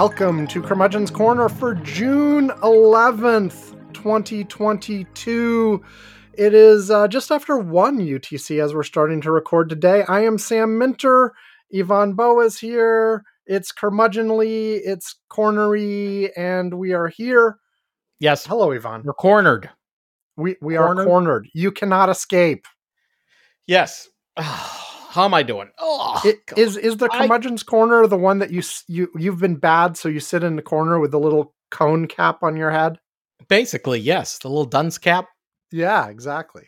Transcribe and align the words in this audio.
welcome 0.00 0.46
to 0.46 0.62
Curmudgeon's 0.62 1.10
Corner 1.10 1.48
for 1.48 1.74
June 1.74 2.50
11th, 2.62 3.74
2022. 3.94 5.82
It 6.34 6.54
is 6.54 6.88
uh, 6.88 7.08
just 7.08 7.32
after 7.32 7.58
1 7.58 7.98
UTC 7.98 8.62
as 8.62 8.72
we're 8.72 8.84
starting 8.84 9.20
to 9.22 9.32
record 9.32 9.68
today. 9.68 10.04
I 10.06 10.20
am 10.20 10.38
Sam 10.38 10.78
Minter. 10.78 11.34
Ivan 11.76 12.14
Boal 12.14 12.46
is 12.46 12.56
here. 12.60 13.24
It's 13.46 13.72
curmudgeonly, 13.72 14.82
it's 14.84 15.16
cornery, 15.32 16.30
and 16.36 16.74
we 16.74 16.92
are 16.92 17.08
here. 17.08 17.58
Yes. 18.20 18.46
Hello, 18.46 18.70
Ivan. 18.70 19.02
We're 19.04 19.14
cornered. 19.14 19.68
We 20.36 20.54
we 20.62 20.76
Cornered? 20.76 21.00
are 21.00 21.06
cornered. 21.06 21.48
You 21.54 21.72
cannot 21.72 22.08
escape. 22.08 22.66
Yes. 23.66 24.08
How 25.08 25.24
am 25.24 25.34
I 25.34 25.42
doing? 25.42 25.70
Oh, 25.78 26.20
It, 26.24 26.38
is 26.56 26.76
is 26.76 26.96
the 26.98 27.08
I- 27.12 27.18
curmudgeon's 27.26 27.62
corner 27.62 28.06
the 28.06 28.16
one 28.18 28.38
that 28.40 28.50
you 28.50 28.62
you 28.86 29.08
you've 29.16 29.40
been 29.40 29.56
bad, 29.56 29.96
so 29.96 30.08
you 30.08 30.20
sit 30.20 30.44
in 30.44 30.56
the 30.56 30.62
corner 30.62 30.98
with 31.00 31.10
the 31.10 31.18
little 31.18 31.54
cone 31.70 32.06
cap 32.06 32.42
on 32.42 32.56
your 32.56 32.70
head? 32.70 32.98
basically 33.48 33.98
yes. 34.00 34.38
The 34.38 34.48
little 34.48 34.64
dunce 34.66 34.98
cap. 34.98 35.26
Yeah, 35.70 36.08
exactly. 36.08 36.64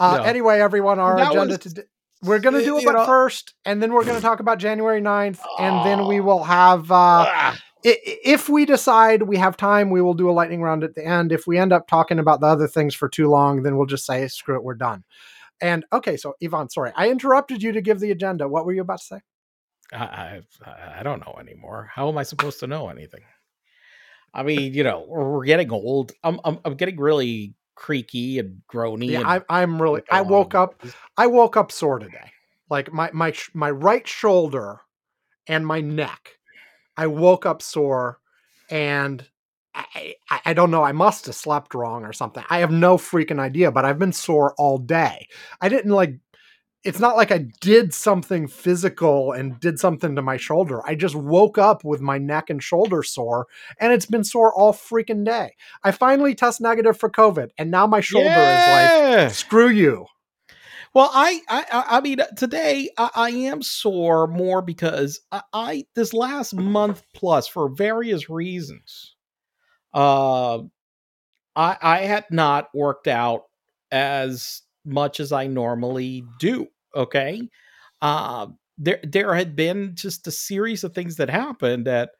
Uh, 0.00 0.18
Yeah. 0.20 0.28
Anyway, 0.28 0.58
everyone, 0.60 0.98
our 0.98 1.16
That 1.16 1.30
agenda 1.32 1.58
today. 1.58 1.82
We're 2.22 2.38
going 2.40 2.54
to 2.54 2.64
do 2.64 2.78
it 2.78 2.84
know- 2.84 3.04
first, 3.04 3.54
and 3.64 3.80
then 3.82 3.92
we're 3.92 4.04
going 4.04 4.16
to 4.16 4.22
talk 4.30 4.40
about 4.40 4.58
January 4.58 5.00
9th, 5.00 5.40
and 5.60 5.84
then 5.86 6.06
we 6.08 6.18
Oh. 6.20 6.24
will 6.24 6.42
have, 6.44 6.90
uh, 6.90 6.94
Ah, 7.28 7.58
i- 7.84 7.88
i- 7.88 8.18
if 8.24 8.48
we 8.48 8.64
decide 8.64 9.22
we 9.22 9.36
have 9.36 9.56
time, 9.56 9.90
we 9.90 10.00
will 10.00 10.14
do 10.14 10.30
a 10.30 10.32
lightning 10.32 10.62
round 10.62 10.82
at 10.82 10.94
the 10.94 11.04
end. 11.04 11.30
If 11.30 11.46
we 11.46 11.58
end 11.58 11.72
up 11.72 11.86
talking 11.88 12.18
about 12.18 12.40
the 12.40 12.46
other 12.46 12.66
things 12.68 12.94
for 12.94 13.08
too 13.08 13.28
long, 13.28 13.62
then 13.62 13.76
we'll 13.76 13.86
just 13.86 14.06
say, 14.06 14.26
screw 14.28 14.56
it, 14.56 14.64
we're 14.64 14.74
done. 14.74 15.04
And 15.62 15.84
okay, 15.92 16.16
so 16.16 16.34
Yvonne, 16.40 16.68
sorry, 16.68 16.92
I 16.96 17.08
interrupted 17.08 17.62
you 17.62 17.72
to 17.72 17.80
give 17.80 18.00
the 18.00 18.10
agenda. 18.10 18.48
What 18.48 18.66
were 18.66 18.72
you 18.72 18.82
about 18.82 18.98
to 18.98 19.04
say? 19.04 19.20
I, 19.92 20.42
I 20.66 20.98
I 20.98 21.02
don't 21.02 21.20
know 21.20 21.36
anymore. 21.38 21.90
How 21.94 22.08
am 22.08 22.18
I 22.18 22.24
supposed 22.24 22.60
to 22.60 22.66
know 22.66 22.88
anything? 22.88 23.20
I 24.34 24.42
mean, 24.42 24.74
you 24.74 24.82
know, 24.82 25.04
we're, 25.06 25.44
getting 25.44 25.70
old. 25.70 26.12
I'm, 26.24 26.40
I'm 26.44 26.58
I'm 26.64 26.74
getting 26.74 26.98
really 26.98 27.54
creaky 27.76 28.38
and 28.38 28.62
groany. 28.72 29.10
Yeah, 29.10 29.20
and 29.20 29.28
I, 29.28 29.40
I'm 29.48 29.80
really. 29.80 30.02
I 30.10 30.22
woke 30.22 30.54
um, 30.54 30.62
up. 30.62 30.82
I 31.16 31.28
woke 31.28 31.56
up 31.56 31.70
sore 31.70 31.98
today. 31.98 32.32
Like 32.68 32.92
my 32.92 33.10
my 33.12 33.32
my 33.54 33.70
right 33.70 34.06
shoulder 34.06 34.80
and 35.46 35.66
my 35.66 35.80
neck. 35.80 36.38
I 36.96 37.06
woke 37.06 37.46
up 37.46 37.62
sore, 37.62 38.18
and 38.68 39.24
I, 39.74 40.14
I 40.46 40.54
don't 40.54 40.70
know. 40.70 40.82
I 40.82 40.92
must 40.92 41.26
have 41.26 41.34
slept 41.34 41.74
wrong 41.74 42.04
or 42.04 42.12
something. 42.12 42.44
I 42.50 42.58
have 42.58 42.70
no 42.70 42.96
freaking 42.96 43.38
idea. 43.38 43.70
But 43.72 43.84
I've 43.84 43.98
been 43.98 44.12
sore 44.12 44.54
all 44.58 44.78
day. 44.78 45.28
I 45.60 45.68
didn't 45.68 45.92
like. 45.92 46.14
It's 46.84 46.98
not 46.98 47.16
like 47.16 47.30
I 47.30 47.46
did 47.60 47.94
something 47.94 48.48
physical 48.48 49.30
and 49.30 49.60
did 49.60 49.78
something 49.78 50.16
to 50.16 50.22
my 50.22 50.36
shoulder. 50.36 50.80
I 50.84 50.96
just 50.96 51.14
woke 51.14 51.56
up 51.56 51.84
with 51.84 52.00
my 52.00 52.18
neck 52.18 52.50
and 52.50 52.60
shoulder 52.60 53.04
sore, 53.04 53.46
and 53.78 53.92
it's 53.92 54.06
been 54.06 54.24
sore 54.24 54.52
all 54.52 54.72
freaking 54.72 55.24
day. 55.24 55.54
I 55.84 55.92
finally 55.92 56.34
test 56.34 56.60
negative 56.60 56.98
for 56.98 57.08
COVID, 57.08 57.50
and 57.56 57.70
now 57.70 57.86
my 57.86 58.00
shoulder 58.00 58.28
is 58.28 58.34
like, 58.34 59.30
screw 59.30 59.68
you. 59.68 60.06
Well, 60.94 61.08
I, 61.12 61.40
I, 61.48 61.64
I 61.72 61.84
I 61.96 62.00
mean, 62.00 62.20
uh, 62.20 62.26
today 62.36 62.90
I, 62.98 63.10
I 63.14 63.30
am 63.30 63.62
sore 63.62 64.26
more 64.26 64.60
because 64.60 65.20
I, 65.30 65.42
I 65.52 65.84
this 65.94 66.12
last 66.12 66.52
month 66.52 67.02
plus 67.14 67.46
for 67.46 67.68
various 67.68 68.28
reasons, 68.28 69.11
uh, 69.94 70.58
I, 71.54 71.76
I 71.80 71.98
had 72.00 72.24
not 72.30 72.68
worked 72.74 73.08
out 73.08 73.44
as 73.90 74.62
much 74.84 75.20
as 75.20 75.32
I 75.32 75.46
normally 75.46 76.24
do. 76.38 76.68
Okay, 76.94 77.48
uh, 78.00 78.48
there, 78.78 79.00
there 79.02 79.34
had 79.34 79.56
been 79.56 79.92
just 79.94 80.26
a 80.26 80.30
series 80.30 80.84
of 80.84 80.94
things 80.94 81.16
that 81.16 81.30
happened 81.30 81.86
that 81.86 82.10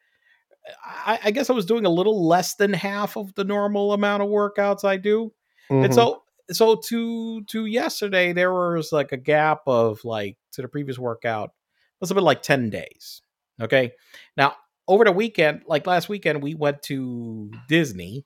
I, 0.84 1.18
I 1.24 1.30
guess 1.30 1.50
I 1.50 1.54
was 1.54 1.66
doing 1.66 1.86
a 1.86 1.90
little 1.90 2.26
less 2.26 2.54
than 2.54 2.72
half 2.72 3.16
of 3.16 3.34
the 3.34 3.44
normal 3.44 3.92
amount 3.92 4.22
of 4.22 4.28
workouts 4.28 4.84
I 4.84 4.96
do 4.96 5.32
Mm-hmm. 5.70 5.84
and 5.84 5.94
so 5.94 6.22
so 6.50 6.74
to 6.74 7.42
to 7.44 7.66
yesterday 7.66 8.32
there 8.32 8.52
was 8.52 8.92
like 8.92 9.12
a 9.12 9.16
gap 9.16 9.60
of 9.66 10.04
like 10.04 10.36
to 10.52 10.60
the 10.60 10.68
previous 10.68 10.98
workout 10.98 11.52
must 12.00 12.10
have 12.10 12.16
been 12.16 12.24
like 12.24 12.42
10 12.42 12.68
days 12.68 13.22
okay 13.60 13.92
now 14.36 14.54
over 14.88 15.04
the 15.04 15.12
weekend 15.12 15.62
like 15.66 15.86
last 15.86 16.08
weekend 16.08 16.42
we 16.42 16.54
went 16.54 16.82
to 16.82 17.50
disney 17.68 18.24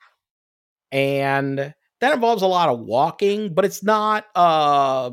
and 0.92 1.74
that 2.00 2.14
involves 2.14 2.42
a 2.42 2.46
lot 2.46 2.68
of 2.68 2.80
walking 2.80 3.52
but 3.54 3.64
it's 3.64 3.82
not 3.82 4.24
uh 4.34 5.10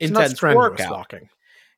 It's 0.00 0.10
not 0.10 0.20
intense 0.20 0.38
strenuous 0.38 0.58
workout. 0.58 0.92
walking. 0.92 1.28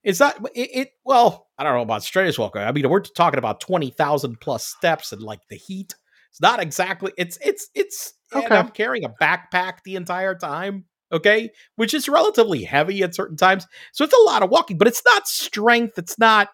it's 0.03 0.21
not 0.21 0.37
it, 0.55 0.71
it 0.75 0.89
well 1.05 1.47
i 1.59 1.65
don't 1.65 1.75
know 1.75 1.83
about 1.83 2.03
strenuous 2.03 2.39
walking. 2.39 2.63
I 2.63 2.73
mean 2.73 2.89
we're 2.89 3.01
talking 3.01 3.39
about 3.39 3.61
20000 3.61 4.41
plus 4.41 4.67
steps 4.67 5.13
and 5.13 5.23
like 5.23 5.41
the 5.51 5.57
heat. 5.57 5.95
It's 6.31 6.41
not 6.41 6.61
exactly 6.61 7.13
it's 7.17 7.39
it's 7.45 7.69
it's 7.75 8.15
and 8.33 8.43
Okay. 8.45 8.57
i'm 8.57 8.71
carrying 8.71 9.05
a 9.05 9.11
backpack 9.23 9.79
the 9.85 9.97
entire 9.97 10.35
time 10.35 10.85
okay? 11.13 11.51
Which 11.77 11.95
is 11.95 12.09
relatively 12.09 12.65
heavy 12.65 13.05
at 13.05 13.15
certain 13.15 13.37
times. 13.37 13.67
So 13.93 14.03
it's 14.05 14.15
a 14.15 14.23
lot 14.23 14.43
of 14.43 14.51
walking 14.51 14.79
but 14.79 14.89
it's 14.89 15.03
not 15.05 15.29
strength 15.29 15.97
it's 15.99 16.19
not 16.19 16.49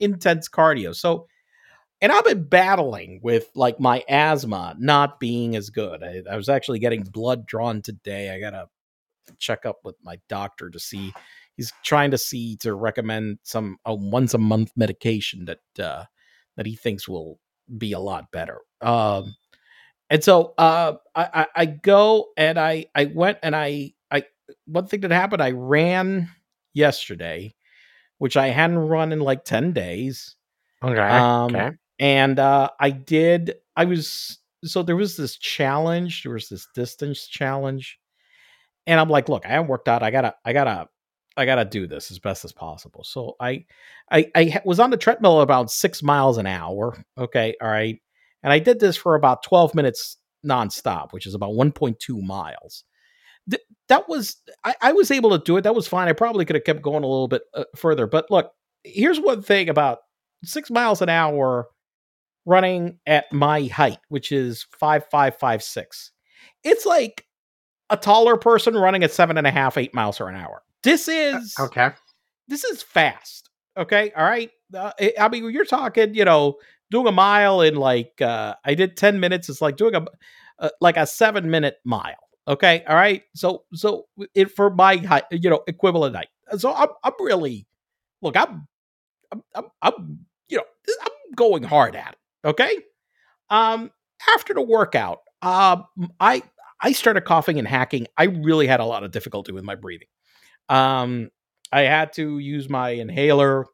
intense 0.00 0.48
cardio. 0.48 0.94
So 0.94 1.26
and 2.00 2.12
i've 2.12 2.24
been 2.24 2.44
battling 2.44 3.20
with 3.22 3.48
like 3.54 3.80
my 3.80 4.02
asthma 4.08 4.74
not 4.78 5.18
being 5.20 5.56
as 5.56 5.70
good. 5.70 6.02
I, 6.02 6.22
I 6.30 6.36
was 6.36 6.48
actually 6.48 6.78
getting 6.78 7.02
blood 7.02 7.46
drawn 7.46 7.82
today. 7.82 8.30
I 8.30 8.40
gotta 8.40 8.68
check 9.38 9.66
up 9.66 9.78
with 9.84 9.96
my 10.02 10.18
doctor 10.28 10.70
to 10.70 10.78
see. 10.78 11.12
He's 11.56 11.72
trying 11.84 12.10
to 12.10 12.18
see 12.18 12.56
to 12.58 12.74
recommend 12.74 13.38
some 13.42 13.78
a 13.84 13.94
once 13.94 14.34
a 14.34 14.38
month 14.38 14.72
medication 14.76 15.46
that 15.46 15.84
uh 15.84 16.04
that 16.56 16.66
he 16.66 16.76
thinks 16.76 17.08
will 17.08 17.38
be 17.78 17.92
a 17.92 17.98
lot 17.98 18.30
better. 18.30 18.60
Um 18.80 19.34
and 20.10 20.22
so 20.22 20.54
uh 20.58 20.94
I, 21.14 21.28
I 21.34 21.46
i 21.56 21.66
go 21.66 22.28
and 22.36 22.58
i 22.58 22.86
i 22.94 23.06
went 23.06 23.38
and 23.42 23.56
i 23.56 23.92
i 24.10 24.22
one 24.66 24.86
thing 24.86 25.00
that 25.00 25.10
happened 25.10 25.42
i 25.42 25.50
ran 25.50 26.30
yesterday 26.74 27.54
which 28.18 28.36
i 28.36 28.48
hadn't 28.48 28.78
run 28.78 29.12
in 29.12 29.20
like 29.20 29.44
10 29.44 29.72
days. 29.72 30.36
Okay. 30.82 31.00
um 31.00 31.78
and 31.98 32.38
uh 32.38 32.68
i 32.80 32.90
did 32.90 33.54
i 33.76 33.84
was 33.84 34.38
so 34.64 34.82
there 34.82 34.96
was 34.96 35.16
this 35.16 35.36
challenge 35.36 36.22
there 36.22 36.32
was 36.32 36.48
this 36.48 36.68
distance 36.74 37.26
challenge 37.26 37.98
and 38.86 39.00
i'm 39.00 39.08
like 39.08 39.28
look 39.28 39.46
i 39.46 39.50
haven't 39.50 39.68
worked 39.68 39.88
out 39.88 40.02
i 40.02 40.10
gotta 40.10 40.34
i 40.44 40.52
gotta 40.52 40.88
i 41.36 41.44
gotta 41.44 41.64
do 41.64 41.86
this 41.86 42.10
as 42.10 42.18
best 42.18 42.44
as 42.44 42.52
possible. 42.52 43.04
So 43.04 43.34
i 43.40 43.64
i 44.10 44.30
i 44.34 44.60
was 44.64 44.80
on 44.80 44.90
the 44.90 44.96
treadmill 44.96 45.40
about 45.40 45.70
six 45.70 46.02
miles 46.02 46.38
an 46.38 46.46
hour 46.46 47.04
okay 47.18 47.54
all 47.60 47.68
right 47.68 48.00
and 48.42 48.52
i 48.52 48.58
did 48.58 48.80
this 48.80 48.96
for 48.96 49.14
about 49.14 49.42
12 49.42 49.74
minutes 49.74 50.16
nonstop 50.44 51.12
which 51.12 51.26
is 51.26 51.34
about 51.34 51.50
1.2 51.50 52.22
miles. 52.22 52.84
Th- 53.50 53.62
that 53.88 54.08
was 54.08 54.36
I, 54.64 54.74
I 54.80 54.92
was 54.92 55.10
able 55.10 55.30
to 55.30 55.44
do 55.44 55.56
it 55.56 55.62
that 55.62 55.74
was 55.74 55.88
fine 55.88 56.08
i 56.08 56.12
probably 56.12 56.44
could 56.44 56.56
have 56.56 56.64
kept 56.64 56.82
going 56.82 57.04
a 57.04 57.08
little 57.08 57.28
bit 57.28 57.42
uh, 57.54 57.64
further 57.76 58.06
but 58.06 58.30
look 58.30 58.50
here's 58.84 59.20
one 59.20 59.42
thing 59.42 59.68
about 59.68 59.98
six 60.44 60.70
miles 60.70 61.02
an 61.02 61.08
hour 61.08 61.68
running 62.46 62.98
at 63.06 63.30
my 63.32 63.64
height, 63.64 63.98
which 64.08 64.32
is 64.32 64.66
five 64.78 65.04
five 65.10 65.36
five 65.38 65.62
six. 65.62 66.12
It's 66.64 66.86
like 66.86 67.26
a 67.90 67.96
taller 67.96 68.36
person 68.36 68.74
running 68.74 69.04
at 69.04 69.12
seven 69.12 69.36
and 69.36 69.46
a 69.46 69.50
half, 69.50 69.76
eight 69.76 69.92
miles 69.94 70.18
per 70.18 70.28
an 70.28 70.36
hour. 70.36 70.62
This 70.82 71.08
is 71.08 71.54
okay. 71.60 71.90
this 72.48 72.64
is 72.64 72.82
fast. 72.82 73.50
Okay, 73.76 74.10
all 74.16 74.24
right. 74.24 74.50
Uh, 74.72 74.92
I- 74.98 75.14
I 75.20 75.28
mean, 75.28 75.50
you're 75.50 75.64
talking, 75.64 76.14
you 76.14 76.24
know, 76.24 76.56
doing 76.90 77.06
a 77.06 77.12
mile 77.12 77.60
in 77.60 77.74
like 77.76 78.20
uh, 78.22 78.54
I 78.64 78.74
did 78.74 78.96
ten 78.96 79.20
minutes. 79.20 79.48
It's 79.48 79.60
like 79.60 79.76
doing 79.76 79.94
a 79.94 80.06
uh, 80.58 80.70
like 80.80 80.96
a 80.96 81.06
seven 81.06 81.50
minute 81.50 81.76
mile. 81.84 82.14
Okay, 82.48 82.84
all 82.88 82.94
right. 82.96 83.22
So 83.34 83.64
so 83.74 84.06
it 84.34 84.50
for 84.52 84.70
my 84.70 84.96
height, 84.98 85.24
you 85.32 85.50
know, 85.50 85.62
equivalent 85.66 86.14
height. 86.16 86.28
So 86.58 86.72
I'm 86.72 86.88
I'm 87.02 87.12
really 87.20 87.66
look. 88.22 88.36
I'm 88.36 88.66
I'm 89.32 89.42
I'm, 89.54 89.64
I'm 89.82 90.26
you 90.48 90.58
know 90.58 90.64
I'm 91.02 91.34
going 91.34 91.64
hard 91.64 91.96
at 91.96 92.12
it. 92.12 92.18
Okay. 92.46 92.78
Um, 93.50 93.90
after 94.34 94.54
the 94.54 94.62
workout, 94.62 95.20
um, 95.42 95.84
I 96.20 96.42
I 96.80 96.92
started 96.92 97.22
coughing 97.22 97.58
and 97.58 97.68
hacking. 97.68 98.06
I 98.16 98.24
really 98.24 98.66
had 98.66 98.80
a 98.80 98.84
lot 98.84 99.04
of 99.04 99.10
difficulty 99.12 99.52
with 99.52 99.64
my 99.64 99.74
breathing. 99.74 100.08
Um, 100.68 101.30
I 101.72 101.82
had 101.82 102.12
to 102.14 102.38
use 102.38 102.68
my 102.68 102.90
inhaler. 102.90 103.66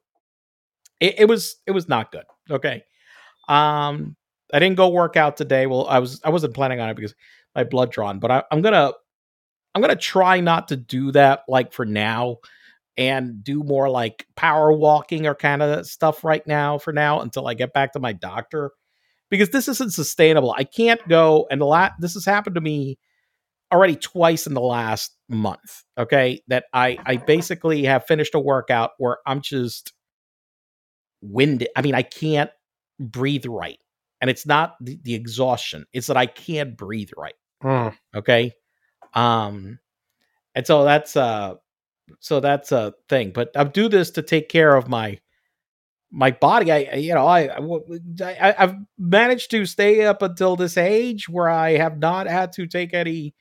It, 1.01 1.21
it 1.21 1.25
was 1.27 1.57
it 1.67 1.73
was 1.73 1.89
not 1.89 2.13
good. 2.13 2.25
Okay. 2.51 2.85
Um, 3.49 4.17
I 4.53 4.59
didn't 4.59 4.77
go 4.77 4.89
work 4.89 5.17
out 5.17 5.37
today. 5.37 5.67
Well, 5.67 5.87
I 5.89 5.99
was 5.99 6.21
I 6.25 6.31
wasn't 6.31 6.55
planning 6.55 6.81
on 6.81 6.91
it 6.91 6.97
because 6.97 7.15
my 7.55 7.65
blood 7.65 7.93
drawn, 7.93 8.19
but 8.19 8.31
I, 8.31 8.45
I'm 8.51 8.63
gonna 8.63 8.93
I'm 9.75 9.83
gonna 9.83 9.97
try 9.97 10.41
not 10.41 10.69
to 10.69 10.77
do 10.77 11.13
that 11.13 11.45
like 11.49 11.73
for 11.73 11.85
now 11.85 12.39
and 12.97 13.43
do 13.43 13.63
more 13.63 13.89
like 13.89 14.27
power 14.37 14.73
walking 14.73 15.27
or 15.27 15.35
kind 15.35 15.63
of 15.63 15.87
stuff 15.87 16.25
right 16.25 16.47
now 16.47 16.79
for 16.79 16.93
now 16.93 17.21
until 17.21 17.47
I 17.47 17.55
get 17.55 17.73
back 17.73 17.93
to 17.93 18.01
my 18.01 18.13
doctor 18.13 18.73
because 19.31 19.51
this 19.51 19.69
isn't 19.69 19.95
sustainable. 19.95 20.55
I 20.57 20.65
can't 20.65 21.07
go 21.09 21.47
and 21.51 21.63
a 21.63 21.65
lot 21.65 21.93
this 21.99 22.15
has 22.15 22.25
happened 22.25 22.57
to 22.57 22.61
me 22.61 22.99
already 23.73 23.97
twice 23.97 24.47
in 24.47 24.55
the 24.55 24.61
last 24.61 25.17
month. 25.29 25.83
Okay, 25.97 26.43
that 26.49 26.65
I 26.73 26.99
I 27.05 27.17
basically 27.17 27.85
have 27.85 28.07
finished 28.07 28.35
a 28.35 28.41
workout 28.41 28.91
where 28.99 29.19
I'm 29.27 29.41
just 29.41 29.93
winded. 31.23 31.69
I 31.75 31.83
mean, 31.83 31.95
I 31.95 32.03
can't 32.03 32.51
breathe 33.01 33.47
right. 33.47 33.79
And 34.21 34.31
it's 34.31 34.47
not 34.47 34.77
the, 34.81 34.99
the 35.03 35.15
exhaustion, 35.15 35.87
it's 35.93 36.07
that 36.07 36.17
I 36.17 36.27
can't 36.27 36.77
breathe 36.77 37.11
right. 37.17 37.35
Mm. 37.65 37.97
Okay. 38.15 38.53
Um, 39.15 39.79
and 40.55 40.67
so 40.67 40.85
that's 40.85 41.17
uh 41.17 41.55
so 42.21 42.41
that's 42.41 42.73
a 42.73 42.95
thing. 43.09 43.31
But 43.33 43.51
I 43.57 43.65
do 43.65 43.89
this 43.89 44.11
to 44.13 44.23
take 44.23 44.49
care 44.49 44.77
of 44.77 44.89
my 44.89 45.19
my 46.11 46.31
body. 46.31 46.71
I 46.71 46.95
you 46.95 47.15
know 47.15 47.27
I, 47.27 47.49
I 48.21 48.53
have 48.53 48.77
managed 48.99 49.51
to 49.53 49.65
stay 49.67 50.05
up 50.05 50.23
until 50.23 50.57
this 50.57 50.77
age 50.77 51.29
where 51.29 51.49
I 51.49 51.77
have 51.77 51.99
not 51.99 52.27
had 52.27 52.53
to 52.55 52.67
take 52.67 52.95
any 52.95 53.35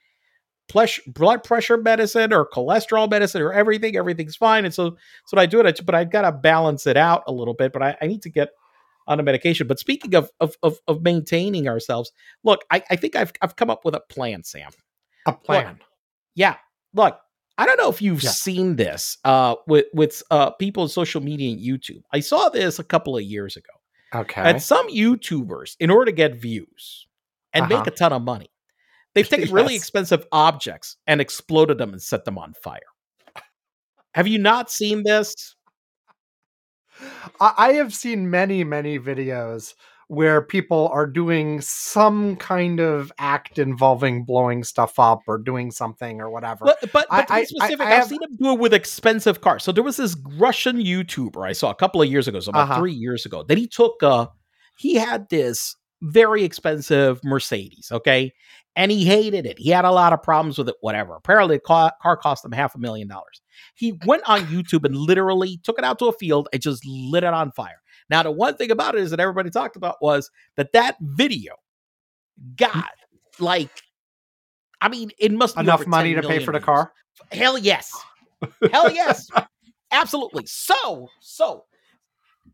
plush 0.68 1.00
blood 1.06 1.44
pressure 1.44 1.76
medicine 1.76 2.32
or 2.32 2.48
cholesterol 2.48 3.10
medicine 3.10 3.42
or 3.42 3.52
everything. 3.52 3.96
Everything's 3.96 4.36
fine. 4.36 4.64
And 4.64 4.72
so 4.72 4.96
so 5.26 5.38
I 5.38 5.46
do 5.46 5.60
it. 5.60 5.84
But 5.84 5.94
I've 5.94 6.10
got 6.10 6.22
to 6.22 6.32
balance 6.32 6.86
it 6.86 6.96
out 6.96 7.24
a 7.26 7.32
little 7.32 7.54
bit. 7.54 7.72
But 7.72 7.82
I, 7.82 7.96
I 8.00 8.06
need 8.06 8.22
to 8.22 8.30
get 8.30 8.50
on 9.06 9.20
a 9.20 9.22
medication. 9.22 9.66
But 9.66 9.78
speaking 9.78 10.14
of 10.14 10.30
of 10.40 10.56
of, 10.62 10.78
of 10.88 11.02
maintaining 11.02 11.68
ourselves, 11.68 12.10
look, 12.42 12.64
I, 12.70 12.82
I 12.90 12.96
think 12.96 13.16
I've 13.16 13.32
I've 13.42 13.56
come 13.56 13.70
up 13.70 13.84
with 13.84 13.94
a 13.94 14.00
plan, 14.00 14.44
Sam. 14.44 14.70
A 15.26 15.32
plan. 15.32 15.78
Yeah. 16.34 16.56
Look, 16.94 17.18
I 17.58 17.66
don't 17.66 17.76
know 17.78 17.90
if 17.90 18.00
you've 18.02 18.22
Yeah. 18.22 18.30
seen 18.30 18.76
this 18.76 19.18
uh 19.24 19.56
with 19.66 19.86
with 19.94 20.22
uh 20.30 20.50
people 20.52 20.84
on 20.84 20.88
social 20.88 21.20
media 21.20 21.52
and 21.52 21.60
YouTube. 21.60 22.02
I 22.12 22.20
saw 22.20 22.48
this 22.48 22.78
a 22.78 22.84
couple 22.84 23.16
of 23.16 23.22
years 23.22 23.56
ago. 23.56 23.72
Okay. 24.14 24.40
And 24.42 24.60
some 24.62 24.88
YouTubers, 24.90 25.76
in 25.80 25.90
order 25.90 26.06
to 26.06 26.12
get 26.12 26.34
views 26.34 27.06
and 27.52 27.64
Uh-huh. 27.64 27.78
make 27.78 27.86
a 27.86 27.90
ton 27.90 28.12
of 28.12 28.22
money, 28.22 28.50
they've 29.14 29.28
taken 29.28 29.50
really 29.54 29.74
expensive 29.76 30.26
objects 30.32 30.96
and 31.06 31.20
exploded 31.20 31.78
them 31.78 31.92
and 31.92 32.02
set 32.02 32.24
them 32.24 32.38
on 32.38 32.54
fire. 32.62 32.80
Have 34.14 34.28
you 34.28 34.38
not 34.38 34.70
seen 34.70 35.02
this? 35.04 35.54
I 37.40 37.72
have 37.74 37.94
seen 37.94 38.28
many, 38.30 38.64
many 38.64 38.98
videos 38.98 39.74
where 40.12 40.42
people 40.42 40.88
are 40.92 41.06
doing 41.06 41.60
some 41.62 42.36
kind 42.36 42.80
of 42.80 43.10
act 43.18 43.58
involving 43.58 44.24
blowing 44.24 44.62
stuff 44.62 44.98
up 44.98 45.20
or 45.26 45.38
doing 45.38 45.70
something 45.70 46.20
or 46.20 46.30
whatever. 46.30 46.66
But 46.66 46.78
but, 46.82 46.90
but 46.92 47.06
I- 47.30 47.44
to 47.44 47.54
be 47.54 47.58
specific, 47.58 47.80
I 47.86 47.88
have 47.90 47.98
have- 48.00 48.08
seen 48.08 48.18
them 48.20 48.36
do 48.38 48.52
it 48.52 48.58
with 48.58 48.74
expensive 48.74 49.40
cars. 49.40 49.62
So 49.64 49.72
there 49.72 49.82
was 49.82 49.96
this 49.96 50.14
Russian 50.36 50.76
YouTuber 50.76 51.48
I 51.48 51.52
saw 51.52 51.70
a 51.70 51.74
couple 51.74 52.02
of 52.02 52.08
years 52.08 52.28
ago, 52.28 52.40
so 52.40 52.50
about 52.50 52.70
Uh-huh. 52.70 52.80
three 52.80 52.92
years 52.92 53.24
ago, 53.24 53.42
that 53.44 53.56
he 53.56 53.66
took 53.66 54.02
uh 54.02 54.26
he 54.76 54.94
had 54.96 55.28
this 55.30 55.76
very 56.02 56.44
expensive 56.44 57.20
Mercedes, 57.24 57.88
okay? 57.92 58.32
And 58.74 58.90
he 58.90 59.04
hated 59.04 59.46
it. 59.46 59.58
He 59.58 59.68
had 59.70 59.84
a 59.84 59.90
lot 59.92 60.12
of 60.14 60.22
problems 60.22 60.58
with 60.58 60.68
it, 60.68 60.76
whatever. 60.80 61.14
Apparently 61.14 61.56
the 61.56 61.60
car, 61.60 61.92
car 62.02 62.16
cost 62.16 62.44
him 62.44 62.52
half 62.52 62.74
a 62.74 62.78
million 62.78 63.06
dollars. 63.06 63.40
He 63.74 63.98
went 64.06 64.22
on 64.26 64.40
YouTube 64.46 64.84
and 64.84 64.96
literally 64.96 65.60
took 65.62 65.78
it 65.78 65.84
out 65.84 65.98
to 66.00 66.06
a 66.06 66.12
field 66.12 66.48
and 66.52 66.60
just 66.60 66.82
lit 66.86 67.22
it 67.22 67.34
on 67.34 67.52
fire. 67.52 67.81
Now, 68.12 68.22
the 68.22 68.30
one 68.30 68.56
thing 68.56 68.70
about 68.70 68.94
it 68.94 69.00
is 69.00 69.10
that 69.10 69.20
everybody 69.20 69.48
talked 69.50 69.74
about 69.76 69.96
was 70.02 70.30
that 70.56 70.72
that 70.74 70.96
video 71.00 71.54
got 72.56 72.90
like, 73.38 73.70
I 74.82 74.88
mean, 74.88 75.10
it 75.18 75.32
must 75.32 75.56
be 75.56 75.62
Enough 75.62 75.86
money 75.86 76.14
to 76.14 76.20
pay 76.22 76.38
for 76.38 76.52
the 76.52 76.60
million 76.60 76.62
car. 76.62 76.92
views. 77.32 77.40
Hell 77.40 77.58
yes. 77.58 77.90
Hell 78.72 78.92
yes. 78.92 79.30
Absolutely. 79.90 80.44
So, 80.46 81.08
so 81.20 81.64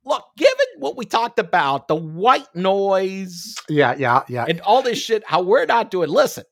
look, 0.05 0.25
given 0.37 0.55
what 0.79 0.97
we 0.97 1.05
talked 1.07 1.39
about, 1.39 1.89
the 1.89 1.97
white 1.97 2.47
noise 2.55 3.55
Yeah, 3.69 3.95
yeah, 3.99 4.23
yeah. 4.29 4.45
and 4.49 4.61
all 4.61 4.83
this 4.83 4.99
shit, 4.99 5.23
how 5.27 5.43
we're 5.43 5.67
not 5.67 5.91
doing, 5.91 6.09
listen, 6.09 6.45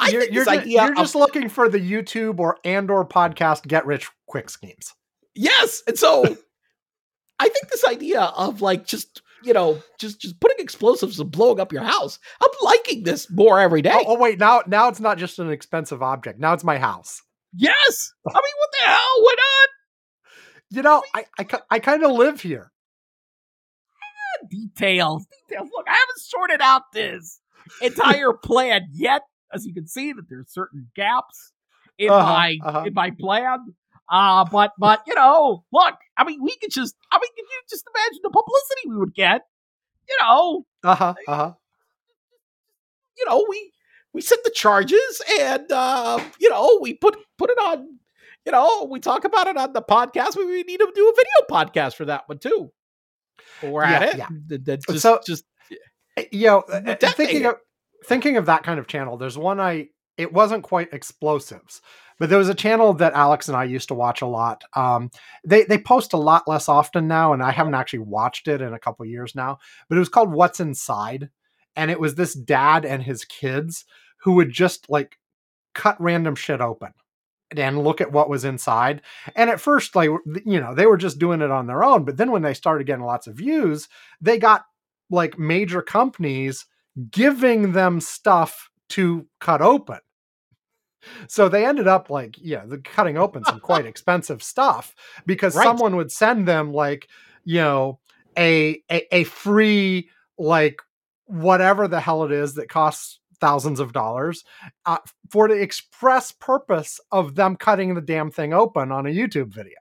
I 0.00 0.10
you're 0.10 0.20
think 0.22 0.34
you're, 0.34 0.44
this 0.44 0.52
ju- 0.54 0.60
idea 0.60 0.82
you're 0.82 0.92
of- 0.92 0.98
just 0.98 1.14
looking 1.14 1.48
for 1.48 1.68
the 1.68 1.78
YouTube 1.78 2.40
or 2.40 2.58
and 2.64 2.90
or 2.90 3.06
podcast 3.08 3.66
get 3.66 3.86
rich 3.86 4.10
quick 4.26 4.50
schemes. 4.50 4.92
yes. 5.34 5.82
And 5.86 5.98
so 5.98 6.36
I 7.40 7.48
think 7.48 7.68
this 7.70 7.84
idea 7.86 8.20
of 8.22 8.60
like 8.62 8.86
just, 8.86 9.22
you 9.44 9.52
know, 9.52 9.80
just 9.98 10.20
just 10.20 10.40
putting 10.40 10.58
explosives 10.58 11.20
and 11.20 11.30
blowing 11.30 11.60
up 11.60 11.72
your 11.72 11.82
house, 11.84 12.18
I'm 12.42 12.50
liking 12.62 13.04
this 13.04 13.30
more 13.30 13.60
every 13.60 13.82
day. 13.82 13.92
Oh, 13.94 14.04
oh, 14.08 14.18
wait, 14.18 14.38
now 14.38 14.62
now 14.66 14.88
it's 14.88 15.00
not 15.00 15.18
just 15.18 15.38
an 15.38 15.50
expensive 15.50 16.02
object. 16.02 16.40
Now 16.40 16.52
it's 16.52 16.64
my 16.64 16.78
house. 16.78 17.22
Yes. 17.54 18.12
I 18.28 18.32
mean, 18.34 18.42
what 18.58 18.70
the 18.78 18.86
hell? 18.86 19.22
Why 19.22 19.34
not? 19.38 19.68
You 20.70 20.82
know, 20.82 21.02
I 21.14 21.24
I, 21.38 21.46
I 21.70 21.78
kind 21.78 22.02
of 22.04 22.10
live 22.12 22.40
here. 22.40 22.72
details. 24.50 25.26
Details. 25.48 25.68
Look, 25.76 25.86
I 25.88 25.92
haven't 25.92 26.18
sorted 26.18 26.60
out 26.60 26.82
this 26.92 27.40
entire 27.82 28.32
plan 28.44 28.88
yet. 28.92 29.22
As 29.52 29.64
you 29.64 29.72
can 29.72 29.86
see, 29.86 30.12
that 30.12 30.24
there's 30.28 30.50
certain 30.50 30.90
gaps 30.94 31.52
in 31.96 32.10
Uh-huh, 32.10 32.32
my 32.32 32.56
uh-huh. 32.64 32.84
in 32.86 32.94
my 32.94 33.10
plan. 33.18 33.74
Uh, 34.10 34.44
but 34.50 34.72
but 34.78 35.02
you 35.06 35.14
know, 35.14 35.64
look, 35.72 35.94
I 36.16 36.24
mean, 36.24 36.42
we 36.42 36.56
could 36.60 36.70
just, 36.70 36.96
I 37.12 37.16
mean, 37.18 37.30
can 37.36 37.44
you 37.44 37.60
just 37.68 37.84
imagine 37.94 38.20
the 38.22 38.30
publicity 38.30 38.88
we 38.88 38.96
would 38.96 39.14
get? 39.14 39.42
You 40.08 40.16
know, 40.22 40.66
Uh 40.84 40.94
huh. 40.94 41.14
Uh 41.26 41.36
huh. 41.36 41.52
you 43.16 43.24
know, 43.26 43.44
we 43.48 43.72
we 44.12 44.20
set 44.20 44.38
the 44.44 44.50
charges 44.50 45.22
and 45.40 45.70
uh, 45.70 46.20
you 46.40 46.48
know, 46.50 46.78
we 46.80 46.94
put 46.94 47.16
put 47.36 47.50
it 47.50 47.58
on. 47.58 47.98
You 48.46 48.52
know, 48.52 48.88
we 48.90 48.98
talk 49.00 49.24
about 49.24 49.46
it 49.46 49.56
on 49.58 49.74
the 49.74 49.82
podcast. 49.82 50.36
We, 50.36 50.46
we 50.46 50.62
need 50.62 50.78
to 50.78 50.90
do 50.94 51.08
a 51.08 51.12
video 51.14 51.32
podcast 51.50 51.96
for 51.96 52.06
that 52.06 52.26
one 52.28 52.38
too. 52.38 52.70
But 53.60 53.70
we're 53.72 53.82
at 53.82 54.14
it. 54.14 54.16
yeah. 54.16 54.28
Just, 54.88 55.02
So- 55.02 55.20
just 55.26 55.44
You 56.32 56.46
know, 56.46 56.60
uh, 56.60 56.80
We're 56.86 56.92
uh, 56.92 57.10
thinking 57.12 57.44
of 57.46 57.56
thinking 58.06 58.36
of 58.38 58.46
that 58.46 58.62
kind 58.62 58.78
of 58.78 58.86
channel. 58.86 59.18
There's 59.18 59.36
one 59.36 59.60
I. 59.60 59.88
It 60.16 60.32
wasn't 60.32 60.64
quite 60.64 60.92
explosives, 60.92 61.80
but 62.18 62.28
there 62.28 62.38
was 62.38 62.48
a 62.48 62.54
channel 62.54 62.92
that 62.94 63.14
Alex 63.14 63.48
and 63.48 63.56
I 63.56 63.64
used 63.64 63.88
to 63.88 63.94
watch 63.94 64.22
a 64.22 64.26
lot. 64.26 64.64
Um, 64.74 65.10
they 65.46 65.64
they 65.64 65.78
post 65.78 66.12
a 66.12 66.18
lot 66.18 66.48
less 66.48 66.68
often 66.68 67.08
now, 67.08 67.32
and 67.32 67.42
I 67.42 67.50
haven't 67.50 67.74
actually 67.74 68.00
watched 68.00 68.48
it 68.48 68.60
in 68.60 68.74
a 68.74 68.78
couple 68.78 69.06
years 69.06 69.34
now. 69.34 69.58
But 69.88 69.96
it 69.96 70.00
was 70.00 70.08
called 70.08 70.32
What's 70.32 70.60
Inside, 70.60 71.30
and 71.76 71.90
it 71.90 72.00
was 72.00 72.14
this 72.14 72.34
dad 72.34 72.84
and 72.84 73.02
his 73.02 73.24
kids 73.24 73.84
who 74.22 74.32
would 74.32 74.50
just 74.50 74.90
like 74.90 75.18
cut 75.74 76.00
random 76.00 76.34
shit 76.34 76.60
open 76.60 76.92
and 77.56 77.82
look 77.82 78.00
at 78.00 78.12
what 78.12 78.28
was 78.28 78.44
inside. 78.44 79.00
And 79.34 79.48
at 79.48 79.60
first, 79.60 79.94
like 79.94 80.10
you 80.44 80.60
know, 80.60 80.74
they 80.74 80.86
were 80.86 80.96
just 80.96 81.18
doing 81.18 81.40
it 81.40 81.50
on 81.50 81.66
their 81.66 81.84
own. 81.84 82.04
But 82.04 82.16
then 82.16 82.30
when 82.30 82.42
they 82.42 82.54
started 82.54 82.86
getting 82.86 83.04
lots 83.04 83.26
of 83.26 83.36
views, 83.36 83.88
they 84.20 84.38
got 84.38 84.64
like 85.10 85.38
major 85.38 85.82
companies 85.82 86.66
giving 87.10 87.72
them 87.72 88.00
stuff 88.00 88.70
to 88.90 89.26
cut 89.40 89.62
open. 89.62 89.98
So 91.28 91.48
they 91.48 91.64
ended 91.64 91.86
up 91.86 92.10
like, 92.10 92.36
yeah, 92.38 92.64
the 92.66 92.78
cutting 92.78 93.16
open 93.16 93.44
some 93.44 93.60
quite 93.60 93.86
expensive 93.92 94.42
stuff 94.42 94.94
because 95.26 95.54
Right. 95.54 95.64
someone 95.64 95.96
would 95.96 96.12
send 96.12 96.46
them 96.46 96.72
like, 96.72 97.08
you 97.44 97.60
know, 97.60 98.00
a, 98.36 98.82
a 98.90 99.14
a 99.14 99.24
free 99.24 100.08
like 100.38 100.80
whatever 101.26 101.88
the 101.88 102.00
hell 102.00 102.24
it 102.24 102.32
is 102.32 102.54
that 102.54 102.68
costs 102.68 103.20
thousands 103.40 103.80
of 103.80 103.92
dollars 103.92 104.44
uh, 104.86 104.98
for 105.30 105.48
the 105.48 105.54
express 105.60 106.32
purpose 106.32 107.00
of 107.12 107.34
them 107.34 107.56
cutting 107.56 107.94
the 107.94 108.00
damn 108.00 108.30
thing 108.30 108.52
open 108.52 108.90
on 108.92 109.06
a 109.06 109.10
YouTube 109.10 109.48
video. 109.48 109.76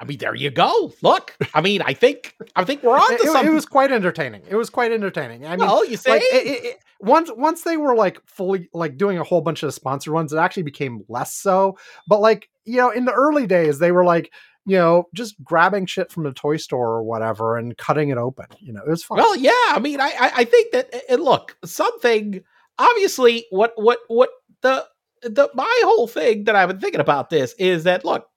I 0.00 0.04
mean, 0.04 0.18
there 0.18 0.34
you 0.34 0.50
go. 0.50 0.92
Look, 1.02 1.36
I 1.54 1.60
mean, 1.60 1.82
I 1.82 1.92
think 1.92 2.36
I 2.54 2.64
think 2.64 2.82
we're 2.82 2.96
on 2.96 3.08
to 3.08 3.14
it- 3.14 3.22
something. 3.22 3.46
it 3.50 3.54
was 3.54 3.66
quite 3.66 3.90
entertaining. 3.90 4.42
It 4.48 4.54
was 4.56 4.70
quite 4.70 4.92
entertaining. 4.92 5.44
I 5.46 5.50
mean, 5.56 5.66
well, 5.66 5.84
you 5.84 5.96
say 5.96 6.10
like 6.12 6.22
it, 6.22 6.46
it, 6.46 6.64
it- 6.64 6.76
once 7.00 7.30
once 7.36 7.62
they 7.62 7.76
were 7.76 7.94
like 7.94 8.20
fully 8.26 8.68
like 8.72 8.96
doing 8.96 9.18
a 9.18 9.24
whole 9.24 9.40
bunch 9.40 9.62
of 9.62 9.72
sponsored 9.74 10.12
ones, 10.12 10.32
it 10.32 10.38
actually 10.38 10.64
became 10.64 11.04
less 11.08 11.34
so. 11.34 11.78
But 12.06 12.20
like 12.20 12.48
you 12.64 12.76
know, 12.76 12.90
in 12.90 13.04
the 13.04 13.12
early 13.12 13.46
days, 13.46 13.78
they 13.78 13.92
were 13.92 14.04
like 14.04 14.32
you 14.66 14.76
know 14.76 15.04
just 15.14 15.34
grabbing 15.42 15.86
shit 15.86 16.10
from 16.12 16.26
a 16.26 16.32
toy 16.32 16.56
store 16.58 16.88
or 16.90 17.02
whatever 17.02 17.56
and 17.56 17.76
cutting 17.76 18.10
it 18.10 18.18
open. 18.18 18.46
You 18.60 18.72
know, 18.72 18.82
it 18.86 18.88
was 18.90 19.02
fun. 19.04 19.18
well, 19.18 19.36
yeah. 19.36 19.50
I 19.52 19.78
mean, 19.80 20.00
I 20.00 20.08
I, 20.08 20.32
I 20.38 20.44
think 20.44 20.72
that 20.72 20.92
and 21.08 21.22
look, 21.22 21.56
something 21.64 22.40
obviously 22.78 23.46
what 23.50 23.72
what 23.76 23.98
what 24.08 24.30
the 24.62 24.86
the 25.22 25.48
my 25.54 25.80
whole 25.84 26.06
thing 26.08 26.44
that 26.44 26.54
I've 26.56 26.68
been 26.68 26.80
thinking 26.80 27.00
about 27.00 27.30
this 27.30 27.52
is 27.58 27.84
that 27.84 28.04
look, 28.04 28.28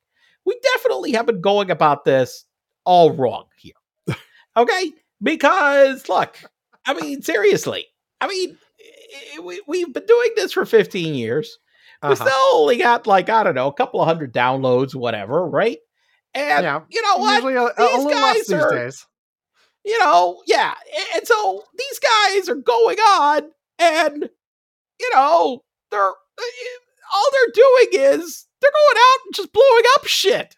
we 0.45 0.59
definitely 0.75 1.11
have 1.13 1.25
been 1.25 1.41
going 1.41 1.71
about 1.71 2.05
this 2.05 2.45
all 2.85 3.11
wrong 3.11 3.45
here. 3.57 3.73
okay, 4.57 4.91
because 5.21 6.07
look, 6.09 6.37
I 6.85 6.93
mean, 6.93 7.21
seriously, 7.21 7.85
I 8.19 8.27
mean, 8.27 8.57
i- 9.35 9.39
we 9.39 9.61
we've 9.67 9.93
been 9.93 10.05
doing 10.05 10.29
this 10.35 10.51
for 10.53 10.65
15 10.65 11.13
years. 11.15 11.57
we 12.03 12.09
Uh-huh. 12.09 12.15
still 12.25 12.55
only 12.55 12.77
got 12.77 13.05
like 13.07 13.29
I 13.29 13.43
don't 13.43 13.55
know 13.55 13.67
a 13.67 13.73
couple 13.73 14.01
of 14.01 14.07
hundred 14.07 14.33
downloads, 14.33 14.95
whatever, 14.95 15.45
right? 15.47 15.77
And 16.33 16.63
yeah, 16.63 16.81
you 16.89 17.01
know 17.01 17.17
what? 17.17 17.35
usually 17.35 17.55
a, 17.55 17.63
a- 17.63 17.73
These 17.77 17.97
little 18.05 18.05
less 18.05 18.33
guys 18.37 18.47
these 18.47 18.53
are- 18.53 18.71
days. 18.75 19.05
You 19.83 19.97
know, 19.99 20.43
yeah. 20.45 20.75
And 21.15 21.25
so 21.27 21.63
these 21.75 21.99
guys 21.99 22.47
are 22.49 22.55
going 22.55 22.99
on, 22.99 23.41
and 23.79 24.29
you 24.99 25.09
know 25.15 25.63
they're 25.89 26.09
uh, 26.09 26.43
all 27.13 27.29
they're 27.31 27.53
doing 27.53 27.87
is 28.15 28.45
they're 28.61 28.71
going 28.71 28.97
out 28.97 29.17
and 29.25 29.35
just 29.35 29.53
blowing 29.53 29.83
up 29.95 30.05
shit, 30.07 30.55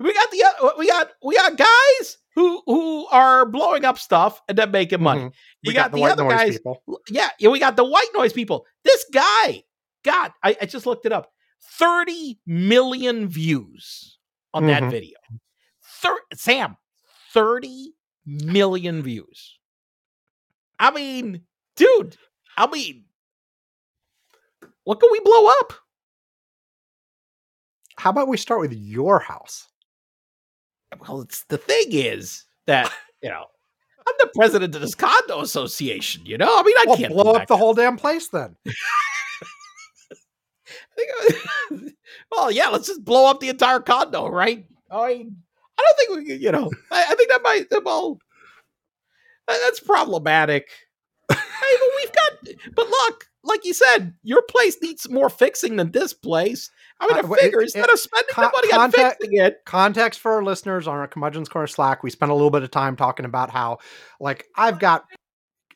We 0.00 0.14
got 0.14 0.30
the 0.30 0.44
uh, 0.44 0.70
we 0.78 0.86
got 0.86 1.10
we 1.24 1.34
got 1.36 1.56
guys 1.56 2.18
who 2.34 2.62
who 2.66 3.06
are 3.08 3.46
blowing 3.46 3.84
up 3.84 3.98
stuff 3.98 4.40
and 4.48 4.56
then 4.56 4.70
making 4.70 5.02
money. 5.02 5.22
Mhm. 5.22 5.32
You 5.62 5.70
We 5.70 5.74
got, 5.74 5.90
the, 5.92 6.02
other 6.04 6.22
noise 6.24 6.32
guys. 6.32 6.52
people. 6.58 6.82
Yeah, 7.10 7.30
we 7.50 7.58
got 7.58 7.74
the 7.76 7.84
white 7.84 8.08
noise 8.14 8.32
people. 8.32 8.64
This 8.84 9.04
guy, 9.12 9.64
God, 10.04 10.30
I, 10.44 10.56
I 10.62 10.66
just 10.66 10.86
looked 10.86 11.04
it 11.04 11.12
up. 11.12 11.32
30 11.78 12.38
million 12.46 13.26
views 13.26 14.18
on 14.54 14.66
that 14.68 14.84
Mhm. 14.84 14.90
video. 14.92 15.18
Thir- 16.00 16.22
Sam, 16.34 16.76
30 17.32 17.94
million 18.28 19.02
views. 19.02 19.58
I 20.78 20.90
mean, 20.90 21.42
dude, 21.76 22.16
I 22.56 22.66
mean, 22.66 23.04
what 24.84 25.00
can 25.00 25.08
we 25.10 25.20
blow 25.20 25.48
up? 25.60 25.72
How 27.96 28.10
about 28.10 28.28
we 28.28 28.36
start 28.36 28.60
with 28.60 28.72
your 28.72 29.18
house? 29.18 29.66
Well, 31.00 31.22
it's 31.22 31.44
the 31.44 31.58
thing 31.58 31.86
is 31.90 32.44
that, 32.66 32.92
you 33.22 33.28
know, 33.28 33.44
I'm 34.06 34.14
the 34.20 34.30
president 34.34 34.74
of 34.74 34.80
this 34.80 34.94
condo 34.94 35.40
association, 35.40 36.24
you 36.24 36.38
know? 36.38 36.48
I 36.58 36.62
mean, 36.62 36.76
I 36.78 36.84
Well, 36.86 36.96
can't 36.96 37.12
blow 37.12 37.32
up 37.32 37.46
the 37.46 37.56
whole 37.56 37.74
damn 37.74 37.96
place 37.96 38.28
then. 38.28 38.56
well, 42.30 42.50
yeah, 42.50 42.68
let's 42.68 42.88
just 42.88 43.04
blow 43.04 43.30
up 43.30 43.40
the 43.40 43.48
entire 43.48 43.80
condo, 43.80 44.28
right? 44.28 44.66
I 44.90 45.08
mean, 45.08 45.36
I 45.78 45.82
don't 45.82 45.96
think 45.98 46.18
we, 46.18 46.24
can, 46.34 46.42
you 46.42 46.52
know, 46.52 46.70
I, 46.90 47.04
I 47.10 47.14
think 47.14 47.30
that 47.30 47.42
might, 47.42 47.66
well, 47.84 48.18
that's 49.46 49.80
problematic. 49.80 50.68
I 51.30 51.78
mean, 51.80 51.90
we've 51.96 52.12
got, 52.14 52.74
but 52.74 52.88
look, 52.88 53.24
like 53.44 53.64
you 53.64 53.72
said, 53.74 54.14
your 54.22 54.42
place 54.42 54.76
needs 54.82 55.08
more 55.08 55.30
fixing 55.30 55.76
than 55.76 55.92
this 55.92 56.12
place. 56.12 56.70
I 57.00 57.06
mean, 57.06 57.16
Uh, 57.16 57.18
I 57.18 57.22
well, 57.22 57.38
it- 57.38 57.42
figure 57.42 57.60
instead 57.62 57.88
of 57.90 57.98
spending 57.98 58.28
con- 58.30 58.44
the 58.44 58.50
money 58.56 58.72
on 58.72 58.90
contact- 58.90 59.18
fixing 59.22 59.38
it, 59.38 59.58
Context 59.64 60.20
for 60.20 60.32
our 60.32 60.42
listeners 60.42 60.86
on 60.88 60.96
our 60.96 61.06
Curmudgeon's 61.06 61.48
Corner 61.48 61.66
Slack, 61.66 62.02
we 62.02 62.10
spent 62.10 62.30
a 62.32 62.34
little 62.34 62.50
bit 62.50 62.62
of 62.62 62.70
time 62.70 62.96
talking 62.96 63.24
about 63.24 63.50
how, 63.50 63.78
like, 64.20 64.46
I've 64.56 64.78
got 64.78 65.04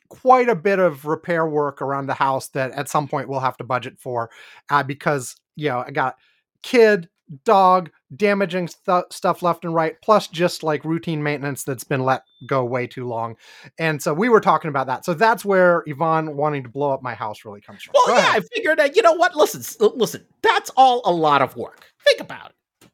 quite 0.09 0.49
a 0.49 0.55
bit 0.55 0.79
of 0.79 1.05
repair 1.05 1.47
work 1.47 1.81
around 1.81 2.07
the 2.07 2.13
house 2.13 2.49
that 2.49 2.71
at 2.71 2.89
some 2.89 3.07
point 3.07 3.29
we'll 3.29 3.39
have 3.39 3.57
to 3.57 3.63
budget 3.63 3.97
for 3.99 4.29
uh, 4.69 4.83
because, 4.83 5.35
you 5.55 5.69
know, 5.69 5.83
I 5.87 5.91
got 5.91 6.17
kid, 6.61 7.09
dog, 7.43 7.89
damaging 8.15 8.67
stu- 8.67 9.03
stuff 9.11 9.41
left 9.41 9.65
and 9.65 9.73
right, 9.73 9.95
plus 10.01 10.27
just 10.27 10.63
like 10.63 10.83
routine 10.85 11.23
maintenance 11.23 11.63
that's 11.63 11.83
been 11.83 12.03
let 12.03 12.23
go 12.47 12.63
way 12.63 12.87
too 12.87 13.07
long. 13.07 13.35
And 13.79 14.01
so 14.01 14.13
we 14.13 14.29
were 14.29 14.41
talking 14.41 14.69
about 14.69 14.87
that. 14.87 15.05
So 15.05 15.13
that's 15.13 15.43
where 15.45 15.83
Yvonne 15.85 16.35
wanting 16.35 16.63
to 16.63 16.69
blow 16.69 16.91
up 16.91 17.01
my 17.01 17.13
house 17.13 17.45
really 17.45 17.61
comes 17.61 17.83
from. 17.83 17.93
Well, 17.95 18.07
Go 18.07 18.13
yeah, 18.15 18.29
ahead. 18.29 18.43
I 18.43 18.55
figured 18.55 18.79
that. 18.79 18.95
You 18.95 19.01
know 19.01 19.13
what? 19.13 19.35
Listen, 19.35 19.63
listen. 19.95 20.25
That's 20.41 20.69
all 20.77 21.01
a 21.05 21.11
lot 21.11 21.41
of 21.41 21.55
work. 21.55 21.85
Think 22.03 22.19
about 22.19 22.49
it. 22.49 22.89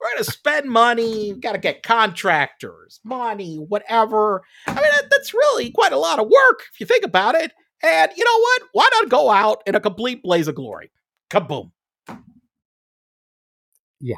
We're 0.00 0.10
gonna 0.14 0.24
spend 0.24 0.68
money. 0.68 1.34
Got 1.34 1.52
to 1.52 1.58
get 1.58 1.84
contractors, 1.84 2.98
money, 3.04 3.56
whatever. 3.56 4.42
I 4.66 4.74
mean, 4.74 4.82
that, 4.82 5.10
that's 5.10 5.32
really 5.32 5.70
quite 5.70 5.92
a 5.92 5.98
lot 5.98 6.18
of 6.18 6.28
work 6.28 6.62
if 6.72 6.80
you 6.80 6.86
think 6.86 7.04
about 7.04 7.36
it. 7.36 7.52
And 7.84 8.10
you 8.16 8.24
know 8.24 8.38
what? 8.38 8.62
Why 8.72 8.88
not 8.94 9.08
go 9.08 9.30
out 9.30 9.62
in 9.66 9.74
a 9.74 9.80
complete 9.80 10.22
blaze 10.22 10.48
of 10.48 10.56
glory? 10.56 10.90
Kaboom. 11.30 11.70
Yeah. 14.02 14.16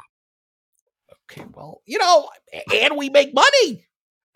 Okay. 1.30 1.44
Well, 1.54 1.82
you 1.86 1.98
know, 1.98 2.28
and 2.74 2.96
we 2.96 3.10
make 3.10 3.32
money. 3.34 3.86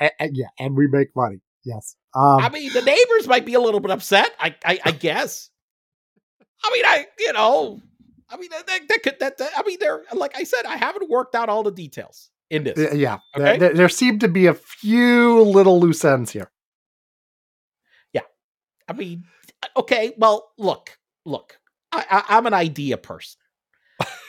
A- 0.01 0.11
a- 0.21 0.31
yeah, 0.33 0.47
and 0.61 0.77
we 0.77 0.87
make 0.87 1.09
money. 1.17 1.41
Yes. 1.65 1.97
Um, 2.15 2.39
I 2.41 2.49
mean, 2.51 2.73
the 2.73 2.83
neighbors 2.83 3.27
might 3.27 3.45
be 3.45 3.55
a 3.55 3.61
little 3.61 3.81
bit 3.81 3.91
upset. 3.91 4.31
I, 4.39 4.55
I, 4.65 4.79
I 4.85 4.91
guess. 5.07 5.51
I 6.65 6.71
mean, 6.73 6.85
I, 6.85 7.07
you 7.19 7.33
know, 7.33 7.81
I 8.29 8.37
mean, 8.37 8.51
that, 8.51 8.67
that, 8.67 8.81
that 8.89 9.03
could, 9.03 9.17
that, 9.21 9.39
that, 9.39 9.51
I 9.57 9.63
mean, 9.67 9.79
there, 9.81 10.03
like 10.15 10.37
I 10.37 10.45
said, 10.45 10.65
I 10.67 10.77
haven't 10.77 11.09
worked 11.11 11.35
out 11.35 11.49
all 11.49 11.63
the 11.63 11.71
details 11.73 12.31
in 12.51 12.65
this. 12.65 12.77
y- 12.77 12.97
yeah, 12.97 13.19
there- 13.37 13.47
Okay. 13.49 13.59
there, 13.59 13.75
there 13.75 13.89
seem 13.89 14.19
to 14.21 14.29
be 14.29 14.47
a 14.47 14.55
few 14.55 15.41
little 15.43 15.81
loose 15.81 16.05
ends 16.05 16.31
here. 16.31 16.51
Yeah. 18.13 18.23
I 18.89 18.93
mean, 18.93 19.25
okay, 19.77 20.15
well, 20.19 20.51
look, 20.59 20.99
look, 21.25 21.59
I, 21.93 22.05
I, 22.11 22.37
I'm 22.37 22.47
an 22.47 22.55
idea 22.55 22.97
person, 22.97 23.39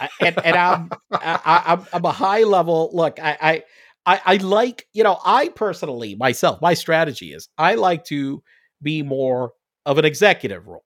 I- 0.02 0.10
and, 0.22 0.46
and 0.46 0.56
I'm, 0.56 0.90
I, 1.12 1.40
I- 1.46 1.74
I'm, 1.74 1.86
I'm 1.94 2.06
a 2.06 2.12
high 2.12 2.44
level. 2.44 2.90
Look, 2.94 3.20
I, 3.20 3.38
I, 3.42 3.64
I, 4.06 4.22
I 4.26 4.36
like, 4.38 4.88
you 4.94 5.04
know, 5.04 5.20
I 5.26 5.50
personally 5.50 6.16
myself, 6.16 6.62
my 6.62 6.74
strategy 6.74 7.34
is 7.34 7.50
I 7.58 7.76
like 7.76 8.06
to 8.06 8.42
be 8.82 9.04
more 9.04 9.52
of 9.86 9.98
an 9.98 10.06
executive 10.06 10.68
role. 10.68 10.84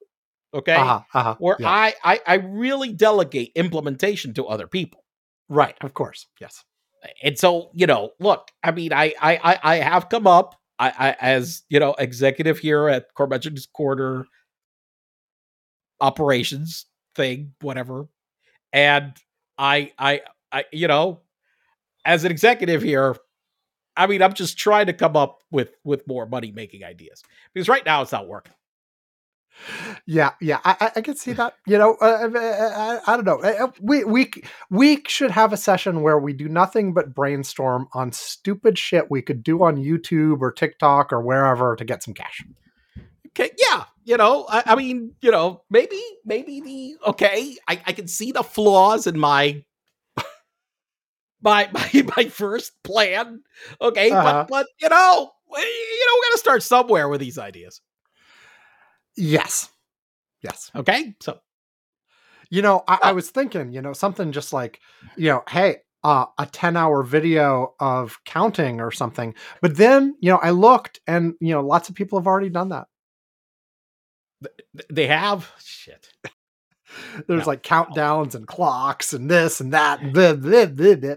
Okay. 0.54 0.76
Uh-huh, 0.76 1.02
uh-huh. 1.14 1.36
where 1.40 1.58
yeah. 1.60 1.70
I, 1.70 1.94
I 2.04 2.20
I 2.28 2.34
really 2.36 2.94
delegate 2.94 3.52
implementation 3.56 4.34
to 4.36 4.46
other 4.46 4.68
people. 4.68 5.04
right, 5.50 5.76
of 5.82 5.94
course. 5.94 6.28
Yes. 6.40 6.64
And 7.24 7.38
so, 7.38 7.70
you 7.74 7.88
know, 7.88 8.12
look, 8.20 8.50
I 8.64 8.72
mean, 8.72 8.94
I 8.94 9.14
I 9.20 9.36
I, 9.44 9.60
I 9.64 9.76
have 9.78 10.10
come 10.10 10.28
up 10.28 10.56
I, 10.78 10.90
I 10.90 11.16
as 11.20 11.64
you 11.70 11.80
know, 11.80 11.96
executive 11.98 12.60
here 12.60 12.88
at 12.88 13.14
Curmudgeon's 13.16 13.68
Quarter 13.74 14.26
operations 16.02 16.86
thing, 17.16 17.54
whatever. 17.62 18.08
And 18.74 19.14
I 19.58 19.94
I 19.98 20.22
I 20.52 20.66
you 20.74 20.88
know, 20.88 21.22
as 22.04 22.26
an 22.26 22.32
executive 22.32 22.82
here, 22.82 23.16
I 23.96 24.08
mean, 24.08 24.22
I'm 24.22 24.34
just 24.34 24.58
trying 24.58 24.88
to 24.88 24.94
come 24.94 25.16
up 25.16 25.44
with 25.52 25.70
with 25.84 26.08
more 26.08 26.26
money 26.26 26.52
making 26.52 26.84
ideas 26.84 27.24
because 27.54 27.70
right 27.70 27.86
now 27.86 28.02
it's 28.02 28.12
not 28.12 28.28
working. 28.28 28.54
Yeah, 30.08 30.32
yeah, 30.42 30.60
I, 30.66 30.76
I, 30.80 30.92
I 30.96 31.02
can 31.02 31.16
see 31.16 31.32
that. 31.34 31.56
You 31.68 31.78
know, 31.78 31.96
uh, 32.02 32.28
uh, 32.34 33.00
I, 33.08 33.14
I 33.14 33.16
don't 33.16 33.26
know. 33.26 33.40
Uh, 33.40 33.72
We 33.80 34.04
we 34.04 34.32
we 34.72 35.04
should 35.08 35.32
have 35.32 35.54
a 35.54 35.58
session 35.58 36.02
where 36.02 36.18
we 36.18 36.34
do 36.34 36.50
nothing 36.50 36.94
but 36.94 37.14
brainstorm 37.14 37.88
on 37.94 38.12
stupid 38.12 38.80
shit 38.80 39.12
we 39.12 39.22
could 39.22 39.44
do 39.44 39.64
on 39.64 39.78
YouTube 39.78 40.42
or 40.42 40.52
TikTok 40.52 41.14
or 41.14 41.22
wherever 41.22 41.76
to 41.76 41.86
get 41.86 42.02
some 42.02 42.16
cash. 42.16 42.44
Okay, 43.28 43.52
yeah, 43.60 43.86
you 44.06 44.18
know, 44.18 44.46
I, 44.50 44.64
I 44.68 44.76
mean, 44.76 45.14
you 45.22 45.32
know, 45.32 45.64
maybe, 45.70 46.02
maybe 46.26 46.62
the 46.62 47.10
okay, 47.10 47.58
I, 47.68 47.82
I 47.86 47.94
can 47.94 48.08
see 48.08 48.32
the 48.32 48.44
flaws 48.44 49.08
in 49.08 49.20
my 49.20 49.64
my 51.42 51.70
my 51.74 52.04
my 52.18 52.26
first 52.26 52.72
plan. 52.84 53.42
Okay, 53.82 54.12
Uh-huh. 54.12 54.24
but 54.24 54.48
but 54.48 54.68
you 54.82 54.90
know, 54.90 55.32
you 55.52 56.06
know, 56.08 56.14
we 56.16 56.28
got 56.28 56.32
to 56.34 56.38
start 56.38 56.64
somewhere 56.64 57.08
with 57.10 57.20
these 57.22 57.38
ideas. 57.38 57.82
Yes, 59.16 59.70
yes. 60.42 60.72
Okay, 60.76 61.16
so 61.22 61.40
You 62.50 62.62
know, 62.62 62.84
I, 62.88 63.00
I 63.04 63.12
Oh. 63.12 63.16
was 63.16 63.30
thinking, 63.32 63.72
you 63.74 63.82
know, 63.82 63.94
something 63.94 64.32
just 64.32 64.54
like, 64.54 64.80
you 65.16 65.30
know, 65.30 65.44
hey, 65.50 65.78
uh, 66.04 66.26
a 66.38 66.46
10 66.46 66.76
hour 66.78 67.04
video 67.04 67.74
of 67.80 68.18
counting 68.26 68.82
or 68.82 68.92
something. 68.92 69.34
But 69.62 69.78
then, 69.78 70.16
you 70.20 70.30
know, 70.32 70.38
I 70.38 70.52
looked 70.52 71.00
and, 71.08 71.34
you 71.40 71.54
know, 71.54 71.62
lots 71.66 71.90
of 71.90 71.96
people 71.96 72.20
have 72.20 72.28
already 72.28 72.50
done 72.50 72.70
that. 72.70 72.88
Th- 74.78 74.88
they 74.92 75.08
have 75.08 75.50
shit. 75.64 76.10
There's 77.28 77.42
No. 77.42 77.48
like 77.48 77.64
countdowns 77.64 78.36
and 78.36 78.46
clocks 78.46 79.14
and 79.14 79.30
this 79.30 79.60
and 79.60 79.74
that. 79.74 80.02
And 80.02 80.14
blah, 80.14 80.36
blah, 80.36 80.68
blah. 80.68 81.16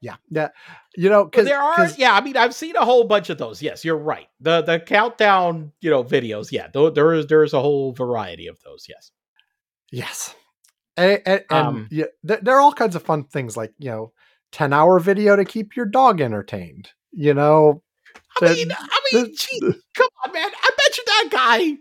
Yeah. 0.00 0.16
Yeah. 0.30 0.48
You 0.94 1.08
know, 1.08 1.24
because 1.24 1.46
there 1.46 1.60
are, 1.60 1.88
yeah. 1.96 2.14
I 2.14 2.20
mean, 2.20 2.36
I've 2.36 2.54
seen 2.54 2.76
a 2.76 2.84
whole 2.84 3.04
bunch 3.04 3.30
of 3.30 3.38
those. 3.38 3.62
Yes, 3.62 3.84
you're 3.84 3.96
right. 3.96 4.26
The 4.40 4.62
the 4.62 4.78
countdown, 4.80 5.72
you 5.80 5.90
know, 5.90 6.04
videos. 6.04 6.52
Yeah, 6.52 6.68
there 6.72 7.14
is 7.14 7.26
there 7.28 7.44
is 7.44 7.54
a 7.54 7.60
whole 7.60 7.92
variety 7.92 8.46
of 8.46 8.58
those. 8.64 8.86
Yes. 8.88 9.10
yes. 9.90 10.34
And, 10.98 11.20
and, 11.26 11.44
and 11.50 11.66
Um, 11.66 11.88
yeah, 11.90 12.06
there, 12.22 12.38
there 12.42 12.56
are 12.56 12.60
all 12.60 12.72
kinds 12.72 12.96
of 12.96 13.02
fun 13.02 13.24
things 13.24 13.56
like, 13.56 13.72
you 13.78 13.90
know, 13.90 14.12
10 14.52 14.72
hour 14.72 14.98
video 14.98 15.36
to 15.36 15.44
keep 15.44 15.76
your 15.76 15.86
dog 15.86 16.20
entertained. 16.20 16.90
You 17.12 17.34
know, 17.34 17.82
I 18.42 18.52
mean, 18.54 18.72
I 18.72 19.00
mean, 19.12 19.34
gee, 19.36 19.60
come 19.94 20.08
on, 20.26 20.32
man. 20.32 20.50
I 20.62 20.70
bet 20.76 20.96
you 20.98 21.04
that 21.06 21.28
guy. 21.30 21.76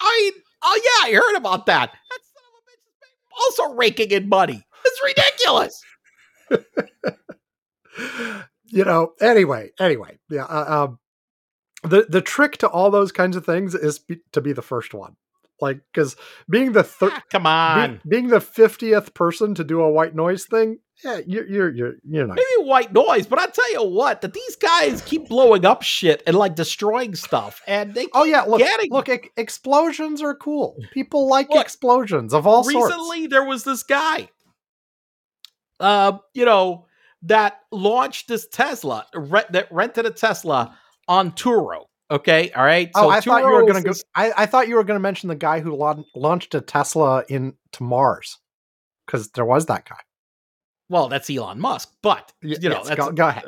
I 0.00 0.30
mean, 0.34 0.42
oh 0.62 0.80
yeah, 0.84 1.10
I 1.10 1.14
heard 1.14 1.36
about 1.36 1.66
that. 1.66 1.90
That 1.92 2.20
son 2.22 2.44
of 2.46 2.52
a 2.58 2.60
bitch 2.70 3.02
is 3.02 3.60
also 3.60 3.74
raking 3.74 4.10
in 4.10 4.28
money. 4.28 4.64
It's 4.84 5.00
ridiculous. 5.04 5.82
you 8.70 8.84
know 8.84 9.12
anyway 9.20 9.70
anyway 9.78 10.18
yeah 10.28 10.44
uh, 10.44 10.84
um 10.84 10.98
the 11.82 12.06
the 12.08 12.20
trick 12.20 12.56
to 12.58 12.68
all 12.68 12.90
those 12.90 13.12
kinds 13.12 13.36
of 13.36 13.44
things 13.44 13.74
is 13.74 13.98
be, 13.98 14.18
to 14.32 14.40
be 14.40 14.52
the 14.52 14.62
first 14.62 14.94
one 14.94 15.16
like 15.60 15.80
because 15.92 16.16
being 16.48 16.72
the 16.72 16.82
third 16.82 17.12
Ah, 17.14 17.22
come 17.30 17.46
on. 17.46 18.00
being 18.08 18.28
the 18.28 18.38
50th 18.38 19.14
person 19.14 19.54
to 19.54 19.64
do 19.64 19.80
a 19.80 19.90
white 19.90 20.14
noise 20.14 20.44
thing 20.46 20.78
yeah 21.04 21.20
you're 21.26 21.46
you're 21.46 21.70
you're, 21.74 21.92
you're 22.08 22.26
not 22.26 22.36
Maybe 22.36 22.68
white 22.68 22.92
noise, 22.92 23.26
but 23.26 23.38
I 23.38 23.46
tell 23.46 23.72
you 23.72 23.84
what, 23.84 24.20
that 24.20 24.34
these 24.34 24.56
guys 24.56 25.00
keep 25.02 25.28
blowing 25.28 25.64
up 25.64 25.82
shit 25.82 26.22
and 26.26 26.36
like 26.36 26.54
destroying 26.54 27.14
stuff, 27.14 27.62
and 27.66 27.94
they 27.94 28.06
oh 28.12 28.24
yeah 28.24 28.42
look 28.42 28.58
getting- 28.60 28.90
look 28.92 29.08
ex- 29.08 29.28
explosions 29.38 30.20
are 30.22 30.34
cool. 30.34 30.76
People 30.92 31.26
like 31.28 31.48
Look, 31.48 31.64
explosions 31.64 32.34
of 32.34 32.46
all 32.46 32.64
sorts. 32.64 32.92
recently 32.94 33.26
there 33.28 33.44
was 33.44 33.64
this 33.64 33.82
guy 33.82 34.28
uh 35.78 36.18
you 36.34 36.44
know 36.44 36.86
that 37.22 37.60
launched 37.72 38.28
this 38.28 38.46
tesla 38.48 39.06
re- 39.14 39.44
that 39.50 39.68
rented 39.70 40.04
a 40.06 40.10
tesla 40.10 40.76
on 41.08 41.32
turo 41.32 41.84
okay 42.10 42.50
all 42.52 42.64
right 42.64 42.90
oh 42.94 43.08
i 43.08 43.20
thought 43.20 43.42
you 43.42 43.50
were 43.50 43.66
gonna 43.66 43.82
go 43.82 43.92
I, 44.14 44.32
I 44.36 44.46
thought 44.46 44.68
you 44.68 44.76
were 44.76 44.84
gonna 44.84 45.00
mention 45.00 45.28
the 45.28 45.34
guy 45.34 45.60
who 45.60 45.74
laun- 45.74 46.04
launched 46.14 46.54
a 46.54 46.60
tesla 46.60 47.24
in 47.28 47.54
to 47.72 47.82
mars 47.82 48.38
because 49.06 49.30
there 49.30 49.44
was 49.44 49.66
that 49.66 49.88
guy 49.88 49.98
well 50.88 51.08
that's 51.08 51.30
elon 51.30 51.60
musk 51.60 51.92
but 52.02 52.32
you 52.42 52.56
know 52.68 52.76
yes, 52.78 52.88
that's 52.88 53.00
go, 53.00 53.12
go 53.12 53.28
ahead 53.28 53.44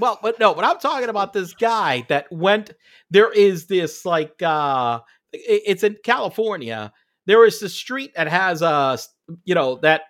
well 0.00 0.18
but 0.22 0.38
no 0.38 0.54
but 0.54 0.64
i'm 0.64 0.78
talking 0.78 1.08
about 1.08 1.32
this 1.32 1.52
guy 1.54 2.04
that 2.08 2.26
went 2.30 2.72
there 3.10 3.32
is 3.32 3.66
this 3.66 4.04
like 4.04 4.40
uh 4.42 5.00
it's 5.32 5.82
in 5.82 5.96
california 6.04 6.92
there 7.26 7.44
is 7.44 7.60
this 7.60 7.74
street 7.74 8.12
that 8.16 8.28
has 8.28 8.62
a 8.62 8.98
you 9.44 9.54
know 9.54 9.76
that 9.82 10.02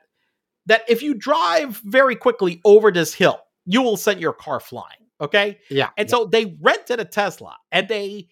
that 0.69 0.83
if 0.87 1.03
you 1.03 1.15
drive 1.15 1.79
very 1.79 2.15
quickly 2.15 2.61
over 2.65 2.93
this 2.93 3.13
hill, 3.13 3.41
you 3.65 3.83
will 3.83 3.97
send 3.97 4.21
your 4.21 4.35
car 4.35 4.61
flying. 4.61 5.08
Okay. 5.21 5.59
Yeah. 5.71 5.91
And 5.97 6.09
yeah. 6.09 6.11
so 6.17 6.25
they 6.27 6.57
rented 6.61 7.01
a 7.01 7.05
Tesla 7.05 7.57
and 7.73 7.89
they 7.89 8.29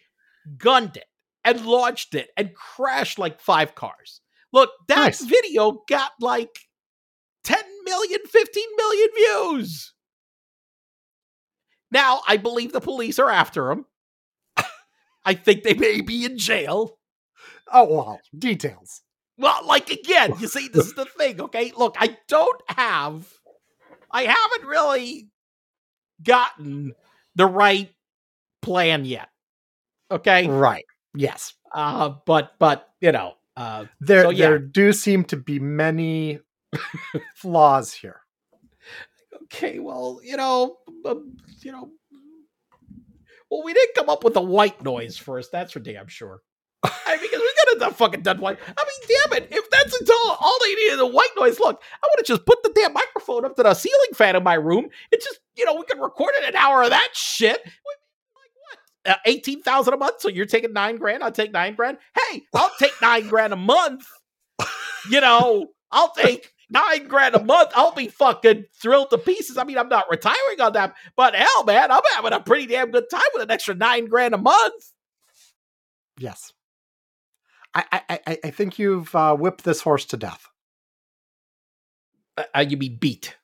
gunned 0.56 0.96
it 0.96 1.04
and 1.44 1.64
launched 1.66 2.14
it 2.14 2.30
and 2.36 2.54
crashed 2.54 3.18
like 3.18 3.40
five 3.40 3.74
cars. 3.74 4.20
Look, 4.52 4.70
that 4.88 4.96
Nice. 4.96 5.20
video 5.24 5.82
got 5.88 6.12
like 6.20 6.58
10 7.44 7.58
million, 7.84 8.20
15 8.26 8.64
million 8.76 9.08
views. 9.16 9.92
Now, 11.90 12.20
I 12.26 12.36
believe 12.36 12.72
the 12.72 12.80
police 12.80 13.18
are 13.18 13.30
after 13.30 13.70
him. 13.70 13.86
I 15.24 15.34
think 15.34 15.64
they 15.64 15.74
may 15.74 16.00
be 16.02 16.24
in 16.24 16.38
jail. 16.38 16.98
oh 17.72 17.84
well, 17.84 18.20
details. 18.36 19.02
Well, 19.38 19.66
like 19.66 19.90
again, 19.90 20.34
you 20.38 20.46
see, 20.48 20.68
this 20.68 20.86
is 20.86 20.94
the 20.94 21.04
thing, 21.18 21.40
okay? 21.40 21.72
Look, 21.76 21.96
I 21.98 22.16
don't 22.28 22.62
have, 22.68 23.26
I 24.10 24.22
haven't 24.22 24.68
really 24.68 25.28
gotten 26.22 26.94
the 27.34 27.46
right 27.46 27.90
plan 28.62 29.04
yet. 29.04 29.28
Okay. 30.10 30.48
Right. 30.48 30.84
Yes. 31.14 31.54
Uh, 31.72 32.14
but, 32.26 32.52
but, 32.58 32.88
you 33.00 33.12
know, 33.12 33.34
uh, 33.56 33.86
There 34.00 34.22
So, 34.24 34.30
yeah. 34.30 34.48
there 34.48 34.58
do 34.58 34.92
seem 34.92 35.24
to 35.24 35.36
be 35.36 35.58
many 35.58 36.40
flaws 37.34 37.92
here. 37.92 38.20
okay, 39.44 39.78
well, 39.78 40.20
you 40.22 40.36
know, 40.36 40.76
um, 41.04 41.36
you 41.62 41.72
know, 41.72 41.90
well, 43.50 43.62
we 43.62 43.72
didn't 43.72 43.94
come 43.94 44.08
up 44.08 44.24
with 44.24 44.34
the 44.34 44.40
white 44.40 44.82
noise 44.82 45.16
first. 45.16 45.52
That's 45.52 45.72
for 45.72 45.80
damn 45.80 46.08
sure. 46.08 46.42
I 46.84 47.16
mean, 47.16 47.20
because 47.22 47.40
we 47.40 47.52
could 47.58 47.68
have 47.74 47.78
done 47.80 47.94
fucking 47.94 48.22
done 48.22 48.40
white. 48.40 48.58
I 48.76 48.84
mean, 48.84 49.18
damn 49.30 49.42
it! 49.42 49.48
If 49.50 49.65
that's 49.86 50.00
until 50.00 50.16
all 50.40 50.58
they 50.62 50.74
need 50.74 50.92
is 50.92 51.00
a 51.00 51.06
white 51.06 51.30
noise, 51.38 51.58
look, 51.58 51.82
I 52.02 52.06
would 52.10 52.18
have 52.18 52.26
just 52.26 52.46
put 52.46 52.62
the 52.62 52.72
damn 52.74 52.92
microphone 52.92 53.44
up 53.44 53.56
to 53.56 53.62
the 53.62 53.74
ceiling 53.74 54.14
fan 54.14 54.36
in 54.36 54.42
my 54.42 54.54
room. 54.54 54.88
It's 55.12 55.24
just, 55.24 55.40
you 55.56 55.64
know, 55.64 55.74
we 55.74 55.84
could 55.84 56.00
record 56.00 56.34
it 56.38 56.48
an 56.48 56.56
hour 56.56 56.82
of 56.82 56.90
that 56.90 57.10
shit. 57.14 57.60
Like 57.64 58.50
what? 59.04 59.14
Uh, 59.14 59.18
Eighteen 59.24 59.62
thousand 59.62 59.94
a 59.94 59.96
month. 59.96 60.20
So 60.20 60.28
you're 60.28 60.46
taking 60.46 60.72
nine 60.72 60.96
grand. 60.96 61.22
I'll 61.22 61.32
take 61.32 61.52
nine 61.52 61.74
grand. 61.74 61.98
Hey, 62.14 62.42
I'll 62.54 62.72
take 62.78 62.92
nine 63.00 63.28
grand 63.28 63.52
a 63.52 63.56
month. 63.56 64.06
You 65.08 65.20
know, 65.20 65.68
I'll 65.92 66.12
take 66.12 66.52
nine 66.68 67.06
grand 67.06 67.36
a 67.36 67.44
month. 67.44 67.70
I'll 67.76 67.94
be 67.94 68.08
fucking 68.08 68.64
thrilled 68.74 69.10
to 69.10 69.18
pieces. 69.18 69.56
I 69.56 69.64
mean, 69.64 69.78
I'm 69.78 69.88
not 69.88 70.10
retiring 70.10 70.60
on 70.60 70.72
that, 70.72 70.94
but 71.16 71.34
hell, 71.34 71.64
man, 71.64 71.92
I'm 71.92 72.02
having 72.14 72.32
a 72.32 72.40
pretty 72.40 72.66
damn 72.66 72.90
good 72.90 73.04
time 73.10 73.20
with 73.34 73.44
an 73.44 73.50
extra 73.50 73.74
nine 73.74 74.06
grand 74.06 74.34
a 74.34 74.38
month. 74.38 74.92
Yes. 76.18 76.52
I 77.76 78.02
I 78.26 78.38
I, 78.44 78.50
think 78.50 78.78
you've 78.78 79.14
uh, 79.14 79.36
whipped 79.36 79.64
this 79.64 79.80
horse 79.80 80.04
to 80.06 80.16
death. 80.16 80.48
Uh, 82.36 82.44
uh, 82.54 82.60
you 82.68 82.76
be 82.76 82.88
beat. 82.88 83.36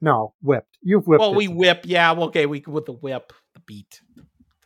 No, 0.00 0.34
whipped. 0.42 0.76
You've 0.82 1.06
whipped. 1.06 1.20
well, 1.20 1.34
we 1.34 1.46
death. 1.46 1.56
whip. 1.56 1.80
Yeah, 1.84 2.12
well, 2.12 2.24
okay, 2.28 2.46
we 2.46 2.62
with 2.66 2.84
the 2.86 2.92
whip, 2.92 3.32
the 3.54 3.60
beat. 3.60 4.00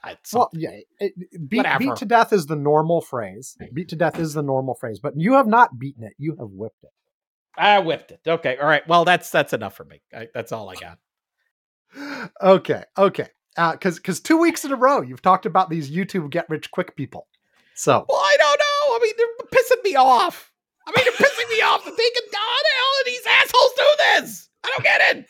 That's 0.05 0.33
Well, 0.33 0.51
yeah, 0.53 0.71
it, 0.71 0.87
it- 1.21 1.49
beat, 1.49 1.67
beat 1.79 1.97
to 1.97 2.05
death 2.05 2.33
is 2.33 2.47
the 2.47 2.57
normal 2.57 3.01
phrase. 3.01 3.57
Beat 3.73 3.89
to 3.91 3.97
death 3.97 4.19
is 4.19 4.35
the 4.35 4.43
normal 4.43 4.75
phrase, 4.75 5.01
but 5.01 5.15
you 5.17 5.35
have 5.35 5.47
not 5.47 5.79
beaten 5.79 6.05
it. 6.05 6.15
You 6.19 6.37
have 6.39 6.51
whipped 6.51 6.83
it. 6.83 6.91
I 7.57 7.79
whipped 7.81 8.13
it. 8.13 8.21
Okay, 8.27 8.57
all 8.57 8.67
right. 8.69 8.87
Well, 8.89 9.05
that's 9.05 9.31
that's 9.31 9.53
enough 9.53 9.75
for 9.75 9.85
me. 9.85 10.01
I, 10.15 10.29
that's 10.33 10.53
all 10.53 10.69
I 10.71 10.75
got. 10.81 10.99
Okay, 12.41 12.85
okay. 12.97 13.29
Because 13.57 13.97
because 13.97 14.21
two 14.21 14.39
weeks 14.39 14.65
in 14.65 14.71
a 14.73 14.77
row 14.77 15.03
you've 15.03 15.23
talked 15.23 15.47
about 15.47 15.69
these 15.69 15.91
YouTube 15.91 16.31
get 16.31 16.49
rich 16.49 16.71
quick 16.71 16.95
people. 16.97 17.27
So 17.75 18.07
Well, 18.09 18.19
I 18.21 18.37
don't 18.39 18.59
know. 18.59 18.97
I 18.97 18.99
mean, 19.03 19.13
they're 19.17 19.38
pissing 19.53 19.83
me 19.85 19.97
off. 19.97 20.53
I 20.87 20.93
mean, 20.97 21.05
you're 21.05 21.15
pissing 21.15 21.51
me 21.51 21.61
off 21.63 21.85
that 21.85 21.97
they 21.97 22.11
can. 22.11 22.25
How 22.33 22.57
the 22.63 22.69
hell 22.79 22.95
do 23.05 23.11
these 23.11 23.27
assholes 23.27 23.73
do 23.77 23.87
this? 23.99 24.49
I 24.65 24.69
don't 24.69 24.85
get 24.85 25.17
it. 25.17 25.27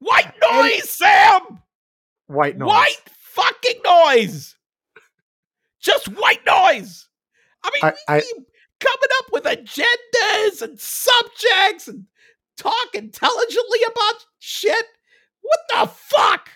White 0.00 0.32
noise, 0.40 0.88
Sam. 0.90 1.60
white 2.26 2.56
noise. 2.56 2.68
White 2.68 3.02
fucking 3.20 3.80
noise. 3.84 4.54
Just 5.80 6.06
white 6.08 6.44
noise. 6.46 7.08
I 7.64 7.70
mean, 7.74 7.82
I- 7.84 7.90
we 7.92 8.14
I- 8.14 8.20
keep 8.20 8.36
coming 8.80 9.08
up 9.18 9.32
with 9.32 9.44
agendas 9.44 10.62
and 10.62 10.78
subjects 10.80 11.88
and 11.88 12.06
talk 12.56 12.94
intelligently 12.94 13.80
about 13.86 14.24
shit. 14.38 14.86
What 15.40 15.60
the 15.70 15.86
fuck? 15.88 16.50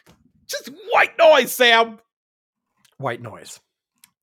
Just 0.47 0.69
white 0.93 1.17
noise, 1.19 1.53
Sam. 1.55 1.99
White 3.03 3.21
noise. 3.21 3.61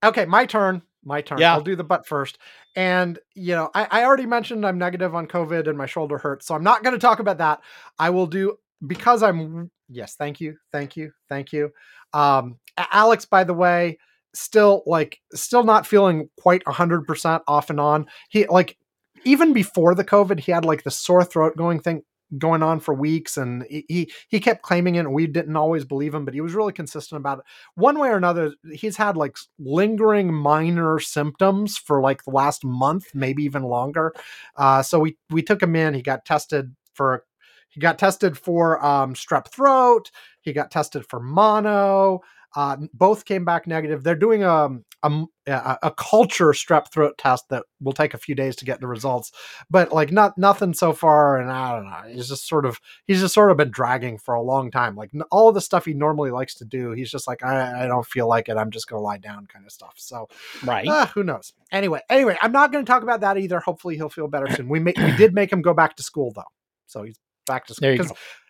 Okay, 0.03 0.25
my 0.25 0.45
turn. 0.45 0.81
My 1.03 1.21
turn. 1.21 1.39
Yeah. 1.39 1.53
I'll 1.53 1.61
do 1.61 1.75
the 1.75 1.83
butt 1.83 2.05
first. 2.05 2.37
And 2.75 3.19
you 3.35 3.55
know, 3.55 3.69
I, 3.73 3.87
I 3.91 4.03
already 4.05 4.25
mentioned 4.25 4.65
I'm 4.65 4.77
negative 4.77 5.15
on 5.15 5.27
COVID 5.27 5.67
and 5.67 5.77
my 5.77 5.85
shoulder 5.85 6.17
hurts, 6.17 6.45
so 6.45 6.55
I'm 6.55 6.63
not 6.63 6.83
going 6.83 6.93
to 6.93 6.99
talk 6.99 7.19
about 7.19 7.37
that. 7.37 7.61
I 7.97 8.09
will 8.09 8.27
do 8.27 8.57
because 8.85 9.23
I'm. 9.23 9.71
Yes, 9.89 10.15
thank 10.15 10.39
you, 10.39 10.57
thank 10.71 10.95
you, 10.95 11.11
thank 11.29 11.51
you. 11.51 11.71
Um, 12.13 12.59
Alex, 12.77 13.25
by 13.25 13.43
the 13.43 13.53
way, 13.53 13.97
still 14.33 14.83
like 14.85 15.19
still 15.33 15.63
not 15.63 15.87
feeling 15.87 16.29
quite 16.39 16.67
hundred 16.67 17.05
percent 17.05 17.43
off 17.47 17.69
and 17.69 17.79
on. 17.79 18.05
He 18.29 18.45
like 18.47 18.77
even 19.25 19.53
before 19.53 19.95
the 19.95 20.05
COVID, 20.05 20.39
he 20.39 20.51
had 20.51 20.65
like 20.65 20.83
the 20.83 20.91
sore 20.91 21.23
throat 21.23 21.57
going 21.57 21.79
thing 21.79 22.03
going 22.37 22.61
on 22.61 22.79
for 22.79 22.93
weeks 22.93 23.37
and 23.37 23.65
he, 23.69 24.11
he 24.27 24.39
kept 24.39 24.61
claiming 24.61 24.95
it 24.95 24.99
and 24.99 25.13
we 25.13 25.25
didn't 25.25 25.55
always 25.55 25.85
believe 25.85 26.13
him 26.13 26.25
but 26.25 26.33
he 26.33 26.41
was 26.41 26.53
really 26.53 26.73
consistent 26.73 27.19
about 27.19 27.39
it. 27.39 27.45
One 27.75 27.97
way 27.97 28.09
or 28.09 28.17
another 28.17 28.53
he's 28.71 28.97
had 28.97 29.17
like 29.17 29.37
lingering 29.57 30.33
minor 30.33 30.99
symptoms 30.99 31.77
for 31.77 32.01
like 32.01 32.23
the 32.23 32.31
last 32.31 32.63
month 32.63 33.07
maybe 33.13 33.43
even 33.43 33.63
longer. 33.63 34.13
Uh 34.55 34.83
so 34.83 34.99
we 34.99 35.17
we 35.29 35.41
took 35.41 35.61
him 35.61 35.75
in 35.75 35.93
he 35.93 36.01
got 36.01 36.25
tested 36.25 36.75
for 36.93 37.23
he 37.69 37.79
got 37.79 37.97
tested 37.99 38.37
for 38.37 38.83
um 38.83 39.13
strep 39.13 39.47
throat 39.47 40.11
he 40.41 40.53
got 40.53 40.71
tested 40.71 41.05
for 41.07 41.19
mono 41.19 42.21
uh 42.55 42.77
both 42.93 43.25
came 43.25 43.45
back 43.45 43.67
negative. 43.67 44.03
They're 44.03 44.15
doing 44.15 44.43
um, 44.43 44.83
a 45.03 45.25
a, 45.47 45.77
a 45.83 45.91
culture 45.91 46.47
strep 46.49 46.91
throat 46.91 47.17
test 47.17 47.49
that 47.49 47.63
will 47.79 47.93
take 47.93 48.13
a 48.13 48.17
few 48.17 48.35
days 48.35 48.55
to 48.57 48.65
get 48.65 48.79
the 48.81 48.87
results. 48.87 49.31
But 49.69 49.91
like 49.91 50.11
not 50.11 50.37
nothing 50.37 50.73
so 50.73 50.93
far 50.93 51.37
and 51.39 51.51
i 51.51 51.71
don't 51.71 51.85
know 51.85 52.13
he's 52.13 52.27
just 52.27 52.47
sort 52.47 52.65
of 52.65 52.79
he's 53.05 53.19
just 53.21 53.33
sort 53.33 53.51
of 53.51 53.57
been 53.57 53.71
dragging 53.71 54.17
for 54.17 54.33
a 54.33 54.41
long 54.41 54.71
time. 54.71 54.95
Like 54.95 55.11
all 55.31 55.51
the 55.51 55.61
stuff 55.61 55.85
he 55.85 55.93
normally 55.93 56.31
likes 56.31 56.55
to 56.55 56.65
do 56.65 56.91
he's 56.91 57.11
just 57.11 57.27
like 57.27 57.43
i, 57.43 57.83
I 57.83 57.87
don't 57.87 58.05
feel 58.05 58.27
like 58.27 58.49
it. 58.49 58.57
I'm 58.57 58.71
just 58.71 58.87
gonna 58.87 59.01
lie 59.01 59.17
down 59.19 59.45
kind 59.47 59.65
of 59.65 59.71
stuff. 59.71 59.93
So 59.97 60.27
Right. 60.63 60.87
ah, 60.89 61.11
who 61.13 61.23
knows? 61.23 61.53
Anyway 61.71 62.01
anyway 62.09 62.37
i'm 62.41 62.51
not 62.51 62.71
gonna 62.71 62.83
talk 62.85 63.03
about 63.03 63.21
that 63.21 63.37
either. 63.37 63.59
Hopefully 63.59 63.95
he'll 63.95 64.09
feel 64.09 64.27
better 64.27 64.49
soon. 64.55 64.69
We 64.69 64.79
ma- 64.79 64.91
we 64.97 65.11
did 65.15 65.33
make 65.33 65.51
him 65.51 65.61
go 65.61 65.73
back 65.73 65.95
to 65.97 66.03
school 66.03 66.31
though. 66.35 66.43
So 66.87 67.03
he's 67.03 67.19
back 67.45 67.67
to 67.67 67.73
school 67.75 67.85
There 67.87 67.93
you 67.93 68.03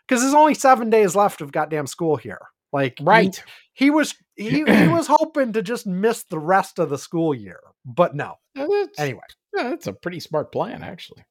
because 0.07 0.21
there's 0.21 0.33
only 0.33 0.53
seven 0.55 0.89
days 0.89 1.15
left 1.15 1.41
of 1.41 1.51
goddamn 1.51 1.85
school 1.87 2.15
here. 2.15 2.39
Like 2.73 2.97
Right. 3.01 3.41
He 3.79 3.89
was 3.89 4.13
he, 4.35 4.49
he 4.49 4.63
was 4.87 5.07
hoping 5.07 5.53
to 5.53 5.61
just 5.61 5.87
miss 5.87 6.23
the 6.23 6.39
rest 6.39 6.79
of 6.79 6.89
the 6.89 6.97
school 6.97 7.33
year 7.33 7.59
but 7.85 8.15
no 8.15 8.35
That's, 8.55 8.99
anyway 8.99 9.23
yeah, 9.55 9.69
that's 9.69 9.87
a 9.87 9.93
pretty 9.93 10.19
smart 10.19 10.51
plan, 10.51 10.83
actually. 10.83 11.23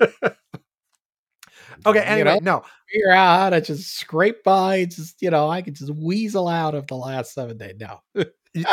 okay 1.86 1.98
You 1.98 2.00
anyway 2.00 2.38
know, 2.40 2.58
no 2.58 2.64
figure 2.90 3.10
out 3.10 3.38
how 3.38 3.50
to 3.50 3.60
just 3.60 3.98
scrape 3.98 4.44
by. 4.44 4.84
Just 4.84 5.20
you 5.20 5.30
know, 5.30 5.48
I 5.48 5.62
can 5.62 5.74
just 5.74 5.92
weasel 5.92 6.48
out 6.48 6.74
of 6.74 6.86
the 6.86 6.94
last 6.94 7.34
seven 7.34 7.58
days. 7.58 7.74
No, 7.80 8.00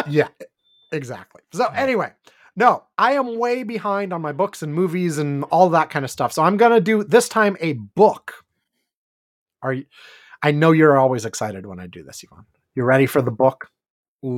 yeah, 0.07 0.27
exactly. 0.91 1.41
So 1.51 1.65
anyway, 1.67 2.13
no, 2.55 2.83
I 2.97 3.13
am 3.13 3.39
way 3.39 3.63
behind 3.63 4.13
on 4.13 4.21
my 4.21 4.31
books 4.31 4.61
and 4.61 4.73
movies 4.73 5.17
and 5.17 5.43
all 5.45 5.69
that 5.69 5.89
kind 5.89 6.05
of 6.05 6.11
stuff. 6.11 6.31
So 6.31 6.43
I'm 6.43 6.57
gonna 6.57 6.81
do 6.81 7.03
this 7.03 7.27
time 7.27 7.57
a 7.59 7.73
book. 7.73 8.45
Are 9.63 9.73
you? 9.73 9.85
I 10.45 10.51
know 10.51 10.71
you're 10.73 10.95
always 10.95 11.25
excited 11.25 11.65
when 11.65 11.79
I 11.79 11.88
do 11.88 12.03
this, 12.03 12.21
Yvonne. 12.23 12.45
You 12.75 12.84
ready 12.84 13.08
for 13.08 13.19
the 13.19 13.31
book? 13.31 13.71
ooh, 14.23 14.29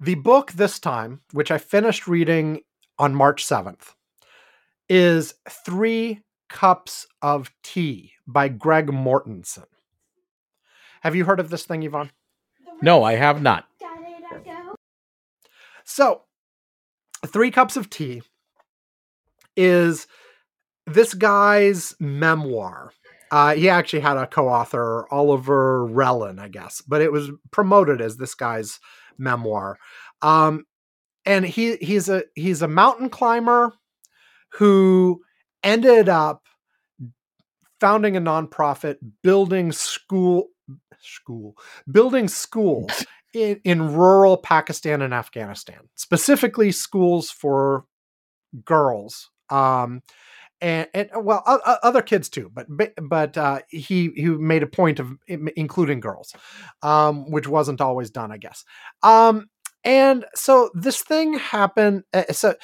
The 0.00 0.14
book 0.14 0.52
this 0.52 0.78
time, 0.78 1.20
which 1.32 1.50
I 1.50 1.58
finished 1.58 2.06
reading 2.06 2.62
on 2.98 3.14
March 3.14 3.44
7th, 3.44 3.92
is 4.88 5.34
Three 5.46 6.22
Cups 6.48 7.06
of 7.20 7.50
Tea 7.62 8.12
by 8.26 8.48
Greg 8.48 8.86
Mortenson. 8.86 9.66
Have 11.02 11.14
you 11.14 11.26
heard 11.26 11.38
of 11.38 11.50
this 11.50 11.66
thing, 11.66 11.82
Yvonne? 11.82 12.12
no, 12.80 13.04
I 13.04 13.16
have 13.16 13.42
not. 13.42 13.66
So, 15.84 16.22
Three 17.26 17.50
Cups 17.50 17.76
of 17.76 17.90
Tea 17.90 18.22
is 19.54 20.06
this 20.86 21.14
guy's 21.14 21.94
memoir. 21.98 22.92
Uh, 23.30 23.54
he 23.54 23.68
actually 23.68 24.00
had 24.00 24.16
a 24.16 24.26
co-author, 24.26 25.06
Oliver 25.10 25.86
Relin, 25.88 26.38
I 26.38 26.48
guess, 26.48 26.80
but 26.80 27.02
it 27.02 27.10
was 27.10 27.30
promoted 27.50 28.00
as 28.00 28.16
this 28.16 28.34
guy's 28.34 28.78
memoir. 29.18 29.78
Um, 30.22 30.64
and 31.24 31.44
he 31.44 31.76
he's 31.76 32.08
a 32.08 32.22
he's 32.34 32.62
a 32.62 32.68
mountain 32.68 33.10
climber 33.10 33.72
who 34.52 35.22
ended 35.64 36.08
up 36.08 36.44
founding 37.80 38.16
a 38.16 38.20
nonprofit, 38.20 38.96
building 39.22 39.72
school 39.72 40.48
school 41.00 41.56
building 41.90 42.28
schools 42.28 43.04
in, 43.34 43.60
in 43.64 43.94
rural 43.94 44.36
Pakistan 44.36 45.02
and 45.02 45.12
Afghanistan, 45.12 45.80
specifically 45.96 46.70
schools 46.70 47.30
for 47.30 47.84
girls. 48.64 49.30
Um, 49.50 50.02
and, 50.60 50.88
and 50.94 51.10
well, 51.22 51.42
uh, 51.46 51.76
other 51.82 52.02
kids 52.02 52.28
too, 52.28 52.50
but 52.52 52.66
but 53.02 53.36
uh, 53.36 53.60
he 53.68 54.10
he 54.16 54.26
made 54.26 54.62
a 54.62 54.66
point 54.66 55.00
of 55.00 55.12
including 55.28 56.00
girls, 56.00 56.34
um, 56.82 57.30
which 57.30 57.46
wasn't 57.46 57.80
always 57.80 58.10
done, 58.10 58.32
I 58.32 58.38
guess. 58.38 58.64
Um, 59.02 59.48
and 59.84 60.24
so 60.34 60.70
this 60.74 61.02
thing 61.02 61.34
happened. 61.34 62.04
Uh, 62.12 62.24
so 62.32 62.54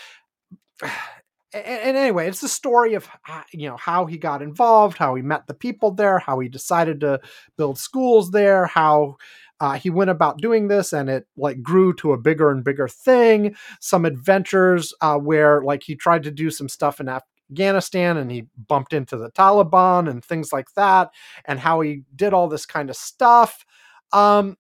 and 1.55 1.97
anyway, 1.97 2.29
it's 2.29 2.41
the 2.41 2.49
story 2.49 2.95
of 2.95 3.09
you 3.53 3.69
know 3.69 3.77
how 3.77 4.07
he 4.07 4.17
got 4.17 4.43
involved, 4.43 4.97
how 4.97 5.15
he 5.15 5.23
met 5.23 5.47
the 5.47 5.55
people 5.55 5.91
there, 5.91 6.19
how 6.19 6.39
he 6.39 6.49
decided 6.49 7.01
to 7.01 7.21
build 7.59 7.79
schools 7.79 8.31
there, 8.31 8.67
how 8.67 9.17
uh, 9.61 9.75
he 9.75 9.91
went 9.91 10.11
about 10.11 10.39
doing 10.39 10.69
this, 10.69 10.93
and 10.93 11.11
it 11.11 11.27
like 11.37 11.63
grew 11.63 11.93
to 11.95 12.13
a 12.13 12.19
bigger 12.19 12.51
and 12.51 12.65
bigger 12.65 12.89
thing. 12.89 13.55
Some 13.81 14.05
adventures 14.05 14.95
uh, 15.01 15.19
where 15.19 15.63
like 15.63 15.83
he 15.85 15.95
tried 15.95 16.23
to 16.25 16.31
do 16.31 16.51
some 16.51 16.69
stuff 16.69 17.01
in 17.01 17.09
Afghanistan 17.53 18.17
and 18.17 18.31
he 18.31 18.47
bumped 18.69 18.93
into 18.93 19.17
the 19.17 19.31
Taliban 19.31 20.09
and 20.09 20.25
things 20.25 20.53
like 20.53 20.73
that, 20.75 21.11
and 21.45 21.61
how 21.61 21.81
he 21.81 22.03
did 22.17 22.33
all 22.33 22.49
this 22.49 22.67
kind 22.67 22.91
of 22.91 22.97
stuff. 22.97 23.65
Um, 24.13 24.57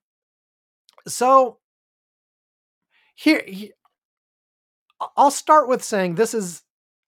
so 1.06 1.58
here, 3.14 3.42
he, 3.46 3.72
I'll 5.16 5.30
start 5.30 5.68
with 5.68 5.82
saying 5.82 6.14
this 6.14 6.34
is 6.34 6.62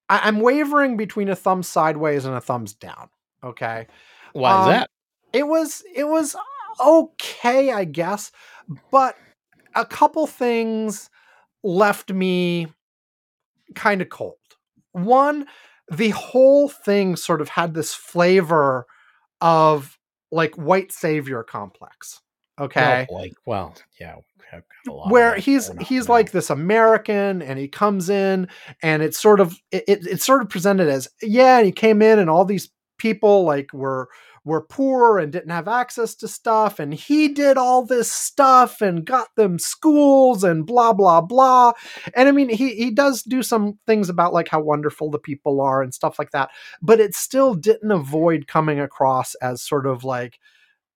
I, 0.08 0.28
am 0.28 0.40
wavering 0.40 0.96
between 0.96 1.28
a 1.28 1.36
thumb 1.36 1.62
sideways 1.62 2.24
and 2.24 2.34
a 2.34 2.40
thumbs 2.40 2.74
down. 2.74 3.08
Okay. 3.42 3.86
Why 4.32 4.52
um, 4.52 4.60
is 4.60 4.66
that? 4.66 4.90
It 5.32 5.46
was 5.46 5.82
it 5.94 6.04
was 6.04 6.36
okay, 6.80 7.72
I 7.72 7.84
guess, 7.84 8.32
but 8.90 9.16
a 9.74 9.84
couple 9.84 10.26
things 10.26 11.10
left 11.62 12.12
me 12.12 12.68
kind 13.74 14.00
of 14.00 14.08
cold. 14.08 14.36
One, 14.92 15.46
the 15.90 16.10
whole 16.10 16.68
thing 16.68 17.16
sort 17.16 17.40
of 17.40 17.48
had 17.48 17.74
this 17.74 17.94
flavor 17.94 18.86
of 19.40 19.98
like 20.30 20.54
white 20.56 20.92
savior 20.92 21.42
complex. 21.42 22.20
Okay. 22.58 23.06
Well, 23.10 23.20
like, 23.20 23.34
well, 23.46 23.74
yeah 24.00 24.16
where 25.08 25.36
he's 25.36 25.70
he's 25.80 26.08
like 26.08 26.30
this 26.30 26.50
American 26.50 27.42
and 27.42 27.58
he 27.58 27.68
comes 27.68 28.08
in 28.08 28.48
and 28.82 29.02
it's 29.02 29.18
sort 29.18 29.40
of 29.40 29.56
it, 29.70 29.84
it's 29.88 30.24
sort 30.24 30.42
of 30.42 30.48
presented 30.48 30.88
as 30.88 31.08
yeah 31.22 31.58
and 31.58 31.66
he 31.66 31.72
came 31.72 32.02
in 32.02 32.18
and 32.18 32.28
all 32.28 32.44
these 32.44 32.70
people 32.98 33.44
like 33.44 33.72
were 33.72 34.08
were 34.44 34.60
poor 34.60 35.18
and 35.18 35.32
didn't 35.32 35.50
have 35.50 35.68
access 35.68 36.14
to 36.14 36.28
stuff 36.28 36.78
and 36.78 36.92
he 36.92 37.28
did 37.28 37.56
all 37.56 37.84
this 37.84 38.12
stuff 38.12 38.80
and 38.80 39.06
got 39.06 39.28
them 39.36 39.58
schools 39.58 40.44
and 40.44 40.66
blah 40.66 40.92
blah 40.92 41.20
blah 41.20 41.72
and 42.14 42.28
i 42.28 42.32
mean 42.32 42.48
he 42.48 42.74
he 42.74 42.90
does 42.90 43.22
do 43.22 43.42
some 43.42 43.78
things 43.86 44.08
about 44.08 44.34
like 44.34 44.48
how 44.48 44.60
wonderful 44.60 45.10
the 45.10 45.18
people 45.18 45.60
are 45.60 45.82
and 45.82 45.94
stuff 45.94 46.18
like 46.18 46.30
that 46.30 46.50
but 46.82 47.00
it 47.00 47.14
still 47.14 47.54
didn't 47.54 47.90
avoid 47.90 48.46
coming 48.46 48.78
across 48.78 49.34
as 49.36 49.62
sort 49.62 49.86
of 49.86 50.04
like 50.04 50.38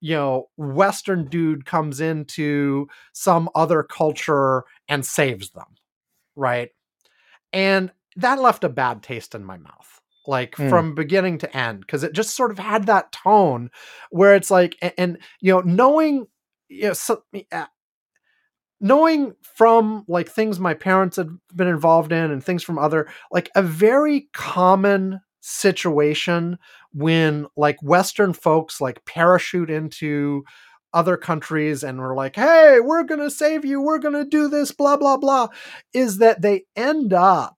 you 0.01 0.15
know, 0.15 0.49
Western 0.57 1.25
dude 1.25 1.65
comes 1.65 1.99
into 1.99 2.87
some 3.13 3.49
other 3.55 3.83
culture 3.83 4.63
and 4.87 5.05
saves 5.05 5.51
them. 5.51 5.75
Right. 6.35 6.69
And 7.51 7.91
that 8.15 8.39
left 8.39 8.63
a 8.63 8.69
bad 8.69 9.03
taste 9.03 9.35
in 9.35 9.43
my 9.43 9.57
mouth, 9.57 9.98
like 10.29 10.55
mm. 10.55 10.69
from 10.69 10.93
beginning 10.93 11.39
to 11.39 11.57
end, 11.57 11.79
because 11.81 12.03
it 12.03 12.13
just 12.13 12.35
sort 12.35 12.51
of 12.51 12.59
had 12.59 12.85
that 12.85 13.11
tone 13.11 13.71
where 14.11 14.35
it's 14.35 14.51
like, 14.51 14.77
and, 14.81 14.93
and 14.97 15.17
you 15.41 15.51
know, 15.51 15.61
knowing, 15.61 16.27
you 16.69 16.89
know, 16.89 16.93
so, 16.93 17.23
uh, 17.51 17.65
knowing 18.79 19.33
from 19.41 20.05
like 20.07 20.29
things 20.29 20.59
my 20.59 20.75
parents 20.75 21.17
had 21.17 21.29
been 21.55 21.67
involved 21.67 22.11
in 22.11 22.31
and 22.31 22.43
things 22.43 22.63
from 22.63 22.77
other, 22.77 23.09
like 23.31 23.49
a 23.55 23.63
very 23.63 24.29
common 24.33 25.19
situation 25.41 26.59
when 26.93 27.47
like 27.57 27.81
Western 27.81 28.31
folks 28.31 28.79
like 28.79 29.03
parachute 29.05 29.71
into 29.71 30.43
other 30.93 31.17
countries 31.17 31.83
and 31.83 31.99
we're 31.99 32.15
like, 32.15 32.35
hey, 32.35 32.79
we're 32.79 33.03
going 33.03 33.19
to 33.19 33.31
save 33.31 33.65
you. 33.65 33.81
We're 33.81 33.99
going 33.99 34.13
to 34.13 34.25
do 34.25 34.47
this, 34.47 34.71
blah, 34.71 34.95
blah, 34.95 35.17
blah, 35.17 35.47
is 35.91 36.19
that 36.19 36.41
they 36.41 36.65
end 36.75 37.13
up 37.13 37.57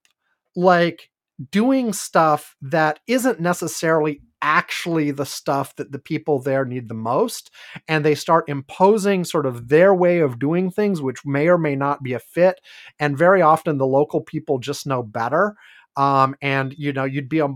like 0.56 1.11
doing 1.50 1.94
stuff 1.94 2.56
that 2.62 3.00
isn't 3.08 3.40
necessarily 3.40 4.22
actually 4.42 5.12
the 5.12 5.26
stuff 5.26 5.76
that 5.76 5.92
the 5.92 6.00
people 6.00 6.40
there 6.40 6.66
need 6.66 6.90
the 6.90 6.96
most. 6.96 7.52
And 7.88 8.04
they 8.04 8.16
start 8.16 8.50
imposing 8.50 9.24
sort 9.24 9.46
of 9.46 9.70
their 9.70 9.94
way 9.94 10.20
of 10.20 10.40
doing 10.40 10.72
things, 10.72 11.02
which 11.02 11.26
may 11.26 11.48
or 11.48 11.58
may 11.58 11.76
not 11.76 12.04
be 12.04 12.14
a 12.14 12.20
fit. 12.20 12.60
And 13.00 13.18
very 13.18 13.42
often 13.42 13.78
the 13.78 13.86
local 13.86 14.22
people 14.22 14.60
just 14.60 14.88
know 14.88 15.04
better. 15.04 15.56
Um, 15.96 16.36
and, 16.42 16.74
you 16.78 16.92
know, 16.94 17.04
you'd 17.04 17.30
be 17.30 17.40
a 17.40 17.50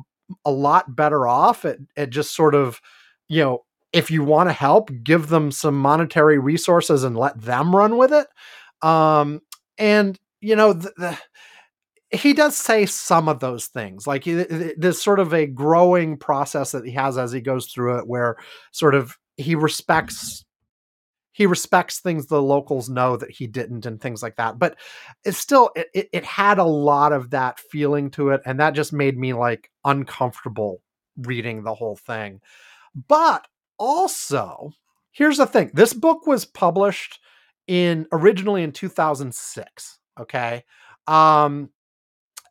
a 0.44 0.52
lot 0.52 0.96
better 0.96 1.28
off 1.28 1.66
at, 1.66 1.78
at 1.96 2.10
just 2.10 2.36
sort 2.36 2.56
of, 2.56 2.82
you 3.28 3.44
know, 3.44 3.64
if 3.94 4.10
you 4.10 4.24
want 4.24 4.50
to 4.50 4.54
help, 4.54 4.90
give 5.04 5.30
them 5.30 5.52
some 5.52 5.78
monetary 5.78 6.40
resources 6.40 7.04
and 7.04 7.16
let 7.16 7.40
them 7.40 7.76
run 7.76 7.98
with 7.98 8.12
it. 8.12 8.28
Um, 8.82 9.42
and 9.78 10.20
you 10.42 10.56
know, 10.56 10.74
the, 10.74 10.92
the, 10.98 11.20
he 12.12 12.34
does 12.34 12.56
say 12.56 12.86
some 12.86 13.28
of 13.28 13.40
those 13.40 13.68
things. 13.68 14.06
Like 14.08 14.24
there's 14.26 15.02
sort 15.02 15.20
of 15.20 15.34
a 15.34 15.48
growing 15.48 16.18
process 16.18 16.72
that 16.72 16.86
he 16.86 16.92
has 16.92 17.18
as 17.18 17.32
he 17.32 17.42
goes 17.42 17.68
through 17.68 18.00
it, 18.00 18.08
where 18.08 18.38
sort 18.72 18.96
of 18.96 19.18
he 19.38 19.56
respects 19.56 20.46
he 21.36 21.46
respects 21.46 22.00
things 22.00 22.28
the 22.28 22.42
locals 22.42 22.88
know 22.90 23.18
that 23.18 23.30
he 23.30 23.46
didn't 23.46 23.86
and 23.86 24.00
things 24.00 24.24
like 24.24 24.38
that 24.38 24.58
but 24.58 24.78
it's 25.26 25.38
still 25.38 25.70
it, 25.76 26.08
it 26.14 26.24
had 26.24 26.58
a 26.58 26.64
lot 26.64 27.12
of 27.12 27.30
that 27.32 27.60
feeling 27.60 28.10
to 28.10 28.30
it 28.30 28.42
and 28.46 28.60
that 28.60 28.72
just 28.72 28.94
made 28.94 29.18
me 29.18 29.34
like 29.34 29.70
uncomfortable 29.84 30.82
reading 31.18 31.64
the 31.64 31.76
whole 31.76 31.98
thing 31.98 32.40
but 33.10 33.46
also 33.78 34.72
here's 35.12 35.38
the 35.38 35.46
thing 35.46 35.70
this 35.74 35.94
book 35.94 36.26
was 36.26 36.46
published 36.46 37.20
in 37.68 38.08
originally 38.14 38.64
in 38.64 38.72
2006 38.72 40.00
okay 40.18 40.64
um 41.08 41.70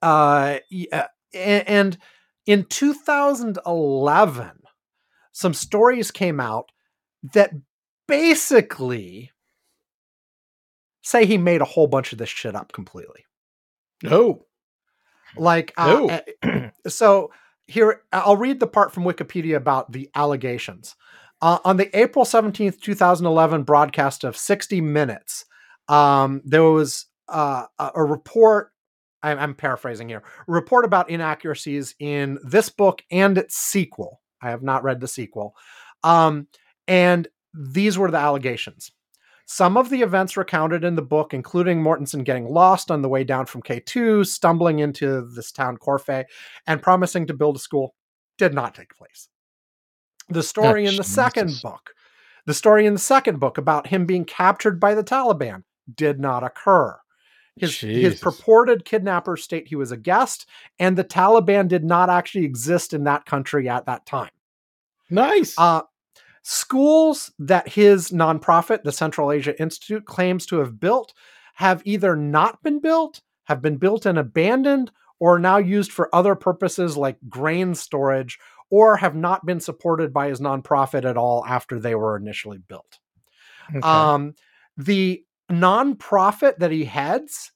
uh 0.04 0.58
yeah, 0.70 1.06
and 1.32 1.98
in 2.46 2.64
2011 2.64 4.50
some 5.32 5.54
stories 5.54 6.10
came 6.10 6.40
out 6.40 6.70
that 7.32 7.50
basically 8.06 9.32
say 11.02 11.26
he 11.26 11.38
made 11.38 11.60
a 11.60 11.66
whole 11.66 11.86
bunch 11.86 12.12
of 12.12 12.18
this 12.18 12.28
shit 12.28 12.54
up 12.56 12.72
completely. 12.72 13.24
No. 14.02 14.46
Like, 15.36 15.72
uh, 15.76 15.86
no. 15.86 16.22
Uh, 16.42 16.70
so 16.88 17.30
here, 17.66 18.02
I'll 18.12 18.36
read 18.36 18.60
the 18.60 18.66
part 18.66 18.92
from 18.92 19.04
Wikipedia 19.04 19.56
about 19.56 19.92
the 19.92 20.10
allegations. 20.14 20.96
Uh, 21.42 21.58
on 21.64 21.76
the 21.76 21.96
April 21.98 22.24
17th, 22.24 22.80
2011 22.80 23.64
broadcast 23.64 24.24
of 24.24 24.36
60 24.36 24.80
Minutes, 24.80 25.44
um, 25.88 26.40
there 26.44 26.62
was 26.62 27.06
uh, 27.28 27.66
a 27.78 28.02
report. 28.04 28.70
I'm, 29.24 29.38
I'm 29.38 29.54
paraphrasing 29.54 30.08
here. 30.08 30.22
Report 30.46 30.84
about 30.84 31.10
inaccuracies 31.10 31.94
in 31.98 32.38
this 32.44 32.68
book 32.68 33.02
and 33.10 33.38
its 33.38 33.56
sequel. 33.56 34.20
I 34.42 34.50
have 34.50 34.62
not 34.62 34.84
read 34.84 35.00
the 35.00 35.08
sequel. 35.08 35.54
Um, 36.02 36.48
and 36.86 37.26
these 37.54 37.96
were 37.96 38.10
the 38.10 38.18
allegations. 38.18 38.92
Some 39.46 39.76
of 39.76 39.90
the 39.90 40.02
events 40.02 40.36
recounted 40.36 40.84
in 40.84 40.94
the 40.94 41.02
book, 41.02 41.34
including 41.34 41.82
Mortenson 41.82 42.24
getting 42.24 42.46
lost 42.46 42.90
on 42.90 43.02
the 43.02 43.08
way 43.08 43.24
down 43.24 43.46
from 43.46 43.62
K2, 43.62 44.26
stumbling 44.26 44.78
into 44.78 45.28
this 45.34 45.52
town 45.52 45.76
Korphe, 45.76 46.24
and 46.66 46.82
promising 46.82 47.26
to 47.26 47.34
build 47.34 47.56
a 47.56 47.58
school, 47.58 47.94
did 48.38 48.54
not 48.54 48.74
take 48.74 48.94
place. 48.96 49.28
The 50.30 50.42
story 50.42 50.86
in 50.86 50.96
the 50.96 51.04
second 51.04 51.60
book, 51.62 51.90
the 52.46 52.54
story 52.54 52.86
in 52.86 52.94
the 52.94 52.98
second 52.98 53.38
book 53.38 53.58
about 53.58 53.86
him 53.86 54.06
being 54.06 54.24
captured 54.24 54.80
by 54.80 54.94
the 54.94 55.04
Taliban, 55.04 55.64
did 55.94 56.18
not 56.18 56.42
occur. 56.42 56.98
His, 57.56 57.78
his 57.78 58.20
purported 58.20 58.84
kidnappers 58.84 59.44
state 59.44 59.68
he 59.68 59.76
was 59.76 59.92
a 59.92 59.96
guest, 59.96 60.48
and 60.78 60.98
the 60.98 61.04
Taliban 61.04 61.68
did 61.68 61.84
not 61.84 62.10
actually 62.10 62.44
exist 62.44 62.92
in 62.92 63.04
that 63.04 63.26
country 63.26 63.68
at 63.68 63.86
that 63.86 64.06
time. 64.06 64.30
Nice. 65.08 65.54
Uh, 65.56 65.82
Schools 66.46 67.32
that 67.38 67.66
his 67.66 68.10
nonprofit, 68.10 68.82
the 68.82 68.92
Central 68.92 69.32
Asia 69.32 69.58
Institute, 69.58 70.04
claims 70.04 70.44
to 70.44 70.58
have 70.58 70.78
built 70.78 71.14
have 71.54 71.80
either 71.86 72.16
not 72.16 72.62
been 72.62 72.80
built, 72.80 73.22
have 73.44 73.62
been 73.62 73.78
built 73.78 74.04
and 74.04 74.18
abandoned, 74.18 74.90
or 75.20 75.36
are 75.36 75.38
now 75.38 75.56
used 75.56 75.90
for 75.90 76.14
other 76.14 76.34
purposes 76.34 76.98
like 76.98 77.16
grain 77.30 77.74
storage, 77.74 78.38
or 78.68 78.94
have 78.96 79.14
not 79.14 79.46
been 79.46 79.58
supported 79.58 80.12
by 80.12 80.28
his 80.28 80.38
nonprofit 80.38 81.08
at 81.08 81.16
all 81.16 81.46
after 81.46 81.80
they 81.80 81.94
were 81.94 82.14
initially 82.14 82.58
built. 82.58 82.98
Okay. 83.70 83.80
Um, 83.80 84.34
the 84.76 85.24
nonprofit 85.60 86.58
that 86.58 86.70
he 86.70 86.84
heads 86.84 87.52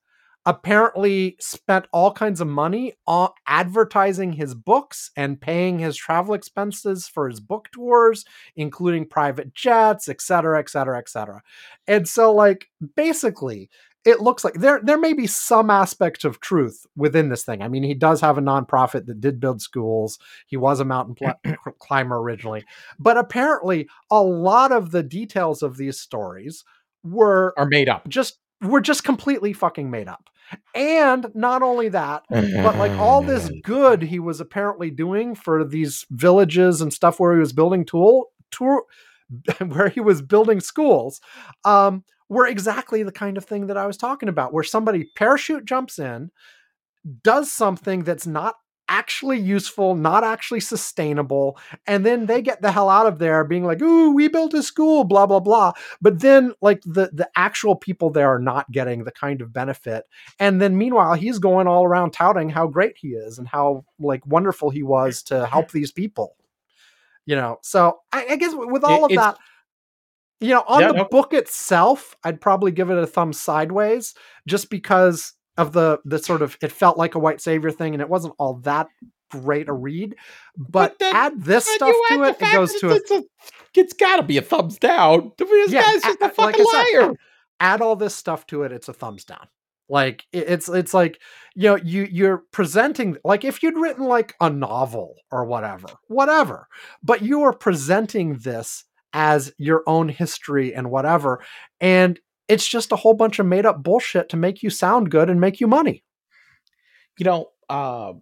apparently 0.49 1.37
spent 1.39 1.87
all 1.93 2.11
kinds 2.11 2.41
of 2.41 2.49
money 2.49 2.95
on 3.07 3.29
advertising 3.47 4.33
his 4.33 4.55
books 4.55 5.11
and 5.15 5.39
paying 5.39 5.79
his 5.79 5.95
travel 5.95 6.33
expenses 6.33 7.07
for 7.07 7.29
his 7.29 7.39
book 7.39 7.69
tours, 7.71 8.25
including 8.57 9.07
private 9.07 9.53
jets, 9.53 10.09
et 10.09 10.23
cetera, 10.23 10.59
et 10.59 10.71
cetera, 10.71 10.97
et 10.97 11.09
cetera. 11.09 11.43
And 11.87 12.09
so, 12.09 12.33
like, 12.33 12.71
basically, 12.97 13.69
it 14.07 14.21
looks 14.21 14.43
like 14.43 14.55
there 14.55 14.81
there 14.83 14.97
may 14.97 15.13
be 15.13 15.27
some 15.27 15.69
aspect 15.69 16.25
of 16.25 16.41
truth 16.41 16.87
within 16.97 17.29
this 17.29 17.45
thing. 17.45 17.61
I 17.61 17.69
mean, 17.69 17.83
he 17.83 17.93
does 17.93 18.23
have 18.23 18.39
a 18.39 18.43
nonprofit 18.43 19.05
that 19.05 19.21
did 19.21 19.41
build 19.41 19.61
schools. 19.61 20.19
He 20.47 20.57
was 20.57 20.81
a 20.81 20.85
mountain 20.87 21.15
pl- 21.15 21.57
climber 21.79 22.19
originally, 22.19 22.65
but 22.99 23.19
apparently, 23.19 23.87
a 24.11 24.23
lot 24.23 24.73
of 24.73 24.93
the 24.93 25.03
details 25.03 25.63
of 25.63 25.77
these 25.77 26.01
stories 26.01 26.65
were 27.03 27.55
are 27.57 27.67
made 27.67 27.89
up. 27.89 28.09
Just 28.09 28.39
were 28.63 28.81
just 28.81 29.05
completely 29.05 29.53
fucking 29.53 29.91
made 29.91 30.09
up. 30.09 30.29
And 30.75 31.27
not 31.35 31.63
only 31.63 31.91
that, 31.91 32.25
but 32.31 32.77
like 32.77 32.93
all 32.93 33.23
this 33.23 33.51
good 33.65 34.03
he 34.03 34.19
was 34.19 34.41
apparently 34.41 34.91
doing 34.91 35.35
for 35.35 35.63
these 35.63 36.07
villages 36.11 36.81
and 36.81 36.93
stuff 36.93 37.21
where 37.21 37.35
he 37.35 37.41
was 37.41 37.53
building 37.53 37.85
tool 37.85 38.31
tour 38.51 38.85
where 39.67 39.89
he 39.89 40.01
was 40.01 40.23
building 40.23 40.61
schools 40.61 41.21
um, 41.65 42.05
were 42.29 42.47
exactly 42.47 43.03
the 43.03 43.13
kind 43.13 43.37
of 43.37 43.45
thing 43.45 43.67
that 43.67 43.77
I 43.77 43.87
was 43.87 43.97
talking 43.97 44.29
about, 44.29 44.53
where 44.53 44.65
somebody 44.65 45.11
parachute 45.17 45.65
jumps 45.65 45.99
in, 45.99 46.31
does 47.23 47.51
something 47.51 48.05
that's 48.05 48.27
not 48.27 48.57
actually 48.89 49.39
useful, 49.39 49.95
not 49.95 50.25
actually 50.25 50.61
sustainable. 50.61 51.59
And 51.87 52.05
then 52.05 52.27
they 52.27 52.43
get 52.43 52.63
the 52.63 52.73
hell 52.73 52.89
out 52.89 53.07
of 53.07 53.19
there 53.19 53.45
being 53.45 53.65
like, 53.65 53.81
ooh, 53.81 54.13
we 54.13 54.29
built 54.29 54.55
a 54.55 54.63
school, 54.63 55.05
blah, 55.05 55.27
blah, 55.27 55.41
blah. 55.41 55.73
But 56.01 56.21
then 56.21 56.53
like 56.61 56.81
the 56.83 57.11
the 57.13 57.29
actual 57.37 57.77
people 57.77 58.11
there 58.11 58.29
are 58.29 58.39
not 58.39 58.71
getting 58.71 59.05
the 59.05 59.13
kind 59.13 59.41
of 59.41 59.53
benefit. 59.53 60.05
And 60.39 60.61
then 60.61 60.79
meanwhile, 60.79 61.15
he's 61.15 61.39
going 61.39 61.67
all 61.67 61.85
around 61.85 62.13
touting 62.13 62.51
how 62.51 62.67
great 62.67 62.97
he 62.97 63.09
is 63.09 63.39
and 63.39 63.47
how 63.47 63.85
like 63.99 64.27
wonderful 64.27 64.71
he 64.71 64.83
was 64.83 65.23
to 65.25 65.47
help 65.47 65.71
these 65.73 65.93
people. 65.93 66.37
You 67.27 67.37
know, 67.37 67.59
so 67.63 67.99
I, 68.11 68.27
I 68.31 68.37
guess 68.37 68.55
with 68.55 68.85
all 68.85 69.05
of 69.05 69.11
that, 69.11 69.37
you 70.41 70.51
know, 70.51 70.65
on 70.67 70.81
yeah, 70.81 70.89
the 70.89 70.95
no. 70.95 71.09
book 71.11 71.35
itself, 71.35 72.17
I'd 72.25 72.41
probably 72.41 72.73
give 72.73 72.91
it 72.91 72.97
a 72.97 73.07
thumb 73.07 73.33
sideways 73.35 74.15
just 74.47 74.71
because 74.71 75.35
of 75.59 75.73
the 75.73 75.99
the 76.05 76.19
sort 76.19 76.41
of 76.41 76.57
it 76.63 76.73
felt 76.73 76.97
like 76.97 77.15
a 77.15 77.19
white 77.19 77.41
savior 77.41 77.71
thing 77.71 77.95
and 77.95 78.01
it 78.01 78.09
wasn't 78.09 78.35
all 78.39 78.55
that 78.55 78.89
great 79.31 79.69
a 79.69 79.73
read 79.73 80.15
but, 80.57 80.71
but 80.71 80.99
then, 80.99 81.15
add 81.15 81.45
this 81.45 81.67
stuff 81.67 81.95
to 82.09 82.23
it 82.23 82.37
it 82.41 82.53
goes 82.53 82.73
to 82.77 82.89
it's, 82.91 83.11
a, 83.11 83.23
it's 83.75 83.93
gotta 83.93 84.23
be 84.23 84.39
a 84.39 84.43
thumbs 84.43 84.79
down. 84.79 85.33
This 85.39 85.71
yeah, 85.71 85.83
guy's 85.83 86.03
just 86.03 86.23
a 86.23 86.29
fucking 86.31 86.65
like 86.65 86.75
liar 86.75 87.03
said, 87.03 87.17
add 87.61 87.81
all 87.81 87.97
this 87.97 88.15
stuff 88.15 88.47
to 88.49 88.63
it 88.63 88.73
it's 88.73 88.89
a 88.89 88.93
thumbs 88.93 89.25
down. 89.25 89.47
Like 89.89 90.25
it's 90.33 90.69
it's 90.69 90.93
like 90.93 91.21
you 91.55 91.69
know 91.69 91.77
you 91.77 92.07
you're 92.11 92.43
presenting 92.53 93.17
like 93.25 93.45
if 93.45 93.63
you'd 93.63 93.79
written 93.79 94.05
like 94.05 94.35
a 94.41 94.51
novel 94.51 95.15
or 95.31 95.47
whatever 95.47 95.89
whatever 96.09 96.69
but 97.03 97.23
you 97.23 97.43
are 97.43 97.55
presenting 97.55 98.37
this 98.39 98.85
as 99.15 99.51
your 99.57 99.83
own 99.87 100.11
history 100.11 100.75
and 100.75 100.91
whatever 100.91 101.43
and 101.81 102.21
it's 102.49 102.67
just 102.67 102.93
a 102.93 102.97
whole 102.97 103.15
bunch 103.15 103.39
of 103.39 103.47
made 103.47 103.67
up 103.67 103.83
bullshit 103.83 104.29
to 104.31 104.37
make 104.37 104.63
you 104.63 104.71
sound 104.71 105.11
good 105.11 105.29
and 105.31 105.41
make 105.41 105.61
you 105.61 105.67
money. 105.67 106.05
You 107.19 107.25
know, 107.25 107.51
uh, 107.69 108.15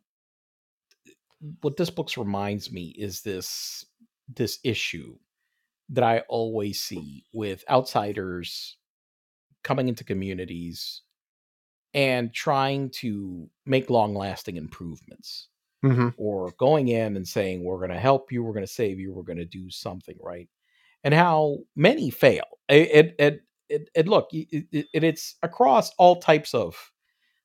what 1.61 1.77
this 1.77 1.91
book 1.91 2.11
reminds 2.17 2.73
me 2.73 2.95
is 2.99 3.23
this 3.23 3.85
this 4.35 4.59
issue 4.65 5.17
that 5.89 6.03
I 6.03 6.21
always 6.29 6.81
see 6.81 7.25
with 7.33 7.65
outsiders 7.71 8.77
coming 9.63 9.89
into 9.89 10.05
communities 10.05 11.03
and 11.95 12.33
trying 12.33 12.91
to 12.91 13.49
make 13.65 13.89
long 13.89 14.15
lasting 14.15 14.57
improvements 14.57 15.49
mm-hmm. 15.85 16.09
or 16.17 16.53
going 16.59 16.89
in 16.89 17.17
and 17.17 17.27
saying, 17.27 17.63
We're 17.63 17.79
going 17.79 17.91
to 17.91 17.99
help 17.99 18.33
you, 18.33 18.43
we're 18.43 18.53
going 18.53 18.67
to 18.67 18.73
save 18.73 18.99
you, 18.99 19.13
we're 19.13 19.23
going 19.23 19.39
to 19.39 19.45
do 19.45 19.71
something 19.71 20.17
right. 20.21 20.49
And 21.05 21.15
how 21.15 21.59
many 21.77 22.11
fail. 22.11 22.45
It, 22.69 23.15
it, 23.19 23.43
it, 23.69 23.89
it 23.95 24.09
look 24.09 24.29
it, 24.33 24.67
it, 24.73 24.87
it's 24.93 25.37
across 25.43 25.91
all 25.99 26.17
types 26.17 26.55
of 26.55 26.77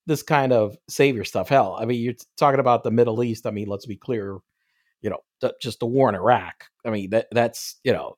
this 0.06 0.24
kind 0.24 0.52
of 0.52 0.78
savior 0.90 1.24
stuff. 1.24 1.50
Hell, 1.50 1.78
I 1.80 1.86
mean, 1.86 2.02
you're 2.02 2.14
talking 2.38 2.60
about 2.60 2.84
the 2.84 2.92
Middle 2.92 3.24
East. 3.24 3.46
I 3.46 3.52
mean, 3.52 3.68
let's 3.68 3.86
be 3.86 3.98
clear. 3.98 4.38
You 5.02 5.10
know, 5.10 5.20
th- 5.42 5.54
just 5.62 5.80
the 5.80 5.88
war 5.88 6.10
in 6.10 6.16
Iraq. 6.16 6.66
I 6.86 6.92
mean, 6.92 7.10
that 7.12 7.28
that's 7.32 7.78
you 7.84 7.94
know. 7.94 8.18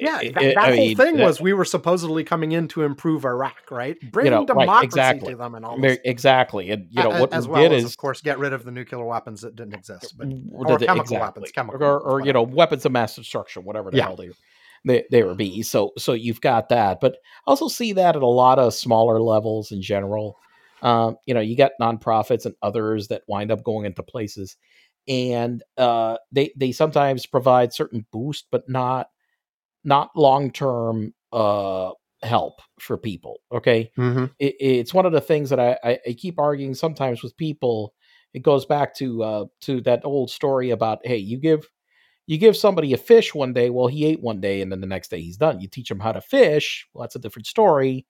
Yeah, 0.00 0.18
eh, 0.20 0.32
that, 0.32 0.42
eh, 0.42 0.54
that 0.54 0.64
whole 0.64 0.76
mean, 0.76 0.96
thing 0.96 1.18
was 1.18 1.40
we 1.40 1.52
were 1.52 1.64
supposedly 1.64 2.24
coming 2.24 2.52
in 2.52 2.66
to 2.68 2.82
improve 2.82 3.24
Iraq, 3.24 3.70
right? 3.70 3.96
Bring 4.10 4.26
you 4.26 4.30
know, 4.30 4.44
democracy 4.44 4.72
right, 4.72 4.84
exactly. 4.84 5.32
to 5.34 5.36
them 5.36 5.54
and 5.54 5.64
all 5.64 5.78
this. 5.78 5.98
Exactly, 6.04 6.70
and 6.70 6.88
you 6.90 7.02
know 7.02 7.20
what 7.20 7.32
as 7.32 7.46
we 7.46 7.52
well 7.52 7.62
did 7.62 7.72
as, 7.72 7.84
is, 7.84 7.90
of 7.92 7.96
course, 7.96 8.20
get 8.20 8.38
rid 8.38 8.52
of 8.52 8.64
the 8.64 8.72
nuclear 8.72 9.04
weapons 9.04 9.42
that 9.42 9.54
didn't 9.54 9.74
exist, 9.74 10.14
but 10.16 10.26
or 10.52 10.78
chemical 10.78 11.02
exactly. 11.02 11.18
weapons, 11.18 11.52
chemical 11.52 11.82
or, 11.84 12.00
or 12.00 12.20
you 12.20 12.32
know, 12.32 12.42
weapons 12.42 12.84
of 12.84 12.90
mass 12.90 13.14
destruction, 13.14 13.64
whatever 13.64 13.90
the 13.90 13.98
yeah. 13.98 14.06
hell 14.06 14.16
they 14.16 14.30
they, 14.86 15.04
they 15.10 15.22
were 15.22 15.34
be. 15.34 15.62
So 15.62 15.92
so 15.98 16.12
you've 16.12 16.40
got 16.40 16.68
that, 16.70 17.00
but 17.00 17.16
I 17.46 17.50
also 17.50 17.68
see 17.68 17.92
that 17.94 18.16
at 18.16 18.22
a 18.22 18.26
lot 18.26 18.58
of 18.58 18.72
smaller 18.72 19.20
levels 19.20 19.72
in 19.72 19.82
general. 19.82 20.38
Um, 20.82 21.16
you 21.26 21.34
know, 21.34 21.40
you 21.40 21.56
got 21.56 21.72
nonprofits 21.80 22.46
and 22.46 22.54
others 22.62 23.08
that 23.08 23.22
wind 23.26 23.50
up 23.50 23.64
going 23.64 23.86
into 23.86 24.02
places, 24.02 24.56
and 25.08 25.62
uh, 25.76 26.16
they 26.32 26.52
they 26.56 26.72
sometimes 26.72 27.26
provide 27.26 27.72
certain 27.72 28.06
boost, 28.12 28.46
but 28.50 28.68
not 28.68 29.08
not 29.84 30.10
long 30.14 30.52
term 30.52 31.12
uh, 31.32 31.90
help 32.22 32.60
for 32.78 32.96
people. 32.96 33.40
Okay, 33.52 33.90
mm-hmm. 33.98 34.26
it, 34.38 34.54
it's 34.60 34.94
one 34.94 35.06
of 35.06 35.12
the 35.12 35.20
things 35.20 35.50
that 35.50 35.60
I, 35.60 35.78
I, 35.82 35.98
I 36.08 36.12
keep 36.12 36.38
arguing 36.38 36.74
sometimes 36.74 37.22
with 37.22 37.36
people. 37.36 37.92
It 38.34 38.42
goes 38.42 38.66
back 38.66 38.94
to 38.96 39.22
uh, 39.22 39.44
to 39.62 39.80
that 39.82 40.04
old 40.04 40.30
story 40.30 40.70
about 40.70 41.04
hey, 41.04 41.16
you 41.16 41.38
give 41.38 41.66
you 42.26 42.38
give 42.38 42.56
somebody 42.56 42.92
a 42.92 42.96
fish 42.96 43.34
one 43.34 43.52
day, 43.52 43.70
well, 43.70 43.86
he 43.86 44.04
ate 44.04 44.20
one 44.20 44.40
day, 44.40 44.60
and 44.60 44.70
then 44.70 44.80
the 44.80 44.86
next 44.86 45.10
day 45.10 45.20
he's 45.20 45.36
done. 45.36 45.60
You 45.60 45.68
teach 45.68 45.88
them 45.88 46.00
how 46.00 46.12
to 46.12 46.20
fish, 46.20 46.86
well, 46.92 47.02
that's 47.02 47.16
a 47.16 47.20
different 47.20 47.46
story. 47.46 48.06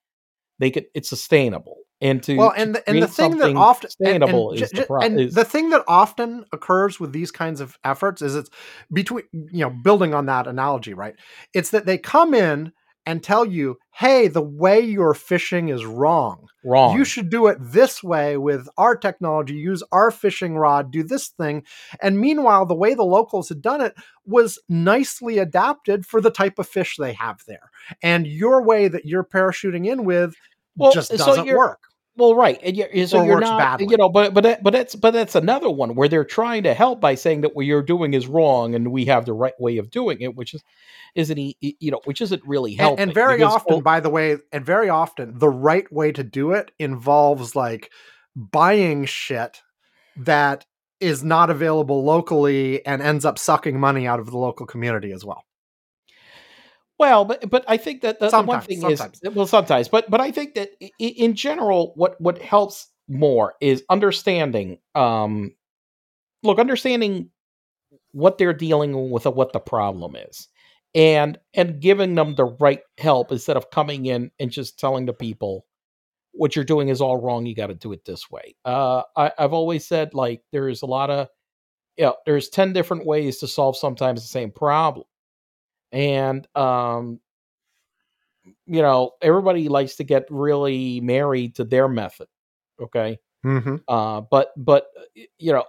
They 0.59 0.70
could 0.70 0.87
it's 0.94 1.09
sustainable. 1.09 1.76
And 2.00 2.22
to 2.24 2.37
well, 2.37 2.52
and 2.55 2.74
the, 2.74 2.88
and 2.88 3.02
the 3.02 3.09
thing 3.09 3.38
that 3.38 3.57
often 3.57 3.90
sustainable 3.90 4.50
and, 4.50 4.59
and, 4.59 4.64
is, 4.64 4.70
the 4.70 4.83
pro- 4.83 5.00
and 5.00 5.20
is, 5.20 5.35
the 5.35 5.44
thing 5.44 5.70
that 5.70 5.83
often 5.88 6.44
occurs 6.52 7.00
with 7.00 7.12
these 7.12 7.31
kinds 7.31 7.61
of 7.61 7.79
efforts 7.85 8.20
is 8.20 8.37
it's 8.37 8.50
between 8.92 9.24
you 9.33 9.61
know 9.61 9.70
building 9.70 10.12
on 10.12 10.26
that 10.26 10.46
analogy, 10.46 10.92
right? 10.92 11.14
It's 11.55 11.70
that 11.70 11.87
they 11.87 11.96
come 11.96 12.35
in 12.35 12.72
and 13.07 13.23
tell 13.23 13.45
you, 13.45 13.79
hey, 13.95 14.29
the 14.29 14.42
way 14.42 14.81
you're 14.81 15.14
fishing 15.14 15.69
is 15.69 15.87
wrong. 15.87 16.49
Wrong. 16.64 16.99
You 16.99 17.05
should 17.05 17.31
do 17.31 17.47
it 17.47 17.59
this 17.61 18.03
way 18.03 18.37
with 18.37 18.69
our 18.77 18.97
technology, 18.97 19.55
use 19.55 19.83
our 19.92 20.11
fishing 20.11 20.59
rod, 20.59 20.90
do 20.90 21.05
this 21.05 21.29
thing. 21.29 21.62
And 22.03 22.19
meanwhile, 22.19 22.66
the 22.66 22.75
way 22.75 22.95
the 22.95 23.05
locals 23.05 23.49
had 23.49 23.62
done 23.62 23.81
it 23.81 23.95
was 24.25 24.59
nicely 24.69 25.38
adapted 25.38 26.05
for 26.05 26.21
the 26.21 26.31
type 26.31 26.59
of 26.59 26.69
fish 26.69 26.97
they 26.99 27.12
have 27.12 27.42
there. 27.47 27.71
And 28.03 28.27
your 28.27 28.62
way 28.62 28.88
that 28.88 29.07
you're 29.07 29.25
parachuting 29.25 29.87
in 29.87 30.05
with 30.05 30.35
well, 30.77 30.92
just 30.92 31.11
doesn't 31.11 31.47
so 31.47 31.57
work. 31.57 31.81
Well, 32.18 32.35
right, 32.35 32.59
and 32.62 32.76
you're, 32.76 33.07
so 33.07 33.20
or 33.20 33.26
you're 33.26 33.40
not, 33.40 33.59
badly. 33.59 33.88
you 33.90 33.98
know, 33.98 34.09
but 34.09 34.33
but 34.33 34.42
that, 34.44 34.62
but 34.62 34.72
that's 34.72 34.94
but 34.94 35.12
that's 35.12 35.35
another 35.35 35.68
one 35.68 35.94
where 35.94 36.09
they're 36.09 36.24
trying 36.24 36.62
to 36.62 36.72
help 36.72 36.98
by 36.98 37.14
saying 37.14 37.42
that 37.42 37.55
what 37.55 37.66
you're 37.66 37.83
doing 37.83 38.14
is 38.14 38.26
wrong 38.26 38.74
and 38.74 38.90
we 38.90 39.05
have 39.05 39.26
the 39.26 39.35
right 39.35 39.59
way 39.59 39.76
of 39.76 39.90
doing 39.90 40.22
it, 40.22 40.35
which 40.35 40.55
is 40.55 40.64
isn't 41.14 41.37
he, 41.37 41.57
you 41.61 41.90
know, 41.90 42.00
which 42.05 42.22
isn't 42.22 42.42
really 42.46 42.74
helping. 42.74 43.00
And, 43.00 43.11
and 43.11 43.14
very 43.14 43.37
because, 43.37 43.55
often, 43.55 43.74
oh, 43.74 43.81
by 43.83 44.00
the 44.00 44.09
way, 44.11 44.38
and 44.50 44.64
very 44.64 44.88
often, 44.88 45.38
the 45.38 45.48
right 45.48 45.90
way 45.92 46.11
to 46.12 46.24
do 46.24 46.52
it 46.52 46.70
involves 46.79 47.55
like 47.55 47.90
buying 48.35 49.05
shit 49.05 49.61
that 50.16 50.64
is 51.00 51.22
not 51.22 51.50
available 51.50 52.02
locally 52.05 52.85
and 52.87 53.02
ends 53.02 53.26
up 53.26 53.38
sucking 53.38 53.79
money 53.79 54.07
out 54.07 54.20
of 54.20 54.31
the 54.31 54.38
local 54.38 54.64
community 54.64 55.12
as 55.12 55.24
well. 55.24 55.46
Well, 56.99 57.25
but 57.25 57.49
but 57.51 57.65
I 57.69 57.77
think 57.77 58.03
that 58.03 58.21
the, 58.21 58.31
the 58.31 58.43
one 58.43 58.63
thing 58.63 58.81
sometimes. 58.81 59.21
is 59.23 59.35
well 59.35 59.47
sometimes, 59.47 59.89
but 59.89 60.11
but 60.11 60.21
I 60.21 60.31
think 60.31 60.55
that 60.55 60.71
in 60.99 61.35
general, 61.35 61.93
what 61.95 62.19
what 62.21 62.39
helps 62.39 62.89
more 63.09 63.55
is 63.61 63.85
understanding. 63.91 64.79
Um, 64.95 65.55
look, 66.43 66.59
understanding 66.59 67.31
what 68.13 68.39
they're 68.39 68.55
dealing 68.55 69.11
with, 69.11 69.27
what 69.27 69.53
the 69.53 69.61
problem 69.61 70.17
is, 70.17 70.49
and 70.95 71.39
and 71.53 71.81
giving 71.81 72.15
them 72.15 72.35
the 72.35 72.47
right 72.47 72.81
help 72.97 73.31
instead 73.31 73.59
of 73.59 73.71
coming 73.71 74.07
in 74.07 74.31
and 74.41 74.51
just 74.51 74.79
telling 74.79 75.05
the 75.05 75.13
people 75.13 75.67
what 76.33 76.57
you're 76.57 76.65
doing 76.65 76.89
is 76.89 77.03
all 77.03 77.21
wrong. 77.21 77.45
You 77.45 77.55
got 77.55 77.67
to 77.67 77.75
do 77.75 77.93
it 77.93 78.07
this 78.07 78.31
way. 78.31 78.57
Uh, 78.65 79.03
I, 79.17 79.33
I've 79.39 79.53
always 79.53 79.87
said 79.87 80.15
like 80.15 80.43
there's 80.51 80.81
a 80.81 80.87
lot 80.87 81.11
of 81.11 81.29
yeah, 81.99 82.07
you 82.07 82.11
know, 82.11 82.17
there's 82.25 82.49
ten 82.49 82.73
different 82.73 83.05
ways 83.05 83.39
to 83.41 83.49
solve 83.49 83.77
sometimes 83.77 84.23
the 84.23 84.29
same 84.29 84.51
problem 84.51 85.05
and 85.92 86.46
um 86.57 87.20
you 88.66 88.83
know 88.83 89.12
everybody 89.22 89.68
likes 89.68 89.96
to 89.96 90.05
get 90.05 90.27
really 90.31 91.01
married 91.01 91.55
to 91.57 91.64
their 91.64 91.88
method 91.88 92.29
okay? 92.81 93.18
Mm-hmm. 93.44 93.77
uh 93.88 94.22
but 94.22 94.53
but 94.57 94.88
you 95.38 95.53
know 95.53 95.64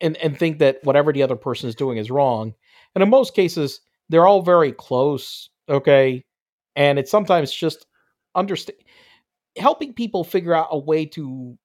and 0.00 0.16
and 0.18 0.38
think 0.38 0.58
that 0.58 0.78
whatever 0.82 1.12
the 1.12 1.22
other 1.22 1.36
person 1.36 1.68
is 1.68 1.74
doing 1.74 1.98
is 1.98 2.10
wrong. 2.10 2.54
And 2.94 3.02
in 3.02 3.10
most 3.10 3.34
cases 3.34 3.80
they're 4.08 4.26
all 4.26 4.42
very 4.42 4.72
close 4.72 5.50
okay? 5.68 6.24
And 6.76 6.98
it's 6.98 7.10
sometimes 7.10 7.52
just 7.52 7.86
understand 8.34 8.78
helping 9.56 9.92
people 9.92 10.24
figure 10.24 10.54
out 10.54 10.68
a 10.70 10.78
way 10.78 11.06
to 11.06 11.56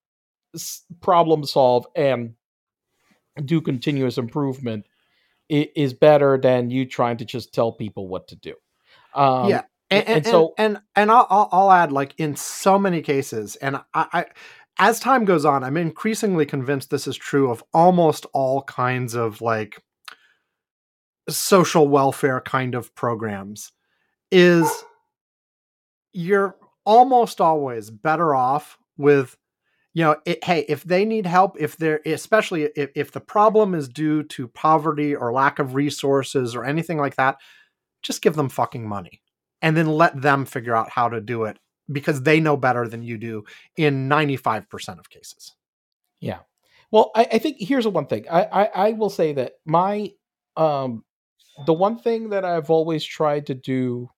s- 0.56 0.84
problem 1.02 1.46
solve 1.46 1.86
and 1.96 2.34
do 3.46 3.62
continuous 3.62 4.18
improvement 4.18 4.86
is 5.50 5.94
better 5.94 6.38
than 6.42 6.70
you 6.70 6.86
trying 6.86 7.18
to 7.18 7.26
just 7.26 7.54
tell 7.54 7.72
people 7.72 8.08
what 8.08 8.28
to 8.30 8.36
do. 8.36 8.54
Um, 9.16 9.50
yeah, 9.50 9.64
and, 9.90 10.08
and 10.08 10.18
and, 10.18 10.26
so- 10.26 10.54
and 10.58 10.80
and, 10.96 11.12
I'll 11.12 11.50
I'll 11.52 11.72
add 11.72 11.92
like 11.92 12.14
in 12.18 12.36
so 12.36 12.78
many 12.78 13.02
cases, 13.02 13.56
and 13.58 13.78
I, 13.78 13.84
I 14.14 14.26
as 14.78 15.00
time 15.00 15.26
goes 15.26 15.46
on, 15.46 15.64
I'm 15.64 15.78
increasingly 15.78 16.46
convinced 16.46 16.90
this 16.90 17.08
is 17.08 17.18
true 17.18 17.52
of 17.52 17.64
almost 17.74 18.26
all 18.34 18.64
kinds 18.64 19.16
of 19.16 19.42
like 19.42 19.82
social 21.30 21.88
welfare 21.88 22.42
kind 22.42 22.76
of 22.76 22.94
programs. 22.96 23.72
Is 24.32 24.70
you're 26.14 26.56
almost 26.86 27.42
always 27.42 27.90
better 27.90 28.36
off 28.36 28.78
with 28.98 29.36
you 30.00 30.06
know 30.06 30.18
it, 30.26 30.44
hey 30.46 30.66
if 30.70 30.84
they 30.86 31.06
need 31.06 31.28
help 31.28 31.58
if 31.60 31.78
they're 31.78 32.02
especially 32.06 32.64
if, 32.78 32.92
if 32.96 33.12
the 33.12 33.22
problem 33.22 33.76
is 33.76 33.90
due 33.90 34.24
to 34.24 34.48
poverty 34.50 35.16
or 35.16 35.34
lack 35.34 35.60
of 35.60 35.76
resources 35.76 36.56
or 36.56 36.66
anything 36.66 36.98
like 36.98 37.18
that 37.18 37.38
just 38.04 38.22
give 38.22 38.36
them 38.36 38.50
fucking 38.50 38.88
money 38.88 39.22
and 39.62 39.78
then 39.78 39.88
let 39.88 40.22
them 40.22 40.46
figure 40.46 40.76
out 40.76 40.90
how 40.90 41.10
to 41.10 41.22
do 41.22 41.46
it 41.46 41.60
because 41.92 42.24
they 42.24 42.40
know 42.40 42.58
better 42.58 42.88
than 42.88 43.04
you 43.04 43.18
do 43.18 43.44
in 43.78 44.10
95% 44.10 45.00
of 45.00 45.10
cases 45.10 45.56
Yeah. 46.22 46.40
Well, 46.92 47.12
I, 47.16 47.28
I 47.34 47.40
think 47.40 47.58
here's 47.60 47.86
the 47.86 47.92
one 47.92 48.08
thing. 48.08 48.26
I, 48.32 48.44
I 48.44 48.66
I 48.66 48.92
will 48.94 49.12
say 49.12 49.34
that 49.34 49.54
my 49.66 50.12
um 50.58 51.06
the 51.66 51.74
one 51.74 52.00
thing 52.00 52.30
that 52.32 52.46
I've 52.46 52.70
always 52.72 53.06
tried 53.06 53.48
to 53.48 53.56
do 53.56 54.10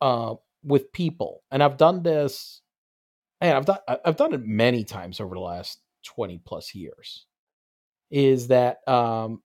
uh 0.00 0.36
with 0.64 0.92
people, 0.92 1.42
and 1.50 1.62
I've 1.62 1.78
done 1.78 2.02
this 2.02 2.62
and 3.40 3.56
I've 3.56 3.66
done 3.66 3.78
I've 4.04 4.16
done 4.16 4.34
it 4.34 4.44
many 4.44 4.84
times 4.84 5.20
over 5.20 5.34
the 5.34 5.40
last 5.40 5.80
20 6.04 6.40
plus 6.44 6.74
years, 6.74 7.26
is 8.10 8.48
that 8.48 8.86
um 8.88 9.42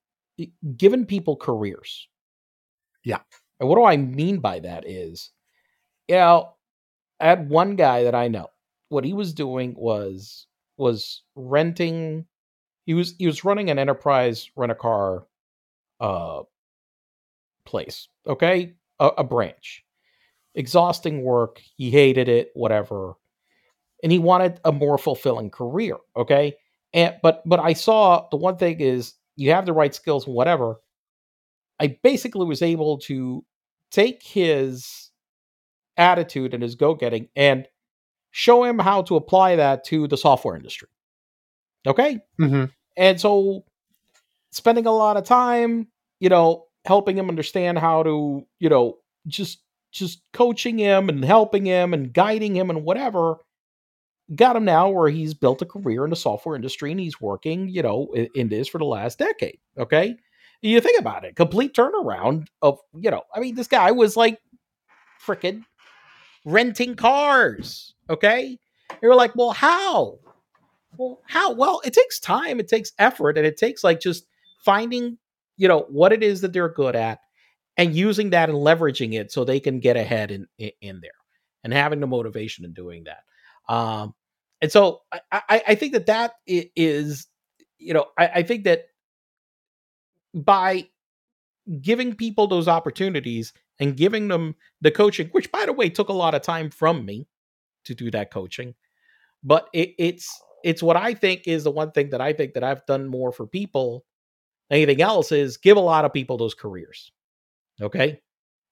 giving 0.76 1.06
people 1.06 1.36
careers. 1.36 2.08
Yeah. 3.04 3.20
And 3.60 3.68
what 3.68 3.76
do 3.76 3.84
I 3.84 3.96
mean 3.96 4.38
by 4.38 4.60
that 4.60 4.88
is, 4.88 5.30
you 6.08 6.16
know, 6.16 6.54
I 7.20 7.28
had 7.28 7.48
one 7.48 7.76
guy 7.76 8.04
that 8.04 8.14
I 8.14 8.28
know. 8.28 8.48
What 8.88 9.04
he 9.04 9.12
was 9.12 9.32
doing 9.32 9.74
was 9.76 10.46
was 10.76 11.22
renting 11.34 12.26
he 12.86 12.94
was 12.94 13.14
he 13.18 13.26
was 13.26 13.44
running 13.44 13.70
an 13.70 13.78
enterprise 13.78 14.50
rent 14.56 14.72
a 14.72 14.74
car 14.74 15.26
uh 16.00 16.42
place 17.64 18.08
okay 18.26 18.74
a, 18.98 19.06
a 19.18 19.24
branch 19.24 19.84
exhausting 20.54 21.22
work 21.22 21.60
he 21.76 21.90
hated 21.90 22.28
it 22.28 22.50
whatever 22.54 23.14
and 24.02 24.10
he 24.12 24.18
wanted 24.18 24.60
a 24.64 24.72
more 24.72 24.98
fulfilling 24.98 25.50
career 25.50 25.96
okay? 26.16 26.54
And 26.94 27.16
but 27.22 27.42
but 27.46 27.58
i 27.60 27.72
saw 27.72 28.26
the 28.30 28.36
one 28.36 28.56
thing 28.56 28.80
is 28.80 29.14
you 29.36 29.50
have 29.50 29.66
the 29.66 29.72
right 29.72 29.94
skills 29.94 30.26
whatever. 30.26 30.76
I 31.80 31.98
basically 32.02 32.46
was 32.46 32.62
able 32.62 32.98
to 32.98 33.44
take 33.90 34.22
his 34.22 35.10
attitude 35.96 36.54
and 36.54 36.62
his 36.62 36.74
go-getting 36.74 37.28
and 37.34 37.66
show 38.30 38.64
him 38.64 38.78
how 38.78 39.02
to 39.02 39.16
apply 39.16 39.56
that 39.56 39.84
to 39.84 40.06
the 40.06 40.16
software 40.16 40.56
industry 40.56 40.88
okay? 41.86 42.20
Mm-hmm. 42.40 42.64
and 42.96 43.20
so 43.20 43.64
spending 44.52 44.86
a 44.86 44.92
lot 44.92 45.16
of 45.16 45.24
time, 45.24 45.88
you 46.20 46.28
know, 46.28 46.66
helping 46.84 47.16
him 47.16 47.28
understand 47.28 47.78
how 47.78 48.02
to, 48.02 48.46
you 48.58 48.68
know, 48.68 48.98
just 49.26 49.62
just 49.90 50.22
coaching 50.32 50.78
him 50.78 51.08
and 51.08 51.24
helping 51.24 51.66
him 51.66 51.92
and 51.92 52.12
guiding 52.12 52.56
him 52.56 52.70
and 52.70 52.84
whatever 52.84 53.36
got 54.34 54.56
him 54.56 54.64
now 54.64 54.88
where 54.88 55.08
he's 55.08 55.34
built 55.34 55.62
a 55.62 55.66
career 55.66 56.04
in 56.04 56.10
the 56.10 56.16
software 56.16 56.56
industry 56.56 56.90
and 56.90 57.00
he's 57.00 57.20
working, 57.20 57.68
you 57.68 57.82
know, 57.82 58.08
in, 58.14 58.28
in 58.34 58.48
this 58.48 58.68
for 58.68 58.78
the 58.78 58.84
last 58.84 59.18
decade, 59.18 59.58
okay? 59.78 60.16
You 60.62 60.80
think 60.80 61.00
about 61.00 61.24
it, 61.24 61.34
complete 61.36 61.74
turnaround 61.74 62.46
of, 62.62 62.78
you 62.94 63.10
know, 63.10 63.22
I 63.34 63.40
mean 63.40 63.54
this 63.54 63.66
guy 63.66 63.90
was 63.90 64.16
like 64.16 64.38
freaking 65.24 65.64
renting 66.44 66.94
cars, 66.94 67.94
okay? 68.08 68.58
You're 69.02 69.14
like, 69.14 69.34
"Well, 69.34 69.52
how?" 69.52 70.18
Well, 70.96 71.20
how? 71.26 71.52
Well, 71.52 71.80
it 71.84 71.94
takes 71.94 72.20
time, 72.20 72.60
it 72.60 72.68
takes 72.68 72.92
effort, 72.98 73.38
and 73.38 73.46
it 73.46 73.56
takes 73.56 73.82
like 73.82 74.00
just 74.00 74.26
finding, 74.64 75.18
you 75.56 75.66
know, 75.66 75.86
what 75.88 76.12
it 76.12 76.22
is 76.22 76.42
that 76.42 76.52
they're 76.52 76.68
good 76.68 76.94
at 76.94 77.20
and 77.76 77.94
using 77.96 78.30
that 78.30 78.50
and 78.50 78.58
leveraging 78.58 79.14
it 79.14 79.32
so 79.32 79.44
they 79.44 79.60
can 79.60 79.80
get 79.80 79.96
ahead 79.96 80.30
in 80.30 80.46
in, 80.58 80.70
in 80.80 81.00
there 81.00 81.10
and 81.64 81.72
having 81.72 82.00
the 82.00 82.06
motivation 82.06 82.64
in 82.64 82.72
doing 82.72 83.04
that. 83.04 83.72
Um, 83.72 84.14
and 84.62 84.72
so 84.72 85.02
I, 85.12 85.20
I, 85.32 85.62
I 85.68 85.74
think 85.74 85.92
that 85.92 86.06
that 86.06 86.34
is, 86.46 87.26
you 87.78 87.92
know, 87.92 88.06
I, 88.16 88.26
I 88.36 88.42
think 88.42 88.64
that 88.64 88.84
by 90.32 90.88
giving 91.80 92.14
people 92.14 92.46
those 92.46 92.68
opportunities 92.68 93.52
and 93.80 93.96
giving 93.96 94.28
them 94.28 94.54
the 94.80 94.90
coaching, 94.90 95.28
which 95.32 95.52
by 95.52 95.66
the 95.66 95.72
way 95.72 95.90
took 95.90 96.08
a 96.08 96.14
lot 96.14 96.34
of 96.34 96.42
time 96.42 96.70
from 96.70 97.04
me 97.04 97.26
to 97.84 97.94
do 97.94 98.10
that 98.12 98.30
coaching, 98.30 98.74
but 99.42 99.68
it, 99.72 99.94
it's 99.98 100.40
it's 100.64 100.82
what 100.82 100.96
I 100.96 101.12
think 101.12 101.42
is 101.46 101.64
the 101.64 101.70
one 101.72 101.90
thing 101.90 102.10
that 102.10 102.20
I 102.20 102.32
think 102.32 102.54
that 102.54 102.62
I've 102.62 102.86
done 102.86 103.08
more 103.08 103.32
for 103.32 103.46
people 103.46 104.04
anything 104.70 105.02
else 105.02 105.32
is 105.32 105.58
give 105.58 105.76
a 105.76 105.80
lot 105.80 106.04
of 106.04 106.12
people 106.12 106.38
those 106.38 106.54
careers. 106.54 107.12
Okay. 107.80 108.20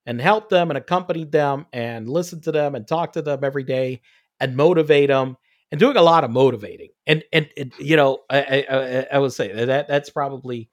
And 0.07 0.21
help 0.21 0.49
them 0.49 0.71
and 0.71 0.79
accompany 0.79 1.25
them 1.25 1.67
and 1.73 2.09
listen 2.09 2.41
to 2.43 2.53
them 2.53 2.75
and 2.75 2.89
talk 2.89 3.13
to 3.13 3.23
them 3.23 3.45
every 3.45 3.65
day 3.65 4.01
and 4.41 4.57
motivate 4.57 5.09
them 5.09 5.37
and 5.71 5.79
doing 5.79 5.97
a 5.97 6.03
lot 6.03 6.25
of 6.25 6.31
motivating. 6.31 6.91
And 7.07 7.23
and, 7.33 7.49
and 7.57 7.73
you 7.79 7.97
know, 7.97 8.19
I, 8.29 8.67
I 8.69 9.07
I 9.13 9.19
would 9.19 9.33
say 9.33 9.65
that 9.65 9.89
that's 9.89 10.11
probably 10.11 10.71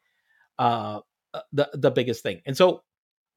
uh 0.60 1.02
the 1.52 1.70
the 1.74 1.92
biggest 1.92 2.24
thing. 2.24 2.42
And 2.46 2.56
so 2.58 2.84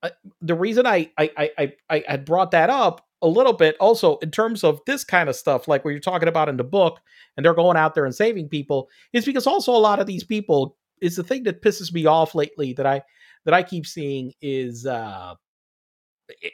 uh, 0.02 0.10
the 0.40 0.54
reason 0.54 0.86
I 0.86 1.10
I 1.18 1.50
I 1.58 1.72
I 1.88 2.04
I 2.08 2.16
brought 2.16 2.52
that 2.52 2.70
up 2.70 3.06
a 3.22 3.28
little 3.28 3.52
bit 3.52 3.76
also 3.80 4.16
in 4.18 4.30
terms 4.30 4.64
of 4.64 4.80
this 4.86 5.04
kind 5.04 5.28
of 5.28 5.36
stuff, 5.36 5.68
like 5.68 5.84
what 5.84 5.90
you're 5.90 6.00
talking 6.00 6.28
about 6.28 6.48
in 6.48 6.56
the 6.56 6.64
book, 6.64 7.00
and 7.36 7.44
they're 7.44 7.54
going 7.54 7.76
out 7.76 7.94
there 7.94 8.06
and 8.06 8.14
saving 8.14 8.48
people, 8.48 8.88
is 9.12 9.26
because 9.26 9.46
also 9.46 9.72
a 9.72 9.78
lot 9.78 10.00
of 10.00 10.06
these 10.06 10.24
people 10.24 10.76
is 11.02 11.16
the 11.16 11.22
thing 11.24 11.42
that 11.44 11.62
pisses 11.62 11.92
me 11.92 12.06
off 12.06 12.34
lately 12.34 12.72
that 12.74 12.86
I 12.86 13.02
that 13.44 13.54
I 13.54 13.62
keep 13.62 13.86
seeing 13.86 14.32
is 14.40 14.86
uh 14.86 15.34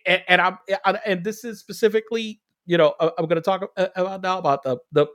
and, 0.07 0.23
and 0.29 0.41
I'm 0.41 0.59
and 1.05 1.25
this 1.25 1.45
is 1.45 1.61
specifically 1.61 2.41
you 2.67 2.77
know 2.77 2.95
I- 3.01 3.11
I'm 3.19 3.27
going 3.27 3.37
to 3.37 3.41
talk 3.41 3.71
about 3.77 4.23
now 4.23 4.39
about 4.39 4.63
the 4.63 4.79
the 4.93 5.07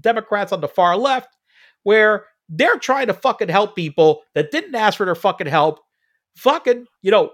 Democrats 0.00 0.52
on 0.52 0.60
the 0.60 0.68
far 0.68 0.96
left 0.96 1.36
where 1.82 2.26
they're 2.48 2.78
trying 2.78 3.06
to 3.08 3.14
fucking 3.14 3.48
help 3.48 3.74
people 3.76 4.22
that 4.34 4.50
didn't 4.50 4.74
ask 4.74 4.96
for 4.96 5.06
their 5.06 5.14
fucking 5.14 5.46
help 5.46 5.80
fucking 6.36 6.86
you 7.02 7.10
know 7.10 7.32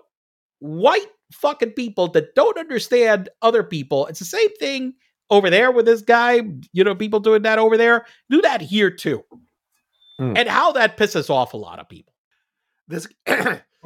white 0.61 1.07
fucking 1.33 1.71
people 1.73 2.09
that 2.09 2.35
don't 2.35 2.59
understand 2.59 3.29
other 3.42 3.62
people. 3.62 4.07
It's 4.07 4.18
the 4.18 4.25
same 4.25 4.55
thing 4.57 4.94
over 5.31 5.51
there 5.51 5.71
with 5.71 5.85
this 5.87 6.01
guy, 6.03 6.40
you 6.73 6.83
know, 6.85 6.94
people 6.94 7.21
doing 7.21 7.42
that 7.42 7.59
over 7.59 7.77
there. 7.77 8.07
Do 8.31 8.40
that 8.42 8.61
here 8.62 8.90
too. 8.90 9.23
Hmm. 10.18 10.33
And 10.37 10.49
how 10.49 10.73
that 10.73 10.97
pisses 10.97 11.31
off 11.31 11.53
a 11.53 11.59
lot 11.59 11.79
of 11.79 11.88
people. 11.88 12.14
this 12.88 13.07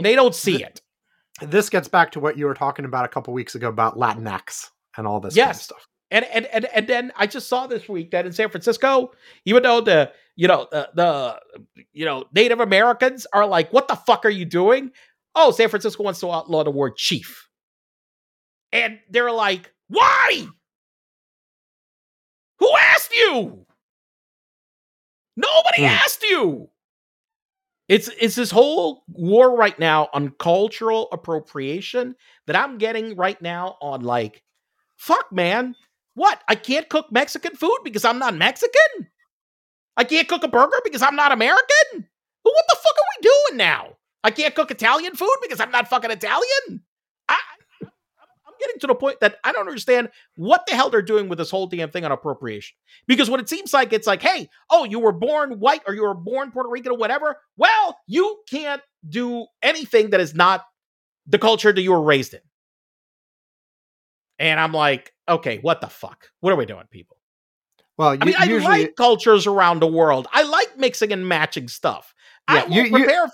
They 0.00 0.14
don't 0.14 0.34
see 0.34 0.62
it. 0.62 0.80
this 1.42 1.68
gets 1.68 1.88
back 1.88 2.12
to 2.12 2.20
what 2.20 2.38
you 2.38 2.46
were 2.46 2.54
talking 2.54 2.84
about 2.84 3.04
a 3.04 3.08
couple 3.08 3.34
weeks 3.34 3.54
ago 3.54 3.68
about 3.68 3.96
latinx 3.98 4.68
and 4.96 5.06
all 5.06 5.20
this 5.20 5.38
kind 5.38 5.56
of 5.56 5.56
Yes. 5.58 5.62
stuff 5.62 5.86
And 6.10 6.24
and 6.26 6.46
and 6.46 6.64
and 6.66 6.86
then 6.86 7.12
I 7.16 7.26
just 7.26 7.48
saw 7.48 7.66
this 7.66 7.88
week 7.88 8.10
that 8.12 8.26
in 8.26 8.32
San 8.32 8.50
Francisco, 8.50 9.12
even 9.46 9.62
though 9.62 9.80
the 9.80 10.12
you 10.36 10.48
know 10.48 10.68
the, 10.70 10.88
the 10.94 11.40
you 11.92 12.04
know 12.04 12.26
Native 12.34 12.60
Americans 12.60 13.26
are 13.32 13.46
like, 13.46 13.72
what 13.72 13.88
the 13.88 13.96
fuck 13.96 14.24
are 14.24 14.30
you 14.30 14.44
doing? 14.44 14.90
Oh, 15.34 15.50
San 15.52 15.68
Francisco 15.70 16.02
wants 16.02 16.20
to 16.20 16.30
outlaw 16.30 16.64
the 16.64 16.70
word 16.70 16.96
chief, 16.96 17.48
and 18.72 18.98
they're 19.10 19.32
like, 19.32 19.72
why? 19.88 20.46
Who 22.60 22.76
asked 22.78 23.14
you? 23.14 23.66
Nobody 25.36 25.78
Hmm. 25.78 25.84
asked 25.84 26.22
you. 26.22 26.70
It's 27.88 28.08
it's 28.20 28.36
this 28.36 28.50
whole 28.50 29.04
war 29.08 29.54
right 29.56 29.78
now 29.78 30.08
on 30.14 30.30
cultural 30.38 31.08
appropriation 31.12 32.14
that 32.46 32.56
I'm 32.56 32.78
getting 32.78 33.16
right 33.16 33.40
now 33.42 33.76
on 33.82 34.02
like, 34.02 34.42
fuck 35.02 35.32
man, 35.32 35.74
what? 36.14 36.40
I 36.48 36.54
can't 36.54 36.88
cook 36.88 37.10
Mexican 37.10 37.56
food 37.56 37.78
because 37.82 38.04
I'm 38.04 38.18
not 38.18 38.36
Mexican? 38.36 39.08
I 39.96 40.04
can't 40.04 40.28
cook 40.28 40.44
a 40.44 40.48
burger 40.48 40.80
because 40.84 41.02
I'm 41.02 41.16
not 41.16 41.32
American? 41.32 42.08
Well, 42.44 42.54
what 42.54 42.64
the 42.68 42.76
fuck 42.76 42.96
are 42.96 43.10
we 43.18 43.22
doing 43.22 43.58
now? 43.58 43.96
I 44.22 44.30
can't 44.30 44.54
cook 44.54 44.70
Italian 44.70 45.16
food 45.16 45.36
because 45.42 45.58
I'm 45.58 45.72
not 45.72 45.88
fucking 45.88 46.10
Italian? 46.10 46.82
I, 47.28 47.36
I'm 47.82 48.54
getting 48.60 48.78
to 48.80 48.86
the 48.86 48.94
point 48.94 49.18
that 49.20 49.38
I 49.42 49.50
don't 49.50 49.66
understand 49.66 50.10
what 50.36 50.64
the 50.66 50.76
hell 50.76 50.88
they're 50.88 51.02
doing 51.02 51.28
with 51.28 51.38
this 51.38 51.50
whole 51.50 51.66
damn 51.66 51.90
thing 51.90 52.04
on 52.04 52.12
appropriation. 52.12 52.76
Because 53.08 53.28
what 53.28 53.40
it 53.40 53.48
seems 53.48 53.72
like, 53.72 53.92
it's 53.92 54.06
like, 54.06 54.22
hey, 54.22 54.48
oh, 54.70 54.84
you 54.84 55.00
were 55.00 55.12
born 55.12 55.58
white 55.58 55.82
or 55.86 55.94
you 55.94 56.02
were 56.02 56.14
born 56.14 56.52
Puerto 56.52 56.68
Rican 56.68 56.92
or 56.92 56.98
whatever. 56.98 57.38
Well, 57.56 57.98
you 58.06 58.38
can't 58.48 58.82
do 59.08 59.46
anything 59.62 60.10
that 60.10 60.20
is 60.20 60.34
not 60.34 60.64
the 61.26 61.38
culture 61.38 61.72
that 61.72 61.82
you 61.82 61.90
were 61.90 62.02
raised 62.02 62.34
in. 62.34 62.40
And 64.42 64.58
I'm 64.58 64.72
like, 64.72 65.12
okay, 65.28 65.58
what 65.58 65.80
the 65.80 65.86
fuck? 65.86 66.28
What 66.40 66.52
are 66.52 66.56
we 66.56 66.66
doing, 66.66 66.82
people? 66.90 67.16
Well, 67.96 68.16
I 68.20 68.24
mean, 68.24 68.34
I 68.36 68.44
usually, 68.44 68.82
like 68.82 68.96
cultures 68.96 69.46
around 69.46 69.78
the 69.80 69.86
world. 69.86 70.26
I 70.32 70.42
like 70.42 70.76
mixing 70.78 71.12
and 71.12 71.28
matching 71.28 71.68
stuff. 71.68 72.12
I 72.48 72.56
Yeah, 72.56 72.64
will 72.64 72.72
you- 72.74 72.82
you- 72.84 72.90
prepare 72.90 73.24
f- 73.24 73.32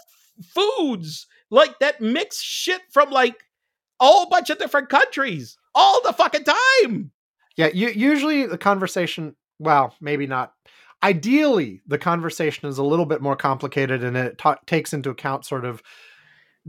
foods 0.55 1.27
like 1.51 1.79
that 1.79 2.01
mix 2.03 2.43
shit 2.43 2.83
from 2.93 3.11
like 3.11 3.37
a 4.01 4.05
whole 4.05 4.29
bunch 4.29 4.51
of 4.51 4.59
different 4.59 4.91
countries 4.91 5.57
all 5.75 6.03
the 6.03 6.13
fucking 6.13 6.45
time. 6.45 7.11
yeah, 7.57 7.71
you, 7.73 7.89
usually 7.89 8.47
the 8.47 8.59
conversation. 8.59 9.35
Well, 9.59 9.95
maybe 10.01 10.27
not. 10.27 10.53
Ideally, 11.03 11.81
the 11.87 11.99
conversation 11.99 12.69
is 12.69 12.77
a 12.79 12.85
little 12.85 13.07
bit 13.07 13.21
more 13.23 13.37
complicated, 13.37 14.05
and 14.05 14.17
it 14.17 14.37
ta- 14.39 14.59
takes 14.67 14.93
into 14.93 15.11
account 15.11 15.47
sort 15.47 15.65
of 15.65 15.83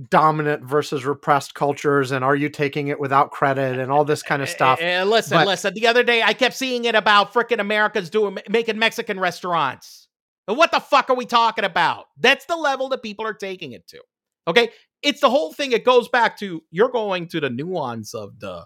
dominant 0.10 0.64
versus 0.64 1.06
repressed 1.06 1.56
cultures, 1.56 2.12
and 2.12 2.24
are 2.24 2.36
you 2.36 2.50
taking 2.50 2.88
it 2.88 3.00
without 3.00 3.32
credit, 3.32 3.80
and 3.80 3.92
all 3.92 4.06
this 4.06 4.24
kind 4.24 4.42
of 4.42 4.50
stuff. 4.50 4.80
Eh, 4.82 4.86
eh, 5.00 5.04
listen, 5.04 5.38
But- 5.38 5.48
listen. 5.48 5.74
The 5.74 5.88
other 5.88 6.04
day, 6.04 6.22
I 6.24 6.34
kept 6.34 6.56
seeing 6.56 6.86
it 6.86 6.96
about 6.96 7.34
freaking 7.34 7.60
Americans 7.60 8.10
doing 8.10 8.38
making 8.50 8.78
Mexican 8.80 9.20
restaurants. 9.20 10.08
What 10.46 10.72
the 10.72 10.80
fuck 10.80 11.10
are 11.10 11.16
we 11.16 11.26
talking 11.26 11.66
about? 11.66 12.06
That's 12.18 12.46
the 12.46 12.56
level 12.56 12.90
that 12.90 13.04
people 13.04 13.26
are 13.26 13.34
taking 13.34 13.74
it 13.74 13.88
to. 13.90 14.02
Okay, 14.48 14.70
it's 15.04 15.22
the 15.22 15.30
whole 15.30 15.54
thing. 15.54 15.74
It 15.74 15.84
goes 15.86 16.10
back 16.10 16.38
to 16.40 16.64
you're 16.72 16.90
going 16.90 17.28
to 17.30 17.40
the 17.40 17.50
nuance 17.50 18.14
of 18.16 18.40
the 18.40 18.66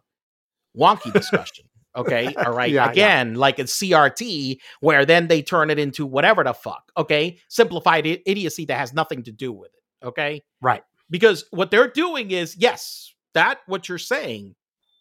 wonky 0.78 1.12
discussion. 1.12 1.66
Okay, 1.96 2.34
all 2.46 2.54
right. 2.54 2.72
Yeah, 2.72 2.86
yeah. 2.86 2.92
Again, 2.92 3.36
like 3.36 3.60
it's 3.60 3.78
CRT, 3.78 4.58
where 4.80 5.06
then 5.06 5.28
they 5.28 5.42
turn 5.42 5.70
it 5.70 5.78
into 5.80 6.06
whatever 6.06 6.44
the 6.44 6.54
fuck. 6.54 6.84
Okay, 6.98 7.40
simplified 7.50 8.08
i- 8.08 8.22
idiocy 8.26 8.66
that 8.66 8.78
has 8.80 8.94
nothing 8.94 9.24
to 9.24 9.32
do 9.32 9.52
with 9.52 9.72
it. 9.74 10.08
Okay, 10.08 10.42
Right. 10.62 10.84
Because 11.14 11.46
what 11.52 11.70
they're 11.70 11.88
doing 11.88 12.32
is 12.32 12.58
yes 12.58 13.14
that 13.36 13.60
what 13.68 13.88
you're 13.88 14.00
saying 14.00 14.56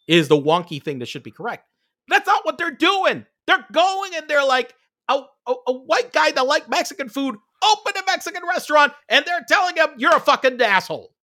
is 0.07 0.27
the 0.27 0.39
wonky 0.39 0.81
thing 0.81 0.99
that 0.99 1.07
should 1.07 1.23
be 1.23 1.31
correct. 1.31 1.65
That's 2.07 2.27
not 2.27 2.45
what 2.45 2.57
they're 2.57 2.71
doing. 2.71 3.25
They're 3.47 3.65
going 3.71 4.11
and 4.15 4.27
they're 4.27 4.45
like 4.45 4.75
a, 5.09 5.21
a, 5.47 5.53
a 5.67 5.73
white 5.73 6.13
guy 6.13 6.31
that 6.31 6.45
like 6.45 6.69
mexican 6.69 7.09
food 7.09 7.35
open 7.63 7.93
a 8.01 8.05
mexican 8.05 8.43
restaurant 8.47 8.93
and 9.09 9.25
they're 9.25 9.43
telling 9.47 9.75
him 9.75 9.89
you're 9.97 10.15
a 10.15 10.19
fucking 10.19 10.61
asshole. 10.61 11.13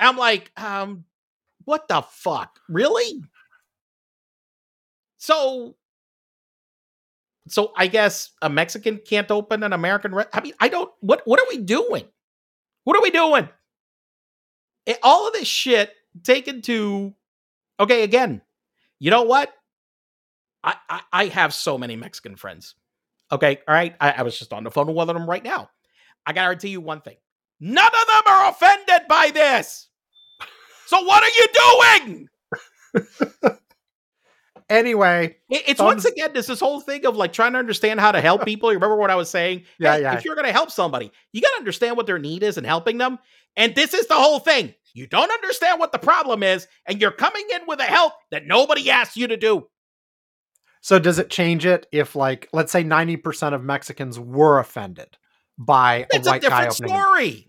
I'm 0.00 0.16
like 0.16 0.50
um 0.56 1.04
what 1.64 1.86
the 1.88 2.02
fuck? 2.02 2.58
Really? 2.70 3.22
So 5.18 5.76
so 7.48 7.72
i 7.76 7.88
guess 7.88 8.30
a 8.40 8.48
mexican 8.48 8.98
can't 8.98 9.28
open 9.32 9.64
an 9.64 9.72
american 9.72 10.14
re- 10.14 10.24
i 10.32 10.40
mean 10.40 10.52
i 10.60 10.68
don't 10.68 10.92
what 11.00 11.22
what 11.24 11.40
are 11.40 11.46
we 11.50 11.58
doing? 11.58 12.04
What 12.84 12.96
are 12.96 13.02
we 13.02 13.10
doing 13.10 13.48
it- 14.86 14.98
all 15.02 15.26
of 15.26 15.32
this 15.32 15.48
shit 15.48 15.92
taken 16.22 16.62
to 16.62 17.14
okay 17.80 18.02
again 18.02 18.42
you 18.98 19.10
know 19.10 19.22
what? 19.22 19.52
I, 20.62 20.76
I 20.88 21.00
i 21.12 21.24
have 21.26 21.52
so 21.52 21.76
many 21.76 21.96
mexican 21.96 22.36
friends. 22.36 22.74
Okay 23.32 23.58
all 23.66 23.74
right 23.74 23.94
I, 24.00 24.12
I 24.12 24.22
was 24.22 24.38
just 24.38 24.52
on 24.52 24.64
the 24.64 24.70
phone 24.70 24.86
with 24.86 24.96
one 24.96 25.08
of 25.10 25.14
them 25.16 25.28
right 25.28 25.42
now. 25.42 25.70
I 26.26 26.32
guarantee 26.32 26.68
you 26.68 26.80
one 26.80 27.00
thing. 27.00 27.16
None 27.60 27.86
of 27.86 27.92
them 27.92 28.22
are 28.26 28.50
offended 28.50 29.08
by 29.08 29.30
this. 29.34 29.88
So 30.86 31.02
what 31.02 31.22
are 31.22 31.28
you 31.36 31.46
doing 32.04 32.28
Anyway, 34.72 35.36
It- 35.50 35.62
It's 35.66 35.80
um, 35.80 35.86
once 35.86 36.04
again 36.04 36.32
this 36.32 36.46
this 36.46 36.60
whole 36.60 36.80
thing 36.80 37.04
of 37.06 37.14
like 37.16 37.32
trying 37.32 37.52
to 37.52 37.58
understand 37.58 38.00
how 38.00 38.10
to 38.12 38.20
help 38.20 38.44
people. 38.46 38.70
You 38.70 38.76
remember 38.76 38.96
what 38.96 39.10
I 39.10 39.14
was 39.16 39.28
saying? 39.30 39.64
Yeah, 39.78 39.96
Hey, 39.96 40.02
yeah. 40.02 40.16
If 40.16 40.24
you're 40.24 40.34
going 40.34 40.46
to 40.46 40.52
help 40.52 40.70
somebody, 40.70 41.12
you 41.32 41.40
got 41.42 41.50
to 41.50 41.58
understand 41.58 41.96
what 41.96 42.06
their 42.06 42.18
need 42.18 42.42
is 42.42 42.56
and 42.56 42.66
helping 42.66 42.98
them. 42.98 43.18
And 43.56 43.74
this 43.74 43.92
is 43.94 44.06
the 44.06 44.14
whole 44.14 44.38
thing. 44.38 44.74
You 44.94 45.06
don't 45.06 45.30
understand 45.30 45.78
what 45.80 45.92
the 45.92 45.98
problem 45.98 46.42
is, 46.42 46.66
and 46.86 47.00
you're 47.00 47.10
coming 47.12 47.44
in 47.54 47.62
with 47.66 47.80
a 47.80 47.84
help 47.84 48.12
that 48.30 48.46
nobody 48.46 48.90
asked 48.90 49.16
you 49.16 49.26
to 49.28 49.36
do. 49.36 49.66
so 50.80 50.98
does 50.98 51.18
it 51.18 51.30
change 51.30 51.64
it 51.66 51.86
if, 51.92 52.14
like, 52.16 52.48
let's 52.52 52.72
say 52.72 52.82
ninety 52.82 53.16
percent 53.16 53.54
of 53.54 53.62
Mexicans 53.62 54.18
were 54.18 54.58
offended 54.58 55.16
by 55.58 55.94
a 55.94 56.06
It's 56.16 56.26
a 56.26 56.30
white 56.30 56.42
guy 56.42 56.64
different 56.66 56.72
opening? 56.90 57.02
story. 57.02 57.48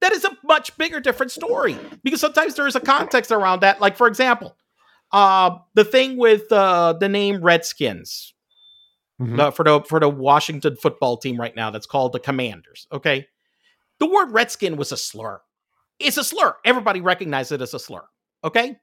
That 0.00 0.12
is 0.12 0.24
a 0.24 0.30
much 0.44 0.76
bigger, 0.78 0.98
different 0.98 1.30
story 1.30 1.76
because 2.02 2.20
sometimes 2.20 2.54
there 2.54 2.66
is 2.66 2.74
a 2.74 2.80
context 2.80 3.30
around 3.30 3.60
that. 3.60 3.82
Like, 3.82 3.98
for 3.98 4.06
example, 4.06 4.56
uh, 5.12 5.58
the 5.74 5.84
thing 5.84 6.16
with 6.16 6.50
uh, 6.52 6.92
the 6.94 7.08
name 7.08 7.42
Redskins. 7.42 8.34
Mhm. 9.20 9.36
the- 9.36 9.52
for 9.52 9.64
the 9.64 9.82
for 9.82 10.00
the 10.00 10.08
Washington 10.08 10.76
football 10.76 11.16
team 11.18 11.38
right 11.38 11.54
now 11.54 11.70
that's 11.70 11.86
called 11.86 12.12
the 12.12 12.18
Commanders. 12.20 12.86
Okay, 12.90 13.26
the 13.98 14.06
word 14.06 14.30
Redskin 14.30 14.76
was 14.76 14.92
a 14.92 14.96
slur. 14.96 15.42
It's 15.98 16.16
a 16.16 16.24
slur. 16.24 16.56
Everybody 16.64 17.02
recognizes 17.02 17.52
it 17.52 17.60
as 17.60 17.74
a 17.74 17.78
slur. 17.78 18.04
Okay, 18.44 18.76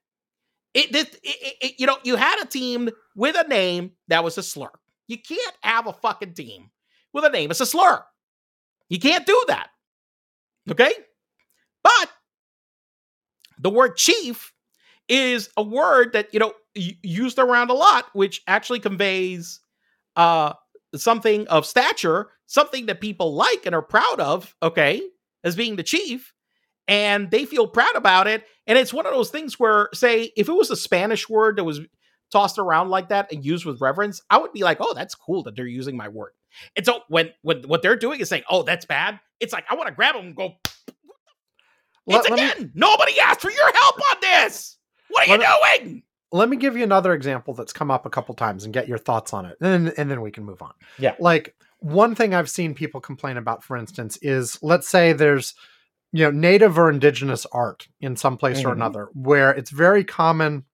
it, 0.76 0.92
this- 0.92 1.16
it, 1.24 1.38
it, 1.42 1.56
it- 1.62 1.80
you 1.80 1.88
know 1.88 1.98
you 2.04 2.18
had 2.18 2.40
a 2.40 2.46
team 2.46 2.90
with 3.16 3.36
a 3.36 3.48
name 3.48 3.94
that 4.10 4.24
was 4.24 4.38
a 4.38 4.44
slur. 4.44 4.70
You 5.08 5.18
can't 5.18 5.56
have 5.64 5.88
a 5.88 5.94
fucking 5.94 6.34
team 6.36 6.70
with 7.14 7.24
a 7.26 7.30
name 7.30 7.50
as 7.50 7.60
a 7.62 7.66
slur. 7.66 8.04
You 8.90 9.00
can't 9.00 9.26
do 9.26 9.44
that. 9.48 9.70
Okay, 10.70 10.92
but 11.84 12.12
the 13.58 13.72
word 13.72 13.96
chief 13.98 14.54
is 15.10 15.50
a 15.58 15.64
word 15.64 16.14
that 16.14 16.34
you 16.34 16.40
know 16.40 16.54
used 16.76 17.40
around 17.40 17.70
a 17.70 17.74
lot, 17.74 18.06
which 18.14 18.42
actually 18.48 18.80
conveys 18.80 19.60
uh 20.16 20.54
something 20.96 21.48
of 21.48 21.66
stature, 21.66 22.30
something 22.46 22.86
that 22.88 23.02
people 23.02 23.34
like 23.36 23.66
and 23.66 23.76
are 23.76 23.82
proud 23.82 24.20
of, 24.20 24.56
okay, 24.64 25.02
as 25.44 25.56
being 25.56 25.76
the 25.76 25.84
chief, 25.84 26.34
and 26.88 27.30
they 27.32 27.46
feel 27.46 27.68
proud 27.68 27.96
about 27.96 28.28
it. 28.28 28.44
And 28.66 28.78
it's 28.78 28.94
one 28.94 29.06
of 29.06 29.14
those 29.14 29.30
things 29.30 29.60
where, 29.60 29.90
say, 29.94 30.32
if 30.38 30.48
it 30.50 30.54
was 30.54 30.72
a 30.72 30.76
Spanish 30.76 31.30
word 31.30 31.58
that 31.58 31.64
was 31.64 31.82
tossed 32.32 32.58
around 32.58 32.90
like 32.90 33.10
that 33.10 33.32
and 33.32 33.46
used 33.46 33.66
with 33.66 33.82
reverence, 33.82 34.22
I 34.30 34.38
would 34.38 34.54
be 34.54 34.62
like, 34.64 34.78
oh, 34.80 34.94
that's 34.94 35.16
cool 35.16 35.44
that 35.44 35.56
they're 35.56 35.66
using 35.68 35.96
my 35.98 36.08
word. 36.08 36.32
And 36.76 36.86
so 36.86 37.02
when 37.10 37.32
when 37.42 37.64
what 37.64 37.82
they're 37.82 37.96
doing 37.96 38.20
is 38.20 38.30
saying, 38.30 38.44
oh, 38.50 38.64
that's 38.64 38.86
bad, 38.86 39.20
it's 39.40 39.54
like 39.54 39.66
I 39.70 39.76
want 39.76 39.88
to 39.90 39.94
grab 39.96 40.16
them 40.16 40.28
and 40.28 40.36
go, 40.36 40.54
Let- 42.06 42.22
it's 42.22 42.30
let 42.30 42.40
me- 42.40 42.50
again, 42.50 42.72
nobody 42.74 43.20
asked 43.20 43.42
for 43.42 43.52
your 43.52 43.72
help 43.74 43.96
on 44.12 44.18
this. 44.22 44.77
What 45.10 45.30
are 45.30 45.38
you 45.38 45.82
doing? 45.82 46.04
let 46.34 46.50
me 46.50 46.58
give 46.58 46.76
you 46.76 46.84
another 46.84 47.14
example 47.14 47.54
that's 47.54 47.72
come 47.72 47.90
up 47.90 48.06
a 48.06 48.10
couple 48.10 48.36
times 48.36 48.66
and 48.66 48.74
get 48.74 48.88
your 48.90 48.98
thoughts 48.98 49.32
on 49.34 49.46
it 49.46 49.56
and, 49.62 49.94
and 49.98 50.12
then 50.12 50.20
we 50.22 50.30
can 50.30 50.44
move 50.44 50.62
on 50.62 50.74
Yeah. 51.00 51.16
like 51.20 51.56
one 51.80 52.16
thing 52.16 52.34
i've 52.34 52.50
seen 52.50 52.74
people 52.76 53.00
complain 53.00 53.38
about 53.38 53.64
for 53.64 53.78
instance 53.78 54.18
is 54.22 54.60
let's 54.62 54.90
say 54.90 55.14
there's 55.14 55.56
you 56.12 56.26
know 56.26 56.32
native 56.32 56.78
or 56.78 56.90
indigenous 56.90 57.46
art 57.54 57.88
in 58.02 58.18
some 58.18 58.36
place 58.38 58.66
or 58.66 58.70
Mhm. 58.70 58.74
another 58.74 59.08
where 59.14 59.52
it's 59.52 59.70
very 59.72 60.04
common 60.04 60.66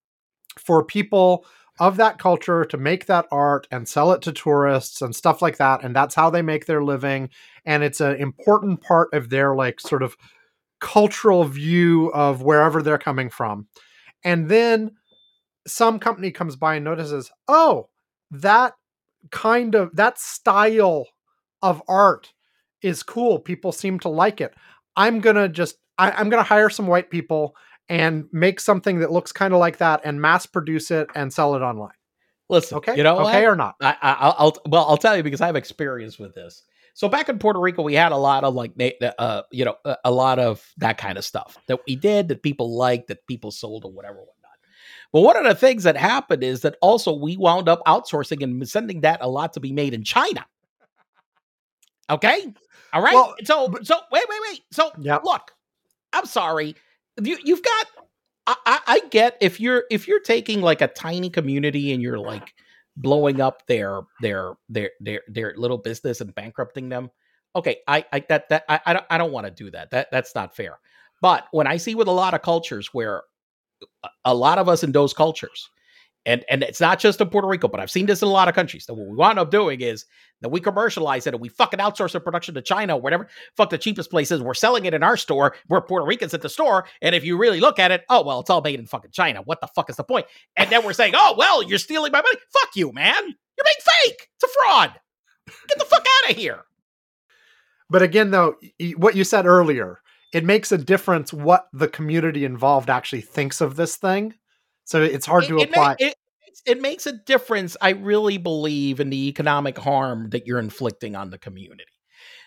for 0.57 0.83
people 0.83 1.45
of 1.79 1.97
that 1.97 2.17
culture 2.17 2.65
to 2.65 2.77
make 2.77 3.05
that 3.05 3.27
art 3.31 3.67
and 3.69 3.87
sell 3.87 4.11
it 4.11 4.23
to 4.23 4.31
tourists 4.31 5.03
and 5.03 5.15
stuff 5.15 5.39
like 5.39 5.57
that 5.57 5.83
and 5.83 5.95
that's 5.95 6.15
how 6.15 6.31
they 6.31 6.41
make 6.41 6.65
their 6.65 6.83
living 6.83 7.29
and 7.63 7.83
it's 7.83 8.01
an 8.01 8.15
important 8.15 8.81
part 8.81 9.13
of 9.13 9.29
their 9.29 9.55
like 9.55 9.79
sort 9.79 10.01
of 10.01 10.15
cultural 10.79 11.43
view 11.45 12.11
of 12.13 12.41
wherever 12.41 12.81
they're 12.81 12.97
coming 12.97 13.29
from 13.29 13.67
and 14.23 14.49
then 14.49 14.91
some 15.67 15.99
company 15.99 16.31
comes 16.31 16.55
by 16.55 16.75
and 16.75 16.85
notices, 16.85 17.31
oh, 17.47 17.89
that 18.31 18.73
kind 19.31 19.75
of 19.75 19.95
that 19.95 20.19
style 20.19 21.07
of 21.61 21.81
art 21.87 22.33
is 22.81 23.03
cool. 23.03 23.39
People 23.39 23.71
seem 23.71 23.99
to 23.99 24.09
like 24.09 24.41
it. 24.41 24.53
I'm 24.95 25.19
gonna 25.21 25.47
just 25.47 25.77
I, 25.97 26.11
I'm 26.11 26.29
gonna 26.29 26.43
hire 26.43 26.69
some 26.69 26.87
white 26.87 27.09
people 27.09 27.55
and 27.89 28.25
make 28.31 28.59
something 28.59 28.99
that 28.99 29.11
looks 29.11 29.31
kind 29.31 29.53
of 29.53 29.59
like 29.59 29.77
that 29.77 30.01
and 30.03 30.21
mass 30.21 30.45
produce 30.45 30.91
it 30.91 31.07
and 31.15 31.31
sell 31.31 31.55
it 31.55 31.61
online. 31.61 31.93
Listen, 32.49 32.77
Okay, 32.77 32.95
you 32.97 33.03
know 33.03 33.19
okay 33.19 33.43
what? 33.43 33.53
or 33.53 33.55
not? 33.55 33.75
I, 33.81 33.95
I, 34.01 34.13
I'll, 34.13 34.35
I'll 34.37 34.57
well, 34.67 34.85
I'll 34.87 34.97
tell 34.97 35.15
you 35.15 35.23
because 35.23 35.41
I 35.41 35.47
have 35.47 35.55
experience 35.55 36.19
with 36.19 36.35
this. 36.35 36.63
So 36.93 37.09
back 37.09 37.27
in 37.27 37.39
Puerto 37.39 37.59
Rico, 37.59 37.81
we 37.81 37.95
had 37.95 38.11
a 38.11 38.17
lot 38.17 38.43
of 38.43 38.53
like, 38.53 38.73
uh, 39.17 39.41
you 39.51 39.65
know, 39.65 39.75
a, 40.03 40.11
lot 40.11 40.37
of 40.37 40.63
that 40.77 40.99
kind 40.99 41.17
of 41.17 41.25
stuff 41.25 41.57
that 41.67 41.79
we 41.87 41.95
did 41.95 42.27
that 42.27 42.43
people 42.43 42.77
liked, 42.77 43.07
that 43.07 43.25
people 43.25 43.49
sold 43.49 43.83
or 43.83 43.91
whatever, 43.91 44.19
whatnot. 44.19 44.33
But 45.11 45.21
one 45.21 45.35
of 45.35 45.43
the 45.43 45.55
things 45.55 45.83
that 45.83 45.97
happened 45.97 46.43
is 46.43 46.61
that 46.61 46.75
also 46.81 47.11
we 47.15 47.35
wound 47.35 47.67
up 47.67 47.81
outsourcing 47.87 48.43
and 48.43 48.67
sending 48.69 49.01
that 49.01 49.19
a 49.21 49.27
lot 49.27 49.53
to 49.53 49.59
be 49.59 49.71
made 49.71 49.95
in 49.95 50.03
China. 50.03 50.45
Okay, 52.09 52.53
all 52.93 53.01
right. 53.01 53.13
Well, 53.13 53.35
so, 53.43 53.73
so 53.81 53.95
wait, 54.11 54.23
wait, 54.29 54.39
wait. 54.49 54.61
So 54.71 54.91
yeah. 54.99 55.17
look, 55.23 55.51
I'm 56.13 56.25
sorry. 56.25 56.75
You, 57.21 57.37
you've 57.43 57.63
got. 57.63 57.87
I, 58.45 58.55
I, 58.65 58.79
I 58.87 59.01
get 59.09 59.37
if 59.41 59.59
you're 59.59 59.85
if 59.89 60.07
you're 60.07 60.19
taking 60.19 60.61
like 60.61 60.81
a 60.81 60.87
tiny 60.87 61.29
community 61.29 61.91
and 61.91 62.01
you're 62.01 62.19
like 62.19 62.53
blowing 62.97 63.41
up 63.41 63.65
their 63.67 64.01
their 64.21 64.53
their 64.69 64.91
their 64.99 65.21
their 65.27 65.53
little 65.57 65.77
business 65.77 66.21
and 66.21 66.33
bankrupting 66.35 66.89
them. 66.89 67.09
Okay, 67.55 67.77
I 67.87 68.05
I 68.13 68.19
that 68.29 68.49
that 68.49 68.63
I 68.69 68.79
I 68.85 68.93
don't, 68.93 69.05
I 69.09 69.17
don't 69.17 69.31
want 69.31 69.45
to 69.47 69.51
do 69.51 69.71
that. 69.71 69.91
That 69.91 70.09
that's 70.11 70.35
not 70.35 70.55
fair. 70.55 70.79
But 71.21 71.47
when 71.51 71.67
I 71.67 71.77
see 71.77 71.95
with 71.95 72.07
a 72.07 72.11
lot 72.11 72.33
of 72.33 72.41
cultures 72.41 72.89
where 72.93 73.23
a- 74.03 74.09
a 74.25 74.35
lot 74.35 74.57
of 74.57 74.69
us 74.69 74.83
in 74.83 74.91
those 74.91 75.13
cultures, 75.13 75.69
and 76.25 76.43
and 76.49 76.63
it's 76.63 76.79
not 76.79 76.99
just 76.99 77.19
in 77.19 77.29
Puerto 77.29 77.47
Rico, 77.47 77.67
but 77.67 77.79
I've 77.79 77.91
seen 77.91 78.05
this 78.05 78.21
in 78.21 78.27
a 78.27 78.31
lot 78.31 78.47
of 78.47 78.55
countries. 78.55 78.85
That 78.85 78.93
what 78.93 79.07
we 79.09 79.15
wind 79.15 79.39
up 79.39 79.51
doing 79.51 79.81
is 79.81 80.05
that 80.41 80.49
we 80.49 80.59
commercialize 80.59 81.27
it 81.27 81.33
and 81.33 81.41
we 81.41 81.49
fucking 81.49 81.79
outsource 81.79 82.13
the 82.13 82.19
production 82.19 82.55
to 82.55 82.61
China 82.61 82.95
or 82.95 83.01
whatever. 83.01 83.27
Fuck 83.57 83.69
the 83.69 83.77
cheapest 83.77 84.09
places. 84.09 84.41
We're 84.41 84.53
selling 84.53 84.85
it 84.85 84.93
in 84.93 85.03
our 85.03 85.17
store. 85.17 85.55
We're 85.67 85.81
Puerto 85.81 86.05
Ricans 86.05 86.33
at 86.33 86.41
the 86.41 86.49
store, 86.49 86.85
and 87.01 87.13
if 87.13 87.23
you 87.23 87.37
really 87.37 87.59
look 87.59 87.79
at 87.79 87.91
it, 87.91 88.03
oh 88.09 88.23
well, 88.23 88.39
it's 88.39 88.49
all 88.49 88.61
made 88.61 88.79
in 88.79 88.85
fucking 88.85 89.11
China. 89.11 89.41
What 89.41 89.61
the 89.61 89.67
fuck 89.67 89.89
is 89.89 89.97
the 89.97 90.03
point? 90.03 90.25
And 90.55 90.69
then 90.69 90.85
we're 90.85 90.93
saying, 90.93 91.13
oh 91.15 91.35
well, 91.37 91.63
you're 91.63 91.79
stealing 91.79 92.11
my 92.11 92.21
money. 92.21 92.37
Fuck 92.61 92.75
you, 92.75 92.91
man. 92.93 93.13
You're 93.15 93.65
being 93.65 93.75
fake. 94.05 94.29
It's 94.35 94.43
a 94.43 94.59
fraud. 94.59 94.93
Get 95.67 95.77
the 95.77 95.85
fuck 95.85 96.05
out 96.23 96.31
of 96.31 96.37
here. 96.37 96.61
But 97.89 98.01
again, 98.01 98.31
though, 98.31 98.55
what 98.97 99.15
you 99.15 99.23
said 99.23 99.45
earlier, 99.45 99.99
it 100.33 100.43
makes 100.43 100.71
a 100.71 100.77
difference 100.77 101.31
what 101.31 101.67
the 101.73 101.87
community 101.87 102.43
involved 102.43 102.89
actually 102.89 103.21
thinks 103.21 103.61
of 103.61 103.75
this 103.75 103.97
thing. 103.97 104.33
So 104.85 105.01
it's 105.01 105.25
hard 105.25 105.45
it, 105.45 105.47
to 105.47 105.57
it 105.59 105.69
apply. 105.69 105.95
May, 105.99 106.07
it, 106.07 106.15
it 106.65 106.81
makes 106.81 107.05
a 107.05 107.13
difference. 107.13 107.75
I 107.81 107.91
really 107.91 108.37
believe 108.37 108.99
in 108.99 109.09
the 109.09 109.27
economic 109.27 109.77
harm 109.77 110.29
that 110.29 110.45
you're 110.45 110.59
inflicting 110.59 111.15
on 111.15 111.29
the 111.29 111.37
community. 111.37 111.85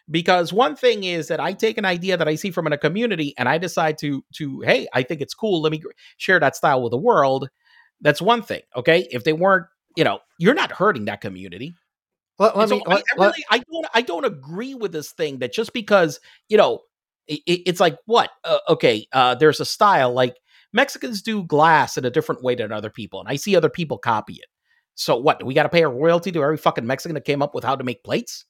Because 0.08 0.52
one 0.52 0.76
thing 0.76 1.02
is 1.02 1.28
that 1.28 1.40
I 1.40 1.52
take 1.52 1.78
an 1.78 1.84
idea 1.84 2.16
that 2.16 2.28
I 2.28 2.36
see 2.36 2.52
from 2.52 2.68
in 2.68 2.72
a 2.72 2.78
community 2.78 3.34
and 3.36 3.48
I 3.48 3.58
decide 3.58 3.98
to 3.98 4.24
to 4.36 4.60
hey, 4.60 4.86
I 4.94 5.02
think 5.02 5.20
it's 5.20 5.34
cool. 5.34 5.60
Let 5.62 5.72
me 5.72 5.82
share 6.16 6.38
that 6.38 6.54
style 6.54 6.80
with 6.80 6.92
the 6.92 6.98
world. 6.98 7.48
That's 8.00 8.22
one 8.22 8.42
thing. 8.42 8.62
Okay, 8.76 9.08
if 9.10 9.24
they 9.24 9.32
weren't, 9.32 9.66
you 9.96 10.04
know, 10.04 10.20
you're 10.38 10.54
not 10.54 10.70
hurting 10.70 11.06
that 11.06 11.20
community. 11.20 11.74
Let, 12.38 12.56
let 12.56 12.68
so 12.68 12.76
me, 12.76 12.84
I, 12.86 12.94
I 12.94 13.02
really, 13.18 13.44
I 13.50 13.58
don't, 13.58 13.86
I 13.94 14.02
don't 14.02 14.24
agree 14.24 14.74
with 14.74 14.92
this 14.92 15.10
thing 15.10 15.38
that 15.38 15.52
just 15.52 15.72
because 15.72 16.20
you 16.48 16.56
know, 16.56 16.82
it, 17.26 17.40
it's 17.46 17.80
like 17.80 17.98
what? 18.06 18.30
Uh, 18.44 18.58
okay, 18.68 19.08
uh, 19.12 19.34
there's 19.34 19.58
a 19.58 19.64
style 19.64 20.12
like 20.12 20.36
Mexicans 20.76 21.22
do 21.22 21.42
glass 21.42 21.96
in 21.96 22.04
a 22.04 22.10
different 22.10 22.42
way 22.42 22.54
than 22.54 22.70
other 22.70 22.90
people, 22.90 23.18
and 23.18 23.28
I 23.28 23.36
see 23.36 23.56
other 23.56 23.70
people 23.70 23.96
copy 23.96 24.34
it. 24.34 24.46
So 24.94 25.16
what? 25.16 25.40
Do 25.40 25.46
we 25.46 25.54
got 25.54 25.64
to 25.64 25.70
pay 25.70 25.82
a 25.82 25.88
royalty 25.88 26.30
to 26.32 26.42
every 26.42 26.58
fucking 26.58 26.86
Mexican 26.86 27.14
that 27.14 27.24
came 27.24 27.42
up 27.42 27.54
with 27.54 27.64
how 27.64 27.76
to 27.76 27.82
make 27.82 28.04
plates? 28.04 28.44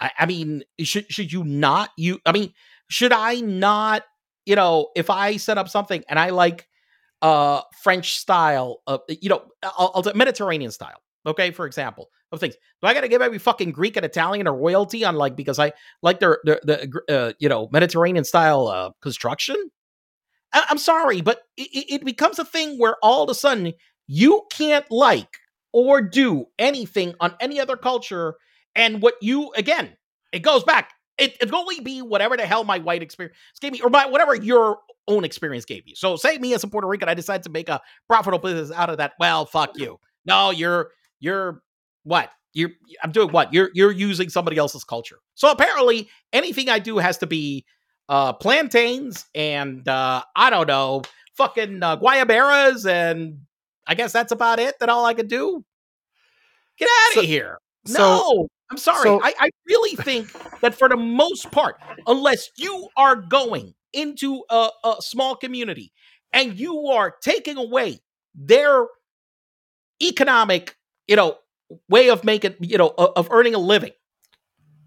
I, 0.00 0.10
I 0.18 0.26
mean, 0.26 0.64
should 0.80 1.10
should 1.10 1.32
you 1.32 1.44
not? 1.44 1.90
You, 1.96 2.18
I 2.26 2.32
mean, 2.32 2.52
should 2.90 3.12
I 3.12 3.36
not? 3.36 4.02
You 4.44 4.56
know, 4.56 4.88
if 4.96 5.08
I 5.08 5.36
set 5.36 5.56
up 5.56 5.68
something 5.68 6.02
and 6.08 6.18
I 6.18 6.30
like 6.30 6.66
uh 7.22 7.62
French 7.82 8.18
style, 8.18 8.82
uh, 8.86 8.98
you 9.08 9.28
know, 9.28 9.44
I'll, 9.62 9.92
I'll 9.94 10.14
Mediterranean 10.14 10.72
style. 10.72 11.00
Okay, 11.26 11.50
for 11.50 11.66
example, 11.66 12.08
of 12.32 12.40
things. 12.40 12.54
Do 12.80 12.88
I 12.88 12.94
got 12.94 13.02
to 13.02 13.08
give 13.08 13.22
every 13.22 13.38
fucking 13.38 13.72
Greek 13.72 13.96
and 13.96 14.04
Italian 14.04 14.46
a 14.46 14.52
royalty 14.52 15.04
on 15.04 15.14
like 15.16 15.36
because 15.36 15.58
I 15.58 15.72
like 16.02 16.20
their 16.20 16.38
their 16.44 16.60
the 16.64 17.00
uh, 17.08 17.32
you 17.38 17.48
know 17.48 17.68
Mediterranean 17.70 18.24
style 18.24 18.66
uh, 18.68 18.90
construction? 19.00 19.70
I- 20.52 20.66
am 20.70 20.78
sorry, 20.78 21.20
but 21.20 21.42
it, 21.56 21.86
it 22.00 22.04
becomes 22.04 22.38
a 22.38 22.44
thing 22.44 22.78
where 22.78 22.96
all 23.02 23.22
of 23.22 23.30
a 23.30 23.34
sudden 23.34 23.72
you 24.06 24.42
can't 24.50 24.90
like 24.90 25.28
or 25.72 26.00
do 26.00 26.46
anything 26.58 27.14
on 27.20 27.34
any 27.40 27.60
other 27.60 27.76
culture, 27.76 28.34
and 28.74 29.02
what 29.02 29.14
you 29.20 29.52
again, 29.52 29.96
it 30.32 30.40
goes 30.40 30.64
back. 30.64 30.90
It, 31.18 31.36
it 31.40 31.52
only 31.52 31.80
be 31.80 32.00
whatever 32.00 32.36
the 32.36 32.46
hell 32.46 32.64
my 32.64 32.78
white 32.78 33.02
experience 33.02 33.36
gave 33.60 33.72
me, 33.72 33.80
or 33.80 33.90
my 33.90 34.06
whatever 34.06 34.34
your 34.34 34.78
own 35.08 35.24
experience 35.24 35.64
gave 35.64 35.86
you. 35.86 35.94
So, 35.96 36.16
say 36.16 36.38
me 36.38 36.54
as 36.54 36.62
a 36.62 36.68
Puerto 36.68 36.86
Rican, 36.86 37.08
I 37.08 37.14
decide 37.14 37.42
to 37.42 37.50
make 37.50 37.68
a 37.68 37.80
profitable 38.08 38.38
business 38.38 38.70
out 38.76 38.88
of 38.90 38.98
that. 38.98 39.12
Well, 39.18 39.44
fuck 39.46 39.76
you. 39.76 39.98
No, 40.24 40.50
you're 40.50 40.90
you're 41.20 41.62
what? 42.04 42.30
You're 42.54 42.70
I'm 43.02 43.12
doing 43.12 43.30
what? 43.30 43.52
You're 43.52 43.70
you're 43.74 43.90
using 43.92 44.28
somebody 44.30 44.56
else's 44.56 44.84
culture. 44.84 45.18
So 45.34 45.50
apparently 45.50 46.08
anything 46.32 46.68
I 46.68 46.78
do 46.78 46.98
has 46.98 47.18
to 47.18 47.26
be 47.26 47.64
uh 48.08 48.32
plantains 48.32 49.26
and 49.34 49.86
uh 49.88 50.22
I 50.34 50.50
don't 50.50 50.68
know, 50.68 51.02
fucking 51.34 51.82
uh, 51.82 51.96
guayaberas 51.96 52.88
and 52.88 53.40
I 53.86 53.94
guess 53.94 54.12
that's 54.12 54.32
about 54.32 54.58
it. 54.58 54.78
That 54.80 54.88
all 54.88 55.04
I 55.06 55.14
could 55.14 55.28
do. 55.28 55.64
Get 56.78 56.88
out 56.88 57.08
of 57.08 57.14
so, 57.14 57.22
here. 57.22 57.58
No, 57.88 58.48
I'm 58.70 58.76
sorry. 58.76 59.02
So, 59.02 59.20
I, 59.22 59.32
I 59.38 59.50
really 59.66 59.96
think 59.96 60.30
that 60.60 60.74
for 60.74 60.88
the 60.88 60.96
most 60.96 61.50
part, 61.50 61.76
unless 62.06 62.50
you 62.56 62.88
are 62.96 63.16
going 63.16 63.74
into 63.92 64.42
a, 64.50 64.68
a 64.84 64.96
small 65.00 65.34
community 65.34 65.92
and 66.32 66.58
you 66.58 66.86
are 66.88 67.14
taking 67.22 67.56
away 67.56 68.00
their 68.34 68.86
economic, 70.02 70.76
you 71.06 71.16
know, 71.16 71.38
way 71.88 72.10
of 72.10 72.24
making, 72.24 72.54
you 72.60 72.78
know, 72.78 72.94
of 72.98 73.28
earning 73.30 73.54
a 73.54 73.58
living. 73.58 73.92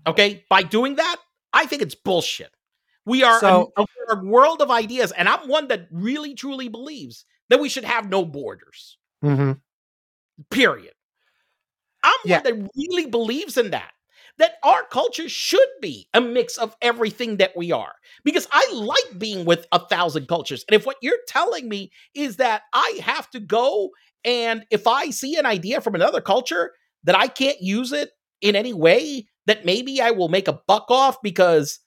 Okay. 0.06 0.46
By 0.50 0.64
doing 0.64 0.96
that, 0.96 1.18
I 1.54 1.66
think 1.66 1.82
it's 1.82 1.96
bullshit. 1.96 2.52
We 3.06 3.24
are 3.24 3.40
so, 3.40 3.72
a, 3.78 3.86
a, 4.10 4.24
world 4.24 4.62
of 4.62 4.70
ideas, 4.70 5.12
and 5.12 5.28
I'm 5.28 5.48
one 5.48 5.68
that 5.70 5.88
really 5.92 6.36
truly 6.36 6.68
believes 6.68 7.26
that 7.50 7.60
we 7.60 7.70
should 7.70 7.84
have 7.84 8.10
no 8.10 8.24
borders. 8.24 8.98
Mm-hmm. 9.24 9.54
Period. 10.52 10.94
I'm 12.04 12.14
yeah. 12.26 12.38
one 12.38 12.44
that 12.44 12.70
really 12.76 13.08
believes 13.08 13.58
in 13.58 13.72
that. 13.72 13.92
That 14.38 14.54
our 14.64 14.84
culture 14.84 15.30
should 15.30 15.68
be 15.82 16.08
a 16.14 16.22
mix 16.22 16.58
of 16.58 16.76
everything 16.82 17.38
that 17.38 17.56
we 17.56 17.72
are. 17.72 17.94
Because 18.24 18.48
I 18.52 18.72
like 18.74 19.20
being 19.20 19.46
with 19.46 19.68
a 19.72 19.80
thousand 19.80 20.28
cultures. 20.28 20.64
And 20.68 20.76
if 20.76 20.86
what 20.86 20.98
you're 21.02 21.18
telling 21.28 21.68
me 21.68 21.92
is 22.16 22.38
that 22.38 22.64
I 22.74 23.00
have 23.04 23.30
to 23.32 23.40
go 23.40 23.92
and 24.24 24.66
if 24.70 24.88
I 24.88 25.10
see 25.10 25.38
an 25.38 25.46
idea 25.46 25.82
from 25.82 25.96
another 25.96 26.22
culture 26.22 26.72
that 27.04 27.18
I 27.18 27.28
can't 27.28 27.62
use 27.62 27.92
it 27.92 28.12
in 28.42 28.56
any 28.56 28.74
way, 28.74 29.28
that 29.48 29.66
maybe 29.66 30.02
I 30.02 30.12
will 30.12 30.30
make 30.30 30.48
a 30.48 30.62
buck 30.68 30.86
off 30.90 31.22
because 31.22 31.80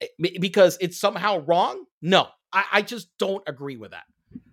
Eh, 0.00 0.28
because 0.40 0.78
it's 0.80 0.98
somehow 0.98 1.44
wrong. 1.46 1.84
No, 2.02 2.28
I, 2.52 2.64
I 2.72 2.82
just 2.82 3.08
don't 3.18 3.44
agree 3.46 3.76
with 3.76 3.92
that. 3.92 4.04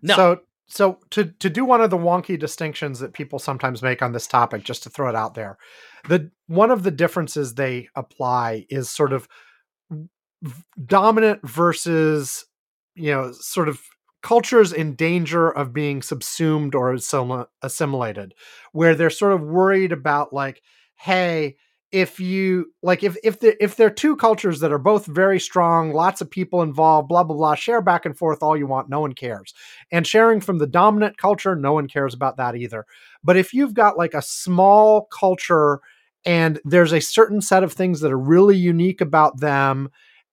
No. 0.02 0.16
So 0.16 0.40
so 0.68 1.00
to 1.12 1.26
to 1.26 1.50
do 1.50 1.66
one 1.66 1.82
of 1.82 1.90
the 1.90 1.98
wonky 1.98 2.40
distinctions 2.40 3.00
that 3.00 3.14
people 3.14 3.40
sometimes 3.40 3.82
make 3.82 4.02
on 4.02 4.12
this 4.12 4.28
topic, 4.28 4.64
just 4.64 4.84
to 4.84 4.90
throw 4.90 5.10
it 5.10 5.16
out 5.16 5.36
there, 5.36 5.58
the 6.08 6.32
one 6.48 6.72
of 6.72 6.84
the 6.84 6.92
differences 6.92 7.56
they 7.56 7.90
apply 7.96 8.66
is 8.70 8.90
sort 8.90 9.14
of 9.14 9.28
dominant 10.86 11.48
versus 11.48 12.46
you 12.96 13.12
know 13.12 13.32
sort 13.32 13.70
of 13.70 13.82
cultures 14.22 14.72
in 14.72 14.96
danger 14.96 15.50
of 15.50 15.74
being 15.74 16.02
subsumed 16.02 16.74
or 16.74 16.98
assimilated 17.62 18.34
where 18.72 18.96
they're 18.96 19.10
sort 19.10 19.34
of 19.34 19.42
worried 19.42 19.92
about 19.92 20.32
like 20.32 20.62
hey 20.96 21.58
if 21.94 22.20
you 22.20 22.74
like 22.82 23.04
if 23.04 23.16
if 23.24 23.40
the 23.40 23.64
if 23.64 23.76
there 23.76 23.86
are 23.86 23.92
two 23.92 24.16
cultures 24.16 24.60
that 24.60 24.72
are 24.74 24.80
both 24.80 25.06
very 25.06 25.40
strong 25.40 25.94
lots 25.94 26.22
of 26.22 26.30
people 26.30 26.64
involved 26.64 27.08
blah 27.08 27.24
blah 27.24 27.36
blah 27.36 27.54
share 27.54 27.82
back 27.82 28.04
and 28.04 28.18
forth 28.18 28.42
all 28.42 28.58
you 28.58 28.66
want 28.66 28.90
no 28.90 29.00
one 29.00 29.14
cares. 29.14 29.54
And 29.92 30.06
sharing 30.06 30.42
from 30.42 30.58
the 30.58 30.66
dominant 30.68 31.18
culture 31.18 31.56
no 31.56 31.72
one 31.72 31.88
cares 31.88 32.16
about 32.16 32.38
that 32.38 32.56
either. 32.56 32.86
But 33.24 33.38
if 33.38 33.54
you've 33.54 33.76
got 33.76 33.96
like 33.96 34.16
a 34.16 34.24
small 34.24 35.08
culture 35.18 35.82
and 36.26 36.60
there's 36.66 36.94
a 36.94 37.00
certain 37.00 37.42
set 37.42 37.64
of 37.64 37.72
things 37.72 38.00
that 38.00 38.12
are 38.12 38.18
really 38.18 38.58
unique 38.58 39.00
about 39.00 39.40
them 39.40 39.90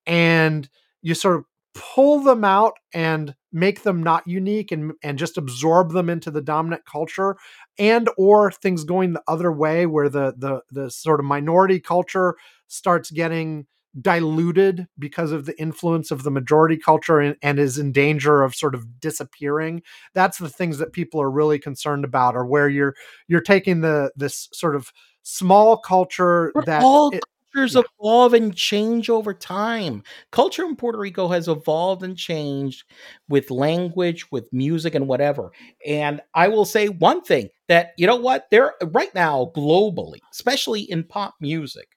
and 0.06 0.66
you 1.02 1.14
sort 1.14 1.36
of 1.36 1.44
pull 1.74 2.20
them 2.20 2.42
out 2.42 2.72
and 2.94 3.34
make 3.52 3.82
them 3.82 4.02
not 4.02 4.26
unique 4.26 4.72
and 4.72 4.92
and 5.02 5.18
just 5.18 5.36
absorb 5.36 5.92
them 5.92 6.08
into 6.08 6.30
the 6.30 6.40
dominant 6.40 6.84
culture 6.86 7.36
and 7.80 8.08
or 8.18 8.52
things 8.52 8.84
going 8.84 9.14
the 9.14 9.22
other 9.26 9.50
way 9.50 9.86
where 9.86 10.08
the 10.08 10.34
the 10.36 10.60
the 10.70 10.90
sort 10.90 11.18
of 11.18 11.26
minority 11.26 11.80
culture 11.80 12.36
starts 12.68 13.10
getting 13.10 13.66
diluted 14.00 14.86
because 14.98 15.32
of 15.32 15.46
the 15.46 15.60
influence 15.60 16.12
of 16.12 16.22
the 16.22 16.30
majority 16.30 16.76
culture 16.76 17.18
and, 17.18 17.36
and, 17.42 17.58
is 17.58 17.76
in 17.76 17.90
danger 17.90 18.44
of 18.44 18.54
sort 18.54 18.72
of 18.72 19.00
disappearing. 19.00 19.82
That's 20.14 20.38
the 20.38 20.48
things 20.48 20.78
that 20.78 20.92
people 20.92 21.20
are 21.20 21.30
really 21.30 21.58
concerned 21.58 22.04
about 22.04 22.36
or 22.36 22.46
where 22.46 22.68
you're 22.68 22.94
you're 23.26 23.40
taking 23.40 23.80
the 23.80 24.12
this 24.14 24.48
sort 24.52 24.76
of 24.76 24.92
small 25.22 25.76
culture 25.76 26.52
We're 26.54 26.64
that 26.66 26.82
all 26.82 27.10
it, 27.10 27.24
cultures 27.52 27.74
yeah. 27.74 27.82
evolve 28.00 28.34
and 28.34 28.54
change 28.54 29.10
over 29.10 29.34
time. 29.34 30.02
Culture 30.30 30.64
in 30.64 30.76
Puerto 30.76 30.98
Rico 30.98 31.28
has 31.28 31.48
evolved 31.48 32.02
and 32.02 32.16
changed 32.16 32.84
with 33.28 33.50
language, 33.50 34.30
with 34.30 34.52
music, 34.52 34.94
and 34.94 35.08
whatever. 35.08 35.50
And 35.86 36.20
I 36.34 36.48
will 36.48 36.64
say 36.64 36.88
one 36.88 37.22
thing 37.22 37.48
that, 37.68 37.92
you 37.96 38.06
know 38.06 38.16
what, 38.16 38.46
there 38.50 38.74
right 38.92 39.14
now, 39.14 39.52
globally, 39.54 40.18
especially 40.32 40.82
in 40.82 41.04
pop 41.04 41.34
music, 41.40 41.88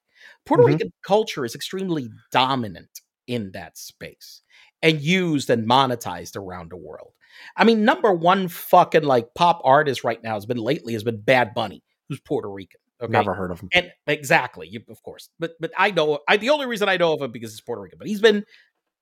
Puerto 0.46 0.64
mm-hmm. 0.64 0.74
Rican 0.74 0.94
culture 1.06 1.46
is 1.46 1.56
extremely 1.56 2.10
dominant 2.32 3.02
in 3.28 3.52
that 3.54 3.78
space 3.78 4.42
and 4.82 5.02
used 5.02 5.50
and 5.50 5.68
monetized 5.68 6.36
around 6.36 6.72
the 6.72 6.78
world. 6.78 7.14
I 7.56 7.64
mean, 7.64 7.84
number 7.84 8.14
one 8.14 8.48
fucking 8.48 9.04
like 9.04 9.34
pop 9.34 9.62
artist 9.64 10.04
right 10.04 10.22
now 10.22 10.36
has 10.36 10.46
been 10.46 10.58
lately 10.58 10.94
has 10.94 11.04
been 11.04 11.22
Bad 11.22 11.54
Bunny, 11.54 11.84
who's 12.08 12.20
Puerto 12.20 12.50
Rican. 12.50 12.80
Okay? 13.04 13.12
Never 13.12 13.34
heard 13.34 13.52
of 13.52 13.60
him. 13.60 13.70
And 13.74 13.92
exactly, 14.08 14.68
you, 14.70 14.82
of 14.90 15.04
course. 15.04 15.30
But 15.38 15.52
but 15.60 15.72
I 15.78 15.92
know 15.92 16.20
I 16.28 16.38
the 16.38 16.50
only 16.50 16.66
reason 16.66 16.88
I 16.88 16.96
know 16.96 17.14
of 17.14 17.22
him 17.22 17.32
because 17.32 17.52
he's 17.52 17.62
Puerto 17.62 17.82
Rican. 17.82 18.00
But 18.00 18.08
he's 18.08 18.22
been 18.22 18.46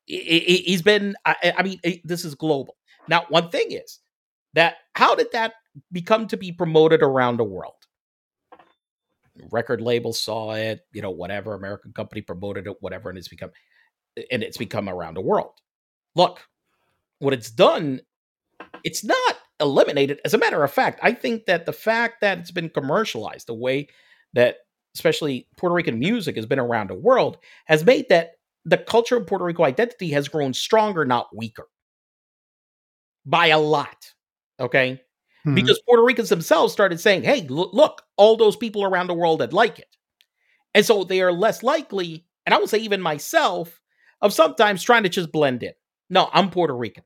he, 0.06 0.72
has 0.72 0.82
been 0.82 1.16
I, 1.24 1.54
I 1.58 1.64
mean 1.64 1.80
this 2.04 2.26
is 2.26 2.34
global. 2.34 2.76
Now 3.08 3.26
one 3.30 3.49
thing 3.49 3.72
is 3.72 3.99
that 4.54 4.78
how 4.95 5.14
did 5.14 5.32
that 5.34 5.54
become 5.91 6.28
to 6.28 6.38
be 6.38 6.52
promoted 6.52 7.04
around 7.04 7.38
the 7.38 7.43
world? 7.43 7.76
Record 9.52 9.82
labels 9.82 10.20
saw 10.20 10.54
it, 10.54 10.82
you 10.93 11.02
know, 11.02 11.12
whatever 11.12 11.54
American 11.54 11.93
company 11.93 12.22
promoted 12.22 12.68
it, 12.68 12.78
whatever, 12.80 13.10
and 13.10 13.18
it's 13.18 13.28
become 13.28 13.52
and 14.32 14.41
it's 14.41 14.58
become 14.58 14.89
around 14.89 15.14
the 15.14 15.22
world. 15.22 15.54
Look, 16.16 16.41
what 17.20 17.34
it's 17.34 17.52
done, 17.52 18.02
it's 18.84 19.04
not 19.04 19.38
eliminate 19.62 20.12
it. 20.12 20.20
As 20.26 20.34
a 20.34 20.38
matter 20.39 20.64
of 20.64 20.72
fact, 20.72 20.99
I 21.03 21.14
think 21.14 21.45
that 21.45 21.66
the 21.66 21.74
fact 21.74 22.22
that 22.22 22.39
it's 22.39 22.51
been 22.51 22.70
commercialized, 22.70 23.47
the 23.47 23.53
way 23.53 23.88
that 24.34 24.57
especially 24.95 25.47
Puerto 25.57 25.76
Rican 25.76 25.99
music 25.99 26.36
has 26.36 26.45
been 26.45 26.59
around 26.59 26.89
the 26.89 26.95
world, 26.95 27.38
has 27.66 27.86
made 27.86 28.09
that 28.09 28.32
the 28.66 28.78
culture 28.78 29.18
of 29.18 29.28
Puerto 29.28 29.45
Rico 29.45 29.64
identity 29.64 30.12
has 30.12 30.28
grown 30.28 30.53
stronger, 30.53 31.05
not 31.05 31.36
weaker. 31.36 31.68
By 33.26 33.47
a 33.47 33.59
lot. 33.59 34.14
Okay. 34.59 35.01
Mhm. 35.45 35.55
Because 35.55 35.82
Puerto 35.88 36.03
Ricans 36.03 36.30
themselves 36.30 36.74
started 36.74 36.99
saying, 36.99 37.24
hey, 37.24 37.41
look, 37.47 37.74
look, 37.74 38.03
all 38.18 38.36
those 38.38 38.55
people 38.55 38.84
around 38.84 39.07
the 39.07 39.14
world 39.14 39.39
that 39.39 39.53
like 39.53 39.80
it. 39.80 39.95
And 40.76 40.86
so 40.86 41.03
they 41.03 41.22
are 41.22 41.32
less 41.34 41.64
likely, 41.64 42.26
and 42.45 42.53
I 42.55 42.59
would 42.59 42.70
say 42.70 42.80
even 42.80 43.01
myself, 43.01 43.82
of 44.22 44.34
sometimes 44.34 44.84
trying 44.84 45.03
to 45.03 45.09
just 45.09 45.32
blend 45.32 45.64
in. 45.64 45.74
No, 46.09 46.30
I'm 46.34 46.49
Puerto 46.51 46.76
Rican. 46.76 47.03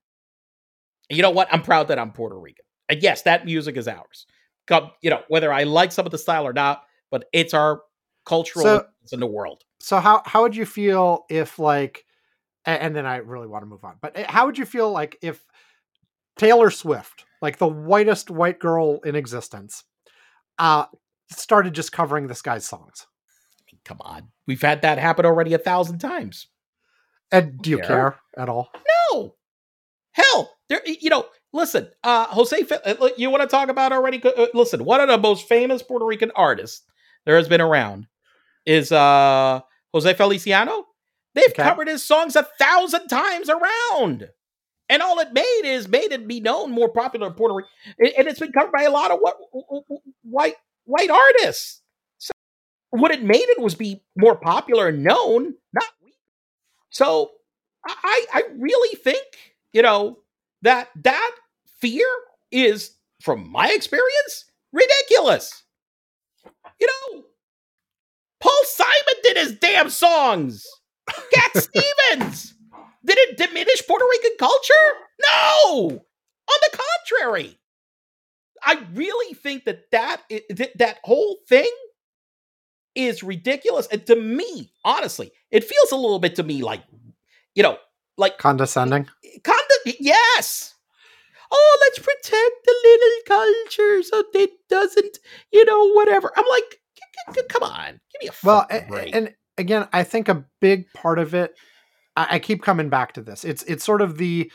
You 1.09 1.21
know 1.21 1.31
what? 1.31 1.47
I'm 1.51 1.61
proud 1.61 1.87
that 1.89 1.99
I'm 1.99 2.11
Puerto 2.11 2.37
Rican. 2.39 2.65
And 2.89 3.01
yes, 3.01 3.23
that 3.23 3.45
music 3.45 3.77
is 3.77 3.87
ours. 3.87 4.25
Come, 4.67 4.91
you 5.01 5.09
know, 5.09 5.21
whether 5.27 5.51
I 5.53 5.63
like 5.63 5.91
some 5.91 6.05
of 6.05 6.11
the 6.11 6.17
style 6.17 6.45
or 6.47 6.53
not, 6.53 6.83
but 7.11 7.25
it's 7.33 7.53
our 7.53 7.81
cultural 8.25 8.65
So- 8.65 8.87
in 9.11 9.19
the 9.19 9.27
world. 9.27 9.63
So 9.79 9.99
how 9.99 10.23
how 10.25 10.41
would 10.41 10.55
you 10.55 10.65
feel 10.65 11.25
if 11.29 11.59
like, 11.59 12.05
and 12.65 12.95
then 12.95 13.05
I 13.05 13.17
really 13.17 13.45
want 13.47 13.61
to 13.61 13.67
move 13.67 13.83
on, 13.83 13.97
but 14.01 14.17
eh, 14.17 14.25
how 14.27 14.47
would 14.47 14.57
you 14.57 14.65
feel 14.65 14.91
like 14.91 15.17
if 15.21 15.43
Taylor 16.37 16.71
Swift, 16.71 17.25
like 17.41 17.57
the 17.59 17.67
whitest 17.67 18.31
white 18.31 18.57
girl 18.59 18.99
in 19.05 19.15
existence, 19.15 19.83
uh, 20.57 20.85
started 21.29 21.75
just 21.75 21.91
covering 21.91 22.25
this 22.25 22.41
guy's 22.41 22.65
songs? 22.65 23.05
Come 23.83 23.97
on. 24.01 24.29
We've 24.47 24.61
had 24.61 24.81
that 24.81 24.97
happen 24.97 25.25
already 25.25 25.53
a 25.53 25.59
thousand 25.59 25.99
times. 25.99 26.47
And 27.31 27.59
do 27.61 27.69
you 27.69 27.77
Care? 27.77 27.87
care 27.87 28.19
at 28.37 28.49
all? 28.49 28.69
No. 29.11 29.35
Hell, 30.13 30.51
there. 30.69 30.81
You 30.85 31.09
know, 31.09 31.25
listen. 31.53 31.89
Uh, 32.03 32.25
Jose, 32.27 32.57
uh, 32.85 33.09
you 33.17 33.29
want 33.29 33.41
to 33.43 33.47
talk 33.47 33.69
about 33.69 33.91
already? 33.91 34.21
Uh, 34.23 34.47
listen, 34.53 34.85
one 34.85 34.99
of 35.01 35.07
the 35.07 35.17
most 35.17 35.47
famous 35.47 35.81
Puerto 35.83 36.05
Rican 36.05 36.31
artists 36.35 36.83
there 37.25 37.37
has 37.37 37.47
been 37.47 37.61
around 37.61 38.07
is 38.65 38.91
uh 38.91 39.61
Jose 39.93 40.13
Feliciano. 40.13 40.85
They've 41.35 41.45
Okay. 41.49 41.63
covered 41.63 41.87
his 41.87 42.03
songs 42.03 42.35
a 42.35 42.43
thousand 42.59 43.07
times 43.07 43.49
around, 43.49 44.29
and 44.89 45.01
all 45.01 45.19
it 45.19 45.33
made 45.33 45.61
is 45.65 45.87
made 45.87 46.11
it 46.11 46.27
be 46.27 46.39
known 46.41 46.71
more 46.71 46.89
popular 46.89 47.27
in 47.27 47.33
Puerto 47.33 47.55
Rico, 47.55 47.69
and 47.99 48.27
it's 48.27 48.39
been 48.39 48.51
covered 48.53 48.71
by 48.73 48.83
a 48.83 48.91
lot 48.91 49.11
of 49.11 49.19
what 49.19 49.37
white 50.23 50.55
white 50.85 51.09
artists. 51.09 51.81
So 52.17 52.31
what 52.91 53.11
it 53.11 53.23
made 53.23 53.37
it 53.49 53.61
was 53.61 53.75
be 53.75 54.03
more 54.17 54.35
popular 54.35 54.87
and 54.89 55.03
known, 55.03 55.55
not 55.73 55.85
weak. 56.03 56.15
So 56.89 57.31
I 57.85 58.25
I 58.33 58.43
really 58.57 58.97
think 58.97 59.25
you 59.73 59.81
know 59.81 60.19
that 60.65 60.89
that 61.03 61.31
fear 61.79 62.07
is, 62.51 62.91
from 63.21 63.49
my 63.49 63.69
experience, 63.71 64.45
ridiculous. 64.73 65.63
You 66.79 66.87
know, 66.87 67.23
Paul 68.39 68.61
Simon 68.65 69.21
did 69.23 69.37
his 69.37 69.53
damn 69.53 69.89
songs. 69.89 70.65
Cat 71.33 71.51
Stevens. 71.55 72.53
Did 73.05 73.17
it 73.19 73.37
diminish 73.37 73.85
Puerto 73.87 74.05
Rican 74.09 74.37
culture? 74.39 74.73
No. 75.21 75.89
On 76.47 76.59
the 76.61 76.79
contrary, 77.07 77.57
I 78.63 78.83
really 78.93 79.35
think 79.35 79.65
that 79.65 79.91
that 79.91 80.23
that, 80.49 80.77
that 80.77 80.97
whole 81.03 81.37
thing 81.47 81.69
is 82.95 83.23
ridiculous. 83.23 83.87
And 83.87 84.05
to 84.07 84.15
me, 84.15 84.71
honestly, 84.83 85.31
it 85.51 85.63
feels 85.63 85.91
a 85.91 85.95
little 85.95 86.19
bit 86.19 86.35
to 86.35 86.43
me 86.43 86.63
like, 86.63 86.83
you 87.53 87.63
know, 87.63 87.77
like 88.17 88.37
Condescending. 88.37 89.07
Yes. 89.99 90.73
Oh, 91.51 91.77
let's 91.81 91.99
protect 91.99 92.65
the 92.65 92.75
little 92.83 93.21
culture 93.27 94.03
so 94.03 94.23
it 94.33 94.49
doesn't, 94.69 95.17
you 95.53 95.63
know, 95.65 95.91
whatever. 95.93 96.31
I'm 96.35 96.45
like, 96.49 96.79
come 97.49 97.63
on, 97.63 97.91
give 98.11 98.21
me 98.21 98.27
a 98.29 98.31
Well, 98.43 98.61
fucking 98.61 98.83
a- 98.85 98.87
break. 98.89 99.15
and 99.15 99.33
again, 99.57 99.87
I 99.93 100.03
think 100.03 100.27
a 100.27 100.45
big 100.59 100.85
part 100.93 101.19
of 101.19 101.33
it, 101.35 101.53
I, 102.17 102.27
I 102.31 102.39
keep 102.39 102.63
coming 102.63 102.89
back 102.89 103.13
to 103.13 103.21
this. 103.21 103.45
It's 103.45 103.61
it's 103.63 103.83
sort 103.85 104.01
of 104.01 104.17
the 104.17 104.51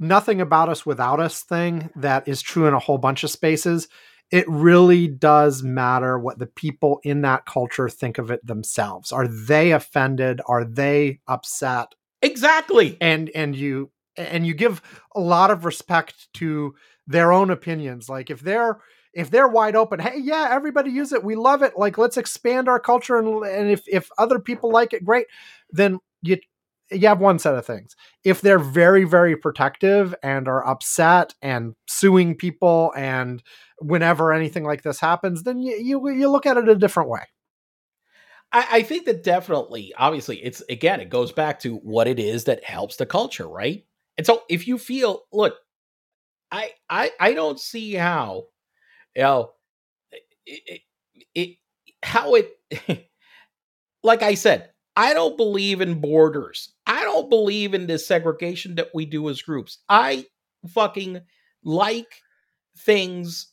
nothing 0.00 0.40
about 0.40 0.68
us 0.68 0.84
without 0.84 1.20
us 1.20 1.42
thing 1.44 1.90
that 1.96 2.26
is 2.26 2.42
true 2.42 2.66
in 2.66 2.74
a 2.74 2.78
whole 2.80 2.98
bunch 2.98 3.22
of 3.22 3.30
spaces. 3.30 3.86
It 4.32 4.44
really 4.48 5.06
does 5.06 5.62
matter 5.62 6.18
what 6.18 6.38
the 6.40 6.46
people 6.46 6.98
in 7.04 7.20
that 7.22 7.46
culture 7.46 7.88
think 7.88 8.18
of 8.18 8.30
it 8.32 8.44
themselves. 8.44 9.12
Are 9.12 9.28
they 9.28 9.70
offended? 9.72 10.40
Are 10.46 10.64
they 10.64 11.20
upset? 11.28 11.88
exactly. 12.20 12.96
and 13.00 13.30
and 13.34 13.54
you 13.54 13.90
and 14.16 14.46
you 14.46 14.54
give 14.54 14.82
a 15.14 15.20
lot 15.20 15.50
of 15.50 15.64
respect 15.64 16.32
to 16.34 16.74
their 17.06 17.32
own 17.32 17.50
opinions 17.50 18.08
like 18.08 18.30
if 18.30 18.40
they're 18.40 18.78
if 19.14 19.30
they're 19.30 19.48
wide 19.48 19.76
open 19.76 19.98
hey 19.98 20.18
yeah 20.18 20.48
everybody 20.50 20.90
use 20.90 21.12
it 21.12 21.24
we 21.24 21.34
love 21.34 21.62
it 21.62 21.72
like 21.76 21.98
let's 21.98 22.16
expand 22.16 22.68
our 22.68 22.80
culture 22.80 23.18
and, 23.18 23.44
and 23.44 23.70
if 23.70 23.82
if 23.88 24.08
other 24.18 24.38
people 24.38 24.70
like 24.70 24.92
it 24.92 25.04
great 25.04 25.26
then 25.70 25.98
you 26.22 26.36
you 26.90 27.08
have 27.08 27.20
one 27.20 27.38
set 27.38 27.54
of 27.54 27.66
things 27.66 27.96
if 28.24 28.40
they're 28.40 28.58
very 28.58 29.04
very 29.04 29.36
protective 29.36 30.14
and 30.22 30.46
are 30.46 30.66
upset 30.66 31.34
and 31.42 31.74
suing 31.88 32.34
people 32.34 32.92
and 32.96 33.42
whenever 33.78 34.32
anything 34.32 34.64
like 34.64 34.82
this 34.82 35.00
happens 35.00 35.42
then 35.42 35.58
you 35.58 35.76
you, 35.76 36.08
you 36.10 36.30
look 36.30 36.46
at 36.46 36.56
it 36.56 36.68
a 36.68 36.76
different 36.76 37.08
way 37.08 37.22
I, 38.52 38.66
I 38.70 38.82
think 38.82 39.06
that 39.06 39.22
definitely, 39.22 39.92
obviously, 39.96 40.36
it's 40.44 40.62
again, 40.68 41.00
it 41.00 41.08
goes 41.08 41.32
back 41.32 41.58
to 41.60 41.76
what 41.76 42.06
it 42.06 42.18
is 42.18 42.44
that 42.44 42.62
helps 42.64 42.96
the 42.96 43.06
culture, 43.06 43.48
right? 43.48 43.84
And 44.22 44.26
so, 44.26 44.42
if 44.48 44.68
you 44.68 44.78
feel, 44.78 45.22
look, 45.32 45.56
I 46.50 46.70
I 46.90 47.10
I 47.20 47.34
don't 47.34 47.60
see 47.60 47.94
how, 47.94 48.46
you 49.16 49.22
know, 49.22 49.52
it, 50.46 50.82
it, 51.34 51.56
how 52.02 52.34
it, 52.34 52.50
like 54.02 54.22
I 54.22 54.34
said, 54.34 54.70
I 54.96 55.14
don't 55.14 55.36
believe 55.36 55.80
in 55.80 56.00
borders. 56.00 56.72
I 56.86 57.02
don't 57.04 57.30
believe 57.30 57.74
in 57.74 57.86
this 57.86 58.06
segregation 58.06 58.76
that 58.76 58.90
we 58.94 59.06
do 59.06 59.28
as 59.30 59.42
groups. 59.42 59.78
I 59.88 60.26
fucking 60.68 61.22
like 61.64 62.12
things 62.78 63.48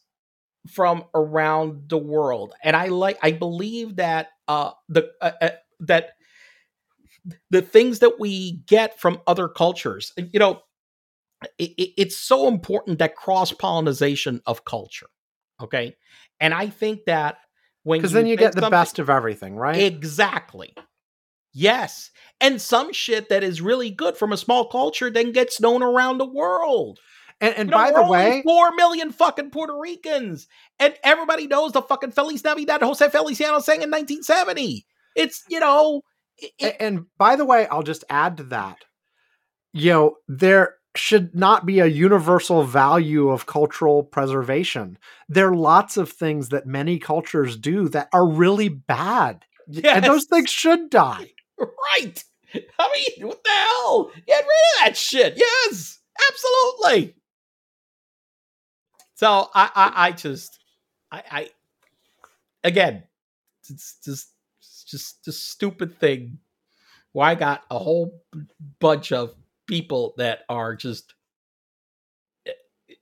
from 0.70 1.06
around 1.16 1.90
the 1.90 1.98
world 1.98 2.54
and 2.64 2.76
i 2.76 2.88
like 2.88 3.18
i 3.24 3.32
believe 3.32 3.96
that 3.98 4.28
uh 4.48 4.72
the 4.90 5.10
uh, 5.22 5.32
uh, 5.42 5.50
that 5.80 6.12
the 7.50 7.62
things 7.62 8.00
that 8.00 8.20
we 8.20 8.54
get 8.68 9.00
from 9.00 9.20
other 9.28 9.48
cultures 9.48 10.14
you 10.18 10.40
know 10.40 10.62
it, 11.58 11.72
it- 11.78 11.94
it's 11.98 12.18
so 12.18 12.48
important 12.48 13.00
that 13.00 13.16
cross 13.16 13.52
pollination 13.52 14.42
of 14.46 14.66
culture 14.66 15.08
okay 15.62 15.96
and 16.40 16.54
i 16.54 16.68
think 16.68 17.06
that 17.06 17.38
when 17.84 18.00
because 18.00 18.12
then 18.14 18.28
you 18.28 18.36
get 18.36 18.54
the 18.56 18.70
best 18.70 19.00
of 19.00 19.10
everything 19.10 19.56
right 19.56 19.82
Exactly. 19.82 20.74
Yes. 21.52 22.12
And 22.40 22.62
some 22.62 22.94
shit 22.94 23.30
that 23.30 23.44
is 23.44 23.62
really 23.62 23.90
good 23.90 24.16
from 24.16 24.32
a 24.32 24.38
small 24.38 24.66
culture 24.66 25.10
then 25.10 25.32
gets 25.32 25.60
known 25.60 25.82
around 25.82 26.20
the 26.20 26.26
world. 26.26 27.00
and, 27.42 27.56
and 27.56 27.70
You 27.70 27.72
know, 27.72 27.78
by 27.78 27.92
the 27.92 28.04
way 28.08 28.42
four 28.46 28.72
million 28.76 29.12
fucking 29.12 29.50
Puerto 29.50 29.74
Ricans, 29.80 30.48
and 30.80 30.94
everybody 31.04 31.48
knows 31.48 31.72
the 31.72 31.82
fucking 31.82 32.12
Feliz 32.12 32.44
Navidad 32.44 32.82
Jose 32.84 33.10
Feliciano 33.10 33.60
sang 33.60 33.82
in 33.82 33.90
1970. 33.90 34.86
It's 35.16 35.44
you 35.50 35.60
know, 35.60 36.04
it- 36.58 36.78
and 36.80 37.06
by 37.18 37.36
the 37.36 37.46
way, 37.46 37.68
I'll 37.68 37.84
just 37.84 38.04
add 38.10 38.38
to 38.38 38.44
that. 38.46 38.78
You 39.74 39.92
know, 39.92 40.16
there 40.28 40.76
should 40.96 41.36
not 41.36 41.66
be 41.66 41.80
a 41.80 41.86
universal 41.86 42.64
value 42.64 43.30
of 43.30 43.46
cultural 43.46 44.04
preservation. 44.04 44.98
There 45.28 45.50
are 45.50 45.56
lots 45.56 45.98
of 45.98 46.10
things 46.12 46.50
that 46.50 46.66
many 46.66 46.98
cultures 46.98 47.56
do 47.58 47.88
that 47.90 48.10
are 48.12 48.28
really 48.28 48.70
bad, 48.70 49.46
and 49.84 50.04
those 50.04 50.26
things 50.26 50.50
should 50.50 50.90
die. 50.90 51.34
right. 51.60 52.24
I 52.80 52.92
mean, 53.20 53.28
what 53.28 53.44
the 53.44 53.50
hell? 53.52 54.12
Get 54.26 54.44
rid 54.44 54.44
of 54.44 54.80
that 54.86 54.98
shit. 54.98 55.38
Yes, 55.38 56.00
absolutely. 56.32 57.16
So 59.16 59.50
I, 59.54 59.70
I, 59.76 60.08
I 60.08 60.12
just, 60.14 60.58
I, 61.12 61.24
I, 61.30 61.50
again, 62.64 63.04
it's 63.70 64.00
just, 64.04 64.30
just 64.90 65.28
a 65.28 65.32
stupid 65.32 66.00
thing. 66.00 66.40
Where 67.12 67.28
I 67.28 67.36
got 67.36 67.64
a 67.72 67.80
whole 67.80 68.22
bunch 68.80 69.12
of 69.12 69.34
people 69.68 70.14
that 70.18 70.42
are 70.48 70.76
just, 70.76 71.16
eh, 72.46 72.52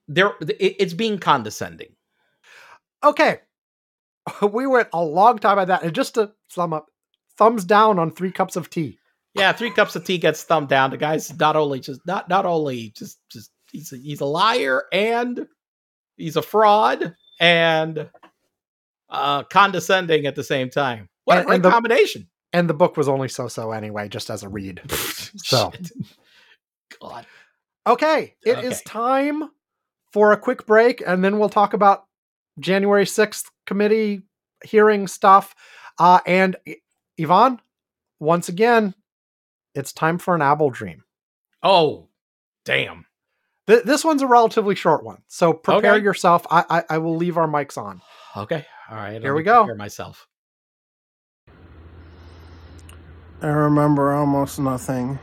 they're, 0.08 0.34
it's 0.40 0.94
being 0.94 1.20
condescending. 1.20 1.94
Okay, 3.04 3.40
we 4.52 4.68
went 4.68 4.90
a 4.94 5.04
long 5.04 5.40
time 5.40 5.60
on 5.60 5.68
that, 5.68 5.84
and 5.84 5.94
just 5.94 6.16
to 6.16 6.32
sum 6.48 6.74
up, 6.74 6.88
thumbs 7.38 7.66
down 7.66 8.00
on 8.00 8.12
three 8.12 8.32
cups 8.32 8.56
of 8.56 8.70
tea. 8.70 9.00
Yeah, 9.34 9.52
three 9.52 9.72
cups 9.72 9.96
of 9.96 10.04
tea 10.04 10.18
gets 10.18 10.44
thumbed 10.44 10.70
down. 10.70 10.90
The 10.90 10.98
guy's 10.98 11.38
not 11.38 11.56
only 11.56 11.80
just 11.80 12.06
not 12.08 12.28
not 12.28 12.46
only 12.46 12.90
just 12.98 13.20
just 13.30 13.52
he's 13.72 13.94
a, 13.94 13.98
he's 13.98 14.22
a 14.22 14.26
liar 14.26 14.84
and 14.92 15.48
he's 16.16 16.36
a 16.38 16.42
fraud 16.42 17.16
and 17.40 18.10
uh 19.10 19.44
condescending 19.44 20.26
at 20.26 20.36
the 20.36 20.44
same 20.44 20.70
time. 20.70 21.08
What 21.28 21.40
And- 21.40 21.44
a 21.44 21.46
great 21.48 21.56
and 21.56 21.66
the- 21.66 21.70
combination. 21.70 22.30
And 22.54 22.70
the 22.70 22.74
book 22.74 22.96
was 22.96 23.10
only 23.10 23.28
so-so 23.28 23.72
anyway, 23.74 24.08
just 24.08 24.30
as 24.30 24.42
a 24.44 24.48
read. 24.50 24.82
So. 25.44 25.74
God. 27.02 27.26
Okay, 27.86 28.36
it 28.46 28.60
is 28.60 28.76
Okay. 28.76 28.82
time 28.86 29.50
for 30.14 30.32
a 30.32 30.38
quick 30.38 30.66
break, 30.66 31.04
and 31.06 31.24
then 31.24 31.38
we'll 31.38 31.50
talk 31.50 31.74
about 31.74 32.06
January 32.60 33.06
6th 33.06 33.46
committee 33.66 34.22
hearing 34.64 35.08
stuff. 35.08 35.54
Uh, 36.00 36.20
and 36.26 36.56
Ivan, 37.20 37.60
once 38.20 38.48
again, 38.50 38.96
it's 39.76 39.92
time 39.92 40.18
for 40.18 40.34
an 40.34 40.42
Apple 40.42 40.70
dream. 40.70 41.04
Oh, 41.62 42.08
damn. 42.64 43.06
Th- 43.68 43.84
this 43.84 44.06
one's 44.06 44.22
a 44.22 44.28
relatively 44.28 44.76
short 44.76 45.04
one, 45.04 45.24
so 45.28 45.52
prepare 45.54 45.96
Okay. 45.96 46.04
yourself. 46.04 46.48
I-, 46.50 46.66
I 46.70 46.84
I 46.96 46.98
will 47.00 47.18
leave 47.18 47.38
our 47.38 47.48
mics 47.48 47.78
on. 47.78 48.02
Okay. 48.36 48.66
All 48.90 48.96
right. 48.96 49.22
Here 49.22 49.36
we 49.36 49.44
go. 49.44 49.64
prepare 49.66 49.76
Myself. 49.76 50.26
I 53.40 53.48
remember 53.48 54.14
almost 54.14 54.58
nothing. 54.58 55.20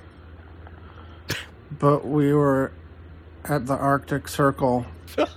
But 1.77 2.07
we 2.07 2.33
were 2.33 2.71
at 3.45 3.67
the 3.67 3.77
Arctic 3.77 4.29
Circle. 4.29 4.87
and 5.19 5.29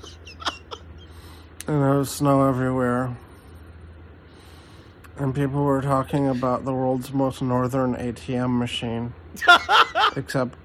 there 1.65 1.97
was 1.97 2.11
snow 2.11 2.47
everywhere. 2.47 3.17
And 5.17 5.33
people 5.33 5.63
were 5.63 5.81
talking 5.81 6.27
about 6.27 6.65
the 6.65 6.73
world's 6.73 7.11
most 7.11 7.41
northern 7.41 7.95
ATM 7.95 8.59
machine. 8.59 9.13
Except 10.15 10.55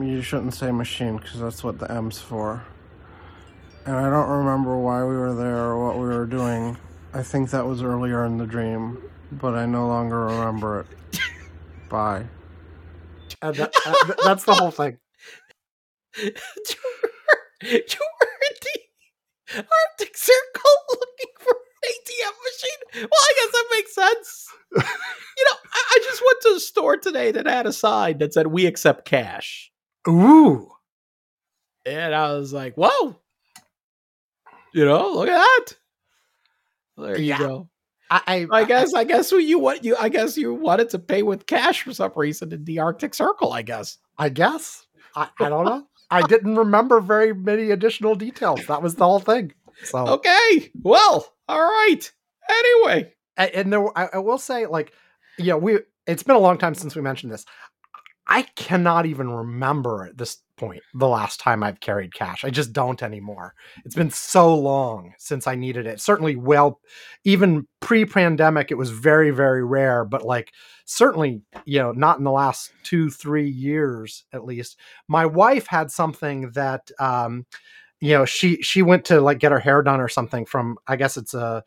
you 0.00 0.22
shouldn't 0.22 0.54
say 0.54 0.70
machine 0.70 1.16
because 1.16 1.40
that's 1.40 1.64
what 1.64 1.80
the 1.80 1.90
M's 1.90 2.20
for. 2.20 2.64
And 3.84 3.96
I 3.96 4.08
don't 4.08 4.28
remember 4.28 4.78
why 4.78 5.00
we 5.02 5.16
were 5.16 5.34
there 5.34 5.56
or 5.56 5.84
what 5.84 5.96
we 5.96 6.06
were 6.06 6.26
doing. 6.26 6.76
I 7.12 7.24
think 7.24 7.50
that 7.50 7.66
was 7.66 7.82
earlier 7.82 8.24
in 8.24 8.38
the 8.38 8.46
dream, 8.46 9.02
but 9.32 9.54
I 9.54 9.66
no 9.66 9.88
longer 9.88 10.26
remember 10.26 10.80
it. 10.80 11.17
Bye. 11.88 12.26
And 13.42 13.54
that- 13.56 13.72
uh, 13.86 14.14
that's 14.24 14.44
the 14.44 14.54
whole 14.54 14.70
thing. 14.70 14.98
you 16.22 16.32
were 16.32 16.32
you 17.62 17.72
in 17.72 18.56
the 18.62 19.56
Arctic 19.56 20.16
Circle 20.16 20.70
looking 20.90 21.32
for 21.38 21.50
an 21.52 21.90
ATM 21.90 22.34
machine. 22.44 23.08
Well, 23.10 23.20
I 23.22 23.34
guess 23.36 23.52
that 23.52 23.66
makes 23.72 23.94
sense. 23.94 24.46
you 24.74 25.44
know, 25.44 25.56
I, 25.72 25.82
I 25.90 26.00
just 26.04 26.22
went 26.24 26.38
to 26.42 26.48
a 26.56 26.60
store 26.60 26.96
today 26.96 27.32
that 27.32 27.46
had 27.46 27.66
a 27.66 27.72
sign 27.72 28.18
that 28.18 28.34
said 28.34 28.48
"We 28.48 28.66
accept 28.66 29.04
cash," 29.04 29.70
Ooh, 30.08 30.70
and 31.86 32.14
I 32.14 32.32
was 32.34 32.52
like, 32.52 32.74
"Whoa!" 32.76 33.16
You 34.74 34.84
know, 34.84 35.12
look 35.12 35.28
at 35.28 35.38
that. 35.38 35.66
There 36.96 37.18
you 37.18 37.38
go. 37.38 37.68
I 38.10 38.22
I, 38.26 38.46
I 38.60 38.64
guess. 38.64 38.94
I 38.94 39.04
guess 39.04 39.30
you 39.32 39.58
what 39.58 39.84
you. 39.84 39.96
I 39.96 40.08
guess 40.08 40.36
you 40.36 40.54
wanted 40.54 40.90
to 40.90 40.98
pay 40.98 41.22
with 41.22 41.46
cash 41.46 41.82
for 41.82 41.92
some 41.92 42.12
reason 42.16 42.52
in 42.52 42.64
the 42.64 42.78
Arctic 42.78 43.14
Circle. 43.14 43.52
I 43.52 43.62
guess. 43.62 43.98
I 44.18 44.28
guess 44.28 44.86
I, 45.14 45.28
I 45.40 45.48
don't 45.48 45.64
know. 45.64 45.86
I 46.10 46.22
didn't 46.22 46.56
remember 46.56 47.00
very 47.00 47.34
many 47.34 47.70
additional 47.70 48.14
details. 48.14 48.66
That 48.66 48.82
was 48.82 48.94
the 48.94 49.04
whole 49.04 49.20
thing. 49.20 49.52
So 49.84 50.06
Okay. 50.06 50.70
Well. 50.82 51.32
All 51.48 51.60
right. 51.60 52.10
Anyway. 52.48 53.12
A- 53.36 53.56
and 53.56 53.72
there, 53.72 53.98
I, 53.98 54.08
I 54.14 54.18
will 54.18 54.38
say, 54.38 54.66
like, 54.66 54.92
you 55.36 55.46
know, 55.46 55.58
we 55.58 55.80
it's 56.06 56.22
been 56.22 56.36
a 56.36 56.40
long 56.40 56.56
time 56.58 56.74
since 56.74 56.96
we 56.96 57.02
mentioned 57.02 57.32
this. 57.32 57.44
I 58.26 58.42
cannot 58.42 59.06
even 59.06 59.30
remember 59.30 60.10
this 60.14 60.38
point 60.58 60.82
the 60.94 61.08
last 61.08 61.40
time 61.40 61.62
I've 61.62 61.80
carried 61.80 62.14
cash. 62.14 62.44
I 62.44 62.50
just 62.50 62.72
don't 62.72 63.02
anymore. 63.02 63.54
It's 63.84 63.94
been 63.94 64.10
so 64.10 64.54
long 64.54 65.14
since 65.18 65.46
I 65.46 65.54
needed 65.54 65.86
it. 65.86 66.00
Certainly, 66.00 66.36
well, 66.36 66.80
even 67.24 67.66
pre-pandemic, 67.80 68.70
it 68.70 68.76
was 68.76 68.90
very, 68.90 69.30
very 69.30 69.64
rare. 69.64 70.04
But 70.04 70.24
like, 70.24 70.52
certainly, 70.84 71.40
you 71.64 71.78
know, 71.78 71.92
not 71.92 72.18
in 72.18 72.24
the 72.24 72.30
last 72.30 72.72
two, 72.82 73.10
three 73.10 73.48
years 73.48 74.24
at 74.32 74.44
least. 74.44 74.78
My 75.06 75.24
wife 75.24 75.66
had 75.66 75.90
something 75.90 76.50
that, 76.52 76.90
um, 76.98 77.46
you 78.00 78.12
know, 78.12 78.24
she 78.24 78.62
she 78.62 78.82
went 78.82 79.04
to 79.06 79.20
like 79.20 79.38
get 79.38 79.52
her 79.52 79.58
hair 79.58 79.82
done 79.82 80.00
or 80.00 80.08
something 80.08 80.46
from. 80.46 80.76
I 80.86 80.96
guess 80.96 81.16
it's 81.16 81.34
a 81.34 81.64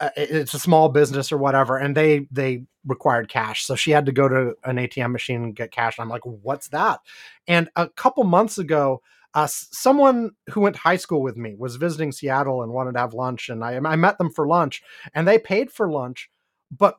uh, 0.00 0.10
it's 0.16 0.54
a 0.54 0.58
small 0.58 0.88
business 0.88 1.32
or 1.32 1.38
whatever 1.38 1.76
and 1.76 1.96
they 1.96 2.26
they 2.30 2.62
required 2.84 3.28
cash 3.28 3.64
so 3.64 3.74
she 3.74 3.90
had 3.90 4.06
to 4.06 4.12
go 4.12 4.28
to 4.28 4.54
an 4.64 4.76
atm 4.76 5.12
machine 5.12 5.42
and 5.42 5.56
get 5.56 5.70
cash 5.70 5.98
and 5.98 6.04
i'm 6.04 6.08
like 6.08 6.24
what's 6.24 6.68
that 6.68 7.00
and 7.46 7.68
a 7.76 7.88
couple 7.90 8.24
months 8.24 8.58
ago 8.58 9.00
uh, 9.34 9.46
someone 9.46 10.30
who 10.48 10.62
went 10.62 10.74
to 10.74 10.80
high 10.80 10.96
school 10.96 11.20
with 11.20 11.36
me 11.36 11.54
was 11.58 11.76
visiting 11.76 12.10
seattle 12.10 12.62
and 12.62 12.72
wanted 12.72 12.92
to 12.92 12.98
have 12.98 13.12
lunch 13.12 13.50
and 13.50 13.62
I, 13.62 13.74
I 13.76 13.96
met 13.96 14.16
them 14.16 14.30
for 14.30 14.46
lunch 14.46 14.82
and 15.14 15.28
they 15.28 15.38
paid 15.38 15.70
for 15.70 15.90
lunch 15.90 16.30
but 16.70 16.98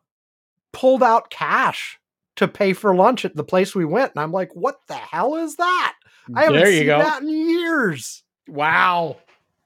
pulled 0.71 1.01
out 1.01 1.31
cash 1.31 1.99
to 2.35 2.47
pay 2.47 2.73
for 2.73 2.95
lunch 2.95 3.25
at 3.25 3.35
the 3.35 3.43
place 3.43 3.73
we 3.73 3.85
went 3.85 4.11
and 4.13 4.21
i'm 4.21 4.31
like 4.31 4.55
what 4.55 4.77
the 4.87 4.93
hell 4.93 5.35
is 5.35 5.55
that 5.55 5.95
i 6.35 6.43
haven't 6.43 6.67
seen 6.67 6.85
go. 6.85 6.99
that 6.99 7.23
in 7.23 7.29
years 7.29 8.23
Wow. 8.47 9.17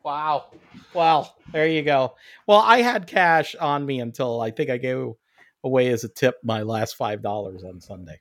Wow. 0.03 0.45
Well, 0.93 1.35
there 1.53 1.67
you 1.67 1.83
go. 1.83 2.15
Well, 2.47 2.59
I 2.59 2.81
had 2.81 3.07
cash 3.07 3.55
on 3.55 3.85
me 3.85 3.99
until 3.99 4.41
I 4.41 4.51
think 4.51 4.69
I 4.69 4.77
gave 4.77 5.07
away 5.63 5.89
as 5.89 6.03
a 6.03 6.09
tip 6.09 6.35
my 6.43 6.63
last 6.63 6.95
five 6.95 7.21
dollars 7.21 7.63
on 7.63 7.81
Sunday. 7.81 8.19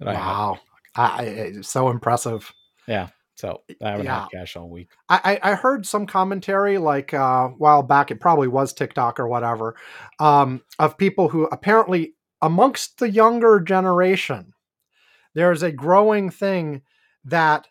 Wow 0.00 0.58
I, 0.96 1.24
it's 1.24 1.68
so 1.68 1.90
impressive 1.90 2.52
Yeah. 2.86 3.08
So 3.36 3.62
I 3.82 3.90
haven't 3.90 4.06
Yeah. 4.06 4.20
had 4.20 4.30
cash 4.30 4.56
all 4.56 4.70
week. 4.70 4.90
I, 5.08 5.40
I 5.42 5.54
heard 5.54 5.86
some 5.86 6.06
commentary 6.06 6.78
like 6.78 7.12
uh, 7.12 7.16
a 7.16 7.48
while 7.58 7.82
back. 7.82 8.12
It 8.12 8.20
probably 8.20 8.46
was 8.46 8.72
TikTok 8.72 9.18
or 9.18 9.26
whatever, 9.26 9.74
um, 10.20 10.62
of 10.78 10.96
people 10.98 11.28
who 11.28 11.46
apparently 11.46 12.14
amongst 12.42 12.98
the 12.98 13.10
younger 13.10 13.58
generation, 13.58 14.52
there 15.34 15.50
is 15.50 15.64
a 15.64 15.72
growing 15.72 16.30
thing 16.30 16.82
that 17.24 17.66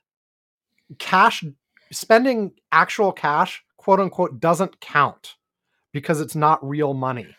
cash 1.00 1.46
spending 1.94 2.52
actual 2.72 3.12
cash, 3.12 3.64
quote 3.78 4.00
unquote, 4.00 4.40
doesn't 4.40 4.80
count 4.80 5.36
because 5.92 6.20
it's 6.20 6.36
not 6.36 6.68
real 6.68 6.94
money. 6.94 7.36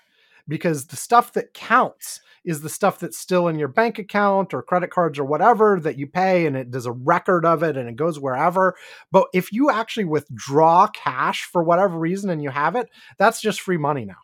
Because 0.46 0.86
the 0.86 0.96
stuff 0.96 1.32
that 1.32 1.54
counts 1.54 2.20
is 2.44 2.60
the 2.60 2.68
stuff 2.68 2.98
that's 2.98 3.16
still 3.16 3.48
in 3.48 3.58
your 3.58 3.68
bank 3.68 3.98
account 3.98 4.52
or 4.52 4.62
credit 4.62 4.90
cards 4.90 5.18
or 5.18 5.24
whatever 5.24 5.80
that 5.80 5.96
you 5.98 6.06
pay 6.06 6.46
and 6.46 6.56
it 6.56 6.70
does 6.70 6.84
a 6.84 6.92
record 6.92 7.46
of 7.46 7.62
it 7.62 7.76
and 7.76 7.88
it 7.88 7.96
goes 7.96 8.20
wherever. 8.20 8.76
But 9.10 9.28
if 9.32 9.52
you 9.52 9.70
actually 9.70 10.04
withdraw 10.04 10.86
cash 10.88 11.48
for 11.50 11.62
whatever 11.62 11.98
reason 11.98 12.28
and 12.28 12.42
you 12.42 12.50
have 12.50 12.76
it, 12.76 12.88
that's 13.18 13.40
just 13.40 13.62
free 13.62 13.78
money 13.78 14.04
now. 14.04 14.16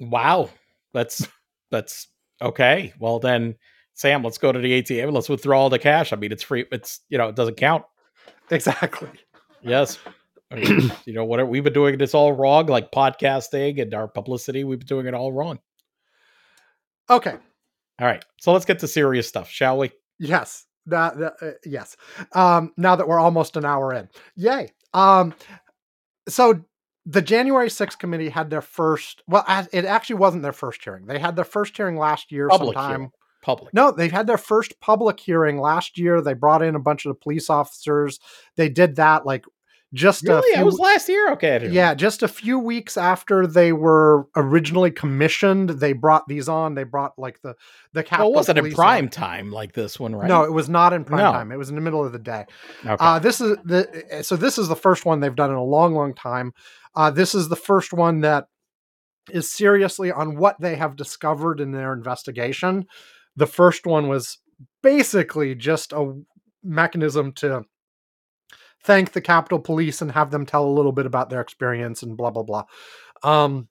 Wow. 0.00 0.48
That's 0.94 1.28
that's 1.70 2.08
okay. 2.40 2.94
Well 2.98 3.18
then, 3.18 3.56
Sam, 3.92 4.22
let's 4.22 4.38
go 4.38 4.50
to 4.50 4.58
the 4.58 4.82
ATM. 4.82 5.12
Let's 5.12 5.28
withdraw 5.28 5.60
all 5.60 5.70
the 5.70 5.78
cash. 5.78 6.12
I 6.12 6.16
mean, 6.16 6.32
it's 6.32 6.42
free. 6.42 6.64
It's 6.72 7.00
you 7.10 7.18
know, 7.18 7.28
it 7.28 7.36
doesn't 7.36 7.58
count. 7.58 7.84
Exactly. 8.50 9.10
Yes. 9.62 9.98
I 10.50 10.56
mean, 10.56 10.92
you 11.04 11.12
know, 11.12 11.24
what 11.24 11.46
we've 11.48 11.64
been 11.64 11.72
doing 11.72 11.98
this 11.98 12.14
all 12.14 12.32
wrong, 12.32 12.66
like 12.66 12.92
podcasting 12.92 13.80
and 13.80 13.94
our 13.94 14.08
publicity, 14.08 14.64
we've 14.64 14.78
been 14.78 14.86
doing 14.86 15.06
it 15.06 15.14
all 15.14 15.32
wrong. 15.32 15.58
Okay. 17.10 17.36
All 18.00 18.06
right. 18.06 18.24
So 18.40 18.52
let's 18.52 18.64
get 18.64 18.78
to 18.80 18.88
serious 18.88 19.28
stuff, 19.28 19.48
shall 19.48 19.78
we? 19.78 19.90
Yes. 20.18 20.66
That, 20.86 21.18
that 21.18 21.34
uh, 21.40 21.50
yes. 21.64 21.96
Um, 22.32 22.72
now 22.76 22.96
that 22.96 23.08
we're 23.08 23.20
almost 23.20 23.56
an 23.56 23.64
hour 23.64 23.94
in, 23.94 24.08
yay. 24.36 24.72
Um, 24.92 25.34
so 26.28 26.64
the 27.06 27.22
January 27.22 27.68
6th 27.68 27.98
committee 27.98 28.28
had 28.28 28.50
their 28.50 28.62
first. 28.62 29.22
Well, 29.26 29.44
it 29.72 29.84
actually 29.84 30.16
wasn't 30.16 30.42
their 30.42 30.52
first 30.52 30.82
hearing. 30.82 31.06
They 31.06 31.18
had 31.18 31.36
their 31.36 31.44
first 31.44 31.76
hearing 31.76 31.96
last 31.96 32.32
year 32.32 32.48
Public 32.48 32.76
sometime. 32.76 32.90
hearing. 32.90 33.12
Public. 33.44 33.74
No, 33.74 33.90
they've 33.92 34.10
had 34.10 34.26
their 34.26 34.38
first 34.38 34.80
public 34.80 35.20
hearing 35.20 35.58
last 35.60 35.98
year. 35.98 36.20
They 36.20 36.32
brought 36.34 36.62
in 36.62 36.74
a 36.74 36.80
bunch 36.80 37.04
of 37.04 37.10
the 37.10 37.14
police 37.22 37.50
officers. 37.50 38.18
They 38.56 38.68
did 38.68 38.96
that 38.96 39.26
like 39.26 39.44
just 39.92 40.24
a 40.26 40.32
Really? 40.32 40.52
few 40.54 40.60
I 40.60 40.64
was 40.64 40.78
last 40.80 41.08
year. 41.08 41.30
Okay. 41.34 41.68
Yeah, 41.70 41.94
just 41.94 42.24
a 42.24 42.28
few 42.28 42.58
weeks 42.58 42.96
after 42.96 43.46
they 43.46 43.72
were 43.72 44.26
originally 44.34 44.90
commissioned, 44.90 45.70
they 45.70 45.92
brought 45.92 46.26
these 46.26 46.48
on. 46.48 46.74
They 46.74 46.82
brought 46.82 47.12
like 47.16 47.40
the 47.42 47.54
the 47.92 47.98
Well, 48.00 48.04
Capitol 48.04 48.32
it 48.32 48.36
wasn't 48.36 48.58
in 48.58 48.72
prime 48.72 49.04
on. 49.04 49.10
time 49.10 49.52
like 49.52 49.72
this 49.74 50.00
one, 50.00 50.16
right? 50.16 50.26
No, 50.26 50.42
it 50.42 50.52
was 50.52 50.68
not 50.68 50.92
in 50.92 51.04
prime 51.04 51.20
No. 51.20 51.30
time. 51.30 51.52
It 51.52 51.58
was 51.58 51.68
in 51.68 51.76
the 51.76 51.80
middle 51.80 52.04
of 52.04 52.10
the 52.12 52.18
day. 52.18 52.44
Okay. 52.84 52.96
Uh, 52.98 53.20
this 53.20 53.40
is 53.40 53.56
the 53.64 54.18
so 54.22 54.34
this 54.34 54.58
is 54.58 54.66
the 54.66 54.74
first 54.74 55.04
one 55.04 55.20
they've 55.20 55.36
done 55.36 55.50
in 55.50 55.56
a 55.56 55.62
long, 55.62 55.94
long 55.94 56.12
time. 56.14 56.52
Uh, 56.96 57.10
this 57.10 57.32
is 57.34 57.48
the 57.48 57.56
first 57.56 57.92
one 57.92 58.22
that 58.22 58.46
is 59.30 59.50
seriously 59.50 60.10
on 60.10 60.36
what 60.36 60.56
they 60.60 60.74
have 60.76 60.96
discovered 60.96 61.60
in 61.60 61.70
their 61.72 61.92
investigation. 61.92 62.84
The 63.36 63.46
first 63.46 63.86
one 63.86 64.08
was 64.08 64.38
basically 64.82 65.54
just 65.54 65.92
a 65.92 66.14
mechanism 66.62 67.32
to 67.32 67.64
thank 68.82 69.12
the 69.12 69.20
Capitol 69.20 69.58
Police 69.58 70.02
and 70.02 70.12
have 70.12 70.30
them 70.30 70.46
tell 70.46 70.66
a 70.66 70.70
little 70.70 70.92
bit 70.92 71.06
about 71.06 71.30
their 71.30 71.40
experience 71.40 72.02
and 72.02 72.16
blah 72.16 72.30
blah 72.30 72.42
blah. 72.42 72.64
Um, 73.22 73.68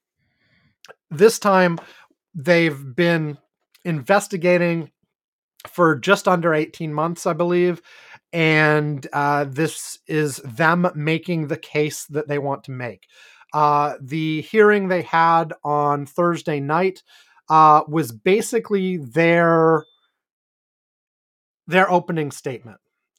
this 1.10 1.40
time, 1.40 1.80
they've 2.34 2.96
been 2.96 3.38
investigating 3.86 4.92
for 5.68 5.96
just 5.96 6.28
under 6.28 6.54
18 6.54 6.94
months, 6.94 7.26
I 7.26 7.34
believe. 7.34 7.82
And 8.32 9.06
uh, 9.14 9.46
this 9.46 10.00
is 10.08 10.38
them 10.38 10.90
making 10.96 11.48
the 11.48 11.58
case 11.58 12.06
that 12.08 12.28
they 12.28 12.40
want 12.40 12.64
to 12.66 12.72
make. 12.72 13.08
Uh, 13.54 13.94
the 14.02 14.42
hearing 14.42 14.88
they 14.88 15.04
had 15.04 15.54
on 15.64 16.08
Thursday 16.08 16.60
night 16.60 17.04
uh, 17.50 17.84
was 17.88 18.12
basically 18.12 18.98
their 18.98 19.86
their 21.68 21.90
opening 21.90 22.32
statement. 22.32 22.78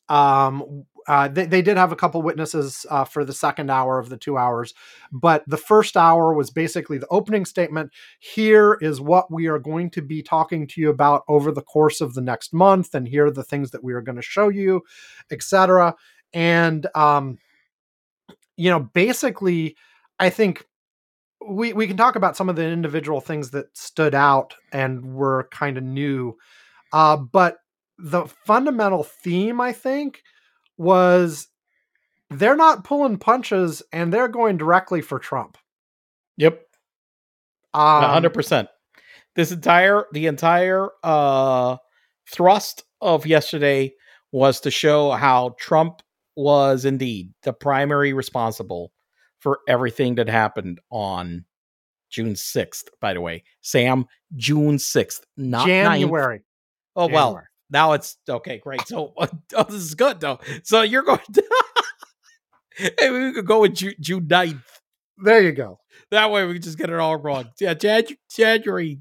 Um, 0.09 0.85
uh, 1.07 1.29
they, 1.29 1.47
they 1.47 1.62
did 1.62 1.77
have 1.77 1.93
a 1.93 1.97
couple 1.97 2.22
witnesses 2.22 2.87
uh, 2.91 3.05
for 3.05 3.25
the 3.25 3.33
second 3.33 3.70
hour 3.70 3.99
of 3.99 4.09
the 4.09 4.16
two 4.16 4.39
hours, 4.39 4.72
but 5.12 5.45
the 5.47 5.57
first 5.57 5.97
hour 5.97 6.33
was 6.35 6.51
basically 6.51 6.99
the 6.99 7.09
opening 7.09 7.45
statement. 7.45 7.91
Here 8.20 8.79
is 8.81 9.01
what 9.01 9.31
we 9.31 9.47
are 9.47 9.59
going 9.59 9.91
to 9.91 10.03
be 10.03 10.22
talking 10.22 10.66
to 10.68 10.81
you 10.81 10.91
about 10.91 11.22
over 11.29 11.53
the 11.53 11.62
course 11.62 12.01
of 12.01 12.14
the 12.14 12.22
next 12.22 12.55
month, 12.55 12.95
and 12.95 13.07
here 13.07 13.27
are 13.27 13.31
the 13.31 13.45
things 13.45 13.70
that 13.70 13.85
we 13.85 13.93
are 13.93 14.03
going 14.03 14.16
to 14.16 14.22
show 14.22 14.49
you, 14.49 14.83
etc. 15.31 15.95
And 16.33 16.87
um, 16.95 17.39
you 18.57 18.70
know, 18.70 18.81
basically, 18.81 19.77
I 20.18 20.31
think 20.31 20.64
we 21.49 21.72
we 21.72 21.86
can 21.86 21.97
talk 21.97 22.16
about 22.16 22.36
some 22.36 22.49
of 22.49 22.57
the 22.57 22.64
individual 22.64 23.20
things 23.20 23.51
that 23.51 23.76
stood 23.76 24.14
out 24.14 24.55
and 24.72 25.14
were 25.14 25.49
kind 25.51 25.76
of 25.76 25.84
new, 25.84 26.36
uh, 26.92 27.16
but 27.16 27.59
the 27.99 28.26
fundamental 28.26 29.05
theme, 29.05 29.61
I 29.61 29.72
think, 29.72 30.22
was 30.76 31.49
they're 32.30 32.57
not 32.57 32.84
pulling 32.84 33.18
punches 33.18 33.82
and 33.92 34.12
they're 34.12 34.28
going 34.28 34.57
directly 34.57 35.01
for 35.01 35.18
Trump. 35.18 35.57
Yep. 36.36 36.61
Um, 37.72 38.05
hundred 38.05 38.34
percent. 38.34 38.68
This 39.36 39.53
entire 39.53 40.07
the 40.12 40.26
entire 40.26 40.88
uh 41.03 41.76
thrust 42.30 42.84
of 43.01 43.26
yesterday 43.26 43.92
was 44.32 44.61
to 44.61 44.70
show 44.70 45.11
how 45.12 45.55
Trump 45.59 46.03
was 46.36 46.84
indeed 46.84 47.32
the 47.42 47.53
primary 47.53 48.12
responsible 48.12 48.92
for 49.45 49.61
everything 49.68 50.14
that 50.14 50.26
happened 50.26 50.80
on 50.90 51.45
June 52.11 52.32
6th, 52.32 52.84
by 52.99 53.12
the 53.12 53.20
way. 53.20 53.45
Sam, 53.61 54.07
June 54.34 54.78
6th, 54.78 55.20
not 55.36 55.66
9th. 55.66 55.84
January. 55.84 56.40
Oh 56.97 57.09
well, 57.09 57.42
now 57.70 57.92
it's 57.92 58.16
okay. 58.28 58.59
Great. 58.59 58.88
So 58.88 59.12
oh, 59.18 59.64
this 59.64 59.82
is 59.82 59.95
good 59.95 60.18
though. 60.20 60.40
So 60.62 60.80
you're 60.80 61.03
going 61.03 61.20
to. 61.34 61.45
hey, 62.99 63.11
we 63.11 63.32
could 63.34 63.47
go 63.47 63.61
with 63.61 63.74
June, 63.74 63.95
June 64.01 64.26
9th. 64.26 64.62
There 65.18 65.42
you 65.42 65.53
go. 65.53 65.78
That 66.11 66.30
way 66.30 66.47
we 66.47 66.55
can 66.55 66.62
just 66.62 66.78
get 66.78 66.88
it 66.88 66.99
all 66.99 67.16
wrong. 67.16 67.51
Yeah, 67.61 67.74
Jan- 67.74 68.16
January. 68.34 69.01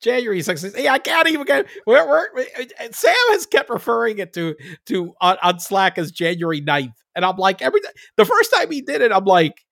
January 0.00 0.40
6th. 0.40 0.74
Hey, 0.74 0.88
I 0.88 0.98
can't 0.98 1.28
even 1.28 1.44
get. 1.44 1.66
We're, 1.86 2.04
we're, 2.08 2.26
uh, 2.58 2.62
uh, 2.80 2.88
Sam 2.92 3.14
has 3.28 3.46
kept 3.46 3.68
referring 3.68 4.18
it 4.18 4.32
to 4.32 4.56
to 4.86 5.14
on, 5.20 5.36
on 5.42 5.60
Slack 5.60 5.98
as 5.98 6.10
January 6.10 6.62
9th. 6.62 6.94
and 7.14 7.24
I'm 7.24 7.36
like 7.36 7.60
every 7.60 7.80
the 8.16 8.24
first 8.24 8.52
time 8.54 8.70
he 8.70 8.80
did 8.80 9.02
it, 9.02 9.12
I'm 9.12 9.26
like, 9.26 9.62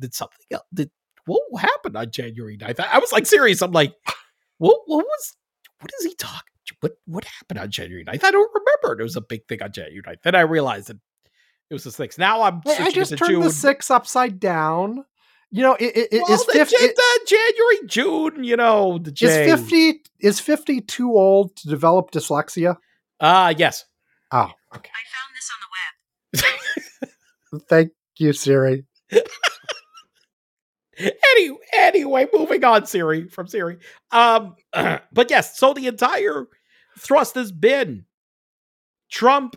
did 0.00 0.14
something 0.14 0.46
else? 0.50 0.64
Did 0.72 0.90
what 1.26 1.60
happened 1.60 1.96
on 1.96 2.10
January 2.10 2.56
9th? 2.58 2.80
I, 2.80 2.96
I 2.96 2.98
was 2.98 3.12
like 3.12 3.26
serious. 3.26 3.62
I'm 3.62 3.72
like, 3.72 3.94
what? 4.58 4.78
What 4.86 5.04
was? 5.04 5.36
What 5.80 5.90
is 6.00 6.06
he 6.06 6.14
talking? 6.14 6.42
What 6.80 6.92
what 7.06 7.24
happened 7.24 7.58
on 7.58 7.70
January 7.70 8.04
9th? 8.04 8.24
I 8.24 8.30
don't 8.30 8.50
remember. 8.54 9.00
It 9.00 9.04
was 9.04 9.16
a 9.16 9.20
big 9.20 9.46
thing 9.46 9.62
on 9.62 9.72
January 9.72 10.02
9th. 10.02 10.22
Then 10.22 10.34
I 10.34 10.40
realized 10.40 10.88
that 10.88 10.98
it 11.68 11.74
was 11.74 11.84
the 11.84 11.92
six. 11.92 12.18
Now 12.18 12.42
I'm. 12.42 12.60
Hey, 12.64 12.76
I 12.78 12.90
just 12.90 13.12
it 13.12 13.18
to 13.18 13.26
turned 13.26 13.42
the 13.42 13.50
six 13.50 13.90
upside 13.90 14.40
down. 14.40 15.04
You 15.52 15.62
know, 15.62 15.74
it, 15.74 16.08
it, 16.12 16.22
Well, 16.22 16.32
is 16.32 16.46
the, 16.46 16.52
50, 16.52 16.76
Jan- 16.76 16.94
the 16.94 17.20
January, 17.26 17.76
June, 17.86 18.44
you 18.44 18.56
know, 18.56 18.98
the 18.98 19.10
J. 19.10 19.50
is 19.50 19.60
50 19.60 20.00
is 20.20 20.38
50 20.38 20.80
too 20.82 21.10
old 21.10 21.56
to 21.56 21.68
develop 21.68 22.12
dyslexia? 22.12 22.76
Ah, 23.20 23.52
yes. 23.56 23.84
Oh, 24.30 24.48
okay. 24.76 24.90
I 24.94 25.02
found 25.10 25.34
this 25.34 25.50
on 25.52 26.42
the 26.42 27.60
web. 27.60 27.62
Thank 27.68 27.90
you, 28.18 28.32
Siri. 28.32 28.84
Any, 31.00 31.50
anyway, 31.74 32.26
moving 32.32 32.64
on, 32.64 32.86
Siri 32.86 33.28
from 33.28 33.46
Siri. 33.46 33.78
Um, 34.10 34.54
but 35.12 35.30
yes, 35.30 35.58
so 35.58 35.72
the 35.72 35.86
entire 35.86 36.46
thrust 36.98 37.34
has 37.36 37.50
been 37.52 38.04
Trump 39.10 39.56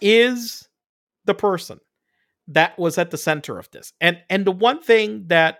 is 0.00 0.68
the 1.24 1.34
person 1.34 1.78
that 2.48 2.78
was 2.78 2.98
at 2.98 3.10
the 3.10 3.18
center 3.18 3.58
of 3.58 3.70
this, 3.70 3.92
and 4.00 4.18
and 4.30 4.44
the 4.46 4.52
one 4.52 4.80
thing 4.82 5.24
that 5.28 5.58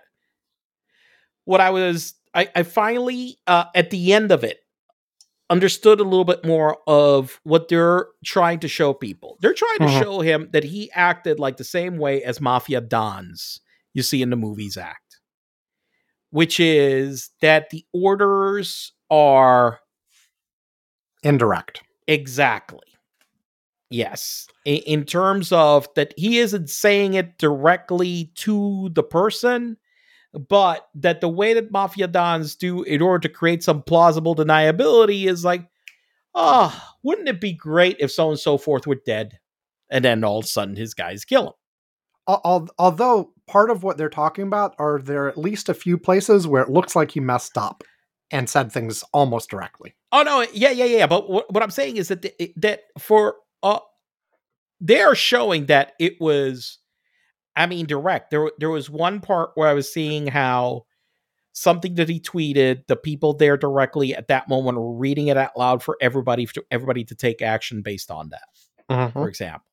what 1.44 1.60
I 1.60 1.70
was, 1.70 2.14
I, 2.34 2.48
I 2.54 2.62
finally 2.62 3.38
uh, 3.46 3.64
at 3.74 3.90
the 3.90 4.12
end 4.12 4.30
of 4.32 4.44
it 4.44 4.58
understood 5.48 5.98
a 6.00 6.04
little 6.04 6.24
bit 6.24 6.44
more 6.44 6.78
of 6.86 7.40
what 7.42 7.68
they're 7.68 8.06
trying 8.24 8.60
to 8.60 8.68
show 8.68 8.94
people. 8.94 9.36
They're 9.40 9.52
trying 9.54 9.78
to 9.80 9.84
Mhm. 9.86 10.00
show 10.02 10.20
him 10.20 10.48
that 10.52 10.62
he 10.62 10.90
acted 10.92 11.40
like 11.40 11.56
the 11.56 11.64
same 11.64 11.98
way 11.98 12.22
as 12.22 12.40
mafia 12.40 12.80
dons 12.80 13.60
you 13.94 14.02
see 14.02 14.22
in 14.22 14.30
the 14.30 14.36
movies 14.36 14.76
act, 14.76 15.20
which 16.30 16.60
is 16.60 17.30
that 17.40 17.70
the 17.70 17.84
orders 17.92 18.92
are 19.10 19.80
Indirect. 21.22 21.82
exactly. 22.06 22.80
Yes. 23.90 24.46
In, 24.64 25.04
terms 25.04 25.50
of 25.50 25.88
that, 25.96 26.14
he 26.16 26.38
isn't 26.38 26.70
saying 26.70 27.14
it 27.14 27.38
directly 27.38 28.30
to 28.36 28.88
the 28.92 29.02
person, 29.02 29.76
but 30.48 30.86
that 30.94 31.20
the 31.20 31.28
way 31.28 31.54
that 31.54 31.72
mafia 31.72 32.06
dons 32.06 32.54
do 32.54 32.84
in 32.84 33.02
order 33.02 33.18
to 33.26 33.34
create 33.34 33.64
some 33.64 33.82
plausible 33.82 34.36
deniability 34.36 35.26
is 35.26 35.44
like, 35.44 35.66
oh, 36.36 36.72
wouldn't 37.02 37.28
it 37.28 37.40
be 37.40 37.52
great 37.52 37.96
if 37.98 38.12
so 38.12 38.30
and 38.30 38.38
so 38.38 38.56
forth 38.56 38.86
were 38.86 39.00
dead? 39.04 39.40
And 39.90 40.04
then 40.04 40.22
all 40.22 40.38
of 40.38 40.44
a 40.44 40.48
sudden 40.48 40.76
his 40.76 40.94
guys 40.94 41.24
kill 41.24 41.48
him. 41.48 41.52
Al- 42.28 42.42
al- 42.44 42.68
Although 42.78 43.32
part 43.50 43.70
of 43.70 43.82
what 43.82 43.98
they're 43.98 44.08
talking 44.08 44.46
about 44.46 44.74
are 44.78 45.00
there 45.00 45.28
at 45.28 45.36
least 45.36 45.68
a 45.68 45.74
few 45.74 45.98
places 45.98 46.46
where 46.46 46.62
it 46.62 46.70
looks 46.70 46.94
like 46.94 47.10
he 47.10 47.20
messed 47.20 47.58
up 47.58 47.82
and 48.30 48.48
said 48.48 48.70
things 48.70 49.02
almost 49.12 49.50
directly. 49.50 49.96
Oh 50.12 50.22
no, 50.22 50.46
yeah, 50.52 50.70
yeah, 50.70 50.84
yeah. 50.84 51.06
But 51.08 51.28
what, 51.28 51.52
what 51.52 51.62
I'm 51.62 51.70
saying 51.70 51.96
is 51.96 52.08
that 52.08 52.22
the, 52.22 52.52
that 52.56 52.82
for 52.98 53.34
uh, 53.64 53.80
they 54.80 55.00
are 55.00 55.16
showing 55.16 55.66
that 55.66 55.94
it 55.98 56.14
was, 56.20 56.78
I 57.56 57.66
mean, 57.66 57.86
direct. 57.86 58.30
There, 58.30 58.52
there 58.58 58.70
was 58.70 58.88
one 58.88 59.20
part 59.20 59.50
where 59.56 59.68
I 59.68 59.74
was 59.74 59.92
seeing 59.92 60.28
how 60.28 60.84
something 61.52 61.96
that 61.96 62.08
he 62.08 62.20
tweeted, 62.20 62.86
the 62.86 62.94
people 62.94 63.34
there 63.34 63.56
directly 63.56 64.14
at 64.14 64.28
that 64.28 64.48
moment 64.48 64.78
were 64.78 64.94
reading 64.94 65.26
it 65.26 65.36
out 65.36 65.58
loud 65.58 65.82
for 65.82 65.96
everybody, 66.00 66.46
for 66.46 66.62
everybody 66.70 67.02
to 67.04 67.16
take 67.16 67.42
action 67.42 67.82
based 67.82 68.12
on 68.12 68.28
that. 68.30 69.12
For 69.12 69.28
example, 69.28 69.66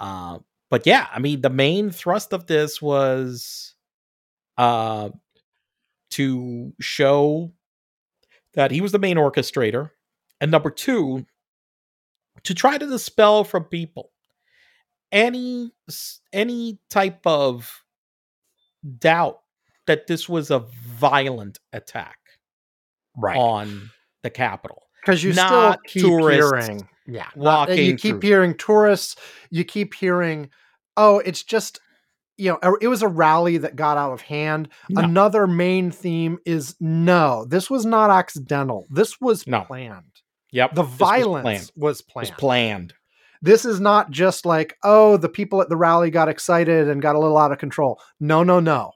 uh, 0.00 0.38
but 0.70 0.86
yeah, 0.86 1.06
I 1.12 1.18
mean, 1.18 1.40
the 1.40 1.50
main 1.50 1.90
thrust 1.90 2.32
of 2.32 2.46
this 2.46 2.80
was 2.80 3.74
uh, 4.56 5.10
to 6.12 6.72
show 6.80 7.52
that 8.54 8.70
he 8.70 8.80
was 8.80 8.92
the 8.92 8.98
main 8.98 9.16
orchestrator, 9.16 9.90
and 10.40 10.50
number 10.50 10.70
two, 10.70 11.26
to 12.44 12.54
try 12.54 12.78
to 12.78 12.86
dispel 12.86 13.44
from 13.44 13.64
people 13.64 14.10
any 15.12 15.72
any 16.32 16.78
type 16.88 17.20
of 17.26 17.82
doubt 18.98 19.40
that 19.86 20.06
this 20.06 20.28
was 20.28 20.50
a 20.50 20.60
violent 20.60 21.58
attack 21.72 22.16
Right. 23.16 23.36
on 23.36 23.90
the 24.22 24.30
Capitol. 24.30 24.82
Because 25.02 25.22
you 25.24 25.32
still 25.32 25.76
keep 25.86 26.02
tourists 26.02 26.66
hearing, 26.68 26.88
yeah, 27.06 27.26
not- 27.36 27.70
uh, 27.70 27.72
you 27.72 27.96
keep 27.96 28.20
through. 28.20 28.28
hearing 28.28 28.54
tourists. 28.56 29.16
You 29.50 29.64
keep 29.64 29.94
hearing, 29.94 30.50
oh, 30.96 31.18
it's 31.20 31.42
just, 31.42 31.80
you 32.36 32.50
know, 32.50 32.58
er, 32.64 32.78
it 32.80 32.88
was 32.88 33.02
a 33.02 33.08
rally 33.08 33.56
that 33.58 33.76
got 33.76 33.96
out 33.96 34.12
of 34.12 34.20
hand. 34.20 34.68
No. 34.88 35.02
Another 35.02 35.46
main 35.46 35.90
theme 35.90 36.38
is 36.44 36.74
no, 36.80 37.44
this 37.46 37.70
was 37.70 37.84
not 37.86 38.10
accidental. 38.10 38.86
This 38.90 39.20
was 39.20 39.46
No. 39.46 39.62
planned. 39.62 40.04
Yep, 40.52 40.74
The 40.74 40.82
this 40.82 40.90
was 40.90 40.98
violence 40.98 41.42
planned. 41.44 41.70
was 41.76 42.02
planned. 42.02 42.28
was 42.28 42.38
planned. 42.38 42.94
This 43.42 43.64
is 43.64 43.80
not 43.80 44.10
just 44.10 44.44
like, 44.44 44.76
oh, 44.84 45.16
the 45.16 45.28
people 45.28 45.62
at 45.62 45.68
the 45.70 45.76
rally 45.76 46.10
got 46.10 46.28
excited 46.28 46.88
and 46.88 47.00
got 47.00 47.14
a 47.16 47.18
little 47.18 47.38
out 47.38 47.52
of 47.52 47.58
control. 47.58 47.98
No, 48.20 48.42
no, 48.42 48.60
no. 48.60 48.92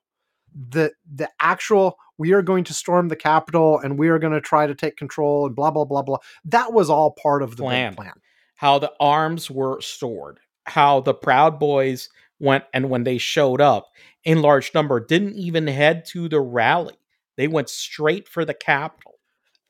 The 0.70 0.92
the 1.14 1.30
actual 1.40 1.96
we 2.19 2.33
are 2.33 2.43
going 2.43 2.65
to 2.65 2.75
storm 2.75 3.09
the 3.09 3.17
Capitol 3.17 3.79
and 3.79 3.99
we 3.99 4.09
are 4.09 4.19
going 4.19 4.33
to 4.33 4.41
try 4.41 4.67
to 4.67 4.75
take 4.75 4.97
control 4.97 5.47
and 5.47 5.55
blah 5.57 5.71
blah 5.71 5.85
blah 5.85 6.03
blah. 6.03 6.19
That 6.45 6.73
was 6.73 6.91
all 6.91 7.12
part 7.12 7.43
of 7.43 7.57
the 7.57 7.62
Plan. 7.62 7.95
plan. 7.95 8.12
how 8.57 8.79
the 8.79 8.93
arms 9.01 9.51
were 9.51 9.81
stored, 9.81 10.41
how 10.67 11.01
the 11.01 11.15
Proud 11.15 11.59
Boys 11.59 12.09
went 12.41 12.65
and 12.73 12.91
when 12.91 13.05
they 13.05 13.19
showed 13.19 13.61
up 13.61 13.89
in 14.25 14.43
large 14.43 14.75
number, 14.75 15.01
didn't 15.01 15.35
even 15.35 15.67
head 15.67 16.05
to 16.07 16.29
the 16.29 16.41
rally. 16.41 16.97
They 17.37 17.49
went 17.49 17.69
straight 17.69 18.29
for 18.29 18.45
the 18.45 18.55
Capitol. 18.55 19.12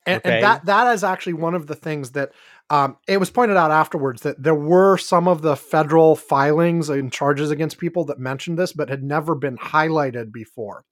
And, 0.06 0.18
Okay. 0.18 0.34
and 0.34 0.42
that 0.42 0.66
that 0.66 0.92
is 0.94 1.02
actually 1.02 1.32
one 1.32 1.54
of 1.54 1.66
the 1.66 1.74
things 1.74 2.10
that 2.10 2.32
um, 2.70 2.96
it 3.08 3.18
was 3.18 3.30
pointed 3.30 3.56
out 3.56 3.70
afterwards 3.70 4.22
that 4.22 4.42
there 4.42 4.54
were 4.54 4.98
some 4.98 5.28
of 5.28 5.42
the 5.42 5.56
federal 5.56 6.14
filings 6.14 6.88
and 6.90 7.10
charges 7.12 7.50
against 7.50 7.78
people 7.78 8.04
that 8.06 8.18
mentioned 8.18 8.58
this, 8.58 8.72
but 8.72 8.88
had 8.90 9.02
never 9.02 9.34
been 9.34 9.56
highlighted 9.56 10.30
before. 10.32 10.84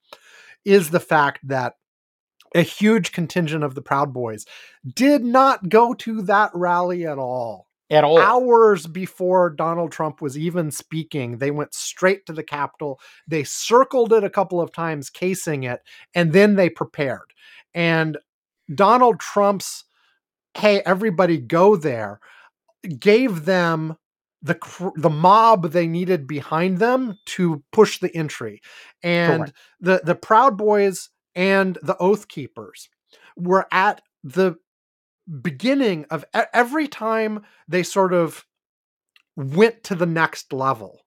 Is 0.65 0.89
the 0.89 0.99
fact 0.99 1.47
that 1.47 1.75
a 2.55 2.61
huge 2.61 3.11
contingent 3.11 3.63
of 3.63 3.75
the 3.75 3.81
Proud 3.81 4.13
Boys 4.13 4.45
did 4.95 5.23
not 5.23 5.69
go 5.69 5.93
to 5.95 6.21
that 6.23 6.51
rally 6.53 7.05
at 7.05 7.17
all. 7.17 7.67
At 7.89 8.03
all. 8.03 8.19
Hours 8.19 8.87
before 8.87 9.49
Donald 9.49 9.91
Trump 9.91 10.21
was 10.21 10.37
even 10.37 10.71
speaking, 10.71 11.37
they 11.37 11.51
went 11.51 11.73
straight 11.73 12.25
to 12.25 12.33
the 12.33 12.43
Capitol. 12.43 12.99
They 13.27 13.43
circled 13.43 14.13
it 14.13 14.23
a 14.23 14.29
couple 14.29 14.61
of 14.61 14.71
times, 14.71 15.09
casing 15.09 15.63
it, 15.63 15.81
and 16.15 16.33
then 16.33 16.55
they 16.55 16.69
prepared. 16.69 17.33
And 17.73 18.17
Donald 18.73 19.19
Trump's, 19.19 19.83
hey, 20.57 20.81
everybody 20.85 21.37
go 21.37 21.75
there, 21.75 22.19
gave 22.99 23.45
them 23.45 23.97
the 24.43 24.55
cr- 24.55 24.89
the 24.95 25.09
mob 25.09 25.71
they 25.71 25.87
needed 25.87 26.27
behind 26.27 26.77
them 26.77 27.17
to 27.25 27.63
push 27.71 27.99
the 27.99 28.15
entry, 28.15 28.61
and 29.01 29.43
Correct. 29.43 29.57
the 29.79 30.01
the 30.03 30.15
Proud 30.15 30.57
Boys 30.57 31.09
and 31.33 31.77
the 31.81 31.97
Oath 31.97 32.27
Keepers 32.27 32.89
were 33.35 33.65
at 33.71 34.01
the 34.23 34.55
beginning 35.41 36.05
of 36.11 36.25
every 36.53 36.87
time 36.87 37.43
they 37.67 37.81
sort 37.81 38.13
of 38.13 38.45
went 39.35 39.83
to 39.85 39.95
the 39.95 40.05
next 40.05 40.51
level 40.53 40.99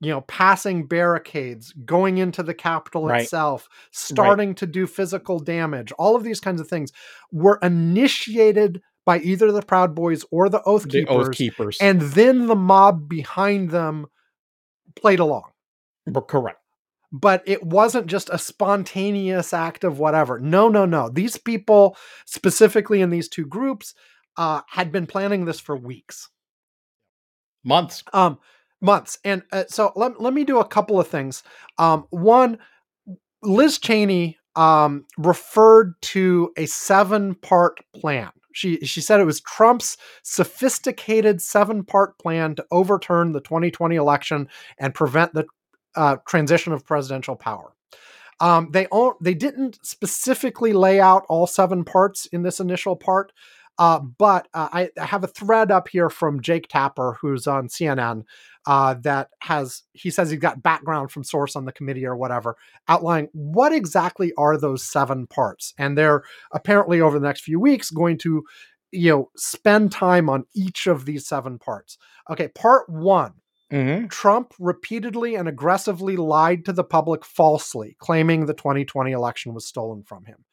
you 0.00 0.10
know 0.10 0.20
passing 0.22 0.86
barricades 0.86 1.72
going 1.84 2.18
into 2.18 2.42
the 2.42 2.52
capitol 2.54 3.06
Right. 3.06 3.22
itself 3.22 3.68
starting 3.92 4.54
to 4.56 4.66
do 4.66 4.86
physical 4.86 5.38
damage 5.38 5.92
all 5.92 6.16
of 6.16 6.24
these 6.24 6.40
kinds 6.40 6.60
of 6.60 6.68
things 6.68 6.92
were 7.30 7.58
initiated 7.62 8.82
by 9.04 9.18
either 9.18 9.50
the 9.52 9.62
proud 9.62 9.94
boys 9.94 10.24
or 10.30 10.48
the 10.48 10.62
oath 10.62 10.82
The 10.84 10.88
keepers 11.04 11.28
Oath 11.28 11.32
Keepers. 11.34 11.78
and 11.80 12.00
then 12.00 12.46
the 12.46 12.54
mob 12.56 13.08
behind 13.08 13.70
them 13.70 14.06
played 14.96 15.18
along 15.20 15.50
But 16.06 16.28
correct. 16.28 16.60
but 17.10 17.42
it 17.46 17.62
wasn't 17.64 18.06
just 18.06 18.28
a 18.30 18.38
spontaneous 18.38 19.52
act 19.52 19.84
of 19.84 19.98
whatever. 19.98 20.38
No, 20.38 20.68
no, 20.68 20.84
no. 20.86 21.08
These 21.08 21.36
people, 21.38 21.96
specifically 22.26 23.00
in 23.00 23.10
these 23.10 23.28
two 23.28 23.44
groups, 23.46 23.94
uh, 24.36 24.62
had 24.68 24.90
been 24.92 25.06
planning 25.06 25.44
this 25.44 25.60
for 25.60 25.76
weeks, 25.76 26.28
Months. 27.64 28.02
um, 28.12 28.38
months. 28.80 29.18
And 29.24 29.42
uh, 29.52 29.64
so 29.68 29.92
let, 29.94 30.20
let 30.20 30.32
me 30.34 30.44
do 30.44 30.58
a 30.58 30.66
couple 30.66 30.98
of 30.98 31.06
things. 31.08 31.42
Um, 31.78 32.06
one, 32.10 32.58
Liz 33.42 33.78
Cheney 33.78 34.38
um, 34.56 35.06
referred 35.18 35.94
to 36.02 36.52
a 36.56 36.66
seven 36.66 37.34
part 37.34 37.80
plan. 37.94 38.30
She, 38.52 38.78
she 38.80 39.00
said 39.00 39.20
it 39.20 39.24
was 39.24 39.40
Trump's 39.40 39.96
sophisticated 40.22 41.40
seven 41.40 41.84
part 41.84 42.18
plan 42.18 42.54
to 42.56 42.66
overturn 42.70 43.32
the 43.32 43.40
2020 43.40 43.96
election 43.96 44.48
and 44.78 44.94
prevent 44.94 45.32
the 45.32 45.46
uh, 45.96 46.16
transition 46.26 46.72
of 46.72 46.84
presidential 46.84 47.36
power. 47.36 47.72
Um, 48.40 48.70
they 48.72 48.86
all, 48.86 49.14
they 49.20 49.34
didn't 49.34 49.78
specifically 49.86 50.72
lay 50.72 51.00
out 51.00 51.24
all 51.28 51.46
seven 51.46 51.84
parts 51.84 52.26
in 52.26 52.42
this 52.42 52.60
initial 52.60 52.96
part, 52.96 53.32
uh, 53.78 54.00
but 54.00 54.48
uh, 54.54 54.68
I, 54.72 54.90
I 55.00 55.06
have 55.06 55.24
a 55.24 55.28
thread 55.28 55.70
up 55.70 55.88
here 55.88 56.10
from 56.10 56.42
Jake 56.42 56.68
Tapper, 56.68 57.18
who's 57.20 57.46
on 57.46 57.68
CNN, 57.68 58.24
uh, 58.66 58.94
that 59.02 59.28
has 59.40 59.82
he 59.92 60.10
says 60.10 60.30
he's 60.30 60.38
got 60.38 60.62
background 60.62 61.10
from 61.10 61.24
source 61.24 61.56
on 61.56 61.64
the 61.64 61.72
committee 61.72 62.06
or 62.06 62.16
whatever, 62.16 62.56
outlining 62.88 63.28
what 63.32 63.72
exactly 63.72 64.32
are 64.36 64.56
those 64.56 64.84
seven 64.84 65.26
parts, 65.26 65.74
and 65.78 65.96
they're 65.96 66.22
apparently 66.52 67.00
over 67.00 67.18
the 67.18 67.26
next 67.26 67.42
few 67.42 67.58
weeks 67.58 67.90
going 67.90 68.18
to, 68.18 68.44
you 68.92 69.10
know, 69.10 69.30
spend 69.36 69.90
time 69.90 70.28
on 70.28 70.44
each 70.54 70.86
of 70.86 71.06
these 71.06 71.26
seven 71.26 71.58
parts. 71.58 71.98
Okay, 72.30 72.48
part 72.48 72.88
one. 72.88 73.34
Mm-hmm. 73.72 74.08
Trump 74.08 74.52
repeatedly 74.60 75.34
and 75.34 75.48
aggressively 75.48 76.16
lied 76.16 76.66
to 76.66 76.74
the 76.74 76.84
public 76.84 77.24
falsely, 77.24 77.96
claiming 77.98 78.44
the 78.44 78.52
2020 78.52 79.12
election 79.12 79.54
was 79.54 79.66
stolen 79.66 80.02
from 80.02 80.26
him. 80.26 80.44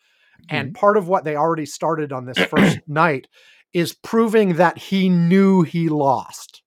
And 0.48 0.74
part 0.74 0.98
of 0.98 1.08
what 1.08 1.24
they 1.24 1.36
already 1.36 1.66
started 1.66 2.12
on 2.12 2.26
this 2.26 2.38
first 2.38 2.80
night 2.88 3.28
is 3.74 3.94
proving 3.94 4.56
that 4.56 4.78
he 4.78 5.10
knew 5.10 5.62
he 5.62 5.90
lost. 5.90 6.64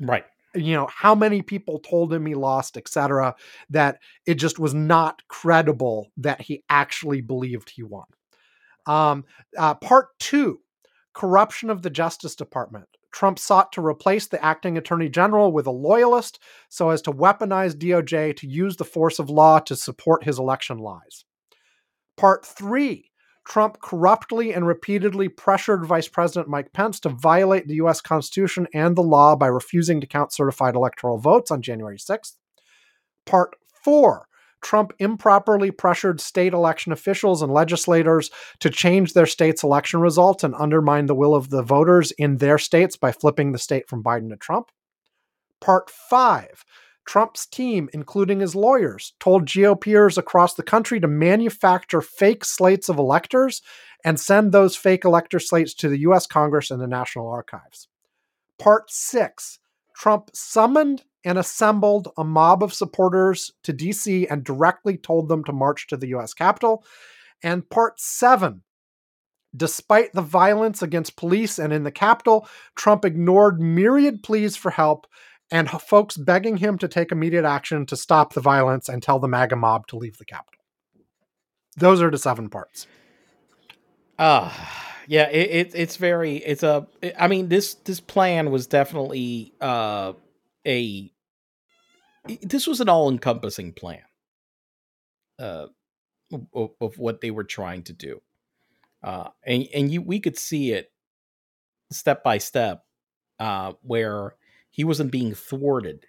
Right. 0.00 0.24
You 0.54 0.74
know, 0.74 0.88
how 0.94 1.14
many 1.14 1.42
people 1.42 1.80
told 1.80 2.12
him 2.12 2.24
he 2.24 2.34
lost, 2.34 2.76
etc., 2.76 3.34
that 3.70 3.98
it 4.26 4.34
just 4.34 4.58
was 4.58 4.72
not 4.72 5.20
credible 5.28 6.10
that 6.16 6.40
he 6.40 6.64
actually 6.70 7.20
believed 7.20 7.70
he 7.70 7.82
won. 7.82 8.06
Um, 8.86 9.24
uh, 9.58 9.74
part 9.74 10.18
two 10.18 10.60
corruption 11.12 11.70
of 11.70 11.82
the 11.82 11.90
Justice 11.90 12.36
Department. 12.36 12.86
Trump 13.12 13.38
sought 13.38 13.72
to 13.72 13.84
replace 13.84 14.26
the 14.26 14.44
acting 14.44 14.76
attorney 14.76 15.08
general 15.08 15.50
with 15.50 15.66
a 15.66 15.70
loyalist 15.70 16.38
so 16.68 16.90
as 16.90 17.00
to 17.00 17.10
weaponize 17.10 17.74
DOJ 17.74 18.36
to 18.36 18.46
use 18.46 18.76
the 18.76 18.84
force 18.84 19.18
of 19.18 19.30
law 19.30 19.58
to 19.60 19.74
support 19.74 20.24
his 20.24 20.38
election 20.38 20.76
lies. 20.76 21.24
Part 22.18 22.44
three 22.44 23.10
Trump 23.46 23.80
corruptly 23.80 24.52
and 24.52 24.66
repeatedly 24.66 25.28
pressured 25.28 25.86
Vice 25.86 26.08
President 26.08 26.48
Mike 26.48 26.72
Pence 26.72 26.98
to 27.00 27.08
violate 27.08 27.68
the 27.68 27.76
U.S. 27.76 28.00
Constitution 28.00 28.66
and 28.74 28.96
the 28.96 29.02
law 29.02 29.36
by 29.36 29.46
refusing 29.46 30.00
to 30.00 30.06
count 30.06 30.32
certified 30.32 30.74
electoral 30.74 31.18
votes 31.18 31.50
on 31.50 31.62
January 31.62 31.96
6th. 31.96 32.34
Part 33.24 33.56
four 33.84 34.26
Trump 34.62 34.92
improperly 34.98 35.70
pressured 35.70 36.20
state 36.20 36.52
election 36.52 36.90
officials 36.90 37.40
and 37.40 37.52
legislators 37.52 38.30
to 38.58 38.68
change 38.68 39.12
their 39.12 39.26
state's 39.26 39.62
election 39.62 40.00
results 40.00 40.42
and 40.42 40.54
undermine 40.56 41.06
the 41.06 41.14
will 41.14 41.34
of 41.34 41.50
the 41.50 41.62
voters 41.62 42.10
in 42.12 42.38
their 42.38 42.58
states 42.58 42.96
by 42.96 43.12
flipping 43.12 43.52
the 43.52 43.58
state 43.58 43.88
from 43.88 44.02
Biden 44.02 44.28
to 44.30 44.36
Trump. 44.36 44.72
Part 45.60 45.88
five 45.88 46.64
Trump's 47.06 47.46
team, 47.46 47.88
including 47.92 48.40
his 48.40 48.54
lawyers, 48.54 49.14
told 49.20 49.46
GOPers 49.46 50.18
across 50.18 50.54
the 50.54 50.62
country 50.62 51.00
to 51.00 51.08
manufacture 51.08 52.00
fake 52.00 52.44
slates 52.44 52.88
of 52.88 52.98
electors 52.98 53.62
and 54.04 54.18
send 54.18 54.52
those 54.52 54.76
fake 54.76 55.04
elector 55.04 55.38
slates 55.38 55.72
to 55.74 55.88
the 55.88 56.00
US 56.00 56.26
Congress 56.26 56.70
and 56.70 56.80
the 56.80 56.86
National 56.86 57.28
Archives. 57.28 57.88
Part 58.58 58.90
six 58.90 59.58
Trump 59.94 60.30
summoned 60.34 61.04
and 61.24 61.38
assembled 61.38 62.08
a 62.16 62.24
mob 62.24 62.62
of 62.62 62.74
supporters 62.74 63.52
to 63.62 63.72
DC 63.72 64.26
and 64.30 64.44
directly 64.44 64.96
told 64.96 65.28
them 65.28 65.42
to 65.44 65.52
march 65.52 65.86
to 65.88 65.96
the 65.96 66.08
US 66.08 66.34
Capitol. 66.34 66.84
And 67.42 67.68
part 67.68 67.98
seven, 67.98 68.62
despite 69.56 70.12
the 70.12 70.22
violence 70.22 70.82
against 70.82 71.16
police 71.16 71.58
and 71.58 71.72
in 71.72 71.82
the 71.82 71.90
Capitol, 71.90 72.48
Trump 72.76 73.04
ignored 73.04 73.60
myriad 73.60 74.22
pleas 74.22 74.56
for 74.56 74.70
help 74.70 75.06
and 75.50 75.70
folks 75.70 76.16
begging 76.16 76.56
him 76.56 76.78
to 76.78 76.88
take 76.88 77.12
immediate 77.12 77.44
action 77.44 77.86
to 77.86 77.96
stop 77.96 78.32
the 78.32 78.40
violence 78.40 78.88
and 78.88 79.02
tell 79.02 79.18
the 79.18 79.28
MAGA 79.28 79.56
mob 79.56 79.86
to 79.88 79.96
leave 79.96 80.18
the 80.18 80.24
Capitol. 80.24 80.62
Those 81.76 82.00
are 82.02 82.10
the 82.10 82.18
seven 82.18 82.48
parts. 82.48 82.86
Uh 84.18 84.52
yeah, 85.08 85.28
it, 85.28 85.50
it 85.50 85.72
it's 85.74 85.96
very 85.96 86.36
it's 86.36 86.62
a 86.62 86.86
I 87.18 87.28
mean 87.28 87.48
this 87.48 87.74
this 87.74 88.00
plan 88.00 88.50
was 88.50 88.66
definitely 88.66 89.52
uh 89.60 90.14
a 90.66 91.12
this 92.42 92.66
was 92.66 92.80
an 92.80 92.88
all-encompassing 92.88 93.72
plan 93.72 94.02
uh 95.38 95.66
of, 96.52 96.70
of 96.80 96.98
what 96.98 97.20
they 97.20 97.30
were 97.30 97.44
trying 97.44 97.82
to 97.84 97.92
do. 97.92 98.20
Uh 99.02 99.28
and 99.44 99.68
and 99.74 99.92
you 99.92 100.02
we 100.02 100.18
could 100.18 100.38
see 100.38 100.72
it 100.72 100.90
step 101.92 102.24
by 102.24 102.38
step 102.38 102.82
uh 103.38 103.74
where 103.82 104.34
he 104.76 104.84
wasn't 104.84 105.10
being 105.10 105.32
thwarted 105.32 106.04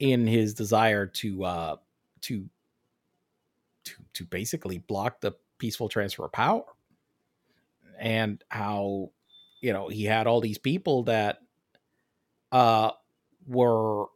in 0.00 0.26
his 0.26 0.54
desire 0.54 1.06
to 1.06 1.44
uh 1.44 1.76
to 2.20 2.50
to 3.84 3.94
to 4.12 4.24
basically 4.24 4.78
block 4.78 5.20
the 5.20 5.32
peaceful 5.58 5.88
transfer 5.88 6.24
of 6.24 6.32
power. 6.32 6.64
And 7.96 8.42
how 8.48 9.12
you 9.60 9.72
know 9.72 9.88
he 9.88 10.02
had 10.04 10.26
all 10.26 10.40
these 10.40 10.58
people 10.58 11.04
that 11.04 11.38
uh 12.50 12.90
were 13.46 14.06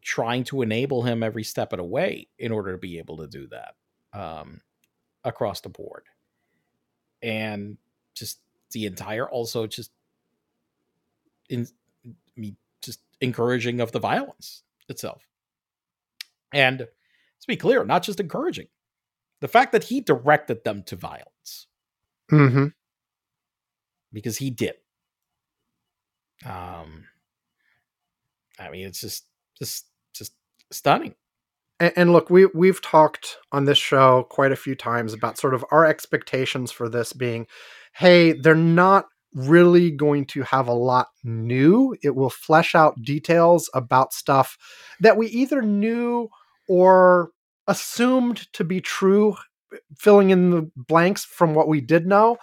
trying 0.00 0.44
to 0.44 0.62
enable 0.62 1.02
him 1.02 1.24
every 1.24 1.42
step 1.42 1.72
of 1.72 1.78
the 1.78 1.84
way 1.84 2.28
in 2.38 2.52
order 2.52 2.70
to 2.70 2.78
be 2.78 2.98
able 2.98 3.16
to 3.16 3.26
do 3.26 3.48
that 3.48 3.74
um 4.12 4.60
across 5.24 5.60
the 5.60 5.70
board. 5.70 6.04
And 7.20 7.78
just 8.14 8.38
the 8.70 8.86
entire 8.86 9.28
also 9.28 9.66
just 9.66 9.90
in 11.48 11.66
encouraging 13.24 13.80
of 13.80 13.92
the 13.92 13.98
violence 13.98 14.62
itself 14.88 15.22
and 16.52 16.78
to 16.78 17.46
be 17.48 17.56
clear 17.56 17.84
not 17.84 18.02
just 18.02 18.20
encouraging 18.20 18.68
the 19.40 19.48
fact 19.48 19.72
that 19.72 19.84
he 19.84 20.00
directed 20.00 20.62
them 20.64 20.82
to 20.84 20.96
violence 20.96 21.66
Mm-hmm. 22.32 22.68
because 24.12 24.38
he 24.38 24.50
did. 24.50 24.74
Um, 26.44 27.04
I 28.58 28.70
mean, 28.70 28.86
it's 28.86 29.00
just, 29.00 29.26
just, 29.58 29.86
just 30.14 30.32
stunning. 30.70 31.14
And, 31.80 31.92
and 31.96 32.12
look, 32.12 32.30
we 32.30 32.46
we've 32.46 32.80
talked 32.80 33.36
on 33.52 33.66
this 33.66 33.78
show 33.78 34.26
quite 34.30 34.52
a 34.52 34.56
few 34.56 34.74
times 34.74 35.12
about 35.12 35.38
sort 35.38 35.54
of 35.54 35.64
our 35.70 35.84
expectations 35.84 36.72
for 36.72 36.88
this 36.88 37.12
being, 37.12 37.46
hey, 37.94 38.32
they're 38.32 38.54
not 38.54 39.06
really 39.34 39.90
going 39.90 40.24
to 40.26 40.42
have 40.42 40.68
a 40.68 40.72
lot 40.72 41.08
new. 41.22 41.94
It 42.02 42.14
will 42.14 42.30
flesh 42.30 42.74
out 42.74 43.02
details 43.02 43.68
about 43.74 44.12
stuff 44.12 44.56
that 45.00 45.16
we 45.16 45.26
either 45.28 45.62
knew 45.62 46.28
or 46.68 47.30
assumed 47.66 48.52
to 48.52 48.64
be 48.64 48.80
true, 48.80 49.36
filling 49.96 50.30
in 50.30 50.50
the 50.50 50.70
blanks 50.76 51.24
from 51.24 51.54
what 51.54 51.68
we 51.68 51.80
did 51.80 52.06
know. 52.06 52.38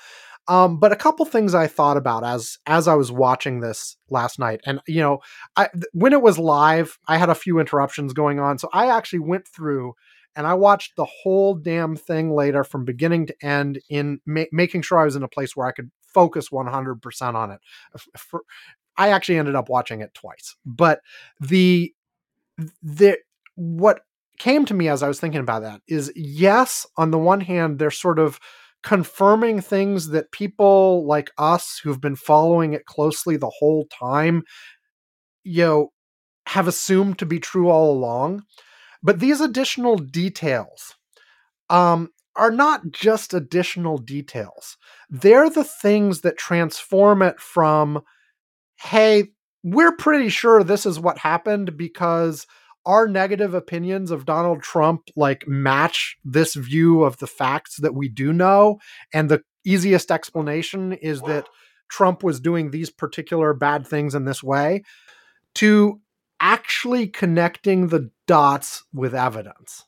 Um, 0.48 0.80
but 0.80 0.92
a 0.92 0.98
couple 0.98 1.26
things 1.26 1.54
I 1.54 1.68
thought 1.68 1.98
about 1.98 2.26
as 2.26 2.58
as 2.66 2.88
I 2.88 2.96
was 2.96 3.12
watching 3.12 3.60
this 3.62 3.96
last 4.10 4.40
night, 4.40 4.60
and 4.66 4.82
you 4.88 5.00
know, 5.00 5.20
I 5.56 5.70
when 5.94 6.14
it 6.14 6.22
was 6.22 6.40
live, 6.40 6.98
I 7.08 7.18
had 7.18 7.30
a 7.30 7.36
few 7.36 7.60
interruptions 7.60 8.12
going 8.12 8.40
on, 8.40 8.58
so 8.58 8.68
I 8.74 8.88
actually 8.88 9.20
went 9.20 9.48
through 9.48 9.94
and 10.36 10.48
I 10.48 10.54
watched 10.56 10.96
the 10.96 11.06
whole 11.06 11.56
damn 11.56 11.96
thing 11.96 12.34
later 12.34 12.64
from 12.64 12.86
beginning 12.86 13.28
to 13.28 13.36
end 13.46 13.82
in 13.90 14.20
ma- 14.26 14.46
making 14.52 14.82
sure 14.82 15.00
I 15.00 15.06
was 15.06 15.16
in 15.16 15.24
a 15.24 15.28
place 15.28 15.56
where 15.56 15.68
I 15.68 15.72
could 15.72 15.92
focus 16.14 16.50
100% 16.52 17.36
on 17.36 17.52
it. 17.52 17.60
For, 18.18 18.42
I 18.98 19.10
actually 19.10 19.38
ended 19.38 19.56
up 19.56 19.70
watching 19.70 20.02
it 20.02 20.14
twice. 20.14 20.56
But 20.66 21.02
the 21.40 21.94
the 22.82 23.18
what 23.56 24.02
came 24.40 24.66
to 24.66 24.74
me 24.74 24.90
as 24.90 25.04
I 25.04 25.08
was 25.08 25.20
thinking 25.20 25.42
about 25.42 25.64
that 25.64 25.82
is 25.88 26.12
yes, 26.16 26.86
on 26.98 27.12
the 27.12 27.18
one 27.18 27.42
hand, 27.42 27.80
they're 27.80 27.92
sort 27.92 28.20
of 28.20 28.40
confirming 28.84 29.62
things 29.62 30.10
that 30.10 30.32
people 30.32 31.06
like 31.06 31.32
us 31.38 31.80
who've 31.84 32.02
been 32.02 32.16
following 32.16 32.74
it 32.74 32.86
closely 32.86 33.38
the 33.38 33.52
whole 33.60 33.86
time, 33.88 34.44
you 35.44 35.64
know, 35.64 35.92
have 36.48 36.68
assumed 36.68 37.20
to 37.20 37.26
be 37.26 37.40
true 37.40 37.70
all 37.70 37.92
along. 37.92 38.44
But 39.04 39.20
these 39.20 39.42
additional 39.42 39.98
details 39.98 40.96
um, 41.70 42.10
are 42.36 42.52
not 42.52 42.92
just 42.92 43.34
additional 43.34 43.98
details. 43.98 44.78
They're 45.10 45.50
the 45.50 45.64
things 45.64 46.22
that 46.22 46.38
transform 46.38 47.22
it 47.22 47.40
from, 47.40 48.02
hey, 48.80 49.30
we're 49.64 49.96
pretty 49.96 50.30
sure 50.30 50.64
this 50.64 50.86
is 50.86 51.00
what 51.00 51.18
happened 51.18 51.78
because 51.78 52.48
our 52.86 53.08
negative 53.08 53.54
opinions 53.54 54.10
of 54.10 54.26
Donald 54.26 54.62
Trump 54.62 55.10
like 55.16 55.48
match 55.48 56.18
this 56.24 56.56
view 56.56 57.04
of 57.04 57.18
the 57.18 57.28
facts 57.28 57.78
that 57.78 57.94
we 57.94 58.10
do 58.10 58.34
know. 58.34 58.80
And 59.14 59.30
the 59.30 59.44
easiest 59.64 60.10
explanation 60.10 60.94
is 60.94 61.22
that 61.22 61.48
Trump 61.90 62.24
was 62.24 62.40
doing 62.40 62.72
these 62.72 62.90
particular 62.90 63.54
bad 63.54 63.86
things 63.86 64.16
in 64.16 64.26
this 64.26 64.42
way 64.42 64.84
to 65.56 66.00
actually 66.40 67.08
connecting 67.08 67.88
the 67.88 68.10
dots 68.26 68.84
with 68.94 69.14
evidence. 69.14 69.86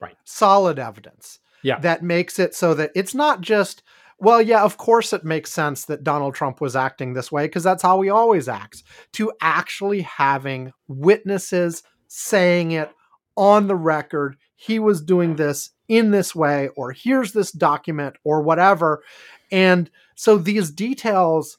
Right. 0.00 0.16
Solid 0.24 0.78
evidence. 0.78 1.40
Yeah. 1.64 1.80
That 1.80 2.04
makes 2.04 2.38
it 2.38 2.54
so 2.54 2.74
that 2.74 2.92
it's 2.94 3.14
not 3.14 3.40
just, 3.40 3.82
well, 4.20 4.40
yeah, 4.40 4.62
of 4.62 4.76
course 4.76 5.12
it 5.12 5.24
makes 5.24 5.50
sense 5.50 5.86
that 5.86 6.04
Donald 6.04 6.34
Trump 6.34 6.60
was 6.60 6.76
acting 6.76 7.14
this 7.14 7.32
way 7.32 7.46
because 7.46 7.64
that's 7.64 7.82
how 7.82 8.00
he 8.02 8.10
always 8.10 8.48
acts, 8.48 8.84
to 9.14 9.32
actually 9.40 10.02
having 10.02 10.72
witnesses 10.86 11.82
saying 12.06 12.70
it 12.70 12.90
on 13.36 13.66
the 13.66 13.74
record. 13.74 14.36
He 14.54 14.78
was 14.78 15.02
doing 15.02 15.36
this 15.36 15.70
in 15.88 16.10
this 16.10 16.34
way, 16.34 16.68
or 16.76 16.92
here's 16.92 17.32
this 17.32 17.50
document, 17.50 18.16
or 18.24 18.40
whatever. 18.42 19.02
And 19.50 19.90
so 20.14 20.38
these 20.38 20.70
details 20.70 21.58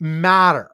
matter 0.00 0.70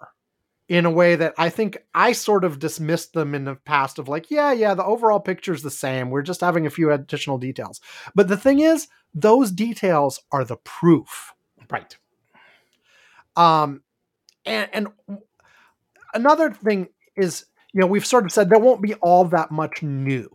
in 0.71 0.87
a 0.87 0.91
way 0.91 1.17
that 1.17 1.35
I 1.37 1.49
think 1.51 1.79
I 1.97 2.13
sort 2.13 2.45
of 2.45 2.61
dismissed 2.61 3.13
them 3.13 3.35
in 3.35 3.45
the 3.45 3.57
past 3.57 3.99
of 3.99 4.09
like, 4.09 4.31
yeah, 4.31 4.53
yeah, 4.53 4.73
the 4.73 4.85
overall 4.85 5.19
picture 5.19 5.53
is 5.53 5.65
the 5.65 5.71
same. 5.71 6.11
We're 6.11 6.23
just 6.23 6.41
having 6.41 6.65
a 6.65 6.71
few 6.71 6.93
additional 6.93 7.39
details. 7.39 7.81
But 8.15 8.29
the 8.29 8.37
thing 8.37 8.61
is, 8.61 8.87
those 9.13 9.51
details 9.51 10.21
are 10.31 10.45
the 10.45 10.59
proof. 10.59 11.35
Right. 11.69 11.97
Um, 13.37 13.83
and, 14.47 14.71
and 14.73 15.19
another 16.15 16.53
thing 16.53 16.87
is, 17.17 17.47
you 17.73 17.81
know, 17.81 17.89
we've 17.89 18.07
sort 18.07 18.25
of 18.25 18.31
said 18.31 18.49
there 18.49 18.61
won't 18.61 18.81
be 18.81 18.95
all 18.95 19.25
that 19.25 19.51
much 19.51 19.83
new. 19.83 20.31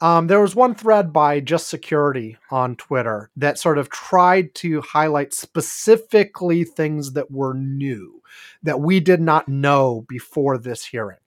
Um, 0.00 0.28
there 0.28 0.40
was 0.40 0.54
one 0.54 0.74
thread 0.74 1.12
by 1.12 1.40
Just 1.40 1.68
Security 1.68 2.36
on 2.50 2.76
Twitter 2.76 3.30
that 3.36 3.58
sort 3.58 3.78
of 3.78 3.90
tried 3.90 4.54
to 4.56 4.80
highlight 4.80 5.34
specifically 5.34 6.62
things 6.62 7.12
that 7.14 7.30
were 7.30 7.54
new 7.54 8.22
that 8.62 8.80
we 8.80 9.00
did 9.00 9.20
not 9.20 9.48
know 9.48 10.04
before 10.08 10.56
this 10.56 10.84
hearing. 10.84 11.18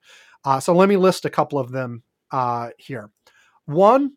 Uh, 0.45 0.59
so 0.59 0.73
let 0.73 0.87
me 0.87 0.95
list 0.95 1.25
a 1.25 1.29
couple 1.29 1.59
of 1.59 1.71
them 1.71 2.03
uh, 2.31 2.69
here. 2.77 3.11
One, 3.65 4.13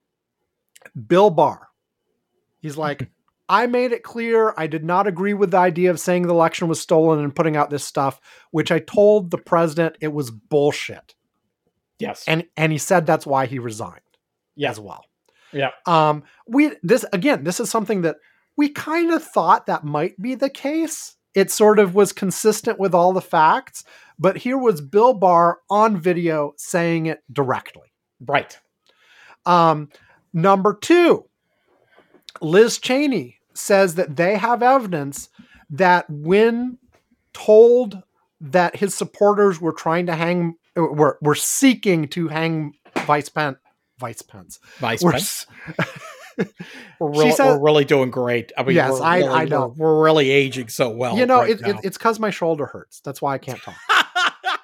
Bill 1.07 1.31
Barr. 1.31 1.69
He's 2.61 2.77
like, 2.77 3.09
I 3.49 3.67
made 3.67 3.93
it 3.93 4.03
clear 4.03 4.55
I 4.57 4.69
did 4.69 4.85
not 4.85 5.07
agree 5.07 5.35
with 5.35 5.51
the 5.51 5.59
idea 5.59 5.91
of 5.91 6.01
saying 6.01 6.23
the 6.23 6.33
election 6.33 6.67
was 6.69 6.81
stolen 6.81 7.23
and 7.23 7.35
putting 7.35 7.57
out 7.57 7.71
this 7.71 7.85
stuff, 7.85 8.19
which 8.53 8.73
I 8.73 8.79
told 8.79 9.31
the 9.31 9.39
president 9.39 9.99
it 10.01 10.15
was 10.15 10.31
bullshit. 10.31 11.15
Yes. 11.99 12.25
And 12.27 12.47
and 12.57 12.73
he 12.73 12.79
said 12.79 13.05
that's 13.05 13.27
why 13.27 13.45
he 13.45 13.59
resigned 13.59 14.01
yeah. 14.57 14.71
as 14.71 14.81
well. 14.81 15.05
Yeah. 15.53 15.71
Um, 15.87 16.25
we 16.47 16.73
this 16.83 17.05
again, 17.13 17.45
this 17.45 17.61
is 17.61 17.71
something 17.71 18.03
that 18.03 18.17
we 18.57 18.69
kind 18.69 19.13
of 19.13 19.23
thought 19.23 19.67
that 19.67 19.85
might 19.85 20.21
be 20.21 20.35
the 20.35 20.51
case. 20.51 21.17
It 21.35 21.51
sort 21.51 21.79
of 21.79 21.95
was 21.95 22.13
consistent 22.13 22.79
with 22.79 22.95
all 22.95 23.13
the 23.13 23.21
facts, 23.21 23.85
but 24.19 24.39
here 24.39 24.59
was 24.59 24.81
Bill 24.81 25.15
Barr 25.15 25.59
on 25.69 26.01
video 26.01 26.55
saying 26.57 27.07
it 27.07 27.23
directly. 27.33 27.93
Right. 28.21 28.59
Um, 29.45 29.89
number 30.33 30.75
two, 30.75 31.25
Liz 32.41 32.79
Cheney 32.79 33.39
says 33.55 33.97
that 33.97 34.17
they 34.17 34.37
have 34.37 34.63
evidence 34.63 35.29
that 35.71 36.09
when 36.09 36.79
told 37.33 38.03
that 38.41 38.77
his 38.77 38.95
supporters 38.95 39.61
were 39.61 39.73
trying 39.73 40.07
to 40.07 40.15
hang, 40.15 40.55
were, 40.77 41.19
were 41.21 41.35
seeking 41.35 42.09
to 42.09 42.29
hang 42.29 42.75
Vice 43.07 43.29
Pence, 43.29 43.59
Vice 43.99 44.23
Pence, 44.23 44.59
Vice 44.79 45.03
were 45.03 45.13
Pence. 45.13 45.47
We're, 46.99 47.11
really, 47.11 47.31
said- 47.31 47.47
we're 47.47 47.61
really 47.65 47.85
doing 47.85 48.11
great. 48.11 48.51
I 48.59 48.65
mean, 48.65 48.75
Yes, 48.75 49.01
I- 49.01 49.19
really- 49.19 49.29
I 49.29 49.45
know. 49.45 49.73
We're, 49.77 49.95
we're 49.95 50.03
really 50.05 50.31
aging 50.31 50.69
so 50.69 50.91
well. 50.91 51.17
you 51.17 51.27
know, 51.27 51.41
right 51.43 51.51
it, 51.51 51.61
it, 51.65 51.77
it's 51.85 51.97
because 51.97 52.19
my 52.19 52.31
shoulder 52.31 52.67
hurts. 52.67 52.99
That's 53.01 53.23
why 53.23 53.35
I 53.35 53.39
can't 53.39 53.61
talk. 53.63 53.77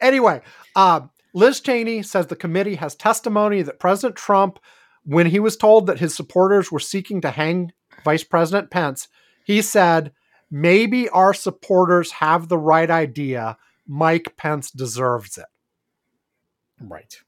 anyway, 0.00 0.40
uh, 0.74 1.02
Liz 1.34 1.60
Cheney 1.60 2.02
says 2.02 2.26
the 2.26 2.34
committee 2.36 2.76
has 2.76 2.94
testimony 2.96 3.62
that 3.62 3.78
President 3.78 4.16
Trump, 4.16 4.58
when 5.04 5.26
he 5.26 5.38
was 5.38 5.56
told 5.56 5.86
that 5.86 6.00
his 6.00 6.14
supporters 6.16 6.72
were 6.72 6.80
seeking 6.80 7.20
to 7.20 7.30
hang 7.30 7.72
Vice 8.04 8.24
President 8.24 8.70
Pence, 8.70 9.06
he 9.44 9.62
said, 9.62 10.12
maybe 10.50 11.08
our 11.10 11.32
supporters 11.34 12.10
have 12.12 12.48
the 12.48 12.58
right 12.58 12.90
idea. 12.90 13.56
Mike 13.86 14.36
Pence 14.36 14.70
deserves 14.72 15.38
it. 15.38 15.46
right. 16.80 17.18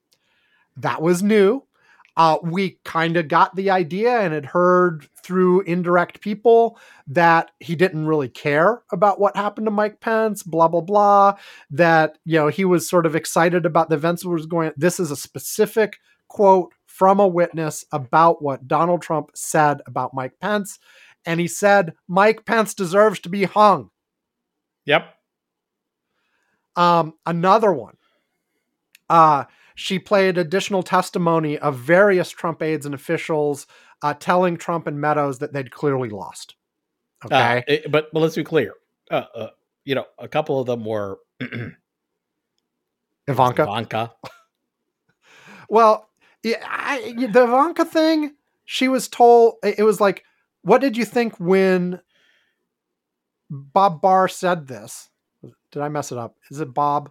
That 0.79 1.03
was 1.03 1.23
new. 1.23 1.65
Uh, 2.17 2.37
we 2.43 2.81
kind 2.85 3.17
of 3.17 3.29
got 3.29 3.55
the 3.55 3.71
idea 3.71 4.19
and 4.19 4.35
had 4.35 4.47
heard 4.47 5.07
through 5.23 5.61
indirect 5.61 6.21
people 6.21 6.77
that 7.07 7.53
he 7.61 7.77
didn't 7.77 8.07
really 8.07 8.29
care 8.29 8.83
about 8.91 9.21
what 9.21 9.37
happened 9.37 9.69
to 9.69 9.71
Mike 9.71 10.01
Pence, 10.01 10.43
blah, 10.43 10.67
blah, 10.67 10.81
blah. 10.81 11.35
That, 11.71 12.19
you 12.25 12.37
know, 12.37 12.49
he 12.49 12.65
was 12.65 12.89
sort 12.89 13.07
of 13.07 13.15
excited 13.15 13.65
about 13.65 13.89
the 13.89 13.95
events 13.95 14.25
that 14.25 14.31
was 14.31 14.47
going. 14.47 14.73
This 14.77 14.99
is 14.99 15.13
a 15.13 15.17
specific 15.17 15.99
quote 16.27 16.73
from 16.87 17.21
a 17.21 17.29
witness 17.29 17.85
about 17.93 18.43
what 18.43 18.67
Donald 18.67 19.01
Trump 19.01 19.31
said 19.35 19.81
about 19.87 20.13
Mike 20.13 20.41
Pence. 20.41 20.81
And 21.25 21.39
he 21.39 21.47
said, 21.47 21.95
Mike 22.09 22.45
Pence 22.45 22.75
deserves 22.75 23.21
to 23.21 23.29
be 23.29 23.45
hung. 23.45 23.91
Yep. 24.87 25.15
Um, 26.75 27.15
another 27.25 27.73
one. 27.73 27.95
Uh, 29.09 29.45
she 29.81 29.97
played 30.01 30.37
additional 30.37 30.83
testimony 30.83 31.57
of 31.57 31.77
various 31.77 32.31
Trump 32.31 32.61
aides 32.63 32.85
and 32.85 32.97
officials 32.97 33.69
uh, 34.03 34.13
telling 34.13 34.57
Trump 34.57 34.89
and 34.89 35.01
Meadows 35.01 35.39
that 35.39 35.53
they'd 35.53 35.71
clearly 35.71 36.09
lost. 36.09 36.57
Okay. 37.25 37.59
Uh, 37.59 37.63
it- 37.69 37.91
but, 37.93 38.13
but 38.13 38.19
let's 38.21 38.35
be 38.35 38.43
clear. 38.43 38.75
Uh, 39.09 39.25
uh, 39.35 39.49
you 39.85 39.95
know, 39.95 40.05
a 40.19 40.27
couple 40.27 40.59
of 40.61 40.67
them 40.67 40.85
were 40.85 41.19
Ivanka. 43.29 43.63
Ivanka. 43.63 44.13
Well, 45.71 46.09
yeah, 46.43 46.65
I, 46.67 47.13
the 47.31 47.43
Ivanka 47.45 47.85
thing, 47.85 48.33
she 48.65 48.89
was 48.89 49.07
told, 49.07 49.57
it 49.63 49.83
was 49.83 50.01
like, 50.01 50.25
what 50.63 50.81
did 50.81 50.97
you 50.97 51.05
think 51.05 51.39
when 51.39 52.01
Bob 53.51 54.01
Barr 54.01 54.29
said 54.29 54.67
this? 54.67 55.11
Did 55.71 55.83
I 55.83 55.91
mess 55.91 56.11
it 56.11 56.17
up? 56.17 56.37
Is 56.51 56.61
it 56.61 56.73
Bob? 56.73 57.11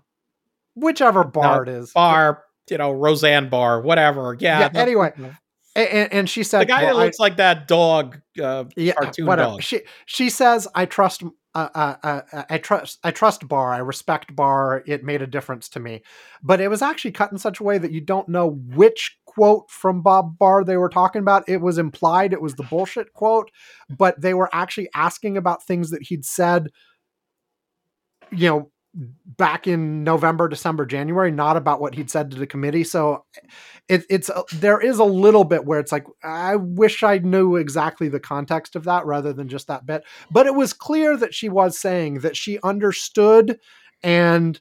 Whichever 0.73 1.23
Barr 1.23 1.61
it 1.61 1.69
is. 1.69 1.91
Bar, 1.93 2.45
you 2.69 2.77
know, 2.77 2.91
Roseanne 2.91 3.49
Barr, 3.49 3.81
whatever. 3.81 4.35
Yeah. 4.39 4.69
Yeah, 4.73 4.81
anyway, 4.81 5.13
And, 5.75 6.11
and 6.11 6.29
she 6.29 6.41
said, 6.41 6.61
the 6.61 6.65
guy 6.65 6.83
well, 6.83 6.95
that 6.95 7.01
I- 7.01 7.05
looks 7.05 7.19
like 7.19 7.37
that 7.37 7.67
dog, 7.67 8.19
uh, 8.41 8.63
yeah, 8.75 8.93
cartoon 8.93 9.27
whatever. 9.27 9.51
dog. 9.51 9.61
She 9.61 9.81
she 10.07 10.31
says, 10.31 10.67
"I 10.73 10.87
trust, 10.87 11.21
uh, 11.53 11.69
uh, 11.75 11.95
uh, 12.01 12.43
I 12.49 12.57
trust, 12.57 12.97
I 13.03 13.11
trust 13.11 13.47
Barr. 13.47 13.73
I 13.73 13.77
respect 13.77 14.35
Barr. 14.35 14.81
It 14.87 15.03
made 15.03 15.21
a 15.21 15.27
difference 15.27 15.69
to 15.69 15.79
me." 15.79 16.01
But 16.41 16.61
it 16.61 16.69
was 16.69 16.81
actually 16.81 17.11
cut 17.11 17.31
in 17.31 17.37
such 17.37 17.59
a 17.59 17.63
way 17.63 17.77
that 17.77 17.91
you 17.91 18.01
don't 18.01 18.27
know 18.27 18.49
which 18.49 19.19
quote 19.25 19.69
from 19.69 20.01
Bob 20.01 20.39
Barr 20.39 20.63
they 20.63 20.77
were 20.77 20.89
talking 20.89 21.21
about. 21.21 21.47
It 21.47 21.61
was 21.61 21.77
implied 21.77 22.33
it 22.33 22.41
was 22.41 22.55
the 22.55 22.63
bullshit 22.63 23.13
quote, 23.13 23.51
but 23.87 24.19
they 24.19 24.33
were 24.33 24.49
actually 24.51 24.89
asking 24.95 25.37
about 25.37 25.61
things 25.63 25.91
that 25.91 26.01
he'd 26.01 26.25
said. 26.25 26.69
You 28.31 28.49
know, 28.49 28.71
back 29.25 29.67
in 29.67 30.03
November, 30.03 30.47
December, 30.47 30.85
January, 30.85 31.31
not 31.31 31.55
about 31.57 31.79
what 31.79 31.93
he'd 31.95 32.09
said 32.09 32.31
to 32.31 32.37
the 32.37 32.47
committee. 32.47 32.83
So 32.83 33.25
it, 33.87 34.03
it's 34.09 34.29
a, 34.29 34.43
there 34.53 34.79
is 34.79 34.97
a 34.97 35.03
little 35.03 35.43
bit 35.43 35.65
where 35.65 35.79
it's 35.79 35.91
like 35.91 36.05
I 36.23 36.55
wish 36.55 37.03
I 37.03 37.19
knew 37.19 37.55
exactly 37.55 38.09
the 38.09 38.19
context 38.19 38.75
of 38.75 38.85
that 38.85 39.05
rather 39.05 39.33
than 39.33 39.47
just 39.49 39.67
that 39.67 39.85
bit. 39.85 40.03
But 40.31 40.47
it 40.47 40.55
was 40.55 40.73
clear 40.73 41.15
that 41.17 41.33
she 41.33 41.47
was 41.49 41.77
saying 41.77 42.19
that 42.21 42.35
she 42.35 42.59
understood 42.63 43.59
and 44.01 44.59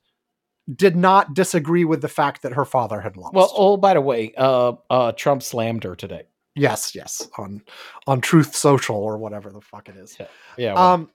did 0.75 0.97
not 0.97 1.33
disagree 1.33 1.85
with 1.85 2.03
the 2.03 2.09
fact 2.09 2.43
that 2.43 2.53
her 2.53 2.65
father 2.65 3.01
had 3.01 3.17
lost. 3.17 3.35
Well, 3.35 3.53
oh, 3.57 3.77
by 3.77 3.95
the 3.95 4.01
way, 4.01 4.35
uh, 4.37 4.73
uh, 4.91 5.13
Trump 5.13 5.43
slammed 5.43 5.85
her 5.85 5.95
today. 5.97 6.25
yes, 6.57 6.95
yes, 6.95 7.29
on 7.39 7.63
on 8.07 8.21
Truth 8.21 8.55
Social 8.55 8.97
or 8.97 9.17
whatever 9.17 9.51
the 9.51 9.61
fuck 9.61 9.89
it 9.89 9.97
is. 9.97 10.19
Yeah. 10.59 10.75
well, 10.75 10.79
Um, 10.93 11.11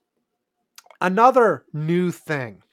another 1.01 1.65
new 1.73 2.11
thing. 2.11 2.63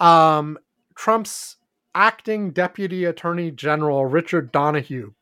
Um, 0.00 0.58
Trump's 0.94 1.56
acting 1.94 2.50
deputy 2.50 3.04
attorney 3.04 3.50
general, 3.50 4.06
Richard 4.06 4.52
Donoghue, 4.52 5.12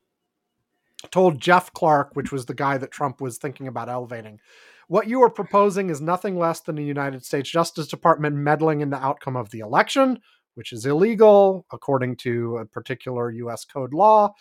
told 1.11 1.41
Jeff 1.41 1.73
Clark, 1.73 2.11
which 2.15 2.33
was 2.33 2.47
the 2.47 2.55
guy 2.55 2.79
that 2.79 2.91
Trump 2.91 3.21
was 3.21 3.39
thinking 3.39 3.69
about 3.69 3.89
elevating, 3.89 4.41
what 4.89 5.09
you 5.09 5.23
are 5.23 5.31
proposing 5.31 5.91
is 5.91 6.01
nothing 6.01 6.39
less 6.39 6.61
than 6.61 6.77
the 6.77 6.85
United 6.85 7.25
States 7.25 7.51
Justice 7.51 7.89
Department 7.89 8.37
meddling 8.37 8.81
in 8.81 8.91
the 8.91 9.05
outcome 9.05 9.37
of 9.37 9.51
the 9.51 9.61
election, 9.61 10.21
which 10.55 10.73
is 10.73 10.87
illegal 10.87 11.67
according 11.73 12.17
to 12.17 12.59
a 12.59 12.67
particular 12.67 13.31
U.S. 13.31 13.65
code 13.65 13.93
law. 13.93 14.35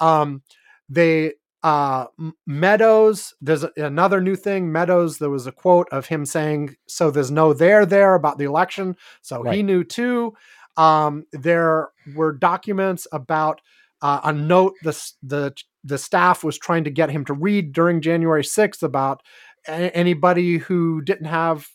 Um, 0.00 0.42
they 0.88 1.34
uh, 1.62 2.06
Meadows, 2.46 3.34
there's 3.40 3.64
another 3.76 4.20
new 4.20 4.34
thing. 4.34 4.72
Meadows, 4.72 5.18
there 5.18 5.30
was 5.30 5.46
a 5.46 5.52
quote 5.52 5.88
of 5.92 6.06
him 6.06 6.26
saying, 6.26 6.76
"So 6.88 7.10
there's 7.10 7.30
no 7.30 7.52
there 7.52 7.86
there 7.86 8.14
about 8.14 8.38
the 8.38 8.44
election." 8.44 8.96
So 9.20 9.42
right. 9.42 9.54
he 9.54 9.62
knew 9.62 9.84
too. 9.84 10.34
Um, 10.76 11.24
there 11.32 11.90
were 12.14 12.32
documents 12.32 13.06
about 13.12 13.60
uh, 14.00 14.20
a 14.24 14.32
note 14.32 14.74
the 14.82 15.12
the 15.22 15.54
the 15.84 15.98
staff 15.98 16.42
was 16.42 16.58
trying 16.58 16.84
to 16.84 16.90
get 16.90 17.10
him 17.10 17.24
to 17.26 17.32
read 17.32 17.72
during 17.72 18.00
January 18.00 18.44
6th 18.44 18.82
about 18.84 19.20
a- 19.66 19.96
anybody 19.96 20.58
who 20.58 21.00
didn't 21.02 21.26
have 21.26 21.68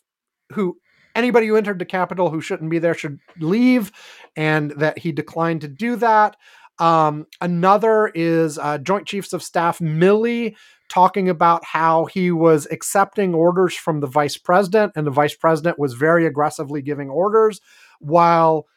who 0.53 0.77
anybody 1.15 1.47
who 1.47 1.55
entered 1.55 1.79
the 1.79 1.85
Capitol 1.85 2.29
who 2.29 2.41
shouldn't 2.41 2.69
be 2.69 2.79
there 2.79 2.93
should 2.93 3.19
leave, 3.39 3.91
and 4.35 4.71
that 4.71 4.99
he 4.99 5.11
declined 5.11 5.61
to 5.61 5.67
do 5.67 5.95
that. 5.95 6.35
Um, 6.79 7.25
another 7.41 8.07
is 8.13 8.57
uh, 8.57 8.77
Joint 8.77 9.07
Chiefs 9.07 9.33
of 9.33 9.43
Staff 9.43 9.79
Milley 9.79 10.55
talking 10.89 11.27
about 11.27 11.65
how 11.65 12.05
he 12.05 12.31
was 12.31 12.67
accepting 12.71 13.33
orders 13.33 13.75
from 13.75 13.99
the 13.99 14.07
vice 14.07 14.37
president, 14.37 14.93
and 14.95 15.05
the 15.05 15.11
vice 15.11 15.35
president 15.35 15.79
was 15.79 15.93
very 15.93 16.25
aggressively 16.25 16.81
giving 16.81 17.09
orders 17.09 17.59
while 17.99 18.67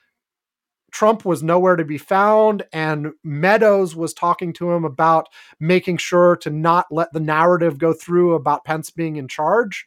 Trump 0.91 1.25
was 1.25 1.43
nowhere 1.43 1.77
to 1.77 1.85
be 1.85 1.99
found, 1.99 2.65
and 2.73 3.13
Meadows 3.23 3.95
was 3.95 4.13
talking 4.13 4.53
to 4.55 4.73
him 4.73 4.85
about 4.85 5.29
making 5.61 5.99
sure 5.99 6.37
to 6.39 6.51
not 6.51 6.87
let 6.91 7.13
the 7.13 7.21
narrative 7.21 7.79
go 7.79 7.93
through 7.93 8.35
about 8.35 8.65
Pence 8.65 8.91
being 8.91 9.17
in 9.17 9.29
charge. 9.29 9.87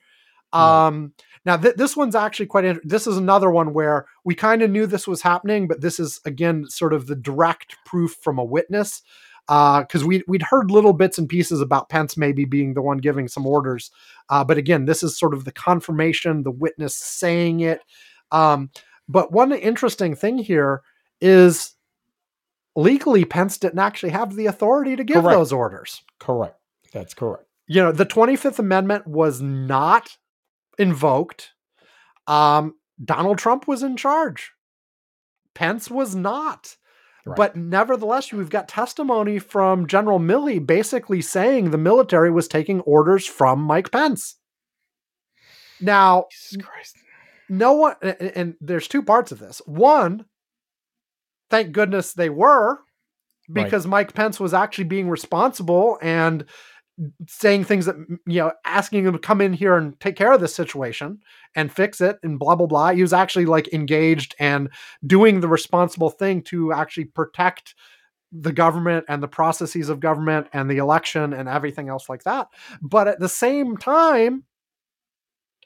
Um, 0.54 1.14
now, 1.46 1.58
th- 1.58 1.76
this 1.76 1.98
one's 1.98 2.16
actually 2.16 2.46
quite 2.46 2.66
interesting. 2.66 2.90
This 2.90 3.08
is 3.08 3.18
another 3.18 3.52
one 3.52 3.74
where 3.74 4.06
we 4.24 4.36
kind 4.36 4.62
of 4.62 4.72
knew 4.72 4.86
this 4.86 5.08
was 5.08 5.22
happening, 5.22 5.68
but 5.68 5.82
this 5.82 6.00
is, 6.00 6.22
again, 6.26 6.66
sort 6.70 6.94
of 6.94 7.08
the 7.08 7.16
direct 7.16 7.76
proof 7.86 8.16
from 8.22 8.40
a 8.40 8.44
witness. 8.44 9.02
Because 9.48 10.04
uh, 10.04 10.08
we, 10.08 10.24
we'd 10.26 10.42
heard 10.42 10.72
little 10.72 10.94
bits 10.94 11.18
and 11.18 11.28
pieces 11.28 11.60
about 11.60 11.90
Pence 11.90 12.16
maybe 12.16 12.46
being 12.46 12.74
the 12.74 12.82
one 12.82 13.00
giving 13.00 13.28
some 13.28 13.46
orders. 13.46 13.92
Uh, 14.30 14.42
but 14.42 14.58
again, 14.58 14.86
this 14.86 15.04
is 15.04 15.20
sort 15.20 15.34
of 15.34 15.44
the 15.44 15.52
confirmation, 15.52 16.44
the 16.44 16.52
witness 16.52 16.96
saying 16.96 17.60
it. 17.60 17.82
Um, 18.32 18.70
but 19.10 19.34
one 19.34 19.52
interesting 19.52 20.16
thing 20.16 20.38
here 20.38 20.82
is 21.20 21.76
legally 22.76 23.26
Pence 23.26 23.58
didn't 23.58 23.80
actually 23.80 24.12
have 24.12 24.36
the 24.36 24.46
authority 24.46 24.96
to 24.96 25.04
give 25.04 25.24
correct. 25.24 25.38
those 25.38 25.52
orders. 25.52 26.04
Correct. 26.20 26.58
That's 26.94 27.14
correct. 27.14 27.44
You 27.68 27.82
know, 27.82 27.92
the 27.92 28.06
25th 28.06 28.60
Amendment 28.60 29.08
was 29.08 29.42
not 29.42 30.18
invoked. 30.78 31.52
Um, 32.28 32.76
Donald 33.04 33.38
Trump 33.38 33.68
was 33.68 33.84
in 33.84 33.98
charge. 33.98 34.52
Pence 35.54 35.90
was 35.90 36.16
not. 36.16 36.76
Right. 37.26 37.38
But 37.38 37.56
nevertheless, 37.56 38.34
we've 38.34 38.50
got 38.50 38.68
testimony 38.68 39.40
from 39.40 39.88
General 39.88 40.20
Milley 40.20 40.66
basically 40.66 41.22
saying 41.22 41.72
the 41.72 41.78
military 41.78 42.32
was 42.32 42.48
taking 42.48 42.82
orders 42.82 43.26
from 43.26 43.62
Mike 43.62 43.92
Pence. 43.92 44.36
Now, 45.80 46.26
no 47.50 47.74
one, 47.74 47.96
and, 48.02 48.16
and 48.22 48.56
there's 48.60 48.88
two 48.88 49.04
parts 49.04 49.32
of 49.32 49.40
this. 49.40 49.62
One, 49.66 50.26
thank 51.50 51.72
goodness 51.72 52.14
they 52.14 52.30
were, 52.30 52.80
because 53.52 53.86
right. 53.86 53.92
Mike 53.92 54.14
Pence 54.14 54.40
was 54.40 54.54
actually 54.54 54.86
being 54.86 55.10
responsible 55.10 55.98
and 56.02 56.46
saying 57.28 57.64
things 57.64 57.86
that 57.86 57.96
you 58.26 58.40
know 58.40 58.52
asking 58.66 59.06
him 59.06 59.14
to 59.14 59.20
come 59.20 59.42
in 59.42 59.54
here 59.54 59.76
and 59.76 60.00
take 60.00 60.16
care 60.16 60.32
of 60.32 60.42
this 60.42 60.54
situation 60.54 61.20
and 61.56 61.72
fix 61.72 62.02
it 62.02 62.20
and 62.24 62.40
blah 62.40 62.56
blah 62.56 62.68
blah. 62.68 62.92
He 62.92 63.02
was 63.02 63.14
actually 63.14 63.46
like 63.46 63.74
engaged 63.74 64.36
and 64.40 64.70
doing 65.06 65.40
the 65.40 65.48
responsible 65.48 66.10
thing 66.10 66.42
to 66.44 66.72
actually 66.72 67.06
protect 67.06 67.76
the 68.32 68.52
government 68.52 69.06
and 69.08 69.22
the 69.22 69.28
processes 69.28 69.90
of 69.90 70.00
government 70.00 70.48
and 70.54 70.70
the 70.70 70.78
election 70.78 71.34
and 71.34 71.48
everything 71.48 71.90
else 71.90 72.10
like 72.10 72.24
that. 72.24 72.48
But 72.82 73.08
at 73.08 73.20
the 73.20 73.30
same 73.30 73.78
time 73.78 74.44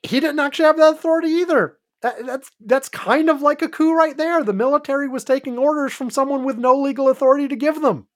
he 0.04 0.20
didn't 0.20 0.40
actually 0.40 0.66
have 0.66 0.78
that 0.78 0.94
authority 0.94 1.30
either. 1.30 1.78
That, 2.02 2.26
that's 2.26 2.52
that's 2.60 2.90
kind 2.90 3.30
of 3.30 3.42
like 3.42 3.62
a 3.62 3.70
coup 3.70 3.94
right 3.94 4.16
there. 4.16 4.44
The 4.44 4.54
military 4.54 5.08
was 5.08 5.24
taking 5.24 5.58
orders 5.58 5.94
from 5.94 6.12
someone 6.12 6.44
with 6.44 6.58
no 6.58 6.80
legal 6.80 7.10
authority 7.10 7.48
to 7.48 7.56
give 7.56 7.82
them 7.82 8.08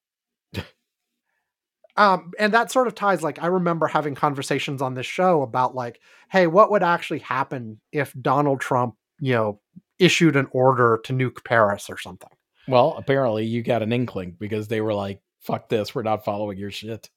um, 1.97 2.31
and 2.39 2.53
that 2.53 2.71
sort 2.71 2.87
of 2.87 2.95
ties 2.95 3.21
like 3.21 3.41
I 3.41 3.47
remember 3.47 3.87
having 3.87 4.15
conversations 4.15 4.81
on 4.81 4.93
this 4.93 5.05
show 5.05 5.41
about 5.41 5.75
like, 5.75 5.99
hey, 6.29 6.47
what 6.47 6.71
would 6.71 6.83
actually 6.83 7.19
happen 7.19 7.79
if 7.91 8.13
Donald 8.21 8.61
Trump, 8.61 8.95
you 9.19 9.33
know, 9.33 9.59
issued 9.99 10.35
an 10.35 10.47
order 10.51 10.99
to 11.05 11.13
nuke 11.13 11.43
Paris 11.43 11.89
or 11.89 11.97
something? 11.97 12.29
Well, 12.67 12.95
apparently 12.97 13.45
you 13.45 13.63
got 13.63 13.83
an 13.83 13.91
inkling 13.91 14.35
because 14.39 14.67
they 14.67 14.81
were 14.81 14.93
like, 14.93 15.21
fuck 15.39 15.69
this, 15.69 15.93
we're 15.93 16.03
not 16.03 16.23
following 16.23 16.57
your 16.57 16.71
shit. 16.71 17.09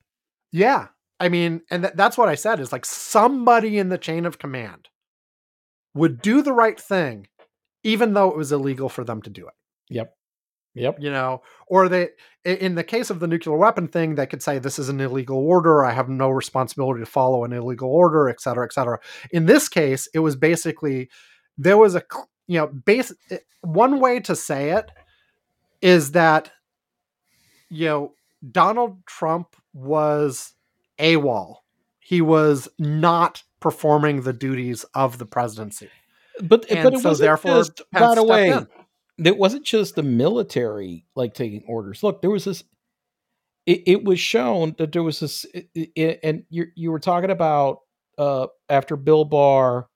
Yeah. 0.50 0.88
I 1.20 1.28
mean, 1.28 1.62
and 1.70 1.84
th- 1.84 1.94
that's 1.96 2.18
what 2.18 2.28
I 2.28 2.34
said 2.34 2.60
is 2.60 2.72
like 2.72 2.84
somebody 2.84 3.78
in 3.78 3.88
the 3.88 3.98
chain 3.98 4.26
of 4.26 4.38
command 4.38 4.88
would 5.94 6.20
do 6.20 6.42
the 6.42 6.52
right 6.52 6.78
thing, 6.80 7.28
even 7.82 8.14
though 8.14 8.30
it 8.30 8.36
was 8.36 8.52
illegal 8.52 8.88
for 8.88 9.04
them 9.04 9.22
to 9.22 9.30
do 9.30 9.46
it. 9.46 9.54
Yep. 9.90 10.14
Yep. 10.74 10.96
You 10.98 11.10
know, 11.10 11.42
or 11.68 11.88
they, 11.88 12.08
in 12.44 12.74
the 12.74 12.82
case 12.82 13.08
of 13.08 13.20
the 13.20 13.28
nuclear 13.28 13.56
weapon 13.56 13.86
thing, 13.86 14.16
they 14.16 14.26
could 14.26 14.42
say 14.42 14.58
this 14.58 14.78
is 14.78 14.88
an 14.88 15.00
illegal 15.00 15.38
order. 15.38 15.84
I 15.84 15.92
have 15.92 16.08
no 16.08 16.30
responsibility 16.30 17.00
to 17.00 17.06
follow 17.06 17.44
an 17.44 17.52
illegal 17.52 17.88
order, 17.88 18.28
et 18.28 18.40
cetera, 18.40 18.64
et 18.64 18.72
cetera. 18.72 18.98
In 19.30 19.46
this 19.46 19.68
case, 19.68 20.08
it 20.12 20.18
was 20.18 20.34
basically 20.34 21.10
there 21.56 21.78
was 21.78 21.94
a, 21.94 22.02
you 22.48 22.58
know, 22.58 22.66
base. 22.66 23.12
One 23.60 24.00
way 24.00 24.18
to 24.20 24.34
say 24.34 24.70
it 24.70 24.90
is 25.80 26.10
that, 26.12 26.50
you 27.70 27.86
know, 27.86 28.14
Donald 28.50 29.06
Trump 29.06 29.54
was 29.72 30.54
AWOL. 30.98 31.58
He 32.00 32.20
was 32.20 32.68
not 32.78 33.44
performing 33.60 34.22
the 34.22 34.32
duties 34.32 34.84
of 34.94 35.18
the 35.18 35.24
presidency. 35.24 35.88
But, 36.42 36.68
and 36.68 36.82
but 36.82 36.94
it 36.94 37.00
so 37.00 37.10
was 37.10 37.20
therefore, 37.20 37.58
just, 37.58 37.80
by 37.92 38.14
the 38.16 38.24
way, 38.24 38.50
in 38.50 38.66
it 39.22 39.38
wasn't 39.38 39.64
just 39.64 39.94
the 39.94 40.02
military 40.02 41.06
like 41.14 41.34
taking 41.34 41.62
orders. 41.66 42.02
Look, 42.02 42.20
there 42.22 42.30
was 42.30 42.44
this. 42.44 42.64
It, 43.66 43.82
it 43.86 44.04
was 44.04 44.20
shown 44.20 44.74
that 44.78 44.92
there 44.92 45.02
was 45.02 45.20
this, 45.20 45.46
it, 45.54 46.20
and 46.22 46.44
you 46.50 46.66
you 46.74 46.90
were 46.90 47.00
talking 47.00 47.30
about 47.30 47.78
uh, 48.18 48.48
after 48.68 48.96
Bill 48.96 49.24
Barr 49.24 49.88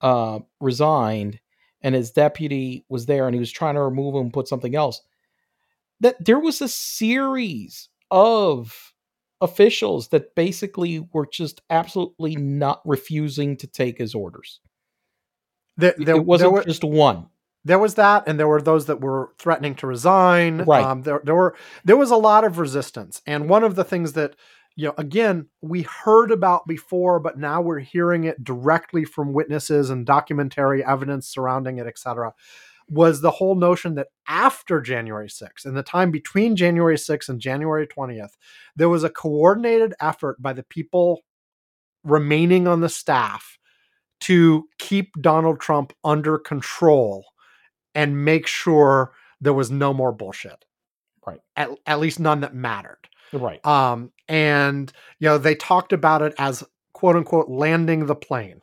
uh, 0.00 0.40
resigned 0.60 1.40
and 1.80 1.94
his 1.94 2.10
deputy 2.10 2.84
was 2.88 3.06
there 3.06 3.26
and 3.26 3.34
he 3.34 3.40
was 3.40 3.52
trying 3.52 3.74
to 3.74 3.82
remove 3.82 4.14
him, 4.14 4.30
put 4.30 4.48
something 4.48 4.74
else. 4.74 5.00
That 6.00 6.22
there 6.24 6.38
was 6.38 6.60
a 6.60 6.68
series 6.68 7.88
of 8.10 8.92
officials 9.40 10.08
that 10.08 10.34
basically 10.34 11.06
were 11.12 11.26
just 11.26 11.62
absolutely 11.70 12.36
not 12.36 12.80
refusing 12.84 13.56
to 13.58 13.66
take 13.66 13.98
his 13.98 14.14
orders. 14.14 14.60
There, 15.76 15.94
there, 15.96 16.16
it 16.16 16.24
wasn't 16.24 16.50
there 16.52 16.60
were, 16.60 16.64
just 16.64 16.82
one 16.84 17.28
there 17.68 17.78
was 17.78 17.96
that, 17.96 18.24
and 18.26 18.40
there 18.40 18.48
were 18.48 18.62
those 18.62 18.86
that 18.86 19.02
were 19.02 19.34
threatening 19.38 19.74
to 19.76 19.86
resign. 19.86 20.62
Right. 20.62 20.82
Um, 20.82 21.02
there, 21.02 21.20
there 21.22 21.34
were 21.34 21.54
there 21.84 21.98
was 21.98 22.10
a 22.10 22.16
lot 22.16 22.44
of 22.44 22.58
resistance, 22.58 23.20
and 23.26 23.48
one 23.48 23.62
of 23.62 23.74
the 23.74 23.84
things 23.84 24.14
that 24.14 24.34
you 24.74 24.86
know, 24.86 24.94
again, 24.96 25.48
we 25.60 25.82
heard 25.82 26.30
about 26.30 26.66
before, 26.66 27.20
but 27.20 27.36
now 27.36 27.60
we're 27.60 27.80
hearing 27.80 28.24
it 28.24 28.42
directly 28.42 29.04
from 29.04 29.32
witnesses 29.32 29.90
and 29.90 30.06
documentary 30.06 30.84
evidence 30.84 31.28
surrounding 31.28 31.78
it, 31.78 31.86
etc. 31.86 32.32
Was 32.88 33.20
the 33.20 33.32
whole 33.32 33.54
notion 33.54 33.96
that 33.96 34.06
after 34.28 34.80
January 34.80 35.28
6th, 35.28 35.66
in 35.66 35.74
the 35.74 35.82
time 35.82 36.10
between 36.10 36.56
January 36.56 36.96
6th 36.96 37.28
and 37.28 37.40
January 37.40 37.86
20th, 37.86 38.36
there 38.76 38.88
was 38.88 39.04
a 39.04 39.10
coordinated 39.10 39.94
effort 40.00 40.40
by 40.40 40.54
the 40.54 40.62
people 40.62 41.20
remaining 42.04 42.66
on 42.66 42.80
the 42.80 42.88
staff 42.88 43.58
to 44.20 44.68
keep 44.78 45.10
Donald 45.20 45.60
Trump 45.60 45.92
under 46.04 46.38
control 46.38 47.24
and 47.98 48.24
make 48.24 48.46
sure 48.46 49.12
there 49.40 49.52
was 49.52 49.72
no 49.72 49.92
more 49.92 50.12
bullshit. 50.12 50.64
Right. 51.26 51.40
At, 51.56 51.70
at 51.84 51.98
least 51.98 52.20
none 52.20 52.42
that 52.42 52.54
mattered. 52.54 53.08
Right. 53.32 53.64
Um, 53.66 54.12
and 54.28 54.92
you 55.18 55.28
know, 55.28 55.36
they 55.36 55.56
talked 55.56 55.92
about 55.92 56.22
it 56.22 56.32
as 56.38 56.62
quote 56.92 57.16
unquote 57.16 57.48
landing 57.48 58.06
the 58.06 58.14
plane. 58.14 58.60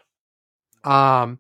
Um, 0.86 1.40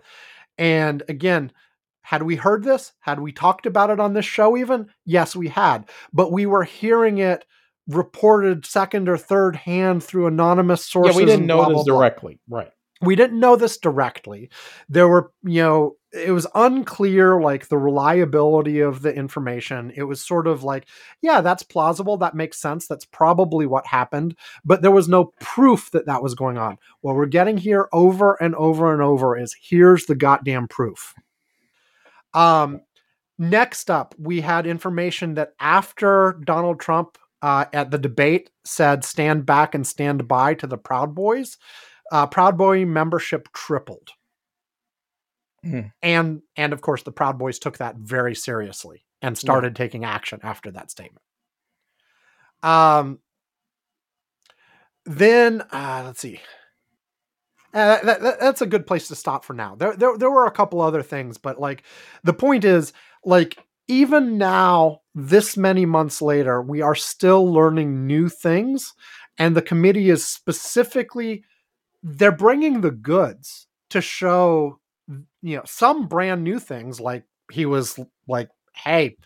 and 0.57 1.03
again, 1.07 1.53
had 2.01 2.23
we 2.23 2.35
heard 2.35 2.63
this? 2.65 2.91
Had 2.99 3.21
we 3.21 3.31
talked 3.31 3.65
about 3.65 3.89
it 3.89 3.99
on 4.01 4.13
this 4.13 4.25
show 4.25 4.57
even? 4.57 4.89
Yes, 5.05 5.33
we 5.33 5.47
had. 5.47 5.89
But 6.11 6.33
we 6.33 6.45
were 6.45 6.65
hearing 6.65 7.19
it 7.19 7.45
reported 7.87 8.65
second 8.65 9.07
or 9.07 9.17
third 9.17 9.55
hand 9.55 10.03
through 10.03 10.27
anonymous 10.27 10.83
sources. 10.85 11.15
Yeah, 11.15 11.21
we 11.21 11.25
didn't 11.25 11.45
know 11.45 11.57
blah, 11.57 11.69
this 11.69 11.83
blah, 11.85 11.97
directly. 11.97 12.39
Blah. 12.47 12.59
Right. 12.59 12.71
We 13.05 13.15
didn't 13.15 13.39
know 13.39 13.55
this 13.55 13.77
directly. 13.77 14.49
There 14.89 15.07
were, 15.07 15.31
you 15.43 15.61
know, 15.61 15.95
it 16.11 16.31
was 16.31 16.47
unclear 16.55 17.41
like 17.41 17.67
the 17.67 17.77
reliability 17.77 18.79
of 18.79 19.01
the 19.01 19.13
information. 19.13 19.91
It 19.95 20.03
was 20.03 20.21
sort 20.21 20.47
of 20.47 20.63
like, 20.63 20.87
yeah, 21.21 21.41
that's 21.41 21.63
plausible. 21.63 22.17
That 22.17 22.35
makes 22.35 22.59
sense. 22.59 22.87
That's 22.87 23.05
probably 23.05 23.65
what 23.65 23.85
happened. 23.85 24.35
But 24.63 24.81
there 24.81 24.91
was 24.91 25.09
no 25.09 25.33
proof 25.41 25.91
that 25.91 26.05
that 26.05 26.23
was 26.23 26.35
going 26.35 26.57
on. 26.57 26.77
What 27.01 27.15
we're 27.15 27.25
getting 27.25 27.57
here 27.57 27.89
over 27.91 28.35
and 28.41 28.55
over 28.55 28.93
and 28.93 29.01
over 29.01 29.37
is 29.37 29.55
here's 29.61 30.05
the 30.05 30.15
goddamn 30.15 30.67
proof. 30.67 31.13
Um, 32.33 32.81
next 33.37 33.89
up, 33.89 34.15
we 34.17 34.41
had 34.41 34.67
information 34.67 35.35
that 35.35 35.53
after 35.59 36.39
Donald 36.45 36.79
Trump 36.79 37.17
uh, 37.41 37.65
at 37.73 37.91
the 37.91 37.97
debate 37.97 38.49
said 38.63 39.03
stand 39.03 39.45
back 39.45 39.75
and 39.75 39.85
stand 39.85 40.27
by 40.27 40.53
to 40.55 40.67
the 40.67 40.77
Proud 40.77 41.13
Boys, 41.13 41.57
uh, 42.11 42.27
Proud 42.27 42.57
Boy 42.57 42.85
membership 42.85 43.49
tripled. 43.53 44.09
Hmm. 45.63 45.81
And 46.03 46.41
and 46.55 46.73
of 46.73 46.81
course 46.81 47.03
the 47.03 47.11
Proud 47.11 47.39
Boys 47.39 47.57
took 47.57 47.79
that 47.79 47.95
very 47.95 48.35
seriously 48.35 49.03
and 49.21 49.35
started 49.35 49.75
taking 49.75 50.05
action 50.05 50.39
after 50.43 50.69
that 50.71 50.91
statement. 50.91 51.23
Um 52.61 53.19
then 55.05 55.61
uh, 55.71 56.03
let's 56.05 56.19
see. 56.19 56.39
Uh, 57.73 57.99
that, 58.03 58.21
that- 58.21 58.39
that's 58.39 58.61
a 58.61 58.65
good 58.67 58.87
place 58.87 59.07
to 59.09 59.15
stop 59.15 59.43
for 59.43 59.53
now. 59.53 59.75
There, 59.75 59.95
there, 59.95 60.17
there 60.17 60.31
were 60.31 60.45
a 60.45 60.51
couple 60.51 60.81
other 60.81 61.03
things, 61.03 61.37
but 61.37 61.59
like 61.59 61.83
the 62.23 62.33
point 62.33 62.63
is, 62.63 62.93
like 63.23 63.57
even 63.87 64.37
now, 64.37 65.01
this 65.13 65.57
many 65.57 65.85
months 65.85 66.21
later, 66.21 66.61
we 66.61 66.81
are 66.81 66.95
still 66.95 67.51
learning 67.51 68.07
new 68.07 68.29
things, 68.29 68.93
and 69.37 69.55
the 69.55 69.61
committee 69.61 70.09
is 70.09 70.25
specifically 70.25 71.43
they're 72.05 72.31
bringing 72.31 72.81
the 72.81 72.91
goods 72.91 73.65
to 73.89 73.99
show, 73.99 74.79
you 75.41 75.57
know, 75.57 75.63
some 75.65 76.07
brand 76.07 76.43
new 76.43 76.59
things. 76.59 76.99
Like 76.99 77.23
he 77.51 77.65
was 77.65 77.99
like, 78.27 78.49
"Hey, 78.75 79.17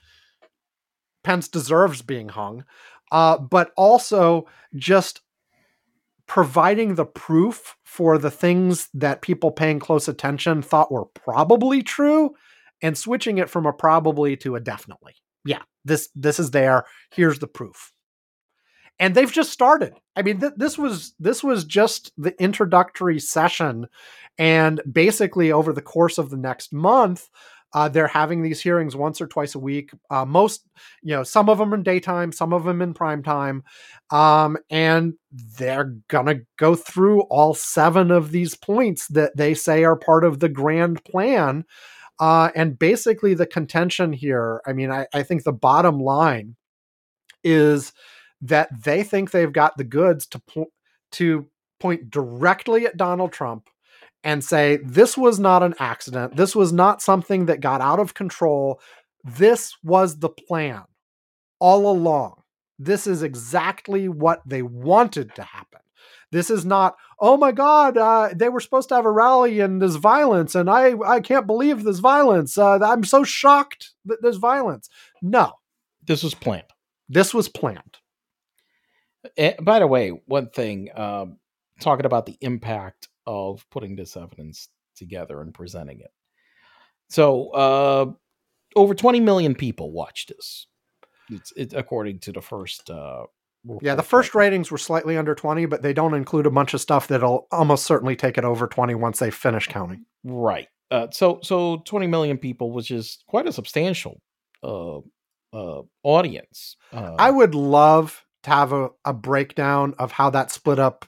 Pence 1.23 1.49
deserves 1.49 2.01
being 2.01 2.29
hung," 2.29 2.63
uh, 3.11 3.37
but 3.37 3.71
also 3.75 4.47
just 4.75 5.21
providing 6.25 6.95
the 6.95 7.05
proof 7.05 7.75
for 7.83 8.17
the 8.17 8.31
things 8.31 8.87
that 8.93 9.21
people 9.21 9.51
paying 9.51 9.79
close 9.79 10.07
attention 10.07 10.61
thought 10.61 10.91
were 10.91 11.05
probably 11.05 11.83
true 11.83 12.33
and 12.81 12.97
switching 12.97 13.39
it 13.39 13.49
from 13.49 13.65
a 13.65 13.73
probably 13.73 14.37
to 14.37 14.55
a 14.55 14.59
definitely. 14.59 15.15
Yeah, 15.43 15.63
this 15.83 16.09
this 16.15 16.39
is 16.39 16.51
there. 16.51 16.85
Here's 17.11 17.39
the 17.39 17.47
proof. 17.47 17.91
And 18.99 19.15
they've 19.15 19.31
just 19.31 19.51
started. 19.51 19.93
I 20.15 20.21
mean, 20.21 20.41
th- 20.41 20.53
this 20.57 20.77
was 20.77 21.13
this 21.19 21.43
was 21.43 21.63
just 21.63 22.11
the 22.17 22.39
introductory 22.41 23.19
session, 23.19 23.87
and 24.37 24.81
basically 24.91 25.51
over 25.51 25.71
the 25.71 25.81
course 25.81 26.17
of 26.17 26.29
the 26.29 26.37
next 26.37 26.73
month, 26.73 27.29
uh, 27.73 27.87
they're 27.87 28.07
having 28.07 28.41
these 28.41 28.61
hearings 28.61 28.95
once 28.95 29.21
or 29.21 29.27
twice 29.27 29.55
a 29.55 29.59
week. 29.59 29.91
Uh, 30.09 30.25
most, 30.25 30.67
you 31.01 31.15
know, 31.15 31.23
some 31.23 31.49
of 31.49 31.59
them 31.59 31.73
in 31.73 31.83
daytime, 31.83 32.31
some 32.31 32.51
of 32.51 32.63
them 32.63 32.81
in 32.81 32.93
prime 32.93 33.23
time, 33.23 33.63
um, 34.11 34.57
and 34.69 35.13
they're 35.31 35.95
gonna 36.07 36.35
go 36.57 36.75
through 36.75 37.21
all 37.23 37.53
seven 37.53 38.11
of 38.11 38.31
these 38.31 38.55
points 38.55 39.07
that 39.07 39.37
they 39.37 39.53
say 39.53 39.83
are 39.83 39.95
part 39.95 40.23
of 40.23 40.39
the 40.39 40.49
grand 40.49 41.03
plan. 41.05 41.63
Uh, 42.19 42.49
and 42.53 42.77
basically, 42.77 43.33
the 43.33 43.45
contention 43.45 44.11
here, 44.11 44.61
I 44.65 44.73
mean, 44.73 44.91
I, 44.91 45.07
I 45.13 45.23
think 45.23 45.43
the 45.43 45.53
bottom 45.53 46.01
line 46.01 46.57
is 47.45 47.93
that 48.41 48.69
they 48.83 49.03
think 49.03 49.31
they've 49.31 49.51
got 49.53 49.77
the 49.77 49.83
goods 49.83 50.25
to 50.27 50.39
po- 50.39 50.71
to 51.13 51.47
point 51.79 52.09
directly 52.09 52.85
at 52.85 52.97
Donald 52.97 53.31
Trump 53.31 53.69
and 54.23 54.43
say 54.43 54.77
this 54.83 55.17
was 55.17 55.39
not 55.39 55.63
an 55.63 55.73
accident. 55.79 56.35
This 56.35 56.55
was 56.55 56.73
not 56.73 57.01
something 57.01 57.45
that 57.45 57.61
got 57.61 57.81
out 57.81 57.99
of 57.99 58.13
control. 58.13 58.79
This 59.23 59.73
was 59.83 60.19
the 60.19 60.29
plan 60.29 60.83
all 61.59 61.89
along. 61.89 62.41
This 62.77 63.07
is 63.07 63.23
exactly 63.23 64.07
what 64.07 64.41
they 64.45 64.61
wanted 64.61 65.35
to 65.35 65.43
happen. 65.43 65.79
This 66.31 66.49
is 66.49 66.63
not, 66.63 66.95
oh 67.19 67.37
my 67.37 67.51
God, 67.51 67.97
uh, 67.97 68.29
they 68.35 68.49
were 68.49 68.59
supposed 68.59 68.89
to 68.89 68.95
have 68.95 69.05
a 69.05 69.11
rally 69.11 69.59
and 69.61 69.81
there's 69.81 69.95
violence, 69.95 70.53
and 70.53 70.69
I, 70.69 70.93
I 71.05 71.19
can't 71.21 71.47
believe 71.47 71.83
there's 71.83 71.99
violence. 71.99 72.57
Uh, 72.57 72.77
I'm 72.83 73.03
so 73.03 73.23
shocked 73.23 73.91
that 74.05 74.21
there's 74.21 74.37
violence. 74.37 74.89
No, 75.21 75.53
This 76.05 76.23
was 76.23 76.35
planned. 76.35 76.67
this 77.09 77.33
was 77.33 77.49
planned. 77.49 77.88
Eh, 79.37 79.53
by 79.61 79.79
the 79.79 79.87
way, 79.87 80.09
one 80.25 80.49
thing, 80.49 80.89
um, 80.95 81.37
talking 81.79 82.05
about 82.05 82.25
the 82.25 82.37
impact 82.41 83.07
of 83.25 83.65
putting 83.69 83.95
this 83.95 84.17
evidence 84.17 84.69
together 84.95 85.41
and 85.41 85.53
presenting 85.53 85.99
it. 86.01 86.11
So, 87.09 87.49
uh, 87.49 88.11
over 88.75 88.93
20 88.93 89.19
million 89.19 89.55
people 89.55 89.91
watched 89.91 90.29
this. 90.29 90.67
It's, 91.29 91.53
it's 91.55 91.73
according 91.73 92.19
to 92.19 92.31
the 92.31 92.41
first. 92.41 92.89
Uh, 92.89 93.25
Yeah, 93.81 93.95
the 93.95 94.03
first 94.03 94.33
ratings 94.35 94.71
were 94.71 94.77
slightly 94.77 95.17
under 95.17 95.35
20, 95.35 95.65
but 95.65 95.81
they 95.81 95.93
don't 95.93 96.13
include 96.13 96.45
a 96.45 96.51
bunch 96.51 96.73
of 96.73 96.81
stuff 96.81 97.07
that'll 97.07 97.47
almost 97.51 97.85
certainly 97.85 98.15
take 98.15 98.37
it 98.37 98.45
over 98.45 98.67
20 98.67 98.95
once 98.95 99.19
they 99.19 99.31
finish 99.31 99.67
counting. 99.67 100.05
Right. 100.23 100.67
Uh, 100.91 101.07
so 101.11 101.39
so 101.43 101.77
20 101.85 102.07
million 102.07 102.37
people, 102.37 102.71
which 102.71 102.89
is 102.89 103.19
quite 103.27 103.47
a 103.47 103.51
substantial 103.51 104.21
uh, 104.63 104.99
uh, 105.53 105.81
audience. 106.03 106.77
Uh, 106.91 107.15
I 107.19 107.29
would 107.29 107.53
love 107.53 108.23
to 108.43 108.49
have 108.49 108.73
a, 108.73 108.89
a 109.05 109.13
breakdown 109.13 109.93
of 109.99 110.11
how 110.11 110.29
that 110.29 110.51
split 110.51 110.79
up 110.79 111.05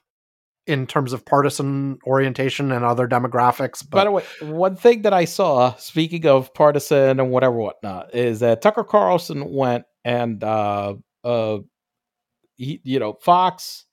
in 0.68 0.86
terms 0.86 1.12
of 1.12 1.26
partisan 1.26 1.98
orientation 2.06 2.72
and 2.72 2.86
other 2.86 3.08
demographics. 3.08 3.88
By 3.88 4.00
But 4.00 4.04
the 4.06 4.12
way, 4.12 4.24
one 4.42 4.76
thing 4.76 5.02
that 5.04 5.14
I 5.14 5.26
saw, 5.26 5.74
speaking 5.76 6.26
of 6.28 6.54
partisan 6.54 7.20
and 7.20 7.32
whatever 7.32 7.56
whatnot, 7.58 8.14
is 8.14 8.42
that 8.42 8.62
Tucker 8.62 8.84
Carlson 8.84 9.52
went 9.52 9.86
and 10.06 10.44
uh 10.44 10.96
uh 11.24 11.58
he, 12.58 12.80
you 12.84 13.00
know, 13.00 13.14
Fox 13.22 13.86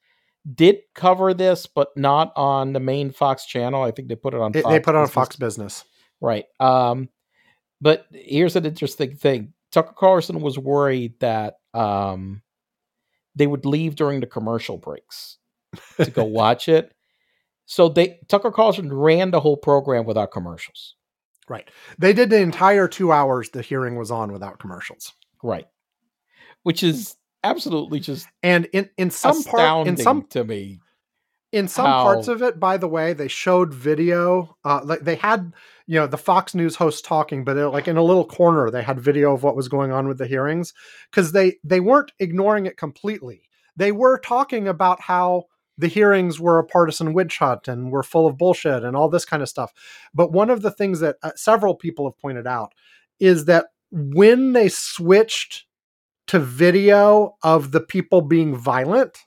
did 0.54 0.78
cover 0.94 1.32
this, 1.34 1.66
but 1.66 1.88
not 1.96 2.32
on 2.36 2.72
the 2.74 2.80
main 2.80 3.10
Fox 3.12 3.46
channel. 3.46 3.82
I 3.82 3.90
think 3.90 4.08
they 4.08 4.14
put 4.14 4.34
it 4.34 4.40
on 4.40 4.50
it- 4.54 4.64
they 4.66 4.80
put 4.80 4.94
it 4.94 4.96
on 4.98 5.02
Business. 5.04 5.14
Fox 5.14 5.36
Business. 5.36 5.84
Right. 6.20 6.44
Um, 6.60 7.08
but 7.80 8.06
here's 8.12 8.56
an 8.56 8.66
interesting 8.66 9.16
thing. 9.16 9.52
Tucker 9.72 9.94
Carlson 9.96 10.40
was 10.40 10.58
worried 10.58 11.20
that 11.20 11.54
um, 11.74 12.42
they 13.38 13.46
would 13.46 13.64
leave 13.64 13.96
during 13.96 14.20
the 14.20 14.26
commercial 14.26 14.76
breaks 14.76 15.38
to 15.96 16.10
go 16.10 16.24
watch 16.42 16.68
it. 16.68 16.92
So 17.66 17.88
they 17.88 18.18
Tucker 18.28 18.50
Carlson 18.50 18.92
ran 18.92 19.30
the 19.30 19.40
whole 19.40 19.56
program 19.56 20.04
without 20.04 20.30
commercials. 20.32 20.94
Right. 21.48 21.68
They 21.98 22.12
did 22.12 22.30
the 22.30 22.40
entire 22.40 22.88
two 22.88 23.10
hours 23.12 23.50
the 23.50 23.62
hearing 23.62 23.96
was 23.96 24.10
on 24.10 24.32
without 24.32 24.58
commercials. 24.58 25.12
Right. 25.42 25.66
Which 26.62 26.82
is 26.82 27.16
absolutely 27.44 28.00
just 28.00 28.26
And 28.42 28.66
in, 28.72 28.90
in 28.98 29.10
some 29.10 29.42
part, 29.44 29.86
in 29.86 29.96
some 29.96 30.26
to 30.30 30.44
me. 30.44 30.80
in 31.52 31.68
some 31.68 31.86
parts 31.86 32.28
of 32.28 32.42
it 32.42 32.58
by 32.60 32.76
the 32.76 32.88
way 32.88 33.14
they 33.14 33.28
showed 33.28 33.72
video 33.72 34.56
uh 34.64 34.80
like 34.84 35.00
they 35.00 35.14
had 35.14 35.54
you 35.88 35.98
know 35.98 36.06
the 36.06 36.18
fox 36.18 36.54
news 36.54 36.76
host 36.76 37.04
talking 37.04 37.44
but 37.44 37.54
they're 37.54 37.68
like 37.68 37.88
in 37.88 37.96
a 37.96 38.02
little 38.02 38.24
corner 38.24 38.70
they 38.70 38.82
had 38.82 39.00
video 39.00 39.34
of 39.34 39.42
what 39.42 39.56
was 39.56 39.68
going 39.68 39.90
on 39.90 40.06
with 40.06 40.18
the 40.18 40.26
hearings 40.26 40.72
because 41.10 41.32
they 41.32 41.56
they 41.64 41.80
weren't 41.80 42.12
ignoring 42.20 42.66
it 42.66 42.76
completely 42.76 43.42
they 43.74 43.90
were 43.90 44.20
talking 44.20 44.68
about 44.68 45.00
how 45.00 45.44
the 45.78 45.88
hearings 45.88 46.38
were 46.38 46.58
a 46.58 46.64
partisan 46.64 47.12
witch 47.12 47.38
hunt 47.38 47.66
and 47.66 47.90
were 47.90 48.02
full 48.02 48.26
of 48.26 48.36
bullshit 48.36 48.84
and 48.84 48.96
all 48.96 49.08
this 49.08 49.24
kind 49.24 49.42
of 49.42 49.48
stuff 49.48 49.72
but 50.14 50.30
one 50.30 50.50
of 50.50 50.62
the 50.62 50.70
things 50.70 51.00
that 51.00 51.16
uh, 51.22 51.32
several 51.34 51.74
people 51.74 52.06
have 52.06 52.18
pointed 52.18 52.46
out 52.46 52.72
is 53.18 53.46
that 53.46 53.66
when 53.90 54.52
they 54.52 54.68
switched 54.68 55.64
to 56.26 56.38
video 56.38 57.34
of 57.42 57.72
the 57.72 57.80
people 57.80 58.20
being 58.20 58.54
violent 58.54 59.24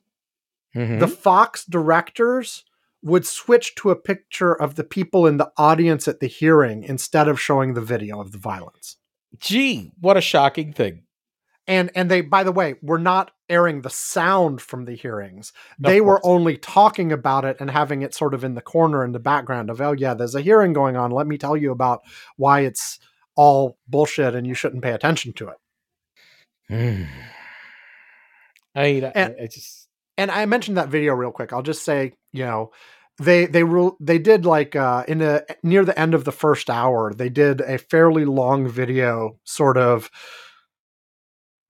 Mm-hmm. 0.73 0.99
the 0.99 1.07
Fox 1.09 1.65
directors 1.65 2.63
would 3.03 3.25
switch 3.25 3.75
to 3.75 3.89
a 3.89 3.95
picture 3.95 4.53
of 4.53 4.75
the 4.75 4.83
people 4.83 5.25
in 5.25 5.37
the 5.37 5.51
audience 5.57 6.07
at 6.07 6.19
the 6.19 6.27
hearing 6.27 6.83
instead 6.83 7.27
of 7.27 7.39
showing 7.39 7.73
the 7.73 7.81
video 7.81 8.19
of 8.19 8.31
the 8.31 8.37
violence. 8.37 8.97
Gee, 9.39 9.91
what 9.99 10.17
a 10.17 10.21
shocking 10.21 10.73
thing. 10.73 11.03
And 11.67 11.91
and 11.95 12.09
they 12.09 12.21
by 12.21 12.43
the 12.43 12.51
way, 12.51 12.75
were 12.81 12.99
not 12.99 13.31
airing 13.47 13.81
the 13.81 13.89
sound 13.89 14.61
from 14.61 14.85
the 14.85 14.95
hearings. 14.95 15.53
They 15.77 16.01
were 16.01 16.19
only 16.25 16.57
talking 16.57 17.11
about 17.11 17.45
it 17.45 17.57
and 17.59 17.69
having 17.69 18.01
it 18.01 18.13
sort 18.13 18.33
of 18.33 18.43
in 18.43 18.55
the 18.55 18.61
corner 18.61 19.03
in 19.03 19.11
the 19.11 19.19
background 19.19 19.69
of, 19.69 19.79
oh 19.81 19.91
yeah, 19.91 20.13
there's 20.13 20.35
a 20.35 20.41
hearing 20.41 20.73
going 20.73 20.95
on. 20.95 21.11
Let 21.11 21.27
me 21.27 21.37
tell 21.37 21.55
you 21.55 21.71
about 21.71 22.01
why 22.37 22.61
it's 22.61 22.99
all 23.35 23.77
bullshit 23.87 24.35
and 24.35 24.47
you 24.47 24.53
shouldn't 24.53 24.83
pay 24.83 24.91
attention 24.91 25.33
to 25.33 25.49
it. 25.49 25.57
I, 28.75 28.83
mean, 28.83 29.05
I, 29.05 29.11
And- 29.13 29.35
I 29.41 29.47
just 29.47 29.87
and 30.21 30.29
I 30.31 30.45
mentioned 30.45 30.77
that 30.77 30.89
video 30.89 31.13
real 31.13 31.31
quick. 31.31 31.51
I'll 31.53 31.63
just 31.63 31.83
say, 31.83 32.13
you 32.31 32.45
know, 32.45 32.71
they 33.17 33.45
they 33.45 33.63
rule 33.63 33.97
they 33.99 34.19
did 34.19 34.45
like 34.45 34.75
uh 34.75 35.03
in 35.07 35.21
a 35.21 35.41
near 35.63 35.83
the 35.85 35.97
end 35.99 36.13
of 36.13 36.23
the 36.25 36.31
first 36.31 36.69
hour, 36.69 37.13
they 37.13 37.29
did 37.29 37.61
a 37.61 37.77
fairly 37.77 38.25
long 38.25 38.67
video 38.67 39.37
sort 39.43 39.77
of 39.77 40.09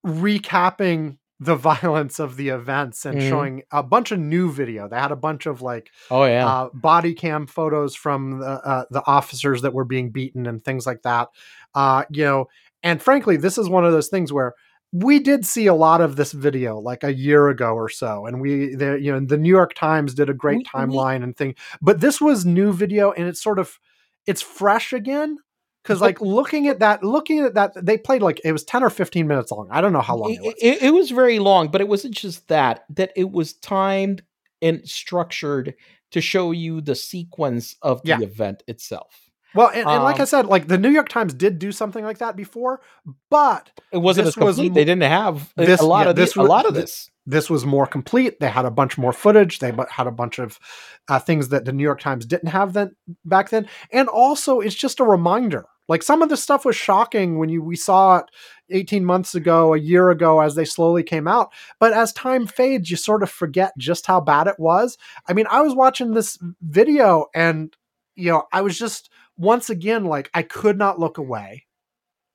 recapping 0.06 1.18
the 1.40 1.56
violence 1.72 2.20
of 2.20 2.36
the 2.38 2.50
events 2.50 3.06
and 3.06 3.18
Mhm. 3.20 3.30
showing 3.30 3.64
a 3.72 3.82
bunch 3.84 4.12
of 4.12 4.20
new 4.20 4.52
video. 4.52 4.88
They 4.88 5.00
had 5.00 5.12
a 5.12 5.16
bunch 5.16 5.46
of 5.46 5.62
like 5.62 5.90
Oh 6.10 6.26
yeah. 6.26 6.48
uh, 6.48 6.70
body 6.74 7.14
cam 7.14 7.48
photos 7.48 7.96
from 7.96 8.40
the 8.40 8.46
uh, 8.46 8.86
the 8.92 9.04
officers 9.06 9.62
that 9.64 9.74
were 9.74 9.86
being 9.86 10.12
beaten 10.12 10.46
and 10.46 10.64
things 10.64 10.86
like 10.86 11.02
that. 11.04 11.30
Uh, 11.74 12.04
you 12.12 12.24
know, 12.26 12.46
and 12.84 13.02
frankly, 13.02 13.38
this 13.38 13.58
is 13.58 13.70
one 13.70 13.86
of 13.86 13.92
those 13.92 14.10
things 14.10 14.32
where 14.32 14.54
we 14.92 15.20
did 15.20 15.46
see 15.46 15.68
a 15.68 15.74
lot 15.74 16.02
of 16.02 16.16
this 16.18 16.32
video 16.34 16.78
like 16.80 17.04
a 17.04 17.14
year 17.14 17.48
ago 17.50 17.74
or 17.74 17.88
so, 17.90 18.26
and 18.26 18.42
we 18.42 18.76
the 18.76 19.00
you 19.02 19.12
know 19.12 19.20
the 19.26 19.38
New 19.38 19.50
York 19.50 19.74
Times 19.74 20.14
did 20.14 20.30
a 20.30 20.34
great 20.34 20.58
We- 20.58 20.60
we- 20.60 20.66
timeline 20.66 21.24
and 21.24 21.36
thing, 21.36 21.56
but 21.82 22.02
this 22.02 22.20
was 22.20 22.46
new 22.46 22.74
video 22.74 23.12
and 23.12 23.28
it's 23.28 23.42
sort 23.42 23.60
of 23.60 23.80
it's 24.28 24.42
fresh 24.42 24.94
again. 24.94 25.38
Because 25.84 26.00
like 26.00 26.22
looking 26.22 26.68
at 26.68 26.78
that, 26.78 27.04
looking 27.04 27.40
at 27.40 27.56
that, 27.56 27.74
they 27.76 27.98
played 27.98 28.22
like 28.22 28.40
it 28.44 28.52
was 28.52 28.64
ten 28.64 28.84
or 28.84 28.92
fifteen 28.92 29.28
minutes 29.28 29.50
long. 29.52 29.68
I 29.72 29.82
don't 29.82 29.94
know 29.94 30.02
how 30.02 30.16
long 30.16 30.32
it, 30.32 30.36
it, 30.36 30.42
was. 30.44 30.54
it- 30.62 30.82
it 30.84 30.94
was 30.94 31.10
very 31.10 31.40
long, 31.40 31.70
but 31.72 31.82
it 31.82 31.88
wasn't 31.88 32.14
just 32.14 32.48
that, 32.50 32.84
that 32.92 33.12
it 33.16 33.32
was 33.32 33.54
timed 33.54 34.22
and 34.62 34.88
structured 34.88 35.74
to 36.12 36.22
show 36.22 36.52
you 36.52 36.82
the 36.82 36.94
sequence 36.94 37.76
of 37.82 38.04
the 38.04 38.10
Yeah. 38.10 38.20
event 38.22 38.62
itself. 38.68 39.31
Well, 39.56 39.70
and, 39.70 39.88
and 39.88 40.04
like 40.04 40.18
I 40.18 40.22
um, 40.22 40.26
said, 40.28 40.46
like 40.46 40.68
the 40.68 40.78
New 40.78 40.90
York 40.90 41.10
Times 41.10 41.34
did 41.34 41.60
do 41.60 41.72
something 41.72 42.04
like 42.04 42.20
that 42.20 42.36
before, 42.36 42.82
but 43.30 43.70
It 43.92 43.98
wasn't 43.98 44.28
as 44.28 44.36
complete. 44.36 44.70
mo- 44.70 44.76
they 44.76 44.86
didn't 44.86 45.04
have 45.04 45.54
a- 45.58 45.66
this- 45.66 45.82
a 45.82 45.86
lot 45.86 46.06
yeah, 46.06 46.10
of 46.12 46.16
this 46.16 46.30
this. 46.30 46.38
A 46.38 46.40
was- 46.42 46.50
lot 46.50 46.66
of 46.66 46.74
this. 46.74 47.10
this 47.26 47.50
was 47.50 47.66
more 47.66 47.86
complete. 47.86 48.40
They 48.40 48.50
had 48.50 48.66
a 48.66 48.72
bunch 48.72 48.98
more 48.98 49.14
footage. 49.14 49.60
They 49.60 49.74
had 49.90 50.08
a 50.08 50.12
bunch 50.12 50.40
of 50.40 50.60
uh, 51.08 51.20
things 51.20 51.50
that 51.50 51.66
the 51.66 51.74
New 51.74 51.84
York 51.84 52.00
Times 52.00 52.26
didn't 52.26 52.50
have 52.50 52.74
then 52.74 52.96
back 53.26 53.50
then. 53.50 53.68
And 53.92 54.08
also, 54.08 54.60
it's 54.60 54.76
just 54.76 55.00
a 55.00 55.04
reminder. 55.04 55.66
Like 55.88 56.04
some 56.04 56.22
of 56.22 56.30
the 56.30 56.38
stuff 56.38 56.64
was 56.64 56.76
shocking 56.78 57.38
when 57.38 57.50
you 57.50 57.62
we 57.62 57.76
saw 57.76 58.18
it 58.20 58.26
18 58.70 59.04
months 59.04 59.36
ago, 59.36 59.74
a 59.74 59.78
year 59.80 60.10
ago, 60.10 60.40
as 60.40 60.56
they 60.56 60.64
slowly 60.64 61.04
came 61.04 61.28
out. 61.28 61.52
But 61.80 61.92
as 61.92 62.14
time 62.14 62.48
fades, 62.48 62.90
you 62.90 62.96
sort 62.96 63.24
of 63.24 63.30
forget 63.30 63.74
just 63.78 64.06
how 64.06 64.22
bad 64.22 64.48
it 64.48 64.58
was. 64.58 64.98
I 65.28 65.34
mean, 65.34 65.48
I 65.50 65.60
was 65.62 65.76
watching 65.76 66.12
this 66.12 66.38
video, 66.62 67.26
and 67.36 67.76
you 68.16 68.32
know, 68.32 68.44
I 68.52 68.62
was 68.62 68.78
just 68.78 69.10
once 69.38 69.70
again 69.70 70.06
like 70.06 70.30
I 70.34 70.44
could 70.44 70.78
not 70.78 71.00
look 71.00 71.18
away. 71.18 71.68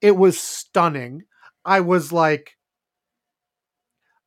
It 0.01 0.17
was 0.17 0.39
stunning. 0.39 1.25
I 1.65 1.81
was 1.81 2.13
like, 2.13 2.57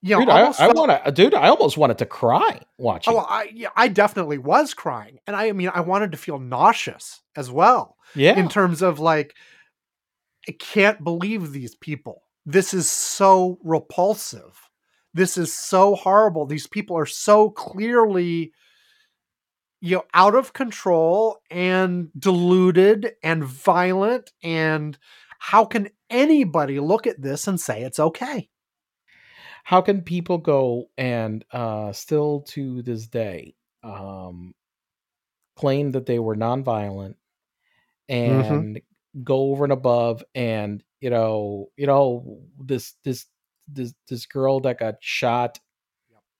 you 0.01 0.15
know, 0.15 0.21
Dude, 0.21 0.29
I, 0.29 0.41
almost 0.41 0.61
I 0.61 0.67
want 0.67 1.05
to, 1.05 1.11
dude. 1.11 1.33
I 1.33 1.49
almost 1.49 1.77
wanted 1.77 1.97
to 1.97 2.05
cry 2.05 2.61
watching. 2.77 3.13
Oh, 3.13 3.17
I 3.17 3.51
yeah, 3.53 3.69
I 3.75 3.89
definitely 3.89 4.37
was 4.37 4.73
crying, 4.73 5.19
and 5.27 5.35
I, 5.35 5.51
mean, 5.51 5.69
I 5.73 5.81
wanted 5.81 6.11
to 6.13 6.17
feel 6.17 6.39
nauseous 6.39 7.21
as 7.35 7.51
well 7.51 7.97
yeah, 8.15 8.39
in 8.39 8.47
terms 8.47 8.81
of 8.81 8.99
like, 8.99 9.35
I 10.47 10.53
can't 10.53 11.03
believe 11.03 11.51
these 11.51 11.75
people. 11.75 12.23
This 12.45 12.73
is 12.73 12.89
so 12.89 13.59
repulsive. 13.61 14.69
This 15.13 15.37
is 15.37 15.53
so 15.53 15.95
horrible. 15.95 16.45
These 16.45 16.67
people 16.67 16.97
are 16.97 17.05
so 17.05 17.49
clearly, 17.49 18.53
you 19.81 19.97
know, 19.97 20.05
out 20.13 20.35
of 20.35 20.53
control 20.53 21.41
and 21.49 22.09
deluded 22.17 23.13
and 23.23 23.43
violent. 23.43 24.31
And 24.43 24.97
how 25.39 25.65
can 25.65 25.89
anybody 26.09 26.79
look 26.79 27.07
at 27.07 27.21
this 27.21 27.47
and 27.47 27.59
say 27.59 27.83
it's 27.83 27.99
okay? 27.99 28.49
how 29.63 29.81
can 29.81 30.01
people 30.01 30.37
go 30.37 30.89
and 30.97 31.45
uh 31.51 31.91
still 31.91 32.41
to 32.41 32.81
this 32.81 33.07
day 33.07 33.55
um 33.83 34.53
claim 35.55 35.91
that 35.91 36.05
they 36.05 36.19
were 36.19 36.35
nonviolent 36.35 37.15
Mhm. 38.09 38.09
and 38.09 38.81
go 39.23 39.51
over 39.51 39.63
and 39.65 39.73
above 39.73 40.23
and 40.35 40.83
you 41.01 41.09
know 41.09 41.69
you 41.77 41.87
know 41.87 42.41
this 42.59 42.95
this 43.03 43.25
this 43.67 43.93
this 44.07 44.25
girl 44.25 44.59
that 44.61 44.79
got 44.79 44.95
shot 45.01 45.59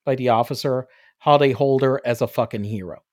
by 0.06 0.16
the 0.16 0.30
officer 0.30 0.88
how 1.20 1.38
they 1.38 1.52
hold 1.52 1.82
her 1.84 2.02
as 2.06 2.22
a 2.22 2.28
fucking 2.28 2.64
hero 2.64 3.04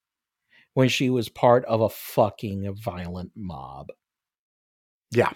when 0.76 0.90
she 0.90 1.08
was 1.08 1.30
part 1.30 1.64
of 1.64 1.80
a 1.80 1.88
fucking 1.88 2.70
violent 2.84 3.32
mob 3.34 3.88
Yeah. 5.10 5.32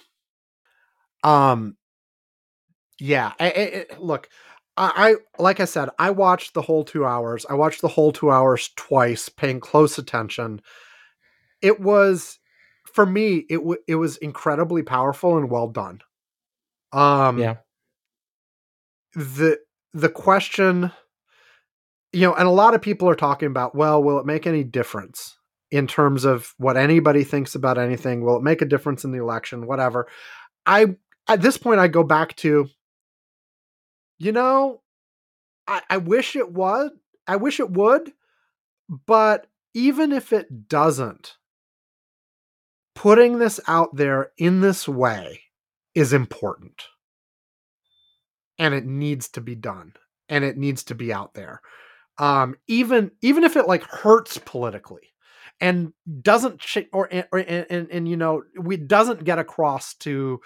Um, 1.25 1.77
yeah. 2.99 3.33
I, 3.41 3.47
I- 3.51 3.87
I- 3.95 3.99
look, 3.99 4.29
I, 4.77 4.93
I 5.39 5.43
like 5.43 5.61
I 5.61 5.65
said, 5.65 5.89
I 5.99 6.11
watched 6.11 6.55
the 6.55 6.62
whole 6.62 6.85
two 6.85 7.05
hours. 7.05 7.45
I 7.49 7.55
watched 7.55 7.81
the 7.81 7.89
whole 7.89 8.12
two 8.12 8.31
hours 8.31 8.71
twice, 8.77 9.29
paying 9.29 9.61
close 9.61 9.99
attention. 9.99 10.61
It 11.62 11.81
was 11.81 12.39
for 12.93 13.05
me. 13.07 13.45
It 13.51 13.57
w- 13.57 13.81
it 13.89 13.97
was 13.97 14.17
incredibly 14.19 14.83
powerful 14.83 15.37
and 15.39 15.51
well 15.51 15.69
done. 15.69 16.01
Um, 16.93 17.39
Yeah. 17.39 17.57
The 19.15 19.59
the 19.93 20.09
question, 20.09 20.93
you 22.12 22.23
know, 22.23 22.35
and 22.35 22.47
a 22.47 22.53
lot 22.53 22.74
of 22.74 22.82
people 22.82 23.09
are 23.09 23.15
talking 23.15 23.47
about, 23.47 23.74
well, 23.74 24.03
will 24.03 24.19
it 24.19 24.27
make 24.27 24.47
any 24.47 24.65
difference 24.65 25.37
in 25.70 25.87
terms 25.87 26.24
of 26.24 26.55
what 26.59 26.77
anybody 26.77 27.23
thinks 27.24 27.55
about 27.55 27.78
anything? 27.78 28.23
Will 28.23 28.37
it 28.37 28.43
make 28.43 28.62
a 28.62 28.66
difference 28.66 29.05
in 29.05 29.12
the 29.12 29.20
election? 29.20 29.66
Whatever. 29.66 30.09
I 30.66 30.97
at 31.28 31.43
this 31.43 31.57
point 31.57 31.81
I 31.81 31.89
go 31.89 32.03
back 32.03 32.37
to 32.37 32.69
you 34.19 34.32
know 34.32 34.82
I, 35.66 35.82
I 35.89 35.97
wish 35.99 36.37
it 36.37 36.53
was 36.53 36.91
I 37.27 37.37
wish 37.37 37.61
it 37.61 37.70
would 37.70 38.12
but 39.07 39.47
even 39.73 40.12
if 40.12 40.32
it 40.32 40.69
doesn't 40.69 41.37
putting 42.95 43.39
this 43.39 43.61
out 43.69 43.95
there 43.95 44.32
in 44.37 44.61
this 44.61 44.89
way 44.89 45.41
is 45.95 46.12
important 46.12 46.82
and 48.59 48.74
it 48.74 48.85
needs 48.85 49.28
to 49.28 49.41
be 49.41 49.55
done 49.55 49.95
and 50.28 50.45
it 50.45 50.57
needs 50.57 50.82
to 50.85 50.95
be 50.95 51.12
out 51.12 51.35
there 51.35 51.61
um 52.21 52.55
even 52.69 53.11
even 53.23 53.43
if 53.43 53.57
it 53.57 53.67
like 53.67 53.83
hurts 53.83 54.39
politically 54.39 55.13
and 55.61 55.93
doesn't 56.23 56.63
sh- 56.63 56.79
or, 56.93 57.09
or 57.33 57.39
and, 57.41 57.67
and 57.69 57.91
and 57.91 58.09
you 58.09 58.17
know 58.17 58.43
we 58.61 58.77
doesn't 58.77 59.25
get 59.25 59.39
across 59.41 59.95
to 59.95 60.41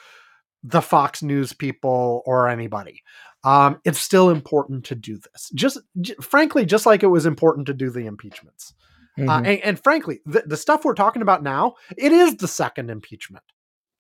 the 0.63 0.81
Fox 0.81 1.23
News 1.23 1.53
people 1.53 2.23
or 2.25 2.49
anybody. 2.49 3.03
Um, 3.45 3.79
it's 3.85 3.99
still 4.01 4.31
important 4.31 4.87
to 4.87 4.95
do 4.95 5.19
this. 5.19 5.51
Just 5.55 5.79
j- 6.01 6.15
frankly, 6.23 6.65
just 6.65 6.87
like 6.87 7.03
it 7.03 7.09
was 7.09 7.27
important 7.27 7.67
to 7.67 7.75
do 7.75 7.91
the 7.91 8.07
impeachments. 8.07 8.73
Uh, 9.19 9.21
Mhm. 9.23 9.37
and, 9.47 9.61
and 9.61 9.83
frankly, 9.85 10.21
the, 10.25 10.43
the 10.47 10.57
stuff 10.57 10.85
we're 10.85 10.95
talking 10.95 11.21
about 11.23 11.43
now, 11.43 11.75
it 11.99 12.11
is 12.11 12.37
the 12.39 12.49
second 12.49 12.89
impeachment. 12.91 13.45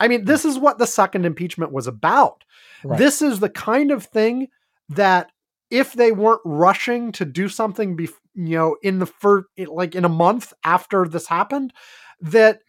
I 0.00 0.08
mean, 0.08 0.24
this 0.24 0.44
is 0.46 0.58
what 0.58 0.78
the 0.78 0.86
second 0.86 1.26
impeachment 1.26 1.70
was 1.70 1.86
about. 1.86 2.42
Right. 2.82 2.98
This 2.98 3.20
is 3.20 3.38
the 3.40 3.50
kind 3.50 3.90
of 3.92 4.04
thing 4.06 4.48
that 4.88 5.30
if 5.74 5.92
they 5.92 6.12
weren't 6.12 6.40
rushing 6.44 7.10
to 7.10 7.24
do 7.24 7.48
something, 7.48 7.96
bef- 7.96 8.20
you 8.32 8.56
know, 8.56 8.76
in 8.80 9.00
the 9.00 9.06
first, 9.06 9.46
like 9.66 9.96
in 9.96 10.04
a 10.04 10.08
month 10.08 10.52
after 10.62 11.04
this 11.04 11.26
happened, 11.26 11.72
that, 12.20 12.60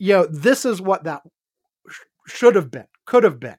you 0.00 0.14
know, 0.14 0.26
this 0.26 0.64
is 0.64 0.82
what 0.82 1.04
that 1.04 1.22
sh- 1.88 2.00
should 2.26 2.56
have 2.56 2.68
been, 2.68 2.88
could 3.06 3.22
have 3.22 3.38
been. 3.38 3.54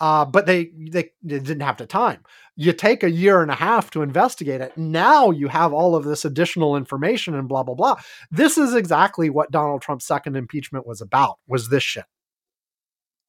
Uh, 0.00 0.24
but 0.24 0.46
they, 0.46 0.70
they 0.90 1.10
they 1.22 1.38
didn't 1.38 1.60
have 1.60 1.76
the 1.76 1.86
time. 1.86 2.24
You 2.56 2.72
take 2.72 3.02
a 3.02 3.10
year 3.10 3.42
and 3.42 3.50
a 3.50 3.54
half 3.54 3.90
to 3.90 4.02
investigate 4.02 4.62
it. 4.62 4.76
Now 4.78 5.30
you 5.30 5.48
have 5.48 5.74
all 5.74 5.94
of 5.94 6.04
this 6.04 6.24
additional 6.24 6.74
information 6.74 7.34
and 7.34 7.46
blah 7.46 7.62
blah 7.62 7.74
blah. 7.74 7.96
This 8.30 8.56
is 8.56 8.74
exactly 8.74 9.28
what 9.28 9.52
Donald 9.52 9.82
Trump's 9.82 10.06
second 10.06 10.36
impeachment 10.36 10.86
was 10.86 11.02
about. 11.02 11.38
Was 11.46 11.68
this 11.68 11.82
shit? 11.82 12.06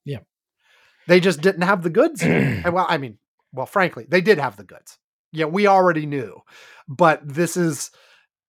Yeah. 0.06 0.20
They 1.08 1.20
just 1.20 1.42
didn't 1.42 1.64
have 1.64 1.84
the 1.84 1.90
goods. 1.90 2.24
Well, 2.72 2.88
I 2.90 2.98
mean, 2.98 3.20
well, 3.54 3.66
frankly, 3.66 4.06
they 4.10 4.22
did 4.22 4.40
have 4.40 4.58
the 4.58 4.64
goods. 4.64 4.98
Yeah, 5.32 5.46
we 5.46 5.68
already 5.68 6.06
knew. 6.06 6.42
But 6.88 7.22
this 7.24 7.56
is, 7.56 7.92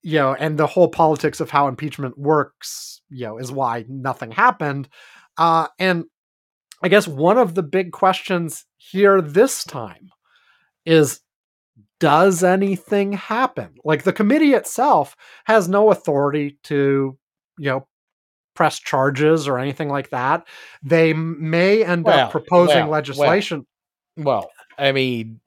you 0.03 0.19
know, 0.19 0.35
and 0.35 0.59
the 0.59 0.67
whole 0.67 0.89
politics 0.89 1.41
of 1.41 1.51
how 1.51 1.69
impeachment 1.69 2.19
works, 2.19 3.01
you 3.09 3.27
know, 3.27 3.39
is 3.39 3.53
why 3.53 3.85
nothing 3.89 4.31
happened. 4.33 4.89
Uh, 5.39 5.69
and 5.79 6.05
I 6.83 6.89
guess 6.89 7.09
one 7.09 7.39
of 7.39 7.55
the 7.55 7.63
big 7.63 7.93
questions 7.93 8.67
here 8.77 9.21
this 9.23 9.65
time 9.65 10.11
is 10.85 11.21
does 12.01 12.45
anything 12.45 13.13
happen? 13.13 13.75
Like 13.85 14.03
the 14.03 14.13
committee 14.13 14.53
itself 14.53 15.17
has 15.47 15.69
no 15.69 15.91
authority 15.91 16.59
to, 16.65 17.17
you 17.59 17.71
know, 17.71 17.87
press 18.55 18.79
charges 18.79 19.49
or 19.49 19.59
anything 19.59 19.89
like 19.89 20.11
that. 20.11 20.47
They 20.83 21.13
may 21.13 21.85
end 21.85 22.05
Well, 22.05 22.27
up 22.27 22.31
proposing 22.31 22.77
well, 22.77 22.85
well. 22.85 22.91
legislation. 22.91 23.67
Well, 24.17 24.51
I 24.79 24.93
mean, 24.93 25.41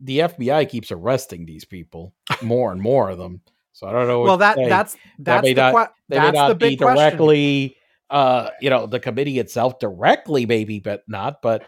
the 0.00 0.20
FBI 0.20 0.68
keeps 0.68 0.92
arresting 0.92 1.46
these 1.46 1.64
people, 1.64 2.14
more 2.42 2.72
and 2.72 2.80
more 2.80 3.10
of 3.10 3.18
them. 3.18 3.40
So 3.72 3.86
I 3.86 3.92
don't 3.92 4.08
know. 4.08 4.20
Well, 4.20 4.38
that 4.38 4.56
say. 4.56 4.68
that's 4.68 4.96
that's 5.18 5.44
may 5.44 5.54
the 5.54 5.70
not- 5.72 5.74
que- 5.88 5.94
they 6.08 6.18
may 6.18 6.24
that's 6.26 6.34
not 6.34 6.48
the 6.48 6.54
be 6.56 6.68
big 6.70 6.78
question. 6.80 6.96
directly, 6.96 7.76
uh, 8.10 8.50
you 8.60 8.70
know, 8.70 8.86
the 8.86 9.00
committee 9.00 9.38
itself 9.38 9.78
directly, 9.78 10.46
maybe, 10.46 10.80
but 10.80 11.02
not. 11.06 11.42
But 11.42 11.62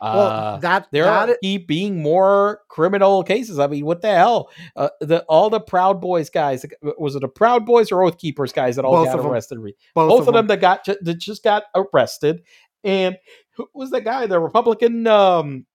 Well, 0.00 0.18
uh, 0.20 0.58
that 0.58 0.86
there 0.92 1.04
that 1.04 1.30
are 1.30 1.38
keep 1.42 1.66
being 1.66 2.02
more 2.02 2.60
criminal 2.68 3.24
cases. 3.24 3.58
I 3.58 3.66
mean, 3.66 3.84
what 3.84 4.02
the 4.02 4.14
hell? 4.14 4.50
Uh, 4.76 4.90
the 5.00 5.24
all 5.24 5.50
the 5.50 5.60
Proud 5.60 6.00
Boys 6.00 6.30
guys 6.30 6.64
was 6.98 7.16
it 7.16 7.20
the 7.20 7.28
Proud 7.28 7.66
Boys 7.66 7.90
or 7.90 8.02
Oath 8.04 8.18
Keepers 8.18 8.52
guys 8.52 8.76
that 8.76 8.84
all 8.84 9.04
got 9.04 9.18
arrested? 9.18 9.58
re- 9.58 9.74
both, 9.94 10.10
both, 10.10 10.28
of 10.28 10.34
them, 10.34 10.46
that 10.48 10.60
got 10.60 10.84
that 10.84 11.18
just 11.18 11.42
got 11.42 11.64
arrested. 11.74 12.42
And 12.84 13.16
who 13.52 13.66
was 13.74 13.90
the 13.90 14.00
guy? 14.00 14.26
The 14.26 14.38
Republican 14.38 15.06
um 15.08 15.66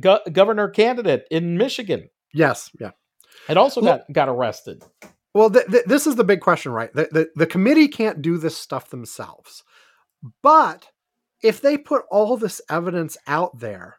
go- 0.00 0.20
governor 0.32 0.68
candidate 0.68 1.24
in 1.30 1.56
Michigan 1.56 2.08
Yes, 2.34 2.70
yeah. 2.80 2.90
had 3.46 3.56
also 3.56 3.80
Look- 3.80 4.06
got 4.08 4.12
got 4.12 4.28
arrested. 4.28 4.82
Well, 5.34 5.50
th- 5.50 5.66
th- 5.66 5.84
this 5.84 6.06
is 6.06 6.16
the 6.16 6.24
big 6.24 6.40
question, 6.40 6.72
right? 6.72 6.92
The, 6.94 7.08
the 7.12 7.28
the 7.36 7.46
committee 7.46 7.88
can't 7.88 8.22
do 8.22 8.38
this 8.38 8.56
stuff 8.56 8.88
themselves, 8.90 9.62
but 10.42 10.86
if 11.42 11.60
they 11.60 11.76
put 11.76 12.04
all 12.10 12.36
this 12.38 12.60
evidence 12.70 13.16
out 13.26 13.58
there, 13.58 13.98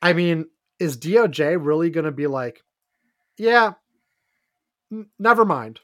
I 0.00 0.12
mean, 0.12 0.46
is 0.78 0.96
DOJ 0.96 1.56
really 1.60 1.90
going 1.90 2.04
to 2.04 2.12
be 2.12 2.28
like, 2.28 2.62
yeah, 3.36 3.72
n- 4.92 5.10
never 5.18 5.44
mind? 5.44 5.80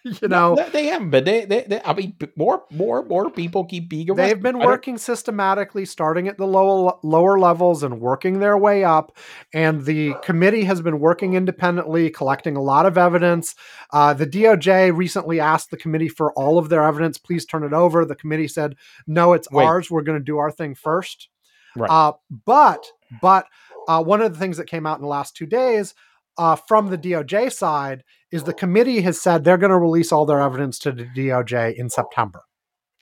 you 0.04 0.28
know, 0.28 0.54
they, 0.56 0.68
they 0.70 0.86
haven't 0.86 1.10
been. 1.10 1.24
They, 1.24 1.44
they, 1.44 1.62
they, 1.62 1.80
I 1.84 1.92
mean, 1.92 2.16
more, 2.36 2.64
more, 2.70 3.04
more 3.04 3.30
people 3.30 3.64
keep 3.64 3.88
being 3.88 4.10
arrested. 4.10 4.36
They've 4.36 4.42
been 4.42 4.58
working 4.58 4.98
systematically, 4.98 5.84
starting 5.84 6.28
at 6.28 6.38
the 6.38 6.46
lower 6.46 6.94
lower 7.02 7.38
levels 7.38 7.82
and 7.82 8.00
working 8.00 8.40
their 8.40 8.56
way 8.56 8.84
up. 8.84 9.16
And 9.52 9.84
the 9.84 10.14
committee 10.22 10.64
has 10.64 10.80
been 10.80 11.00
working 11.00 11.34
independently, 11.34 12.10
collecting 12.10 12.56
a 12.56 12.62
lot 12.62 12.86
of 12.86 12.96
evidence. 12.96 13.54
Uh, 13.92 14.14
the 14.14 14.26
DOJ 14.26 14.96
recently 14.96 15.40
asked 15.40 15.70
the 15.70 15.76
committee 15.76 16.08
for 16.08 16.32
all 16.34 16.58
of 16.58 16.68
their 16.68 16.84
evidence. 16.84 17.18
Please 17.18 17.44
turn 17.44 17.64
it 17.64 17.72
over. 17.72 18.04
The 18.04 18.16
committee 18.16 18.48
said, 18.48 18.76
"No, 19.06 19.32
it's 19.32 19.50
Wait. 19.50 19.64
ours. 19.64 19.90
We're 19.90 20.02
going 20.02 20.18
to 20.18 20.24
do 20.24 20.38
our 20.38 20.50
thing 20.50 20.74
first. 20.74 21.28
Right. 21.76 21.90
Uh, 21.90 22.12
but 22.46 22.86
but 23.20 23.46
uh, 23.88 24.02
one 24.02 24.20
of 24.20 24.32
the 24.32 24.38
things 24.38 24.56
that 24.58 24.66
came 24.66 24.86
out 24.86 24.98
in 24.98 25.02
the 25.02 25.08
last 25.08 25.36
two 25.36 25.46
days 25.46 25.94
uh, 26.36 26.56
from 26.56 26.88
the 26.88 26.98
DOJ 26.98 27.52
side 27.52 28.04
is 28.30 28.44
the 28.44 28.52
committee 28.52 29.00
has 29.00 29.20
said 29.20 29.44
they're 29.44 29.56
going 29.58 29.70
to 29.70 29.78
release 29.78 30.12
all 30.12 30.26
their 30.26 30.40
evidence 30.40 30.78
to 30.80 30.92
the 30.92 31.04
DOJ 31.04 31.74
in 31.76 31.88
September. 31.88 32.42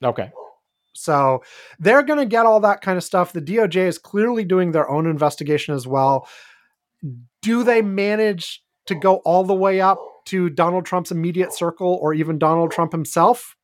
Okay. 0.03 0.31
So 0.93 1.43
they're 1.79 2.03
going 2.03 2.19
to 2.19 2.27
get 2.27 2.47
all 2.47 2.61
that 2.61 2.81
kind 2.81 2.97
of 2.97 3.05
stuff. 3.05 3.33
The 3.33 3.43
DOJ 3.43 3.87
is 3.87 3.99
clearly 3.99 4.45
doing 4.45 4.73
their 4.73 4.89
own 4.89 5.07
investigation 5.07 5.75
as 5.75 5.87
well. 5.87 6.29
Do 7.43 7.65
they 7.65 7.83
manage 7.83 8.63
to 8.87 8.95
go 8.95 9.17
all 9.17 9.45
the 9.45 9.55
way 9.55 9.81
up 9.81 9.99
to 10.27 10.49
Donald 10.49 10.87
Trump's 10.87 11.11
immediate 11.13 11.53
circle 11.53 11.99
or 12.01 12.15
even 12.15 12.39
Donald 12.39 12.71
Trump 12.71 12.93
himself? 12.93 13.57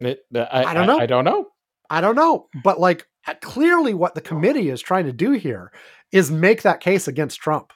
It- 0.00 0.24
I, 0.34 0.64
I 0.64 0.74
don't 0.74 0.86
know. 0.86 0.98
I, 1.00 1.06
don't 1.06 1.24
know. 1.24 1.46
I 1.90 2.00
don't 2.00 2.14
know. 2.14 2.46
But 2.62 2.78
like 2.78 3.06
clearly 3.40 3.94
what 3.94 4.14
the 4.14 4.20
committee 4.20 4.70
is 4.70 4.80
trying 4.80 5.06
to 5.06 5.12
do 5.12 5.32
here 5.32 5.72
is 6.12 6.30
make 6.30 6.62
that 6.62 6.80
case 6.80 7.08
against 7.08 7.40
Trump. 7.40 7.72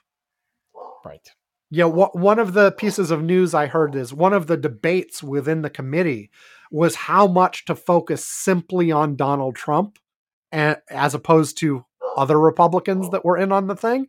Right. 1.04 1.28
Yeah, 1.74 1.86
wha- 1.86 2.10
one 2.12 2.38
of 2.38 2.52
the 2.52 2.72
pieces 2.72 3.10
of 3.10 3.22
news 3.22 3.54
I 3.54 3.66
heard 3.66 3.94
is 3.94 4.12
one 4.12 4.34
of 4.34 4.46
the 4.46 4.58
debates 4.58 5.22
within 5.22 5.62
the 5.62 5.70
committee 5.70 6.30
was 6.70 6.94
how 6.94 7.26
much 7.26 7.64
to 7.64 7.74
focus 7.74 8.26
simply 8.26 8.92
on 8.92 9.16
Donald 9.16 9.56
Trump 9.56 9.98
and, 10.52 10.76
as 10.90 11.14
opposed 11.14 11.56
to 11.58 11.86
other 12.14 12.38
Republicans 12.38 13.08
that 13.08 13.24
were 13.24 13.38
in 13.38 13.52
on 13.52 13.68
the 13.68 13.74
thing. 13.74 14.06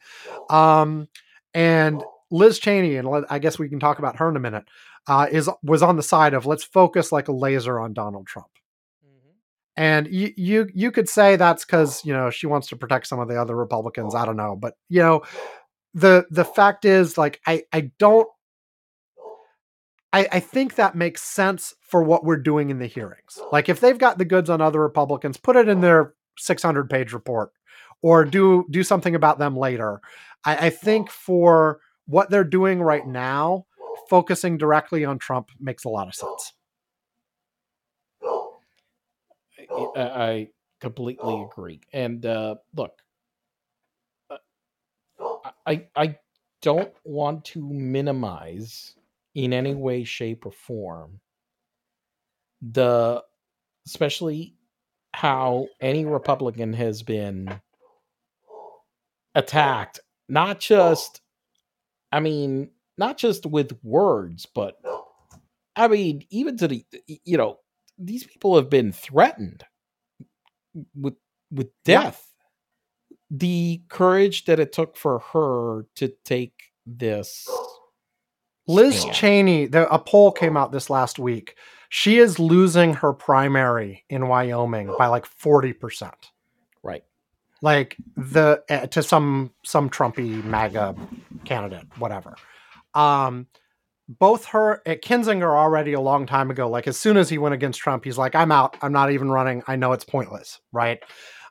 Um, 0.50 1.08
and 1.54 2.04
Liz 2.30 2.60
Cheney, 2.60 2.98
and 2.98 3.26
I 3.30 3.40
guess 3.40 3.58
we 3.58 3.70
can 3.70 3.80
talk 3.80 3.98
about 3.98 4.18
her 4.18 4.28
in 4.28 4.36
a 4.36 4.42
minute, 4.42 4.66
uh, 5.08 5.28
is 5.32 5.50
was 5.64 5.82
on 5.82 5.96
the 5.96 6.04
side 6.04 6.34
of 6.34 6.46
let's 6.46 6.66
focus 6.66 7.14
like 7.14 7.30
a 7.30 7.34
laser 7.34 7.80
on 7.80 7.94
Donald 7.94 8.28
Trump. 8.28 8.48
And 9.78 10.08
you 10.08 10.34
you 10.36 10.68
you 10.74 10.92
could 10.92 11.08
say 11.08 11.38
that's 11.38 11.64
because 11.64 12.04
you 12.04 12.14
know 12.14 12.30
she 12.30 12.46
wants 12.46 12.68
to 12.68 12.76
protect 12.76 13.08
some 13.08 13.20
of 13.20 13.30
the 13.30 13.40
other 13.42 13.56
Republicans. 13.56 14.16
I 14.16 14.26
don't 14.26 14.38
know, 14.38 14.58
but 14.60 14.74
you 14.90 15.00
know 15.00 15.24
the 15.94 16.26
the 16.30 16.46
fact 16.46 16.86
is 16.86 17.18
like 17.18 17.40
I 17.46 17.64
I 17.72 17.92
don't 18.00 18.28
I, 20.12 20.28
I 20.32 20.40
think 20.40 20.76
that 20.76 20.96
makes 20.96 21.24
sense 21.24 21.74
for 21.82 22.04
what 22.04 22.24
we're 22.24 22.38
doing 22.38 22.70
in 22.70 22.78
the 22.78 22.86
hearings. 22.86 23.40
Like 23.52 23.68
if 23.68 23.80
they've 23.80 23.98
got 23.98 24.20
the 24.20 24.26
goods 24.26 24.50
on 24.50 24.62
other 24.62 24.80
Republicans, 24.80 25.38
put 25.38 25.56
it 25.56 25.68
in 25.68 25.82
their 25.82 26.14
600 26.38 26.90
page 26.90 27.14
report 27.14 27.52
or 28.02 28.24
do 28.26 28.66
do 28.70 28.84
something 28.84 29.16
about 29.16 29.40
them 29.40 29.58
later. 29.58 30.02
I, 30.46 30.68
I 30.68 30.70
think 30.70 31.10
for 31.10 31.80
what 32.06 32.30
they're 32.30 32.44
doing 32.44 32.82
right 32.82 33.08
now, 33.08 33.66
focusing 34.10 34.58
directly 34.58 35.04
on 35.06 35.18
Trump 35.18 35.50
makes 35.60 35.84
a 35.84 35.90
lot 35.90 36.08
of 36.08 36.16
sense. 36.16 36.54
I, 39.96 40.02
I 40.02 40.48
completely 40.80 41.42
agree. 41.52 41.82
And 41.92 42.26
uh, 42.26 42.56
look, 42.76 42.92
I 45.66 45.88
I 45.96 46.18
don't 46.62 46.94
want 47.04 47.46
to 47.46 47.62
minimize 47.62 48.96
in 49.36 49.54
any 49.54 49.76
way, 49.76 50.04
shape, 50.04 50.46
or 50.46 50.52
form 50.52 51.20
the 52.62 53.24
especially 53.88 54.56
how 55.14 55.68
any 55.82 56.06
Republican 56.06 56.74
has 56.74 57.04
been 57.04 57.60
attacked, 59.36 60.00
not 60.30 60.60
just 60.60 61.22
I 62.12 62.20
mean, 62.20 62.72
not 62.98 63.18
just 63.18 63.46
with 63.46 63.78
words, 63.84 64.46
but 64.46 64.78
I 65.76 65.88
mean, 65.88 66.26
even 66.30 66.58
to 66.58 66.68
the 66.68 66.86
you 67.08 67.38
know, 67.38 67.60
these 67.98 68.26
people 68.26 68.56
have 68.56 68.70
been 68.70 68.92
threatened 68.92 69.64
with 70.96 71.16
with 71.52 71.70
death. 71.86 72.33
The 73.36 73.82
courage 73.90 74.46
that 74.46 74.60
it 74.60 74.72
took 74.72 74.96
for 74.96 75.20
her 75.34 75.88
to 75.96 76.14
take 76.24 76.72
this 76.86 77.50
Liz 78.68 79.00
stand. 79.00 79.16
Cheney, 79.16 79.66
the, 79.66 79.92
a 79.92 79.98
poll 79.98 80.32
came 80.32 80.56
out 80.56 80.72
this 80.72 80.90
last 80.90 81.18
week. 81.18 81.56
She 81.90 82.20
is 82.20 82.38
losing 82.40 82.94
her 82.96 83.12
primary 83.12 84.04
in 84.10 84.28
Wyoming 84.28 84.94
by 84.98 85.08
like 85.08 85.26
40%. 85.26 86.12
right. 86.84 87.04
Like 87.62 87.96
the 88.18 88.62
uh, 88.70 88.88
to 88.88 89.02
some 89.02 89.52
some 89.64 89.90
Trumpy 89.90 90.44
MAGA 90.44 90.96
candidate, 91.46 91.86
whatever. 91.98 92.36
Um 92.94 93.48
both 94.10 94.46
her 94.48 94.82
at 94.86 95.02
Kinzinger 95.02 95.56
already 95.58 95.94
a 95.94 96.02
long 96.02 96.26
time 96.26 96.52
ago, 96.52 96.70
like 96.70 96.88
as 96.88 96.98
soon 96.98 97.16
as 97.16 97.30
he 97.30 97.38
went 97.38 97.56
against 97.56 97.80
Trump, 97.80 98.04
he's 98.04 98.18
like, 98.18 98.36
I'm 98.36 98.52
out. 98.52 98.76
I'm 98.82 98.92
not 98.92 99.12
even 99.12 99.32
running. 99.32 99.64
I 99.66 99.78
know 99.78 99.94
it's 99.94 100.04
pointless, 100.04 100.60
right? 100.74 101.00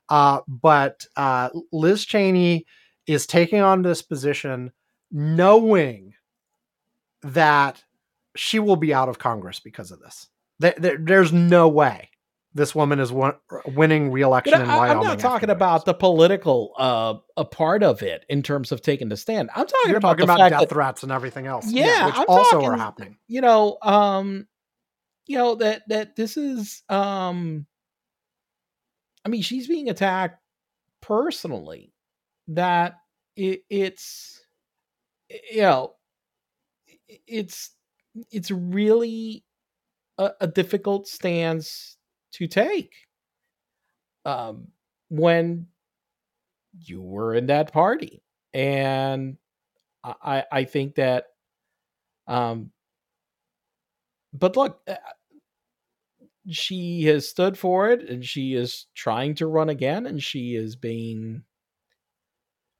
Uh, 0.08 0.40
but 0.48 1.06
uh, 1.16 1.48
Liz 1.72 2.04
Cheney 2.04 2.66
is 3.06 3.26
taking 3.26 3.60
on 3.60 3.82
this 3.82 4.02
position 4.02 4.72
knowing 5.10 6.14
that 7.22 7.82
she 8.36 8.58
will 8.58 8.76
be 8.76 8.92
out 8.94 9.08
of 9.08 9.18
Congress 9.18 9.60
because 9.60 9.90
of 9.90 10.00
this. 10.00 10.28
There- 10.58 10.74
there- 10.78 10.98
there's 10.98 11.32
no 11.32 11.68
way 11.68 12.10
this 12.54 12.74
woman 12.74 13.00
is 13.00 13.10
won- 13.10 13.36
winning 13.66 14.10
re-election 14.12 14.60
in 14.60 14.68
Wyoming. 14.68 14.98
am 14.98 15.02
not 15.04 15.18
talking 15.18 15.48
about 15.50 15.84
the 15.86 15.94
political 15.94 16.72
uh, 16.76 17.14
a 17.36 17.44
part 17.46 17.82
of 17.82 18.02
it 18.02 18.24
in 18.28 18.42
terms 18.42 18.72
of 18.72 18.82
taking 18.82 19.08
the 19.08 19.16
stand. 19.16 19.48
I'm 19.54 19.66
talking 19.66 19.88
You're 19.88 19.96
about 19.98 20.08
talking 20.18 20.26
the 20.26 20.32
about 20.34 20.48
death 20.50 20.60
that 20.60 20.68
threats 20.68 21.02
and 21.02 21.10
everything 21.10 21.46
else. 21.46 21.70
Yeah, 21.70 22.06
which 22.06 22.14
I'm 22.16 22.24
also 22.28 22.62
are 22.62 22.76
happening. 22.76 23.16
you 23.26 23.40
know, 23.40 23.78
um, 23.82 24.46
you 25.26 25.38
know 25.38 25.54
that 25.56 25.82
that 25.88 26.14
this 26.16 26.36
is, 26.36 26.82
um, 26.90 27.66
I 29.24 29.28
mean, 29.28 29.42
she's 29.42 29.68
being 29.68 29.88
attacked 29.88 30.40
personally. 31.00 31.92
That 32.48 32.96
it, 33.36 33.62
it's, 33.70 34.40
you 35.50 35.62
know, 35.62 35.94
it's 37.26 37.70
it's 38.30 38.50
really 38.50 39.44
a, 40.18 40.32
a 40.42 40.46
difficult 40.46 41.08
stance 41.08 41.96
to 42.34 42.46
take. 42.46 42.92
Um, 44.24 44.68
when 45.08 45.66
you 46.80 47.02
were 47.02 47.34
in 47.34 47.46
that 47.46 47.72
party, 47.72 48.22
and 48.54 49.36
I 50.04 50.44
I 50.52 50.64
think 50.64 50.96
that, 50.96 51.26
um, 52.26 52.72
but 54.32 54.56
look, 54.56 54.80
uh, 54.88 54.94
she 56.50 57.04
has 57.04 57.28
stood 57.28 57.56
for 57.56 57.90
it 57.90 58.08
and 58.08 58.24
she 58.24 58.54
is 58.54 58.86
trying 58.94 59.34
to 59.34 59.46
run 59.46 59.68
again 59.68 60.06
and 60.06 60.22
she 60.22 60.54
is 60.54 60.74
being 60.76 61.44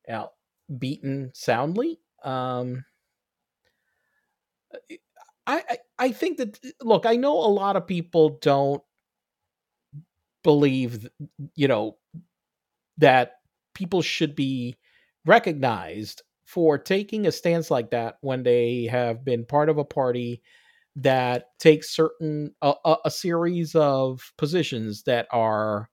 know, 0.08 0.30
beaten 0.78 1.30
soundly 1.34 2.00
um 2.24 2.84
I, 5.46 5.62
I 5.68 5.78
i 5.98 6.12
think 6.12 6.38
that 6.38 6.58
look 6.82 7.04
i 7.06 7.16
know 7.16 7.34
a 7.34 7.50
lot 7.50 7.76
of 7.76 7.86
people 7.86 8.38
don't 8.40 8.82
believe 10.42 11.08
you 11.54 11.68
know 11.68 11.96
that 12.98 13.34
people 13.74 14.02
should 14.02 14.34
be 14.34 14.76
recognized 15.24 16.22
for 16.44 16.76
taking 16.76 17.26
a 17.26 17.32
stance 17.32 17.70
like 17.70 17.90
that 17.90 18.18
when 18.20 18.42
they 18.42 18.84
have 18.84 19.24
been 19.24 19.44
part 19.44 19.68
of 19.68 19.78
a 19.78 19.84
party 19.84 20.42
that 20.96 21.46
takes 21.58 21.94
certain 21.94 22.54
a, 22.62 22.74
a, 22.84 22.96
a 23.06 23.10
series 23.10 23.74
of 23.74 24.32
positions 24.38 25.04
that 25.04 25.26
are 25.32 25.88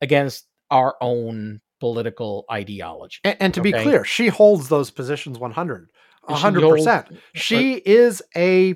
against 0.00 0.46
our 0.70 0.96
own 1.00 1.60
political 1.80 2.44
ideology. 2.50 3.18
And, 3.24 3.36
and 3.40 3.54
to 3.54 3.60
be 3.60 3.72
clear, 3.72 4.04
she 4.04 4.28
holds 4.28 4.68
those 4.68 4.90
positions 4.90 5.38
100. 5.38 5.88
She 6.28 6.34
100%. 6.34 6.62
holds- 6.62 7.20
She 7.34 7.74
is 7.74 8.22
a 8.36 8.74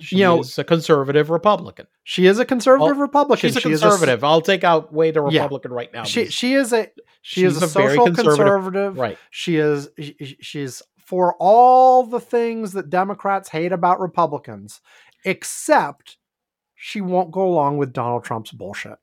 She 0.00 0.16
You 0.16 0.24
know- 0.24 0.40
is 0.40 0.58
a 0.58 0.64
conservative 0.64 1.30
Republican. 1.30 1.86
She 2.04 2.26
is 2.26 2.38
a 2.38 2.42
oh, 2.42 2.44
conservative 2.44 2.98
Republican. 2.98 3.48
She's 3.48 3.56
a 3.56 3.60
She 3.60 3.70
is 3.70 3.80
conservative. 3.80 4.22
I'll 4.22 4.42
take 4.42 4.62
out 4.64 4.92
way 4.92 5.10
the 5.10 5.24
Yeah. 5.28 5.40
Republican 5.42 5.72
right 5.72 5.92
now. 5.92 6.04
she 6.04 6.26
she 6.26 6.52
is 6.54 6.72
a 6.72 6.88
she 7.22 7.44
is 7.44 7.62
a, 7.62 7.64
a 7.64 7.68
very 7.68 7.88
social 7.96 8.04
conservative- 8.06 8.36
conservative. 8.36 8.98
right. 8.98 9.18
She 9.30 9.56
is 9.56 9.88
she- 9.98 10.36
she's 10.40 10.82
for 11.04 11.34
all 11.38 12.04
the 12.04 12.20
things 12.20 12.72
that 12.72 12.90
Democrats 12.90 13.48
hate 13.48 13.72
about 13.72 14.00
Republicans, 14.00 14.80
except 15.24 16.16
she 16.74 17.00
won't 17.00 17.30
go 17.30 17.42
along 17.46 17.78
with 17.78 17.92
Donald 17.92 18.24
Trump's 18.24 18.50
bullshit. 18.52 18.98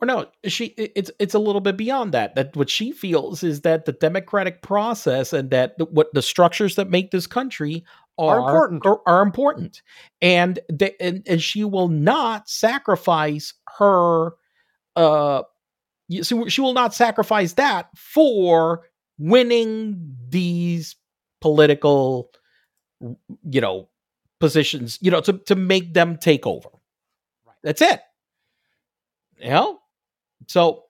or 0.00 0.06
no 0.06 0.26
she 0.46 0.66
it's 0.76 1.10
it's 1.18 1.34
a 1.34 1.38
little 1.38 1.60
bit 1.60 1.76
beyond 1.76 2.12
that 2.12 2.34
that 2.34 2.54
what 2.56 2.68
she 2.68 2.90
feels 2.90 3.42
is 3.42 3.60
that 3.62 3.84
the 3.84 3.92
democratic 3.92 4.60
process 4.62 5.32
and 5.32 5.50
that 5.50 5.78
the, 5.78 5.84
what 5.86 6.08
the 6.12 6.22
structures 6.22 6.74
that 6.74 6.90
make 6.90 7.10
this 7.10 7.26
country 7.26 7.84
Are 8.18 8.40
are 8.40 8.68
important. 8.68 8.86
are, 8.86 9.00
are 9.06 9.22
important 9.22 9.82
and, 10.20 10.58
they, 10.70 10.94
and 11.00 11.22
and 11.26 11.40
she 11.40 11.64
will 11.64 11.88
not 11.88 12.48
sacrifice 12.48 13.54
her 13.78 14.32
uh 14.96 15.42
so 16.20 16.46
she 16.48 16.60
will 16.60 16.74
not 16.74 16.92
sacrifice 16.94 17.54
that 17.54 17.88
for 17.96 18.82
winning 19.22 20.16
these 20.28 20.96
political 21.40 22.30
you 23.44 23.60
know 23.60 23.88
positions 24.40 24.98
you 25.00 25.10
know 25.10 25.20
to 25.20 25.34
to 25.34 25.54
make 25.54 25.94
them 25.94 26.16
take 26.16 26.46
over. 26.46 26.68
Right. 27.46 27.56
that's 27.62 27.82
it. 27.82 28.00
You 29.38 29.50
know? 29.50 29.78
So 30.48 30.84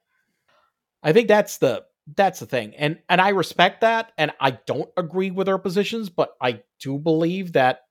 i 1.03 1.13
think 1.13 1.27
that's 1.27 1.57
the 1.57 1.83
that's 2.15 2.39
the 2.39 2.45
thing. 2.45 2.75
And 2.75 2.99
and 3.07 3.21
i 3.21 3.29
respect 3.29 3.81
that 3.81 4.11
and 4.17 4.31
i 4.39 4.51
don't 4.51 4.89
agree 4.97 5.31
with 5.31 5.47
her 5.47 5.57
positions 5.57 6.09
but 6.09 6.31
i 6.41 6.61
do 6.79 6.97
believe 6.97 7.53
that 7.53 7.81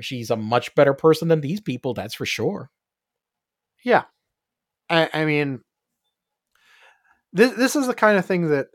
she's 0.00 0.30
a 0.30 0.36
much 0.36 0.74
better 0.74 0.94
person 0.94 1.28
than 1.28 1.40
these 1.40 1.60
people 1.60 1.94
that's 1.94 2.14
for 2.14 2.26
sure. 2.26 2.70
Yeah. 3.84 4.04
I, 4.88 5.08
I 5.12 5.24
mean, 5.24 5.60
this 7.32 7.52
this 7.54 7.76
is 7.76 7.86
the 7.86 7.94
kind 7.94 8.18
of 8.18 8.26
thing 8.26 8.48
that 8.50 8.68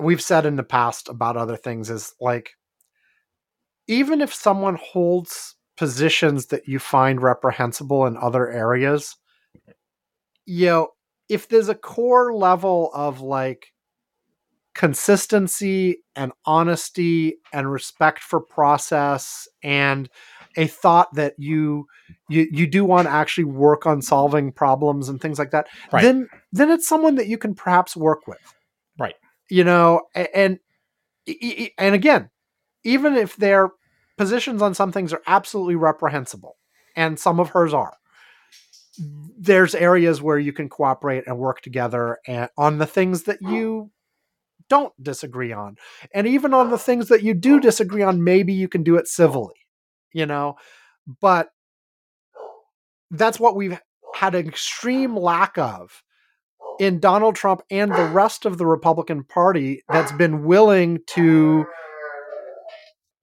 we've 0.00 0.20
said 0.20 0.46
in 0.46 0.56
the 0.56 0.62
past 0.62 1.08
about 1.08 1.36
other 1.36 1.56
things 1.56 1.90
is 1.90 2.14
like, 2.20 2.50
even 3.86 4.20
if 4.20 4.34
someone 4.34 4.76
holds 4.76 5.54
positions 5.76 6.46
that 6.46 6.66
you 6.66 6.78
find 6.78 7.22
reprehensible 7.22 8.06
in 8.06 8.16
other 8.16 8.50
areas, 8.50 9.16
you 10.44 10.66
know, 10.66 10.88
if 11.28 11.48
there's 11.48 11.68
a 11.68 11.74
core 11.74 12.34
level 12.34 12.90
of 12.94 13.20
like 13.20 13.72
consistency 14.74 16.02
and 16.14 16.32
honesty 16.44 17.38
and 17.52 17.70
respect 17.72 18.22
for 18.22 18.40
process 18.40 19.48
and 19.62 20.10
a 20.58 20.66
thought 20.66 21.12
that 21.14 21.34
you 21.38 21.86
you 22.28 22.46
you 22.50 22.66
do 22.66 22.84
want 22.84 23.06
to 23.06 23.12
actually 23.12 23.44
work 23.44 23.86
on 23.86 24.02
solving 24.02 24.52
problems 24.52 25.08
and 25.08 25.20
things 25.20 25.38
like 25.38 25.50
that 25.50 25.66
Right. 25.90 26.02
then 26.02 26.28
then 26.52 26.70
it's 26.70 26.86
someone 26.86 27.14
that 27.14 27.26
you 27.26 27.38
can 27.38 27.54
perhaps 27.54 27.96
work 27.96 28.26
with. 28.26 28.54
You 29.48 29.64
know 29.64 30.02
and 30.14 30.58
and 31.78 31.94
again 31.94 32.30
even 32.84 33.14
if 33.14 33.36
their 33.36 33.70
positions 34.16 34.62
on 34.62 34.74
some 34.74 34.92
things 34.92 35.12
are 35.12 35.22
absolutely 35.26 35.76
reprehensible 35.76 36.56
and 36.94 37.18
some 37.18 37.40
of 37.40 37.50
hers 37.50 37.74
are 37.74 37.96
there's 39.38 39.74
areas 39.74 40.22
where 40.22 40.38
you 40.38 40.52
can 40.52 40.68
cooperate 40.68 41.24
and 41.26 41.38
work 41.38 41.60
together 41.60 42.18
and 42.26 42.48
on 42.56 42.78
the 42.78 42.86
things 42.86 43.24
that 43.24 43.42
you 43.42 43.90
don't 44.68 44.94
disagree 45.00 45.52
on. 45.52 45.76
And 46.14 46.26
even 46.26 46.54
on 46.54 46.70
the 46.70 46.78
things 46.78 47.08
that 47.08 47.22
you 47.22 47.34
do 47.34 47.60
disagree 47.60 48.02
on 48.02 48.24
maybe 48.24 48.54
you 48.54 48.68
can 48.68 48.82
do 48.82 48.96
it 48.96 49.06
civilly 49.06 49.66
you 50.16 50.24
know? 50.24 50.56
But 51.20 51.50
that's 53.10 53.38
what 53.38 53.54
we've 53.54 53.78
had 54.14 54.34
an 54.34 54.48
extreme 54.48 55.14
lack 55.14 55.58
of 55.58 56.02
in 56.78 57.00
Donald 57.00 57.34
Trump 57.34 57.62
and 57.70 57.92
the 57.92 58.06
rest 58.06 58.44
of 58.44 58.58
the 58.58 58.66
Republican 58.66 59.24
Party 59.24 59.82
that's 59.88 60.12
been 60.12 60.44
willing 60.44 61.00
to 61.08 61.66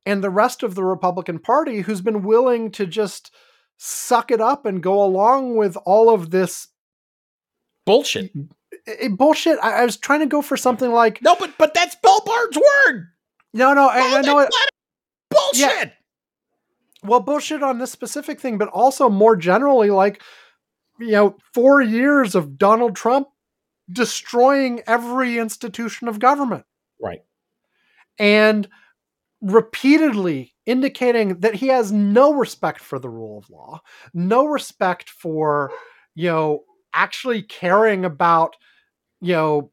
and 0.06 0.24
the 0.24 0.30
rest 0.30 0.64
of 0.64 0.76
the 0.76 0.84
Republican 0.84 1.40
Party 1.40 1.82
who's 1.82 2.02
been 2.02 2.24
willing 2.24 2.72
to 2.72 2.86
just 2.86 3.34
suck 3.78 4.32
it 4.32 4.42
up 4.42 4.66
and 4.66 4.84
go 4.84 5.04
along 5.04 5.56
with 5.56 5.78
all 5.86 6.14
of 6.14 6.32
this 6.32 6.68
bullshit 7.86 8.32
eh, 8.88 9.10
bullshit. 9.10 9.60
I, 9.62 9.82
I 9.82 9.86
was 9.86 9.98
trying 9.98 10.22
to 10.22 10.26
go 10.26 10.42
for 10.42 10.58
something 10.58 10.92
like 10.92 11.22
no 11.22 11.36
but 11.36 11.54
but 11.58 11.74
that's 11.74 11.96
bill 11.96 12.22
barr's 12.26 12.56
word 12.56 13.10
no, 13.56 13.76
no, 13.76 13.88
I, 13.88 14.18
I 14.18 14.22
know 14.22 14.40
it. 14.40 14.50
Bullshit 15.30 15.94
well 17.04 17.20
bullshit 17.20 17.62
on 17.62 17.80
this 17.80 17.92
specific 17.92 18.40
thing 18.40 18.58
but 18.58 18.70
also 18.70 19.10
more 19.10 19.36
generally 19.36 19.90
like 19.90 20.22
you 21.00 21.12
know 21.12 21.36
4 21.54 21.82
years 21.82 22.36
of 22.36 22.58
Donald 22.58 22.96
Trump 22.96 23.28
destroying 23.92 24.82
every 24.88 25.38
institution 25.38 26.08
of 26.08 26.20
government. 26.20 26.66
Right. 27.02 27.24
And 28.18 28.68
repeatedly 29.42 30.54
indicating 30.66 31.40
that 31.42 31.56
he 31.56 31.68
has 31.68 31.92
no 31.92 32.34
respect 32.34 32.80
for 32.80 32.98
the 32.98 33.10
rule 33.10 33.38
of 33.38 33.50
law 33.50 33.82
no 34.14 34.46
respect 34.46 35.10
for 35.10 35.70
you 36.16 36.30
know 36.30 36.64
actually 36.94 37.42
caring 37.42 38.06
about 38.06 38.56
you 39.20 39.34
know 39.34 39.72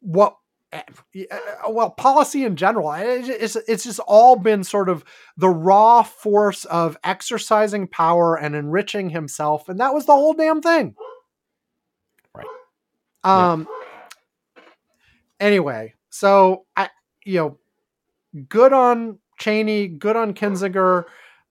what 0.00 0.36
eh, 0.72 0.82
well 1.68 1.90
policy 1.90 2.44
in 2.44 2.56
general. 2.56 2.92
It's, 2.92 3.56
it's 3.68 3.84
just 3.84 4.00
all 4.00 4.36
been 4.36 4.64
sort 4.64 4.88
of 4.88 5.04
the 5.36 5.48
raw 5.48 6.02
force 6.02 6.64
of 6.66 6.96
exercising 7.04 7.88
power 7.88 8.36
and 8.36 8.54
enriching 8.54 9.10
himself 9.10 9.68
and 9.68 9.80
that 9.80 9.94
was 9.94 10.06
the 10.06 10.12
whole 10.12 10.32
damn 10.32 10.62
thing. 10.62 10.94
Um 13.26 13.68
anyway 15.40 15.92
so 16.10 16.64
i 16.76 16.88
you 17.24 17.38
know 17.38 17.58
good 18.48 18.72
on 18.72 19.18
cheney 19.38 19.88
good 19.88 20.16
on 20.16 20.34
kinzinger. 20.34 21.04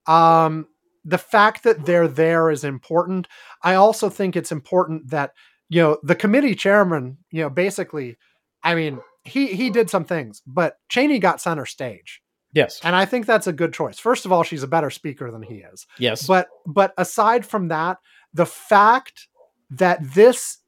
Um 0.06 0.66
the 1.04 1.18
fact 1.18 1.62
that 1.62 1.86
they're 1.86 2.08
there 2.08 2.50
is 2.50 2.64
important. 2.64 3.28
I 3.62 3.76
also 3.76 4.10
think 4.10 4.34
it's 4.34 4.50
important 4.50 5.10
that 5.10 5.32
you 5.68 5.80
know 5.80 5.98
the 6.02 6.14
committee 6.14 6.54
chairman 6.54 7.18
you 7.30 7.42
know 7.42 7.50
basically 7.50 8.16
i 8.62 8.74
mean 8.74 9.00
he 9.24 9.48
he 9.48 9.68
did 9.70 9.90
some 9.90 10.04
things 10.04 10.40
but 10.46 10.78
cheney 10.88 11.18
got 11.18 11.40
center 11.40 11.66
stage. 11.66 12.22
Yes. 12.52 12.80
And 12.82 12.96
i 12.96 13.04
think 13.04 13.26
that's 13.26 13.46
a 13.46 13.52
good 13.52 13.72
choice. 13.72 13.98
First 13.98 14.24
of 14.24 14.32
all 14.32 14.42
she's 14.42 14.62
a 14.62 14.68
better 14.68 14.90
speaker 14.90 15.30
than 15.30 15.42
he 15.42 15.56
is. 15.56 15.86
Yes. 15.98 16.26
But 16.26 16.48
but 16.66 16.92
aside 16.96 17.44
from 17.44 17.68
that 17.68 17.98
the 18.32 18.46
fact 18.46 19.28
that 19.70 19.98
this 20.14 20.58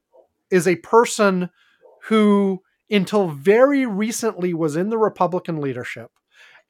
is 0.51 0.67
a 0.67 0.75
person 0.77 1.49
who 2.03 2.61
until 2.89 3.27
very 3.29 3.85
recently 3.85 4.53
was 4.53 4.75
in 4.75 4.89
the 4.89 4.97
republican 4.97 5.61
leadership 5.61 6.11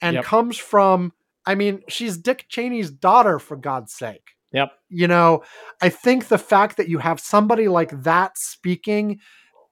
and 0.01 0.15
Yep. 0.15 0.25
comes 0.25 0.57
from 0.57 1.13
i 1.45 1.55
mean 1.55 1.81
she's 1.87 2.17
dick 2.17 2.45
cheney's 2.49 2.91
daughter 2.91 3.39
for 3.39 3.55
god's 3.57 3.93
sake. 3.93 4.31
Yep. 4.51 4.71
You 4.89 5.07
know 5.07 5.43
i 5.81 5.89
think 5.89 6.27
the 6.27 6.37
fact 6.37 6.77
that 6.77 6.89
you 6.89 6.97
have 6.99 7.19
somebody 7.19 7.67
like 7.67 8.03
that 8.03 8.37
speaking 8.37 9.19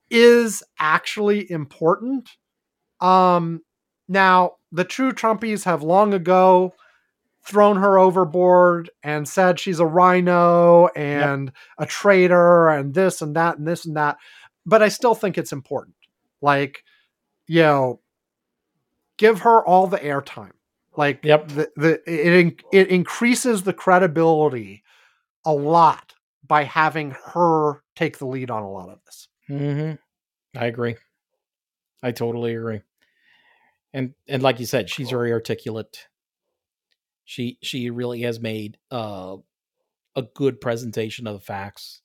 is 0.10 0.64
actually 0.80 1.50
important. 1.52 2.30
Um 3.02 3.62
now 4.08 4.52
the 4.72 4.86
true 4.86 5.12
trumpies 5.12 5.66
have 5.66 5.84
long 5.84 6.14
ago 6.14 6.74
thrown 7.48 7.78
her 7.78 7.98
overboard 7.98 8.90
and 9.04 9.28
said 9.28 9.60
she's 9.60 9.80
a 9.80 9.86
rhino 9.86 10.88
and 10.96 11.52
a 11.78 11.86
traitor 11.86 12.68
and 12.70 12.94
this 12.94 13.22
and 13.22 13.36
that 13.36 13.58
and 13.58 13.68
this 13.68 13.86
and 13.86 13.96
that 13.96 14.18
but 14.66 14.84
i 14.84 14.90
still 14.90 15.16
think 15.16 15.38
it's 15.38 15.54
important 15.54 15.96
like 16.42 16.84
you 17.48 17.62
know 17.62 18.00
give 19.18 19.40
her 19.42 19.66
all 19.66 19.88
the 19.88 19.98
airtime 20.00 20.52
like 20.96 21.24
Yep. 21.24 21.48
the, 21.50 21.72
the 21.76 22.02
it 22.06 22.62
it 22.74 22.88
increases 22.90 23.64
the 23.64 23.74
credibility 23.74 24.84
a 25.46 25.54
lot 25.54 26.14
by 26.46 26.64
having 26.64 27.12
her 27.34 27.82
take 27.96 28.18
the 28.18 28.26
lead 28.26 28.52
on 28.52 28.64
a 28.64 28.70
lot 28.72 28.90
of 28.90 29.00
this 29.06 29.28
hmm 29.48 29.92
I 30.56 30.66
agree. 30.66 30.96
I 32.02 32.12
totally 32.12 32.56
agree. 32.56 32.82
And 33.94 34.14
and 34.28 34.42
like 34.42 34.60
you 34.60 34.66
said, 34.66 34.90
she's 34.90 35.10
very 35.10 35.32
articulate. 35.32 36.08
She 37.28 37.58
she 37.62 37.90
really 37.90 38.22
has 38.22 38.40
made 38.40 38.78
uh, 38.90 39.36
a 40.16 40.22
good 40.22 40.62
presentation 40.62 41.28
of 41.28 41.34
the 41.34 41.42
facts, 41.42 42.02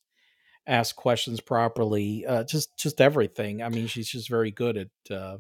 ask 0.67 0.97
questions 0.97 1.41
properly, 1.41 2.27
uh, 2.27 2.43
just 2.43 2.77
just 2.77 3.01
everything. 3.01 3.63
I 3.63 3.69
mean, 3.69 3.87
she's 3.87 4.09
just 4.09 4.29
very 4.29 4.51
good 4.51 4.77
at. 4.77 5.17
Uh, 5.17 5.39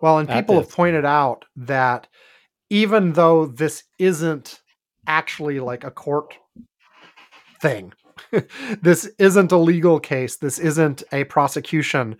Well, 0.00 0.18
and 0.18 0.26
That 0.28 0.40
people 0.40 0.56
have 0.56 0.70
pointed 0.70 1.04
out 1.04 1.44
that 1.56 2.08
even 2.70 3.12
though 3.12 3.44
this 3.44 3.84
isn't 3.98 4.62
actually 5.06 5.60
like 5.60 5.84
a 5.84 5.90
court 5.90 6.34
thing, 7.60 7.92
this 8.82 9.10
isn't 9.18 9.52
a 9.52 9.58
legal 9.58 10.00
case, 10.00 10.38
this 10.38 10.58
isn't 10.58 11.02
a 11.12 11.24
prosecution, 11.24 12.16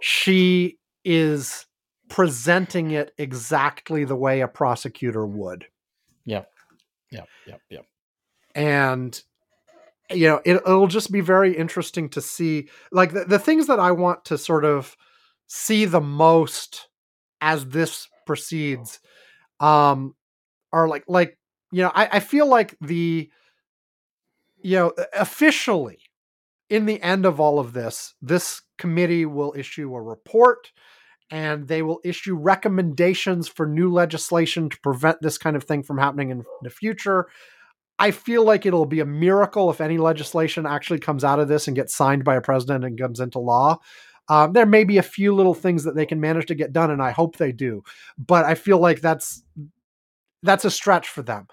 she 0.00 0.78
is 1.04 1.66
presenting 2.08 2.92
it 2.92 3.12
exactly 3.18 4.04
the 4.04 4.14
way 4.14 4.40
a 4.40 4.46
prosecutor 4.46 5.26
would. 5.26 5.66
Yep. 6.30 6.48
Yep. 7.10 7.28
Yep. 7.46 7.60
Yep. 7.70 7.86
and 8.54 9.22
you 10.10 10.28
know 10.28 10.40
it, 10.44 10.56
it'll 10.56 10.86
just 10.86 11.10
be 11.10 11.20
very 11.20 11.56
interesting 11.56 12.08
to 12.10 12.20
see 12.20 12.68
like 12.92 13.12
the, 13.12 13.24
the 13.24 13.38
things 13.38 13.66
that 13.66 13.80
i 13.80 13.90
want 13.90 14.24
to 14.24 14.38
sort 14.38 14.64
of 14.64 14.96
see 15.46 15.84
the 15.84 16.00
most 16.00 16.88
as 17.40 17.66
this 17.66 18.08
proceeds 18.26 19.00
um 19.58 20.14
are 20.72 20.88
like 20.88 21.04
like 21.08 21.36
you 21.72 21.82
know 21.82 21.92
i, 21.94 22.08
I 22.12 22.20
feel 22.20 22.46
like 22.46 22.76
the 22.80 23.30
you 24.62 24.76
know 24.76 24.92
officially 25.14 25.98
in 26.68 26.86
the 26.86 27.02
end 27.02 27.26
of 27.26 27.40
all 27.40 27.58
of 27.58 27.72
this 27.72 28.14
this 28.22 28.62
committee 28.78 29.26
will 29.26 29.52
issue 29.56 29.94
a 29.94 30.00
report 30.00 30.70
and 31.30 31.68
they 31.68 31.82
will 31.82 32.00
issue 32.04 32.34
recommendations 32.34 33.48
for 33.48 33.66
new 33.66 33.92
legislation 33.92 34.68
to 34.68 34.80
prevent 34.80 35.20
this 35.22 35.38
kind 35.38 35.56
of 35.56 35.64
thing 35.64 35.82
from 35.82 35.98
happening 35.98 36.30
in 36.30 36.44
the 36.62 36.70
future 36.70 37.26
I 38.00 38.12
feel 38.12 38.44
like 38.44 38.64
it'll 38.64 38.86
be 38.86 39.00
a 39.00 39.06
miracle 39.06 39.70
if 39.70 39.82
any 39.82 39.98
legislation 39.98 40.64
actually 40.64 41.00
comes 41.00 41.22
out 41.22 41.38
of 41.38 41.48
this 41.48 41.68
and 41.68 41.76
gets 41.76 41.94
signed 41.94 42.24
by 42.24 42.34
a 42.34 42.40
president 42.40 42.82
and 42.82 42.98
comes 42.98 43.20
into 43.20 43.38
law. 43.38 43.78
Um, 44.30 44.54
there 44.54 44.64
may 44.64 44.84
be 44.84 44.96
a 44.96 45.02
few 45.02 45.34
little 45.34 45.52
things 45.52 45.84
that 45.84 45.94
they 45.94 46.06
can 46.06 46.18
manage 46.18 46.46
to 46.46 46.54
get 46.54 46.72
done, 46.72 46.90
and 46.90 47.02
I 47.02 47.10
hope 47.10 47.36
they 47.36 47.52
do. 47.52 47.82
But 48.16 48.46
I 48.46 48.54
feel 48.54 48.78
like 48.78 49.02
that's 49.02 49.42
that's 50.42 50.64
a 50.64 50.70
stretch 50.70 51.08
for 51.08 51.20
them. 51.20 51.46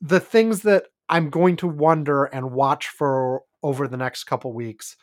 The 0.00 0.18
things 0.18 0.62
that 0.62 0.86
I'm 1.08 1.30
going 1.30 1.56
to 1.58 1.68
wonder 1.68 2.24
and 2.24 2.50
watch 2.50 2.88
for 2.88 3.42
over 3.62 3.86
the 3.86 3.96
next 3.96 4.24
couple 4.24 4.52
weeks 4.52 4.96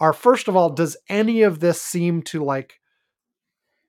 are 0.00 0.14
first 0.14 0.48
of 0.48 0.56
all, 0.56 0.70
does 0.70 0.96
any 1.10 1.42
of 1.42 1.60
this 1.60 1.82
seem 1.82 2.22
to 2.22 2.42
like 2.42 2.80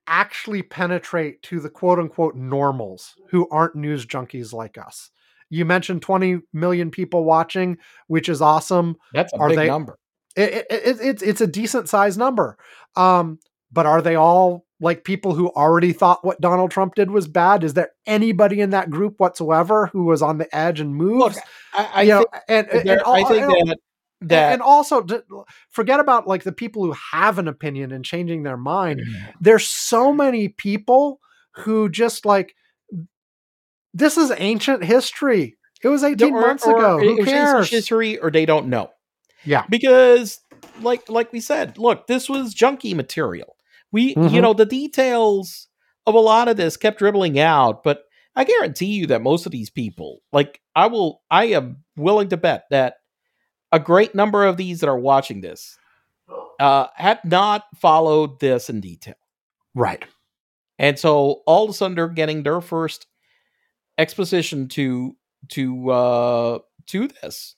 actually 0.10 0.62
penetrate 0.64 1.42
to 1.44 1.60
the 1.62 1.70
quote 1.70 2.00
unquote 2.00 2.36
normals 2.36 3.16
who 3.30 3.48
aren't 3.50 3.76
news 3.76 4.06
junkies 4.06 4.52
like 4.52 4.78
us? 4.78 5.12
You 5.50 5.64
mentioned 5.66 6.02
20 6.02 6.42
million 6.54 6.92
people 6.92 7.24
watching, 7.24 7.78
which 8.08 8.28
is 8.28 8.42
awesome. 8.42 8.98
That's 9.14 9.32
a 9.34 9.38
Are 9.38 9.50
big 9.50 9.58
they- 9.60 9.68
number. 9.68 9.98
It, 10.36 10.54
it, 10.54 10.66
it, 10.70 10.98
it's 11.02 11.22
it's 11.24 11.42
a 11.42 11.48
decent 11.48 11.90
size 11.90 12.18
number. 12.18 12.58
Um, 12.96 13.40
but 13.72 13.86
are 13.86 14.02
they 14.02 14.16
all 14.16 14.66
like 14.80 15.04
people 15.04 15.34
who 15.34 15.50
already 15.50 15.92
thought 15.92 16.24
what 16.24 16.40
Donald 16.40 16.72
Trump 16.72 16.96
did 16.96 17.10
was 17.12 17.28
bad? 17.28 17.64
Is 17.64 17.74
there 17.74 17.90
anybody 18.06 18.62
in 18.62 18.70
that 18.70 18.90
group 18.90 19.16
whatsoever 19.20 19.88
who 19.88 20.04
was 20.06 20.22
on 20.22 20.38
the 20.38 20.56
edge 20.56 20.80
and 20.80 20.96
moved? 20.96 21.36
Look, 21.36 21.44
I, 21.74 21.90
I 21.94 22.02
you 22.04 22.10
know, 22.10 22.18
think, 22.20 22.44
and, 22.48 22.68
and, 22.70 22.90
and 22.90 23.02
all- 23.02 23.16
I 23.16 23.24
think 23.28 23.42
that 23.48 23.78
that 24.22 24.54
and 24.54 24.62
also 24.62 25.06
forget 25.70 26.00
about 26.00 26.28
like 26.28 26.44
the 26.44 26.52
people 26.52 26.84
who 26.84 26.94
have 27.14 27.40
an 27.40 27.48
opinion 27.48 27.92
and 27.92 28.04
changing 28.04 28.44
their 28.44 28.58
mind. 28.58 29.02
There's 29.40 29.68
so 29.68 30.12
many 30.14 30.50
people 30.50 31.20
who 31.56 31.90
just 31.90 32.26
like 32.26 32.54
this 33.94 34.18
is 34.18 34.32
ancient 34.38 34.84
history. 34.84 35.58
It 35.84 35.88
was 35.88 36.04
18 36.04 36.34
or- 36.36 36.42
months 36.42 36.66
or 36.66 36.78
ago. 36.78 37.00
Who 37.00 37.24
cares? 37.26 37.70
history 37.70 38.18
or 38.18 38.30
they 38.32 38.46
don't 38.46 38.68
know. 38.68 38.92
Yeah. 39.46 39.64
because 39.70 40.40
like 40.82 41.10
like 41.10 41.32
we 41.32 41.40
said, 41.40 41.78
look, 41.78 42.08
this 42.08 42.30
was 42.30 42.54
junky 42.54 42.94
material. 42.96 43.56
We 43.92 44.10
you 44.10 44.16
Mhm. 44.16 44.42
know 44.42 44.54
the 44.54 44.66
details 44.66 45.68
of 46.06 46.14
a 46.16 46.20
lot 46.20 46.48
of 46.50 46.58
this 46.58 46.76
kept 46.78 47.00
dribbling 47.00 47.40
out, 47.40 47.84
but 47.84 48.04
I 48.36 48.44
guarantee 48.44 48.88
you 48.88 49.08
that 49.08 49.22
most 49.22 49.46
of 49.46 49.52
these 49.52 49.70
people, 49.70 50.20
like 50.32 50.60
I 50.76 50.88
will, 50.88 51.22
I 51.32 51.46
am 51.46 51.84
willing 51.98 52.30
to 52.30 52.38
bet 52.38 52.66
that 52.70 52.96
a 53.72 53.80
great 53.80 54.16
number 54.16 54.46
of 54.46 54.58
these 54.58 54.80
that 54.80 54.90
are 54.90 54.98
watching 54.98 55.42
this 55.42 55.78
uh, 56.60 56.88
had 56.96 57.20
not 57.24 57.66
followed 57.76 58.40
this 58.40 58.70
in 58.70 58.82
detail. 58.82 59.16
Right. 59.76 60.04
And 60.78 60.98
so 60.98 61.42
all 61.46 61.66
of 61.66 61.70
a 61.70 61.74
sudden 61.74 61.96
they're 61.96 62.08
getting 62.08 62.44
their 62.44 62.62
first 62.62 63.08
exposition 63.98 64.70
to 64.70 65.16
to 65.50 65.90
uh 65.90 66.60
to 66.88 67.10
this 67.22 67.56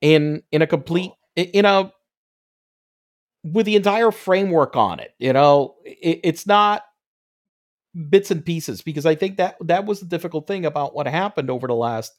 in 0.00 0.42
in 0.50 0.60
a 0.60 0.66
complete 0.66 1.12
in 1.36 1.64
a 1.64 1.92
with 3.44 3.66
the 3.66 3.76
entire 3.76 4.10
framework 4.10 4.76
on 4.76 5.00
it. 5.00 5.14
You 5.18 5.32
know, 5.32 5.76
it, 5.84 6.20
it's 6.24 6.46
not 6.46 6.82
bits 8.08 8.30
and 8.30 8.44
pieces 8.44 8.82
because 8.82 9.06
I 9.06 9.14
think 9.14 9.36
that 9.36 9.56
that 9.60 9.84
was 9.84 10.00
the 10.00 10.06
difficult 10.06 10.46
thing 10.46 10.64
about 10.64 10.94
what 10.94 11.06
happened 11.06 11.50
over 11.50 11.66
the 11.66 11.74
last 11.74 12.12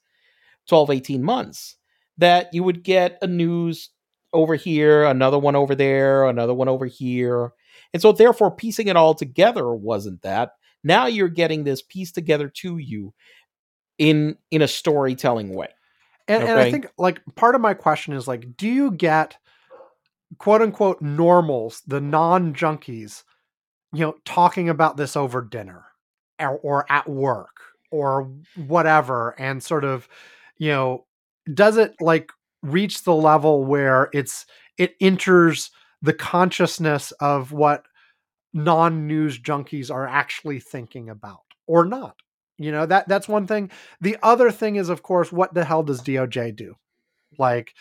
12 0.68 0.91
18 0.91 1.23
months 1.23 1.76
that 2.18 2.53
you 2.53 2.64
would 2.64 2.84
get 2.84 3.18
a 3.22 3.27
news 3.27 3.90
over 4.34 4.56
here, 4.56 5.03
another 5.03 5.38
one 5.40 5.56
over 5.56 5.76
there, 5.76 6.26
another 6.26 6.53
one 6.53 6.68
over 6.68 6.85
here. 6.85 7.53
And 7.94 8.02
so 8.02 8.11
therefore 8.11 8.52
piecing 8.56 8.88
it 8.88 8.95
all 8.95 9.14
together 9.14 9.72
wasn't 9.73 10.22
that. 10.23 10.52
Now 10.84 11.06
you're 11.06 11.30
getting 11.30 11.64
this 11.64 11.81
piece 11.81 12.11
together 12.11 12.49
to 12.57 12.77
you 12.77 13.14
in 13.98 14.38
in 14.52 14.61
a 14.61 14.68
storytelling 14.68 15.53
way. 15.53 15.69
And, 16.27 16.44
and 16.44 16.60
I 16.60 16.72
think 16.72 16.88
like 16.98 17.22
part 17.35 17.56
of 17.56 17.61
my 17.61 17.73
question 17.73 18.14
is 18.14 18.27
like, 18.27 18.57
do 18.57 18.68
you 18.68 18.91
get 18.91 19.38
quote 20.38 20.61
unquote 20.61 21.02
normals, 21.02 21.81
the 21.85 22.02
non 22.02 22.53
junkies, 22.53 23.23
you 23.91 24.02
know, 24.02 24.15
talking 24.26 24.69
about 24.69 24.98
this 24.98 25.15
over 25.15 25.41
dinner 25.41 25.85
or, 26.40 26.57
or 26.60 26.91
at 26.91 27.07
work 27.07 27.57
or 27.91 28.31
whatever, 28.56 29.35
and 29.38 29.61
sort 29.61 29.84
of, 29.84 30.07
you 30.57 30.69
know, 30.69 31.06
does 31.53 31.78
it 31.78 31.94
like 31.99 32.32
reach 32.61 33.03
the 33.03 33.15
level 33.15 33.65
where 33.65 34.10
it's 34.14 34.45
it 34.78 34.95
enters 35.02 35.72
the 36.02 36.14
consciousness 36.14 37.11
of 37.20 37.52
what 37.52 37.86
non-news 38.53 39.40
junkies 39.40 39.91
are 39.91 40.07
actually 40.07 40.60
thinking 40.60 41.10
about 41.10 41.41
or 41.68 41.86
not? 41.86 42.15
You 42.57 42.72
know, 42.72 42.86
that 42.86 43.07
that's 43.07 43.28
one 43.28 43.48
thing 43.48 43.72
the 43.99 44.18
other 44.24 44.52
thing 44.52 44.76
is, 44.76 44.90
of 44.90 45.03
course, 45.03 45.32
what 45.32 45.53
the 45.53 45.65
hell 45.65 45.84
does 45.84 46.02
DOJ 46.02 46.56
do? 46.56 46.76
Like, 47.40 47.74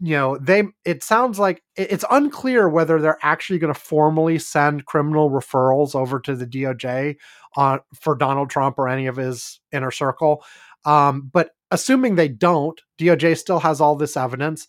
you 0.00 0.16
know, 0.16 0.36
they, 0.38 0.64
it 0.84 1.04
sounds 1.04 1.38
like 1.38 1.62
it's 1.76 2.04
unclear 2.10 2.68
whether 2.68 3.00
they're 3.00 3.18
actually 3.22 3.60
going 3.60 3.72
to 3.72 3.78
formally 3.78 4.38
send 4.38 4.86
criminal 4.86 5.30
referrals 5.30 5.94
over 5.94 6.18
to 6.20 6.34
the 6.34 6.46
DOJ 6.46 7.16
on 7.56 7.80
for 7.94 8.16
Donald 8.16 8.50
Trump 8.50 8.78
or 8.78 8.88
any 8.88 9.06
of 9.06 9.16
his 9.16 9.60
inner 9.72 9.92
circle. 9.92 10.42
Um, 10.84 11.30
but 11.32 11.50
assuming 11.70 12.14
they 12.14 12.28
don't, 12.28 12.80
DOJ 13.00 13.36
still 13.36 13.60
has 13.60 13.80
all 13.80 13.96
this 13.96 14.16
evidence. 14.16 14.66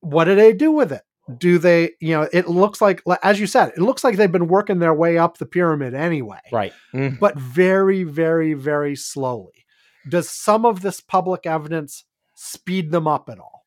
What 0.00 0.24
do 0.24 0.34
they 0.34 0.52
do 0.52 0.70
with 0.70 0.92
it? 0.92 1.02
Do 1.38 1.56
they, 1.58 1.92
you 2.00 2.10
know, 2.14 2.28
it 2.32 2.48
looks 2.48 2.82
like, 2.82 3.02
as 3.22 3.40
you 3.40 3.46
said, 3.46 3.70
it 3.70 3.78
looks 3.78 4.04
like 4.04 4.16
they've 4.16 4.30
been 4.30 4.46
working 4.48 4.78
their 4.78 4.92
way 4.92 5.16
up 5.16 5.38
the 5.38 5.46
pyramid 5.46 5.94
anyway 5.94 6.40
Right. 6.52 6.72
Mhm. 6.92 7.18
but 7.18 7.38
very, 7.38 8.04
very, 8.04 8.52
very 8.52 8.94
slowly. 8.94 9.64
Does 10.06 10.28
some 10.28 10.66
of 10.66 10.82
this 10.82 11.00
public 11.00 11.46
evidence 11.46 12.04
speed 12.34 12.90
them 12.90 13.08
up 13.08 13.30
at 13.30 13.38
all? 13.38 13.62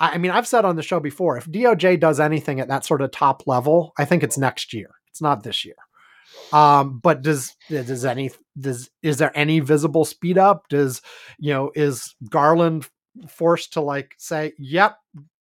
I 0.00 0.14
I 0.14 0.18
mean, 0.18 0.32
I've 0.32 0.48
said 0.48 0.64
on 0.64 0.74
the 0.74 0.82
show 0.82 0.98
before, 0.98 1.36
if 1.36 1.46
DOJ 1.46 2.00
does 2.00 2.18
anything 2.18 2.58
at 2.58 2.66
that 2.66 2.84
sort 2.84 3.00
of 3.00 3.12
top 3.12 3.46
level, 3.46 3.92
I 3.96 4.04
think 4.04 4.24
it's 4.24 4.36
next 4.36 4.72
year. 4.74 4.90
It's 5.06 5.22
not 5.22 5.44
this 5.44 5.64
year. 5.64 5.76
Um, 6.52 6.98
but 6.98 7.22
does 7.22 7.54
does 7.68 8.04
any 8.04 8.30
does 8.58 8.90
is 9.02 9.16
there 9.18 9.32
any 9.36 9.60
visible 9.60 10.04
speed 10.04 10.38
up? 10.38 10.68
Does 10.68 11.00
you 11.38 11.52
know 11.52 11.70
is 11.74 12.14
Garland 12.28 12.88
forced 13.28 13.72
to 13.74 13.80
like 13.80 14.14
say, 14.18 14.52
"Yep, 14.58 14.96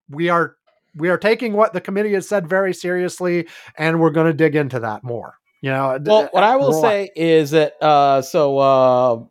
we 0.09 0.30
are 0.30 0.55
we 0.95 1.09
are 1.09 1.18
taking 1.18 1.53
what 1.53 1.73
the 1.73 1.81
committee 1.81 2.13
has 2.13 2.27
said 2.27 2.47
very 2.47 2.73
seriously, 2.73 3.47
and 3.77 3.99
we're 3.99 4.09
going 4.09 4.27
to 4.27 4.34
dig 4.34 4.55
into 4.55 4.80
that 4.80 5.03
more." 5.03 5.35
You 5.61 5.72
know, 5.72 5.97
d- 5.97 6.09
Well, 6.09 6.30
what 6.31 6.43
I 6.43 6.55
will 6.55 6.69
rely- 6.72 6.81
say 6.81 7.11
is 7.15 7.51
that 7.51 7.73
uh 7.81 8.22
so 8.22 8.57
uh 8.57 9.23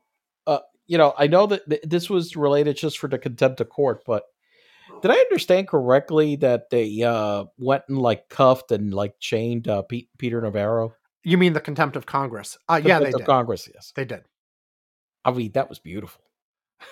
uh 0.46 0.58
you 0.86 0.98
know, 0.98 1.14
I 1.18 1.26
know 1.26 1.46
that 1.46 1.68
th- 1.68 1.82
this 1.84 2.10
was 2.10 2.36
related 2.36 2.76
just 2.76 2.98
for 2.98 3.08
the 3.08 3.18
contempt 3.18 3.60
of 3.60 3.68
court, 3.68 4.02
but 4.06 4.24
did 5.02 5.10
I 5.10 5.16
understand 5.16 5.66
correctly 5.68 6.36
that 6.36 6.68
they 6.70 7.02
uh 7.02 7.44
went 7.58 7.84
and 7.88 7.98
like 7.98 8.28
cuffed 8.28 8.70
and 8.70 8.92
like 8.92 9.14
chained 9.18 9.66
uh 9.66 9.82
Pete, 9.82 10.08
Peter 10.18 10.40
Navarro? 10.40 10.94
You 11.22 11.36
mean 11.38 11.52
the 11.52 11.60
contempt 11.60 11.96
of 11.96 12.06
Congress? 12.06 12.56
Uh, 12.68 12.80
yeah, 12.82 12.98
they 12.98 13.04
Contempt 13.06 13.14
of 13.14 13.20
did. 13.20 13.26
Congress, 13.26 13.68
yes. 13.74 13.92
They 13.94 14.04
did. 14.04 14.22
I 15.24 15.32
mean, 15.32 15.52
that 15.52 15.68
was 15.68 15.78
beautiful. 15.78 16.22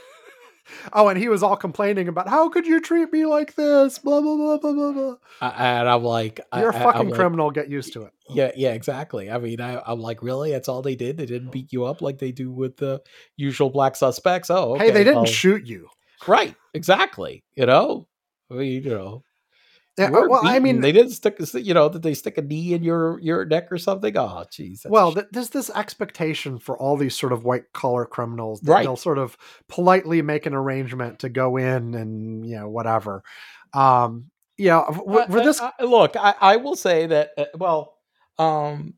Oh, 0.92 1.08
and 1.08 1.18
he 1.18 1.28
was 1.30 1.42
all 1.42 1.56
complaining 1.56 2.08
about 2.08 2.28
how 2.28 2.50
could 2.50 2.66
you 2.66 2.78
treat 2.78 3.10
me 3.10 3.24
like 3.24 3.54
this? 3.54 3.98
Blah 3.98 4.20
blah 4.20 4.36
blah 4.36 4.58
blah 4.58 4.72
blah 4.74 4.92
blah. 4.92 5.14
And 5.40 5.88
I'm 5.88 6.04
like, 6.04 6.40
You're 6.54 6.68
a 6.68 6.74
I- 6.74 6.76
I'm 6.76 6.82
fucking 6.92 7.08
like, 7.08 7.14
criminal. 7.18 7.50
Get 7.50 7.70
used 7.70 7.94
to 7.94 8.02
it. 8.02 8.12
Yeah, 8.28 8.50
yeah, 8.54 8.72
exactly. 8.74 9.30
I 9.30 9.38
mean, 9.38 9.62
I, 9.62 9.80
I'm 9.86 9.98
like, 10.00 10.22
really? 10.22 10.50
That's 10.52 10.68
all 10.68 10.82
they 10.82 10.94
did? 10.94 11.16
They 11.16 11.24
didn't 11.24 11.52
beat 11.52 11.72
you 11.72 11.86
up 11.86 12.02
like 12.02 12.18
they 12.18 12.32
do 12.32 12.50
with 12.50 12.76
the 12.76 13.00
usual 13.36 13.70
black 13.70 13.96
suspects? 13.96 14.50
Oh, 14.50 14.74
okay. 14.74 14.86
hey, 14.86 14.90
they 14.90 15.04
didn't 15.04 15.28
shoot 15.28 15.64
you. 15.64 15.88
Right, 16.26 16.54
exactly. 16.74 17.44
You 17.54 17.64
know, 17.64 18.06
I 18.50 18.54
mean, 18.54 18.82
you 18.82 18.90
know, 18.90 19.22
Yeah, 19.98 20.10
weren't 20.10 20.30
well, 20.30 20.42
I 20.44 20.58
mean, 20.60 20.80
they 20.80 20.92
didn't 20.92 21.12
stick, 21.12 21.38
you 21.54 21.74
know, 21.74 21.88
did 21.88 22.02
they 22.02 22.14
stick 22.14 22.38
a 22.38 22.42
knee 22.42 22.72
in 22.72 22.82
your 22.82 23.18
your 23.20 23.44
neck 23.44 23.70
or 23.72 23.78
something? 23.78 24.16
Oh, 24.16 24.44
jeez. 24.50 24.86
well, 24.88 25.12
th- 25.12 25.26
there's 25.32 25.50
this 25.50 25.70
expectation 25.70 26.58
for 26.58 26.78
all 26.78 26.96
these 26.96 27.16
sort 27.16 27.32
of 27.32 27.44
white 27.44 27.72
collar 27.72 28.06
criminals 28.06 28.60
that 28.62 28.72
Right. 28.72 28.82
they'll 28.84 28.96
sort 28.96 29.18
of 29.18 29.36
politely 29.68 30.22
make 30.22 30.46
an 30.46 30.54
arrangement 30.54 31.18
to 31.20 31.28
go 31.28 31.56
in 31.56 31.94
and 31.94 32.46
you 32.46 32.56
know 32.56 32.68
whatever. 32.68 33.22
Um, 33.74 34.30
you 34.56 34.68
know, 34.68 34.84
f- 34.88 34.96
w- 34.96 35.18
Uh, 35.20 35.26
for 35.26 35.38
uh, 35.40 35.44
this, 35.44 35.60
uh, 35.60 35.70
look, 35.80 36.16
I, 36.16 36.34
I 36.40 36.56
will 36.56 36.76
say 36.76 37.06
that. 37.06 37.30
Uh, 37.36 37.44
well, 37.56 37.96
um, 38.38 38.94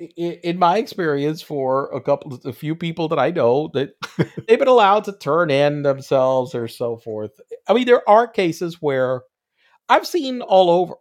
i- 0.00 0.40
in 0.42 0.58
my 0.58 0.78
experience, 0.78 1.42
for 1.42 1.90
a 1.94 2.00
couple, 2.00 2.38
a 2.44 2.52
few 2.52 2.74
people 2.74 3.08
that 3.08 3.18
I 3.18 3.30
know, 3.30 3.70
that 3.74 3.90
they've 4.48 4.58
been 4.58 4.68
allowed 4.68 5.04
to 5.04 5.12
turn 5.12 5.50
in 5.50 5.82
themselves 5.82 6.54
or 6.54 6.68
so 6.68 6.96
forth. 6.96 7.30
I 7.68 7.72
mean, 7.74 7.86
there 7.86 8.08
are 8.08 8.26
cases 8.26 8.78
where 8.80 9.22
I've 9.92 10.06
seen 10.06 10.40
all 10.42 10.70
over. 10.70 10.94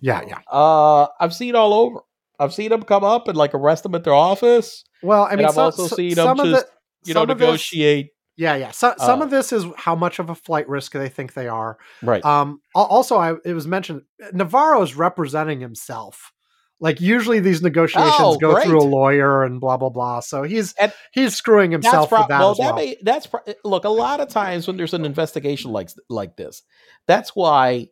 Yeah, 0.00 0.22
yeah. 0.26 0.38
Uh, 0.50 1.06
I've 1.20 1.34
seen 1.34 1.54
all 1.54 1.72
over. 1.74 2.00
I've 2.38 2.54
seen 2.54 2.70
them 2.70 2.82
come 2.82 3.04
up 3.04 3.26
and 3.28 3.36
like 3.36 3.54
arrest 3.54 3.82
them 3.82 3.94
at 3.94 4.04
their 4.04 4.14
office. 4.14 4.84
Well, 5.02 5.24
I 5.30 5.36
mean, 5.36 5.46
I've 5.46 5.54
so- 5.54 5.62
also 5.64 5.86
so- 5.86 5.96
seen 5.96 6.14
them 6.14 6.36
some 6.36 6.46
just, 6.50 6.66
the, 6.66 7.08
You 7.08 7.14
know, 7.14 7.22
of 7.22 7.28
this- 7.28 7.38
negotiate. 7.38 8.10
yeah, 8.36 8.54
yeah. 8.56 8.70
So, 8.70 8.94
some 8.98 9.20
Uh, 9.20 9.24
of 9.24 9.30
this 9.30 9.52
is 9.52 9.64
how 9.76 9.94
much 9.94 10.18
of 10.18 10.30
a 10.30 10.34
flight 10.34 10.68
risk 10.68 10.92
they 10.92 11.08
think 11.08 11.34
they 11.34 11.48
are. 11.48 11.78
Right. 12.02 12.24
Um, 12.24 12.60
also, 12.74 13.16
I 13.16 13.34
it 13.44 13.54
was 13.54 13.66
mentioned 13.66 14.02
Navarro 14.32 14.82
is 14.82 14.94
representing 14.96 15.60
himself. 15.60 16.32
Like 16.80 17.00
usually, 17.00 17.40
these 17.40 17.60
negotiations 17.60 18.14
Oh, 18.20 18.36
go 18.36 18.60
through 18.62 18.78
a 18.80 18.86
lawyer 18.86 19.42
and 19.42 19.60
blah 19.60 19.76
blah 19.76 19.88
blah. 19.88 20.20
So 20.20 20.44
he's 20.44 20.74
And 20.74 20.92
he's 21.12 21.34
screwing 21.34 21.72
himself 21.72 22.08
pro- 22.08 22.20
with 22.20 22.28
that 22.28 22.38
well, 22.38 22.52
as 22.52 22.58
well. 22.60 22.76
may, 22.76 22.96
that's 23.02 23.26
pro- 23.26 23.40
look. 23.64 23.84
A 23.84 23.88
lot 23.88 24.20
of 24.20 24.28
times 24.28 24.68
when 24.68 24.76
there's 24.76 24.94
an 24.94 25.04
investigation 25.04 25.72
like 25.72 25.88
like 26.08 26.36
this, 26.36 26.62
that's 27.08 27.34
why 27.34 27.88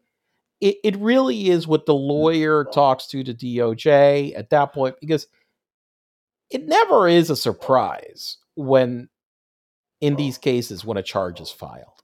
it, 0.61 0.77
it 0.83 0.97
really 0.97 1.49
is 1.49 1.67
what 1.67 1.87
the 1.87 1.93
mm. 1.93 2.09
lawyer 2.09 2.65
talks 2.65 3.07
to 3.09 3.23
the 3.23 3.35
DOJ 3.35 4.37
at 4.37 4.51
that 4.51 4.73
point 4.73 4.97
because 5.01 5.27
it 6.51 6.67
never 6.67 7.09
is 7.09 7.31
a 7.31 7.37
surprise 7.37 8.39
when 8.55 9.09
in 10.01 10.15
oh. 10.15 10.17
these 10.17 10.39
cases 10.39 10.85
when 10.85 10.97
a 10.97 11.03
charge 11.03 11.41
is 11.41 11.51
filed. 11.51 12.03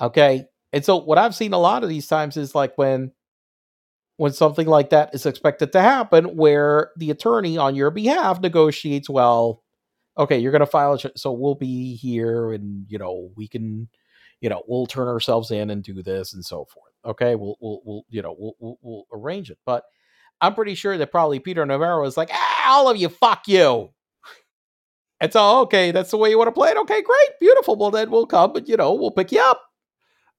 Okay, 0.00 0.46
and 0.72 0.84
so 0.84 0.96
what 0.96 1.18
I've 1.18 1.34
seen 1.34 1.52
a 1.52 1.58
lot 1.58 1.82
of 1.82 1.88
these 1.88 2.06
times 2.06 2.36
is 2.36 2.54
like 2.54 2.76
when 2.76 3.12
when 4.16 4.32
something 4.32 4.66
like 4.66 4.90
that 4.90 5.14
is 5.14 5.26
expected 5.26 5.72
to 5.72 5.80
happen, 5.80 6.36
where 6.36 6.90
the 6.96 7.10
attorney 7.10 7.56
on 7.58 7.74
your 7.74 7.90
behalf 7.90 8.40
negotiates, 8.40 9.08
well, 9.08 9.62
okay, 10.18 10.38
you're 10.38 10.52
going 10.52 10.60
to 10.60 10.66
file, 10.66 10.94
a 10.94 11.10
so 11.16 11.32
we'll 11.32 11.54
be 11.54 11.96
here, 11.96 12.52
and 12.52 12.86
you 12.88 12.98
know 12.98 13.30
we 13.36 13.48
can, 13.48 13.88
you 14.40 14.48
know, 14.48 14.62
we'll 14.66 14.86
turn 14.86 15.08
ourselves 15.08 15.50
in 15.50 15.70
and 15.70 15.82
do 15.82 16.02
this 16.02 16.34
and 16.34 16.44
so 16.44 16.64
forth. 16.64 16.91
Okay, 17.04 17.34
we'll 17.34 17.56
we'll, 17.60 17.80
we'll 17.84 18.02
you 18.08 18.22
know 18.22 18.34
we'll, 18.38 18.54
we'll 18.60 18.78
we'll 18.82 19.06
arrange 19.12 19.50
it, 19.50 19.58
but 19.66 19.84
I'm 20.40 20.54
pretty 20.54 20.74
sure 20.74 20.98
that 20.98 21.10
probably 21.10 21.38
Peter 21.38 21.64
Navarro 21.64 22.04
is 22.04 22.16
like, 22.16 22.30
ah, 22.32 22.72
all 22.72 22.88
of 22.88 22.96
you, 22.96 23.08
fuck 23.08 23.46
you. 23.46 23.90
And 25.20 25.32
so, 25.32 25.60
okay, 25.60 25.92
that's 25.92 26.10
the 26.10 26.16
way 26.16 26.30
you 26.30 26.38
want 26.38 26.48
to 26.48 26.52
play 26.52 26.70
it. 26.70 26.76
Okay, 26.76 27.00
great, 27.00 27.28
beautiful. 27.40 27.76
Well, 27.76 27.92
then 27.92 28.10
we'll 28.10 28.26
come, 28.26 28.52
but 28.52 28.68
you 28.68 28.76
know, 28.76 28.92
we'll 28.94 29.12
pick 29.12 29.30
you 29.30 29.40
up. 29.40 29.62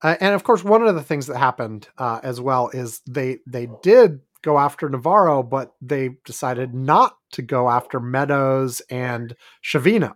Uh, 0.02 0.18
and 0.20 0.36
of 0.36 0.44
course, 0.44 0.62
one 0.62 0.82
of 0.82 0.94
the 0.94 1.02
things 1.02 1.28
that 1.28 1.38
happened 1.38 1.88
uh, 1.98 2.20
as 2.22 2.42
well 2.42 2.70
is 2.74 3.00
they 3.10 3.38
they 3.48 3.70
did 3.82 4.20
go 4.42 4.60
after 4.60 4.90
Navarro, 4.90 5.42
but 5.42 5.72
they 5.82 6.10
decided 6.26 6.74
not 6.74 7.16
to 7.32 7.42
go 7.42 7.70
after 7.70 8.02
Meadows 8.02 8.82
and 8.90 9.34
Chavino. 9.64 10.12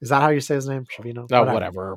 Is 0.00 0.10
that 0.10 0.20
how 0.22 0.28
you 0.28 0.40
say 0.40 0.54
his 0.54 0.68
name? 0.68 0.84
Chavino? 0.86 1.28
No, 1.30 1.44
whatever. 1.44 1.96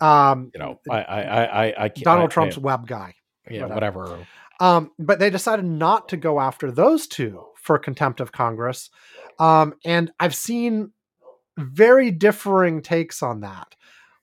Um, 0.00 0.50
You 0.54 0.60
know, 0.60 0.80
I, 0.90 0.96
I, 1.02 1.22
I, 1.22 1.44
I, 1.66 1.74
I. 1.84 1.88
Donald 1.88 2.30
Trump's 2.30 2.56
I- 2.58 2.60
web 2.60 2.86
guy. 2.86 3.14
yeah, 3.50 3.66
whatever. 3.66 4.00
whatever. 4.02 4.26
Um, 4.60 4.92
but 4.98 5.18
they 5.18 5.30
decided 5.30 5.64
not 5.64 6.08
to 6.10 6.16
go 6.16 6.40
after 6.40 6.70
those 6.70 7.06
two 7.06 7.44
for 7.56 7.78
contempt 7.78 8.20
of 8.20 8.32
Congress. 8.32 8.88
Um, 9.38 9.74
and 9.84 10.12
I've 10.20 10.34
seen 10.34 10.92
very 11.58 12.10
differing 12.10 12.80
takes 12.82 13.22
on 13.22 13.40
that. 13.40 13.74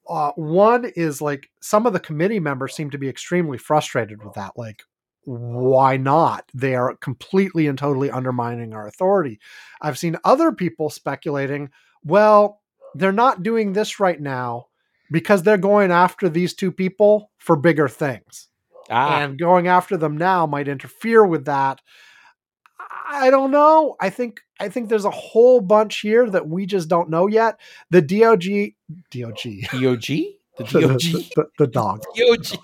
Uh, 0.09 0.31
one 0.35 0.85
is 0.95 1.21
like 1.21 1.49
some 1.61 1.85
of 1.85 1.93
the 1.93 1.99
committee 1.99 2.39
members 2.39 2.73
seem 2.75 2.89
to 2.91 2.97
be 2.97 3.09
extremely 3.09 3.57
frustrated 3.57 4.23
with 4.23 4.33
that. 4.33 4.53
Like, 4.55 4.83
why 5.25 5.97
not? 5.97 6.49
They 6.53 6.75
are 6.75 6.95
completely 6.95 7.67
and 7.67 7.77
totally 7.77 8.09
undermining 8.09 8.73
our 8.73 8.87
authority. 8.87 9.39
I've 9.81 9.97
seen 9.97 10.17
other 10.23 10.51
people 10.51 10.89
speculating, 10.89 11.69
well, 12.03 12.60
they're 12.95 13.11
not 13.11 13.43
doing 13.43 13.73
this 13.73 13.99
right 13.99 14.19
now 14.19 14.67
because 15.11 15.43
they're 15.43 15.57
going 15.57 15.91
after 15.91 16.29
these 16.29 16.53
two 16.53 16.71
people 16.71 17.31
for 17.37 17.55
bigger 17.55 17.87
things 17.87 18.49
Ah, 18.89 19.21
and 19.21 19.39
going 19.39 19.67
after 19.67 19.95
them 19.95 20.17
now 20.17 20.45
might 20.45 20.67
interfere 20.67 21.25
with 21.25 21.45
that. 21.45 21.81
I 23.09 23.29
don't 23.29 23.51
know. 23.51 23.95
I 23.99 24.09
think 24.09 24.41
I 24.59 24.67
think 24.69 24.89
there's 24.89 25.05
a 25.05 25.11
whole 25.11 25.61
bunch 25.61 25.99
here 25.99 26.29
that 26.29 26.47
we 26.47 26.65
just 26.65 26.89
don't 26.89 27.09
know 27.09 27.27
yet. 27.27 27.59
The 27.89 28.01
DOG, 28.01 28.73
DOG, 29.11 29.71
DOG? 29.71 30.05
The 30.57 30.65
DOG 30.65 30.81
the, 30.81 30.81
DOG? 30.81 31.01
the, 31.35 31.45
the 31.59 31.67
dog, 31.67 32.01
DOG. 32.17 32.59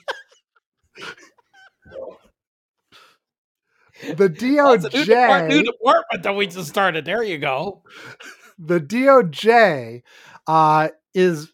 the 4.15 4.29
a 5.45 5.47
new, 5.47 5.57
new 5.57 5.63
department 5.63 6.23
that 6.23 6.35
we 6.35 6.47
just 6.47 6.67
started. 6.67 7.05
There 7.05 7.23
you 7.23 7.37
go. 7.37 7.83
The 8.57 8.79
DOJ 8.79 10.01
uh, 10.47 10.89
is 11.13 11.51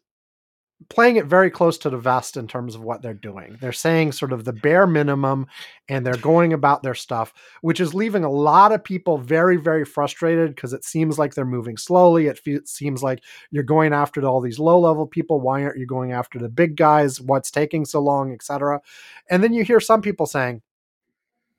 playing 0.89 1.15
it 1.15 1.25
very 1.25 1.49
close 1.49 1.77
to 1.77 1.89
the 1.89 1.97
vest 1.97 2.37
in 2.37 2.47
terms 2.47 2.75
of 2.75 2.81
what 2.81 3.01
they're 3.01 3.13
doing. 3.13 3.57
They're 3.59 3.71
saying 3.71 4.11
sort 4.11 4.33
of 4.33 4.45
the 4.45 4.53
bare 4.53 4.85
minimum 4.85 5.47
and 5.89 6.05
they're 6.05 6.17
going 6.17 6.53
about 6.53 6.83
their 6.83 6.93
stuff, 6.93 7.33
which 7.61 7.79
is 7.79 7.93
leaving 7.93 8.23
a 8.23 8.31
lot 8.31 8.71
of 8.71 8.83
people 8.83 9.17
very, 9.17 9.57
very 9.57 9.85
frustrated 9.85 10.55
because 10.55 10.73
it 10.73 10.83
seems 10.83 11.17
like 11.17 11.33
they're 11.33 11.45
moving 11.45 11.77
slowly. 11.77 12.27
It 12.27 12.39
fe- 12.39 12.59
seems 12.65 13.01
like 13.01 13.23
you're 13.51 13.63
going 13.63 13.93
after 13.93 14.23
all 14.25 14.41
these 14.41 14.59
low 14.59 14.79
level 14.79 15.07
people. 15.07 15.39
Why 15.39 15.63
aren't 15.63 15.79
you 15.79 15.85
going 15.85 16.11
after 16.11 16.39
the 16.39 16.49
big 16.49 16.75
guys? 16.75 17.21
What's 17.21 17.51
taking 17.51 17.85
so 17.85 17.99
long, 17.99 18.33
etc. 18.33 18.81
And 19.29 19.43
then 19.43 19.53
you 19.53 19.63
hear 19.63 19.79
some 19.79 20.01
people 20.01 20.25
saying, 20.25 20.61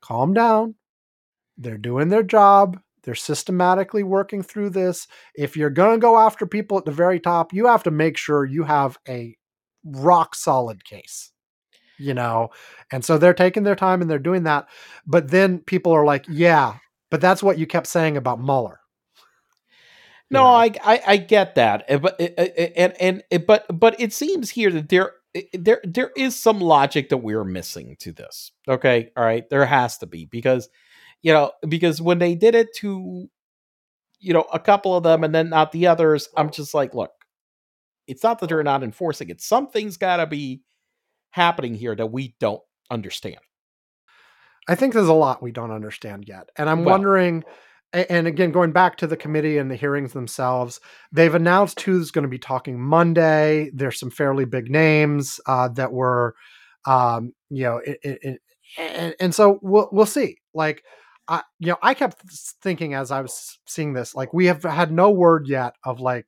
calm 0.01 0.35
down. 0.35 0.75
They're 1.57 1.79
doing 1.79 2.09
their 2.09 2.23
job. 2.23 2.79
They're 3.05 3.15
systematically 3.15 4.03
working 4.03 4.43
through 4.43 4.71
this. 4.71 5.07
If 5.35 5.57
you're 5.57 5.71
going 5.71 5.97
to 6.01 6.03
go 6.03 6.19
after 6.19 6.47
people 6.47 6.79
at 6.79 6.85
the 6.85 6.93
very 6.93 7.21
top, 7.21 7.53
you 7.53 7.67
have 7.67 7.83
to 7.85 7.91
make 7.91 8.17
sure 8.17 8.45
you 8.45 8.65
have 8.65 8.99
a 9.09 9.37
rock 9.85 10.35
solid 10.35 10.85
case, 10.85 11.33
you 11.99 12.15
know? 12.15 12.51
And 12.91 13.05
so 13.05 13.19
they're 13.19 13.35
taking 13.35 13.63
their 13.65 13.77
time 13.77 14.01
and 14.03 14.11
they're 14.11 14.19
doing 14.19 14.45
that. 14.45 14.69
But 15.07 15.31
then 15.31 15.59
people 15.61 15.93
are 15.93 16.05
like, 16.05 16.25
yeah, 16.29 16.77
but 17.11 17.21
that's 17.21 17.43
what 17.43 17.59
you 17.59 17.67
kept 17.67 17.87
saying 17.87 18.17
about 18.17 18.41
Mueller. 18.41 18.81
You 20.31 20.35
No, 20.35 20.43
know? 20.43 20.55
I, 20.57 20.73
I 20.83 21.03
I 21.07 21.17
get 21.19 21.55
that, 21.57 21.85
Uh, 21.89 21.99
but 21.99 22.21
uh, 22.21 22.29
uh, 22.39 22.43
and 22.77 23.23
and 23.31 23.47
but 23.47 23.67
but 23.69 24.01
it 24.01 24.13
seems 24.13 24.51
here 24.51 24.71
that 24.73 24.89
there 24.89 25.13
there 25.53 25.81
there 25.85 26.11
is 26.17 26.35
some 26.35 26.61
logic 26.61 27.11
that 27.11 27.19
we're 27.19 27.45
missing 27.45 27.97
to 28.01 28.13
this. 28.13 28.51
Okay, 28.69 29.11
all 29.17 29.25
right, 29.25 29.49
there 29.51 29.67
has 29.67 29.99
to 29.99 30.07
be 30.07 30.25
because 30.27 30.69
you 31.25 31.33
know 31.33 31.51
because 31.69 32.01
when 32.01 32.21
they 32.21 32.37
did 32.37 32.55
it 32.55 32.69
to 32.77 33.27
you 34.21 34.33
know 34.33 34.47
a 34.53 34.61
couple 34.61 34.95
of 34.97 35.03
them 35.03 35.25
and 35.25 35.35
then 35.35 35.49
not 35.51 35.73
the 35.73 35.89
others, 35.89 36.29
I'm 36.37 36.51
just 36.51 36.73
like, 36.75 36.95
look, 36.95 37.11
it's 38.07 38.23
not 38.23 38.39
that 38.39 38.49
they're 38.49 38.63
not 38.63 38.85
enforcing 38.85 39.31
it. 39.31 39.41
Something's 39.41 39.97
got 39.97 40.19
to 40.19 40.27
be 40.27 40.63
happening 41.31 41.75
here 41.75 41.97
that 41.97 42.07
we 42.13 42.37
don't 42.39 42.63
understand. 42.91 43.39
I 44.69 44.75
think 44.77 44.95
there's 44.95 45.09
a 45.09 45.13
lot 45.13 45.43
we 45.43 45.53
don't 45.53 45.71
understand 45.73 46.25
yet. 46.29 46.49
And 46.57 46.71
I'm 46.71 46.85
Well- 46.85 46.95
wondering, 46.95 47.45
and 47.93 48.27
again, 48.27 48.51
going 48.51 48.73
back 48.73 48.97
to 48.99 49.07
the 49.07 49.17
committee 49.17 49.59
and 49.59 49.71
the 49.71 49.77
hearings 49.77 50.13
themselves, 50.15 50.81
they've 51.13 51.35
announced 51.35 51.81
who's 51.83 52.11
going 52.11 52.23
to 52.25 52.29
be 52.29 52.39
talking 52.39 52.81
Monday. 52.81 53.71
There's 53.75 53.99
some 54.01 54.11
fairly 54.11 54.45
big 54.47 54.71
names 54.71 55.39
uh, 55.47 55.69
that 55.69 55.93
were, 55.93 56.35
um, 56.87 57.33
you 57.51 57.65
know, 57.65 57.77
it, 57.79 57.99
it, 58.03 58.19
it- 58.23 58.41
and, 58.79 59.15
and 59.21 59.35
so 59.35 59.59
we'll 59.63 59.89
we'll 59.93 60.07
see. 60.07 60.39
Like, 60.55 60.83
I, 61.29 61.43
you 61.59 61.69
know, 61.69 61.79
I 61.83 61.95
kept 61.95 62.23
thinking 62.63 62.95
as 62.95 63.11
I 63.11 63.21
was 63.21 63.59
seeing 63.67 63.95
this, 63.95 64.15
like 64.15 64.33
we 64.35 64.47
have 64.47 64.63
had 64.63 64.93
no 64.93 65.11
word 65.11 65.47
yet 65.49 65.75
of 65.85 66.01
like 66.01 66.27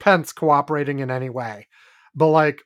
Pence 0.00 0.32
cooperating 0.32 0.98
in 0.98 1.10
any 1.10 1.30
way, 1.30 1.68
but 2.14 2.28
like 2.28 2.62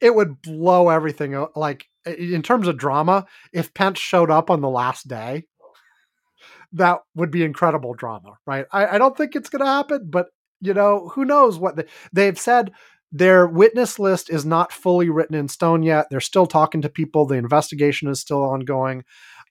it 0.00 0.14
would 0.14 0.40
blow 0.42 0.88
everything. 0.88 1.46
Like 1.54 1.86
in 2.06 2.42
terms 2.42 2.68
of 2.68 2.78
drama, 2.78 3.26
if 3.52 3.74
Pence 3.74 3.98
showed 3.98 4.30
up 4.30 4.50
on 4.50 4.60
the 4.60 4.68
last 4.68 5.08
day, 5.08 5.44
that 6.72 7.00
would 7.14 7.30
be 7.30 7.44
incredible 7.44 7.94
drama, 7.94 8.38
right? 8.46 8.66
I, 8.72 8.86
I 8.86 8.98
don't 8.98 9.16
think 9.16 9.34
it's 9.34 9.48
going 9.48 9.60
to 9.60 9.66
happen, 9.66 10.08
but 10.10 10.26
you 10.60 10.74
know, 10.74 11.10
who 11.14 11.24
knows 11.24 11.58
what 11.58 11.76
the, 11.76 11.86
they've 12.12 12.38
said. 12.38 12.72
Their 13.12 13.46
witness 13.46 13.98
list 13.98 14.30
is 14.30 14.44
not 14.44 14.72
fully 14.72 15.08
written 15.08 15.36
in 15.36 15.48
stone 15.48 15.82
yet. 15.82 16.06
They're 16.10 16.20
still 16.20 16.46
talking 16.46 16.82
to 16.82 16.88
people. 16.88 17.24
The 17.24 17.36
investigation 17.36 18.08
is 18.08 18.20
still 18.20 18.42
ongoing. 18.42 19.04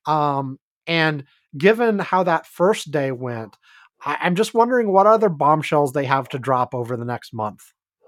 Um, 0.05 0.59
and 0.87 1.25
given 1.57 1.99
how 1.99 2.23
that 2.23 2.47
first 2.47 2.91
day 2.91 3.11
went, 3.11 3.57
I, 4.03 4.17
I'm 4.21 4.35
just 4.35 4.53
wondering 4.53 4.91
what 4.91 5.07
other 5.07 5.29
bombshells 5.29 5.93
they 5.93 6.05
have 6.05 6.29
to 6.29 6.39
drop 6.39 6.73
over 6.75 6.97
the 6.97 7.05
next 7.05 7.33
month. 7.33 7.61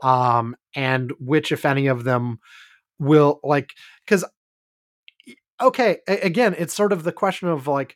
Um, 0.04 0.56
and 0.76 1.12
which, 1.20 1.52
if 1.52 1.66
any 1.66 1.88
of 1.88 2.04
them, 2.04 2.40
will 3.00 3.40
like, 3.44 3.70
because 4.06 4.26
okay, 5.62 5.98
a- 6.08 6.22
again, 6.22 6.56
it's 6.58 6.74
sort 6.74 6.94
of 6.94 7.04
the 7.04 7.12
question 7.12 7.48
of 7.50 7.68
like, 7.68 7.96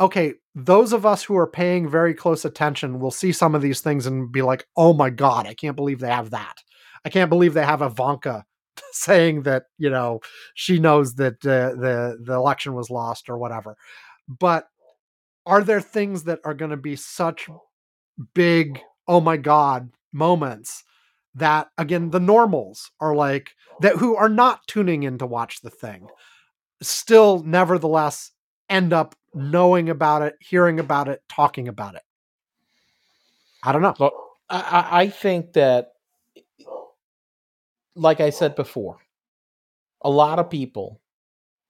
okay, 0.00 0.34
those 0.54 0.92
of 0.92 1.06
us 1.06 1.22
who 1.22 1.36
are 1.36 1.46
paying 1.46 1.88
very 1.88 2.14
close 2.14 2.44
attention 2.44 2.98
will 2.98 3.10
see 3.10 3.32
some 3.32 3.54
of 3.54 3.62
these 3.62 3.80
things 3.80 4.06
and 4.06 4.32
be 4.32 4.42
like, 4.42 4.66
oh 4.76 4.92
my 4.92 5.10
God, 5.10 5.46
I 5.46 5.54
can't 5.54 5.76
believe 5.76 6.00
they 6.00 6.10
have 6.10 6.30
that. 6.30 6.56
I 7.04 7.08
can't 7.10 7.30
believe 7.30 7.54
they 7.54 7.64
have 7.64 7.82
Ivanka 7.82 8.44
saying 8.92 9.42
that, 9.42 9.64
you 9.78 9.90
know, 9.90 10.20
she 10.54 10.78
knows 10.78 11.14
that 11.14 11.44
uh, 11.46 11.74
the, 11.74 12.18
the 12.22 12.34
election 12.34 12.74
was 12.74 12.90
lost 12.90 13.28
or 13.28 13.38
whatever. 13.38 13.76
But 14.28 14.66
are 15.46 15.62
there 15.62 15.80
things 15.80 16.24
that 16.24 16.40
are 16.44 16.54
going 16.54 16.70
to 16.70 16.76
be 16.76 16.96
such 16.96 17.48
big 18.34 18.78
oh 19.08 19.20
my 19.20 19.36
god 19.36 19.90
moments 20.12 20.84
that 21.34 21.68
again 21.78 22.10
the 22.10 22.20
normals 22.20 22.90
are 23.00 23.14
like 23.16 23.52
that 23.80 23.96
who 23.96 24.14
are 24.14 24.28
not 24.28 24.60
tuning 24.66 25.02
in 25.02 25.16
to 25.16 25.26
watch 25.26 25.60
the 25.62 25.70
thing 25.70 26.06
still 26.82 27.42
nevertheless 27.42 28.32
end 28.68 28.92
up 28.92 29.14
knowing 29.34 29.88
about 29.88 30.20
it 30.22 30.34
hearing 30.40 30.78
about 30.78 31.08
it 31.08 31.22
talking 31.28 31.68
about 31.68 31.94
it 31.94 32.02
i 33.64 33.72
don't 33.72 33.82
know 33.82 33.94
I 34.52 34.88
I 34.92 35.08
think 35.08 35.54
that, 35.54 35.91
like 37.94 38.20
I 38.20 38.30
said 38.30 38.54
before, 38.56 38.98
a 40.02 40.10
lot 40.10 40.38
of 40.38 40.50
people, 40.50 41.00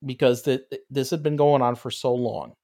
because 0.04 0.42
th- 0.42 0.62
this 0.90 1.10
had 1.10 1.22
been 1.22 1.36
going 1.36 1.62
on 1.62 1.74
for 1.74 1.90
so 1.90 2.14
long, 2.14 2.54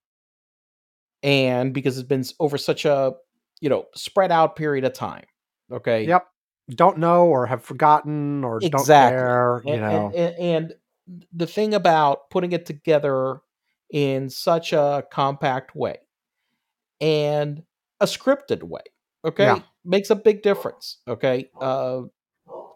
and 1.22 1.72
because 1.74 1.98
it's 1.98 2.08
been 2.08 2.24
over 2.40 2.58
such 2.58 2.84
a 2.84 3.12
you 3.60 3.68
know 3.68 3.86
spread 3.94 4.30
out 4.32 4.56
period 4.56 4.84
of 4.84 4.92
time. 4.92 5.24
Okay. 5.72 6.06
yep 6.06 6.26
don't 6.70 6.98
know 6.98 7.26
or 7.26 7.46
have 7.46 7.64
forgotten 7.64 8.44
or 8.44 8.60
don't 8.60 8.74
Exactly. 8.80 9.16
care 9.18 9.62
you 9.64 9.72
and, 9.72 9.80
know 9.82 10.12
and, 10.14 10.14
and, 10.14 10.36
and 10.38 10.74
the 11.32 11.46
thing 11.46 11.72
about 11.72 12.28
putting 12.30 12.52
it 12.52 12.66
together 12.66 13.40
in 13.90 14.28
such 14.28 14.74
a 14.74 15.02
compact 15.10 15.74
way 15.74 15.96
and 17.00 17.62
a 18.00 18.04
scripted 18.06 18.62
way 18.62 18.82
okay 19.24 19.44
Yeah. 19.44 19.60
makes 19.84 20.10
a 20.10 20.14
big 20.14 20.42
difference 20.42 20.98
okay 21.08 21.48
uh 21.58 22.02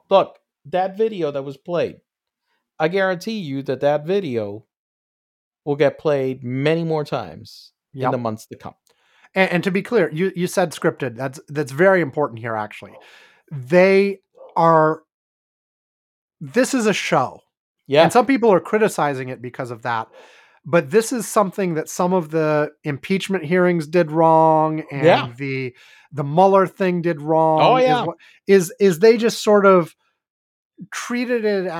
look 0.09 0.39
that 0.67 0.97
video 0.97 1.31
that 1.31 1.43
was 1.45 1.57
played 1.57 1.97
i 2.79 2.89
guarantee 2.89 3.39
you 3.39 3.63
that 3.63 3.81
that 3.81 4.07
video 4.07 4.65
will 5.65 5.77
get 5.77 5.99
played 5.99 6.43
many 6.45 6.85
more 6.85 7.05
times 7.05 7.73
in 7.95 8.11
the 8.11 8.19
months 8.19 8.47
to 8.47 8.57
come 8.57 8.75
and, 9.35 9.51
and 9.51 9.65
to 9.65 9.71
be 9.71 9.83
clear 9.83 10.11
you 10.13 10.33
you 10.37 10.47
said 10.47 10.71
scripted 10.73 11.17
that's 11.17 11.41
that's 11.49 11.73
very 11.73 12.01
important 12.01 12.39
here 12.41 12.55
actually 12.57 12.93
they 13.51 14.19
are 14.57 15.03
this 16.41 16.75
is 16.75 16.87
a 16.87 16.93
show 16.93 17.41
yeah 17.87 18.03
And 18.05 18.13
some 18.13 18.27
people 18.27 18.53
are 18.53 18.61
criticizing 18.61 19.29
it 19.29 19.43
because 19.43 19.71
of 19.71 19.83
that. 19.83 20.09
But 20.65 20.91
this 20.91 21.13
is 21.13 21.27
something 21.27 21.75
that 21.75 21.89
some 21.89 22.13
of 22.13 22.31
the 22.31 22.71
impeachment 22.85 23.45
hearings 23.45 23.87
did 23.89 24.13
wrong 24.13 24.85
and 24.93 25.05
Yeah. 25.05 25.33
the 25.37 25.75
the 26.13 26.23
Mueller 26.25 26.67
thing 26.69 27.03
did 27.03 27.19
oh, 27.21 27.25
wrong. 27.25 27.61
Oh, 27.63 27.77
is 27.77 27.83
yeah. 27.85 28.05
what- 28.05 28.17
Is 28.47 28.73
is, 28.79 28.99
they 29.01 29.17
just 29.17 29.43
sort 29.43 29.67
of 29.67 29.95
treated 30.91 31.45
it 31.45 31.71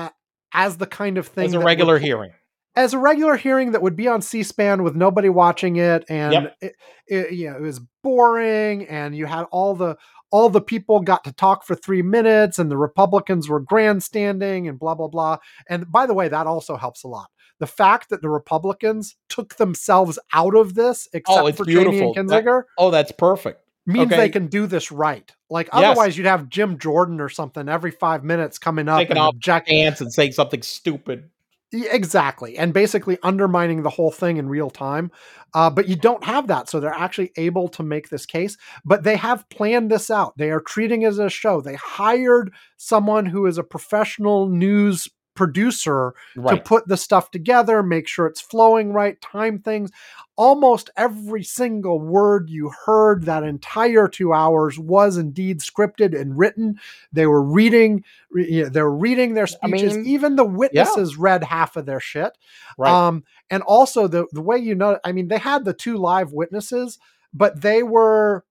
as 0.53 0.77
the 0.77 0.85
kind 0.87 1.17
of 1.17 1.27
thing 1.27 1.45
as 1.45 1.53
a 1.53 1.59
regular 1.59 1.95
would- 1.95 2.01
hearing 2.03 2.31
as 2.75 2.93
a 2.93 2.97
regular 2.97 3.35
hearing 3.35 3.71
that 3.73 3.83
would 3.83 3.95
be 3.95 4.07
on 4.07 4.19
C-SPAN 4.21 4.81
with 4.81 4.95
nobody 4.95 5.29
watching 5.29 5.75
it, 5.75 6.03
and 6.09 6.33
Yep. 6.33 6.55
it, 6.61 6.75
it, 7.07 7.31
you 7.31 7.51
know, 7.51 7.57
it 7.57 7.61
was 7.61 7.79
boring, 8.03 8.87
and 8.87 9.15
you 9.15 9.25
had 9.27 9.43
all 9.51 9.75
the 9.75 9.95
all 10.31 10.49
the 10.49 10.59
people 10.61 10.99
got 11.01 11.23
to 11.25 11.31
talk 11.31 11.63
for 11.63 11.75
three 11.75 12.01
minutes, 12.01 12.57
and 12.57 12.71
the 12.71 12.77
Republicans 12.77 13.47
were 13.47 13.59
grandstanding, 13.59 14.67
and 14.67 14.79
blah 14.79 14.95
blah 14.95 15.07
blah. 15.07 15.37
And 15.69 15.91
by 15.91 16.05
the 16.07 16.13
way, 16.15 16.27
that 16.27 16.47
also 16.47 16.75
helps 16.75 17.03
a 17.03 17.07
lot. 17.07 17.27
The 17.59 17.67
fact 17.67 18.09
that 18.09 18.23
the 18.23 18.29
Republicans 18.29 19.15
took 19.29 19.55
themselves 19.57 20.17
out 20.33 20.55
of 20.55 20.73
this, 20.73 21.07
oh, 21.13 21.17
except 21.17 21.39
Oh, 21.43 21.47
it's 21.47 21.57
for 21.59 21.65
beautiful. 21.65 22.13
and 22.17 22.27
That- 22.29 22.43
oh 22.79 22.89
that's 22.89 23.11
perfect 23.11 23.62
means 23.85 24.07
okay. 24.07 24.17
they 24.17 24.29
can 24.29 24.47
do 24.47 24.65
this 24.67 24.91
right. 24.91 25.31
Like 25.49 25.67
Yes. 25.67 25.83
otherwise, 25.83 26.17
you'd 26.17 26.27
have 26.27 26.49
Jim 26.49 26.77
Jordan 26.77 27.19
or 27.19 27.29
something 27.29 27.67
every 27.67 27.91
five 27.91 28.23
minutes 28.23 28.57
coming 28.57 28.87
up 28.87 28.99
Taking 28.99 29.11
and 29.11 29.19
off 29.19 29.35
object, 29.35 29.69
ants 29.69 30.01
and 30.01 30.11
saying 30.11 30.33
something 30.33 30.61
stupid 30.61 31.29
Exactly. 31.73 32.57
And 32.57 32.73
basically 32.73 33.17
undermining 33.23 33.81
the 33.81 33.89
whole 33.89 34.11
thing 34.11 34.37
in 34.37 34.47
real 34.47 34.69
time. 34.69 35.11
Uh, 35.53 35.69
but 35.69 35.87
you 35.87 35.95
don't 35.95 36.23
have 36.23 36.47
that. 36.47 36.69
So 36.69 36.79
they're 36.79 36.93
actually 36.93 37.31
able 37.35 37.67
to 37.69 37.83
make 37.83 38.09
this 38.09 38.25
case. 38.25 38.57
But 38.85 39.03
they 39.03 39.15
have 39.15 39.49
planned 39.49 39.89
this 39.89 40.11
out. 40.11 40.37
They 40.37 40.51
are 40.51 40.61
treating 40.61 41.01
it 41.01 41.07
as 41.07 41.19
a 41.19 41.29
show. 41.29 41.61
They 41.61 41.75
hired 41.75 42.53
someone 42.77 43.25
who 43.25 43.47
is 43.47 43.57
a 43.57 43.63
professional 43.63 44.47
news 44.49 45.07
producer 45.35 46.13
to 46.55 46.61
put 46.63 46.87
the 46.87 46.97
stuff 46.97 47.31
together, 47.31 47.81
make 47.83 48.07
sure 48.07 48.25
it's 48.27 48.41
flowing 48.41 48.93
right, 48.93 49.19
time 49.21 49.59
things. 49.59 49.91
Almost 50.35 50.89
every 50.97 51.43
single 51.43 51.99
word 51.99 52.49
you 52.49 52.71
heard 52.85 53.25
that 53.25 53.43
entire 53.43 54.07
two 54.07 54.33
hours 54.33 54.79
was 54.79 55.17
indeed 55.17 55.59
scripted 55.59 56.19
and 56.19 56.37
written. 56.37 56.79
They 57.11 57.27
were 57.27 57.43
reading, 57.43 58.03
re- 58.31 58.63
they 58.63 58.81
were 58.81 58.95
reading 58.95 59.33
their 59.33 59.43
I 59.43 59.67
speeches. 59.67 59.97
mean, 59.97 60.05
Even 60.07 60.35
the 60.35 60.45
witnesses 60.45 61.17
read 61.17 61.43
half 61.43 61.75
of 61.75 61.85
their 61.85 61.99
shit. 61.99 62.35
right 62.77 62.91
Um, 62.91 63.23
and 63.49 63.61
also 63.63 64.07
the 64.07 64.25
the 64.31 64.41
way 64.41 64.57
you 64.57 64.73
know, 64.75 64.99
I 65.03 65.11
mean, 65.11 65.27
they 65.27 65.37
had 65.37 65.65
the 65.65 65.73
two 65.73 65.97
live 65.97 66.33
witnesses, 66.33 66.97
but 67.33 67.61
they 67.61 67.83
were, 67.83 68.43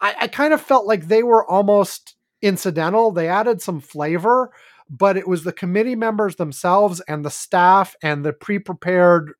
I, 0.00 0.14
I 0.22 0.26
kind 0.28 0.52
of 0.52 0.60
felt 0.60 0.86
like 0.86 1.08
they 1.08 1.22
were 1.22 1.48
almost 1.50 2.16
incidental. 2.42 3.10
They 3.10 3.28
added 3.28 3.62
some 3.62 3.80
flavor, 3.80 4.50
but 4.88 5.16
it 5.16 5.26
was 5.26 5.44
the 5.44 5.52
committee 5.52 5.96
members 5.96 6.36
themselves 6.36 7.00
and 7.08 7.24
the 7.24 7.30
staff 7.30 7.96
and 8.02 8.24
the 8.24 8.32
pre-prepared, 8.32 9.32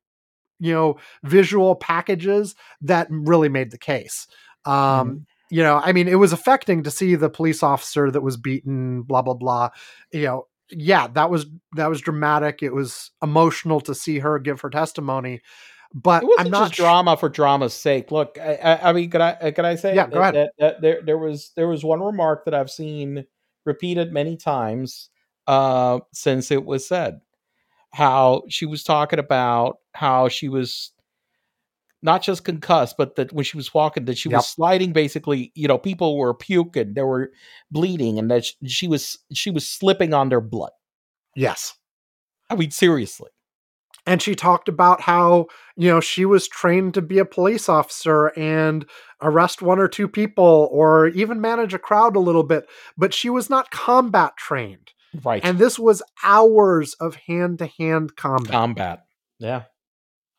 you 0.59 0.73
know, 0.73 0.97
visual 1.23 1.75
packages 1.75 2.55
that 2.81 3.07
really 3.09 3.49
made 3.49 3.71
the 3.71 3.77
case. 3.77 4.27
Um, 4.65 4.73
Mhm. 4.73 5.25
you 5.51 5.63
know, 5.63 5.79
I 5.83 5.91
mean, 5.91 6.07
it 6.07 6.15
was 6.15 6.33
affecting 6.33 6.83
to 6.83 6.91
see 6.91 7.15
the 7.15 7.29
police 7.29 7.61
officer 7.61 8.09
that 8.09 8.21
was 8.21 8.37
beaten, 8.37 9.03
blah 9.03 9.21
blah 9.21 9.35
blah. 9.35 9.69
You 10.11 10.23
know, 10.23 10.47
yeah, 10.71 11.07
that 11.09 11.29
was 11.29 11.45
that 11.75 11.87
was 11.89 12.01
dramatic. 12.01 12.63
It 12.63 12.73
was 12.73 13.11
emotional 13.21 13.79
to 13.81 13.93
see 13.93 14.19
her 14.19 14.39
give 14.39 14.61
her 14.61 14.71
testimony, 14.71 15.41
but 15.93 16.23
it 16.23 16.25
wasn't 16.27 16.47
I'm 16.47 16.51
not 16.51 16.67
just 16.69 16.73
drama 16.77 17.15
for 17.15 17.29
drama's 17.29 17.75
sake. 17.75 18.11
Look, 18.11 18.39
I, 18.41 18.55
I, 18.55 18.89
I 18.89 18.93
mean, 18.93 19.11
could 19.11 19.21
I 19.21 19.31
uh, 19.33 19.51
could 19.51 19.65
I 19.65 19.75
say? 19.75 19.95
Yeah, 19.95 20.07
go 20.07 20.19
that-. 20.19 20.33
That, 20.33 20.51
that 20.57 20.81
there 20.81 21.01
there 21.05 21.17
was 21.19 21.51
there 21.55 21.67
was 21.67 21.83
one 21.83 22.01
remark 22.01 22.45
that 22.45 22.55
I've 22.55 22.71
seen 22.71 23.25
repeated 23.65 24.11
many 24.11 24.37
times 24.37 25.09
uh, 25.47 25.99
since 26.13 26.51
it 26.51 26.65
was 26.65 26.87
said. 26.87 27.21
How 27.93 28.43
she 28.49 28.65
was 28.65 28.83
talking 28.83 29.19
about 29.19 29.77
how 29.93 30.27
she 30.27 30.49
was 30.49 30.91
not 32.01 32.21
just 32.21 32.43
concussed, 32.43 32.95
but 32.97 33.15
that 33.15 33.31
when 33.33 33.43
she 33.45 33.57
was 33.57 33.73
walking, 33.73 34.05
that 34.05 34.17
she 34.17 34.29
Yep. 34.29 34.37
was 34.37 34.47
sliding. 34.47 34.91
Basically, 34.93 35.51
you 35.55 35.67
know, 35.67 35.77
people 35.77 36.17
were 36.17 36.33
puking, 36.33 36.93
they 36.93 37.01
were 37.01 37.31
bleeding, 37.71 38.19
and 38.19 38.29
that 38.29 38.45
she 38.65 38.87
was 38.87 39.17
she 39.33 39.49
was 39.49 39.67
slipping 39.67 40.13
on 40.13 40.29
their 40.29 40.41
blood. 40.41 40.71
yes. 41.35 41.75
I 42.49 42.55
mean, 42.55 42.69
seriously. 42.71 43.29
and 44.05 44.21
she 44.21 44.35
talked 44.35 44.69
about 44.69 45.01
how 45.01 45.47
you 45.77 45.89
know 45.89 45.99
she 45.99 46.25
was 46.25 46.47
trained 46.47 46.93
to 46.93 47.01
be 47.01 47.17
a 47.17 47.25
police 47.25 47.67
officer 47.69 48.27
and 48.37 48.85
arrest 49.21 49.61
one 49.63 49.79
or 49.79 49.87
two 49.87 50.07
people 50.07 50.69
or 50.71 51.07
even 51.07 51.41
manage 51.41 51.73
a 51.73 51.79
crowd 51.79 52.15
a 52.15 52.19
little 52.19 52.43
bit 52.43 52.67
but 52.97 53.13
she 53.15 53.29
was 53.31 53.49
not 53.49 53.71
combat 53.71 54.37
trained 54.37 54.91
Right. 55.23 55.43
and 55.43 55.57
this 55.59 55.77
was 55.79 56.01
hours 56.23 56.93
of 56.95 57.15
hand-to-hand 57.27 58.15
combat 58.15 58.51
combat. 58.51 59.05
Yeah. 59.39 59.63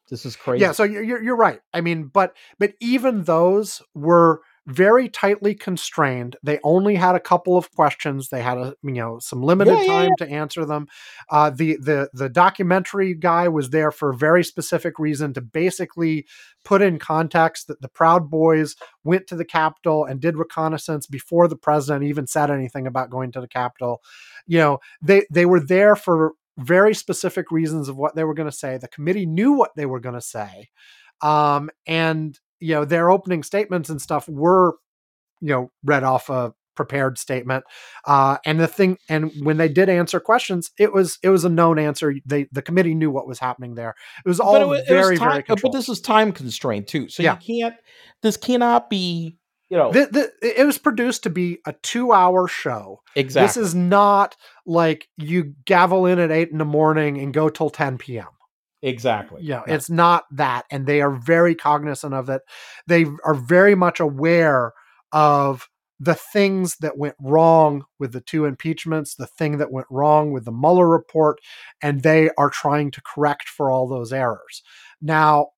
This 0.08 0.24
is 0.24 0.36
crazy. 0.36 0.62
yeah 0.62 0.72
so 0.72 0.84
you're, 0.84 1.02
you're 1.02 1.22
you're 1.22 1.36
right 1.36 1.60
i 1.74 1.80
mean 1.80 2.04
but 2.04 2.36
but 2.58 2.74
even 2.80 3.24
those 3.24 3.82
were 3.94 4.40
very 4.66 5.09
tightly 5.09 5.55
constrained. 5.55 6.36
They 6.43 6.59
only 6.64 6.97
had 6.97 7.14
a 7.14 7.20
couple 7.20 7.56
of 7.56 7.70
questions. 7.72 8.28
They 8.28 8.43
had 8.43 8.59
a 8.59 8.74
you 8.82 8.93
know 8.93 9.18
some 9.20 9.43
limited 9.43 9.78
Yeah, 9.78 9.82
yeah, 9.82 10.09
time 10.09 10.16
to 10.16 10.28
answer 10.28 10.64
them. 10.64 10.88
Uh 11.30 11.51
the 11.51 11.76
the 11.76 12.09
the 12.12 12.28
documentary 12.28 13.14
guy 13.14 13.48
was 13.48 13.70
there 13.70 13.93
for 13.93 14.10
a 14.10 14.16
very 14.16 14.43
specific 14.43 14.98
reason 14.98 15.32
to 15.34 15.40
basically 15.40 16.26
put 16.64 16.82
in 16.82 16.98
context 16.98 17.68
that 17.68 17.80
the 17.80 17.88
proud 17.88 18.28
boys 18.28 18.74
went 19.05 19.28
to 19.28 19.36
the 19.36 19.44
capitol 19.44 20.05
and 20.05 20.20
did 20.20 20.36
reconnaissance 20.36 21.06
before 21.06 21.47
the 21.47 21.56
president 21.56 22.05
even 22.05 22.26
said 22.26 22.51
anything 22.51 22.86
about 22.86 23.10
going 23.10 23.30
to 23.32 23.40
the 23.40 23.48
capitol. 23.48 24.02
You 24.47 24.59
know 24.59 24.78
they 25.01 25.26
they 25.30 25.47
were 25.47 25.60
there 25.60 25.94
for 25.94 26.32
very 26.59 26.94
specific 26.94 27.51
reasons 27.51 27.88
of 27.88 27.97
what 27.97 28.16
they 28.16 28.24
were 28.24 28.34
going 28.34 28.51
to 28.51 28.56
say. 28.56 28.78
The 28.78 28.88
committee 28.88 29.26
knew 29.26 29.52
what 29.52 29.76
they 29.76 29.86
were 29.86 30.01
going 30.01 30.14
to 30.14 30.20
say. 30.20 30.70
Um 31.22 31.70
and 31.86 32.38
you 32.60 32.74
know 32.74 32.84
their 32.84 33.10
opening 33.10 33.42
statements 33.42 33.88
and 33.90 34.00
stuff 34.00 34.28
were 34.28 34.74
you 35.40 35.48
know 35.50 35.70
read 35.84 36.04
off 36.04 36.30
a 36.30 36.52
prepared 36.74 37.16
statement 37.16 37.64
uh 38.06 38.36
and 38.44 38.60
the 38.60 38.66
thing 38.66 38.98
and 39.08 39.32
when 39.42 39.56
they 39.56 39.66
did 39.68 39.88
answer 39.88 40.20
questions 40.20 40.72
it 40.78 40.92
was 40.92 41.18
it 41.22 41.30
was 41.30 41.42
a 41.42 41.48
known 41.48 41.78
answer 41.78 42.12
they 42.26 42.46
the 42.52 42.60
committee 42.60 42.94
knew 42.94 43.10
what 43.10 43.26
was 43.26 43.38
happening 43.38 43.74
there 43.74 43.94
it 44.24 44.28
was 44.28 44.38
all 44.40 44.52
but 44.52 44.60
it, 44.62 44.66
wa- 44.66 44.72
it 44.74 44.78
was 44.80 44.86
very 44.88 45.16
time, 45.16 45.42
very 45.46 45.58
but 45.62 45.72
this 45.72 45.88
is 45.88 46.02
time 46.02 46.32
constrained 46.32 46.86
too. 46.86 47.08
So 47.08 47.22
Yeah. 47.22 47.38
you 47.40 47.62
can't. 47.62 47.74
This 48.22 48.36
cannot 48.36 48.90
be. 48.90 49.38
You 49.70 49.78
know 49.78 49.90
the, 49.90 50.30
the, 50.40 50.60
it 50.60 50.64
was 50.64 50.78
produced 50.78 51.22
to 51.24 51.30
be 51.30 51.58
a 51.66 51.72
two 51.82 52.12
hour 52.12 52.46
show 52.46 53.00
exactly. 53.16 53.46
this 53.46 53.56
is 53.56 53.74
not 53.74 54.36
like 54.66 55.08
you 55.16 55.54
gavel 55.64 56.04
in 56.06 56.18
at 56.18 56.30
eight 56.30 56.50
in 56.50 56.58
the 56.58 56.64
morning 56.64 57.18
and 57.18 57.32
go 57.34 57.48
till 57.48 57.70
10 57.70 57.98
p.m 57.98 58.28
exactly. 58.86 59.42
Yeah, 59.42 59.62
it's 59.66 59.90
not 59.90 60.24
that. 60.32 60.64
And 60.70 60.86
they 60.86 61.00
are 61.00 61.10
very 61.10 61.54
cognizant 61.54 62.14
of 62.14 62.28
it. 62.28 62.42
They 62.86 63.06
are 63.24 63.34
very 63.34 63.74
much 63.74 64.00
aware 64.00 64.72
of 65.12 65.68
the 65.98 66.14
things 66.14 66.76
that 66.80 66.98
went 66.98 67.16
wrong 67.20 67.84
with 67.98 68.12
the 68.12 68.20
two 68.20 68.44
impeachments, 68.44 69.14
the 69.14 69.26
thing 69.26 69.58
that 69.58 69.72
went 69.72 69.86
wrong 69.90 70.30
with 70.30 70.44
the 70.44 70.52
Mueller 70.52 70.88
report, 70.88 71.38
and 71.80 72.02
they 72.02 72.30
are 72.36 72.50
trying 72.50 72.90
to 72.92 73.02
correct 73.02 73.48
for 73.48 73.70
all 73.70 73.88
those 73.88 74.12
errors. 74.12 74.62
Now, 75.00 75.48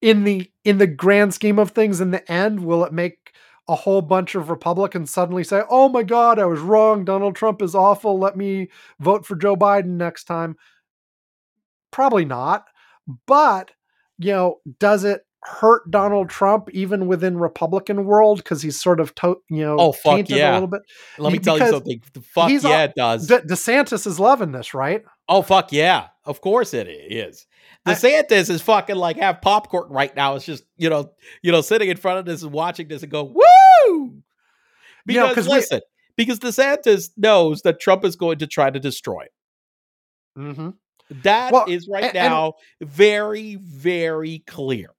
in 0.00 0.24
the 0.24 0.50
in 0.64 0.78
the 0.78 0.86
grand 0.86 1.34
scheme 1.34 1.58
of 1.58 1.70
things 1.70 2.00
in 2.00 2.10
the 2.10 2.30
end 2.30 2.60
will 2.60 2.84
it 2.84 2.92
make 2.92 3.32
a 3.68 3.74
whole 3.74 4.02
bunch 4.02 4.34
of 4.34 4.50
republicans 4.50 5.10
suddenly 5.10 5.42
say 5.42 5.62
oh 5.70 5.88
my 5.88 6.02
god 6.02 6.38
i 6.38 6.44
was 6.44 6.60
wrong 6.60 7.04
donald 7.04 7.34
trump 7.34 7.62
is 7.62 7.74
awful 7.74 8.18
let 8.18 8.36
me 8.36 8.68
vote 9.00 9.24
for 9.24 9.36
joe 9.36 9.56
biden 9.56 9.96
next 9.96 10.24
time 10.24 10.54
probably 11.90 12.24
not 12.24 12.64
but 13.26 13.70
you 14.18 14.32
know 14.32 14.60
does 14.80 15.04
it 15.04 15.22
hurt 15.44 15.88
donald 15.90 16.28
trump 16.28 16.68
even 16.72 17.06
within 17.06 17.38
republican 17.38 18.04
world 18.04 18.38
because 18.38 18.62
he's 18.62 18.80
sort 18.80 18.98
of 18.98 19.14
to- 19.14 19.36
you 19.48 19.64
know 19.64 19.76
Oh, 19.78 19.92
fuck 19.92 20.28
yeah. 20.28 20.52
a 20.52 20.54
little 20.54 20.66
bit 20.68 20.82
Let 21.18 21.32
me 21.32 21.38
He- 21.38 21.44
tell 21.44 21.58
you 21.58 21.68
something. 21.68 22.02
The 22.14 22.20
Fuck 22.20 22.50
yeah, 22.50 22.68
all- 22.68 22.80
it 22.84 22.94
does. 22.96 23.26
De- 23.28 23.42
desantis 23.42 24.06
is 24.06 24.18
loving 24.18 24.50
this 24.52 24.74
right 24.74 25.02
oh 25.28 25.42
fuck 25.42 25.72
yeah. 25.72 26.08
Of 26.24 26.40
course 26.40 26.74
it 26.74 26.88
is. 26.88 27.46
I- 27.84 27.92
DeSantis 27.94 28.50
is 28.50 28.60
fucking 28.62 28.96
like 28.96 29.16
have 29.18 29.40
popcorn 29.40 29.88
right 29.92 30.14
now. 30.16 30.34
It's 30.34 30.44
just 30.44 30.64
you 30.76 30.90
know 30.90 31.12
you 31.42 31.52
know 31.52 31.60
sitting 31.60 31.88
in 31.88 31.96
front 31.96 32.18
of 32.18 32.24
this 32.24 32.42
and 32.42 32.50
watching 32.52 32.88
this 32.88 33.04
and 33.04 33.12
go 33.12 33.22
woo. 33.22 33.42
You 35.06 35.14
know, 35.20 35.28
Because 35.28 35.44
'cause 35.44 35.46
we- 35.46 35.52
listen, 35.54 35.80
because 36.16 36.40
DeSantis 36.40 37.10
knows 37.16 37.62
that 37.62 37.78
Trump 37.78 38.04
is 38.04 38.16
going 38.16 38.38
to 38.38 38.48
try 38.48 38.70
to 38.70 38.80
destroy 38.80 39.20
it. 39.22 39.32
mm-hmm. 40.36 40.70
That 41.10 41.52
is 41.68 41.88
Well, 41.88 42.00
right 42.00 42.04
and- 42.04 42.14
now 42.14 42.54
very 42.80 43.56
very 43.56 44.40
clear. 44.46 44.90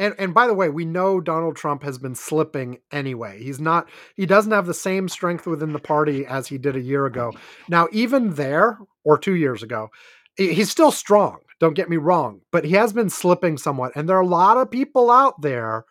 And 0.00 0.14
and 0.18 0.32
by 0.34 0.46
the 0.46 0.54
way, 0.54 0.68
we 0.68 0.84
know 0.84 1.20
Donald 1.20 1.56
Trump 1.56 1.82
has 1.82 1.98
been 1.98 2.14
slipping 2.14 2.78
anyway. 2.92 3.42
He's 3.42 3.60
not 3.60 3.88
he 4.16 4.26
doesn't 4.26 4.52
have 4.52 4.66
the 4.66 4.74
same 4.74 5.08
strength 5.08 5.46
within 5.46 5.72
the 5.72 5.78
party 5.80 6.24
as 6.26 6.46
he 6.48 6.58
did 6.58 6.76
a 6.76 6.80
year 6.80 7.06
ago. 7.06 7.32
Now, 7.68 7.88
even 7.92 8.34
there 8.34 8.78
or 9.04 9.18
2 9.18 9.34
years 9.34 9.62
ago, 9.62 9.90
he's 10.36 10.70
still 10.70 10.92
strong. 10.92 11.38
Don't 11.60 11.74
get 11.74 11.90
me 11.90 11.96
wrong, 11.96 12.42
but 12.52 12.64
he 12.64 12.72
has 12.74 12.92
been 12.92 13.10
slipping 13.10 13.58
somewhat. 13.58 13.92
And 13.96 14.08
there 14.08 14.16
are 14.16 14.22
a 14.22 14.26
lot 14.26 14.56
of 14.58 14.70
people 14.70 15.10
out 15.10 15.40
there 15.42 15.84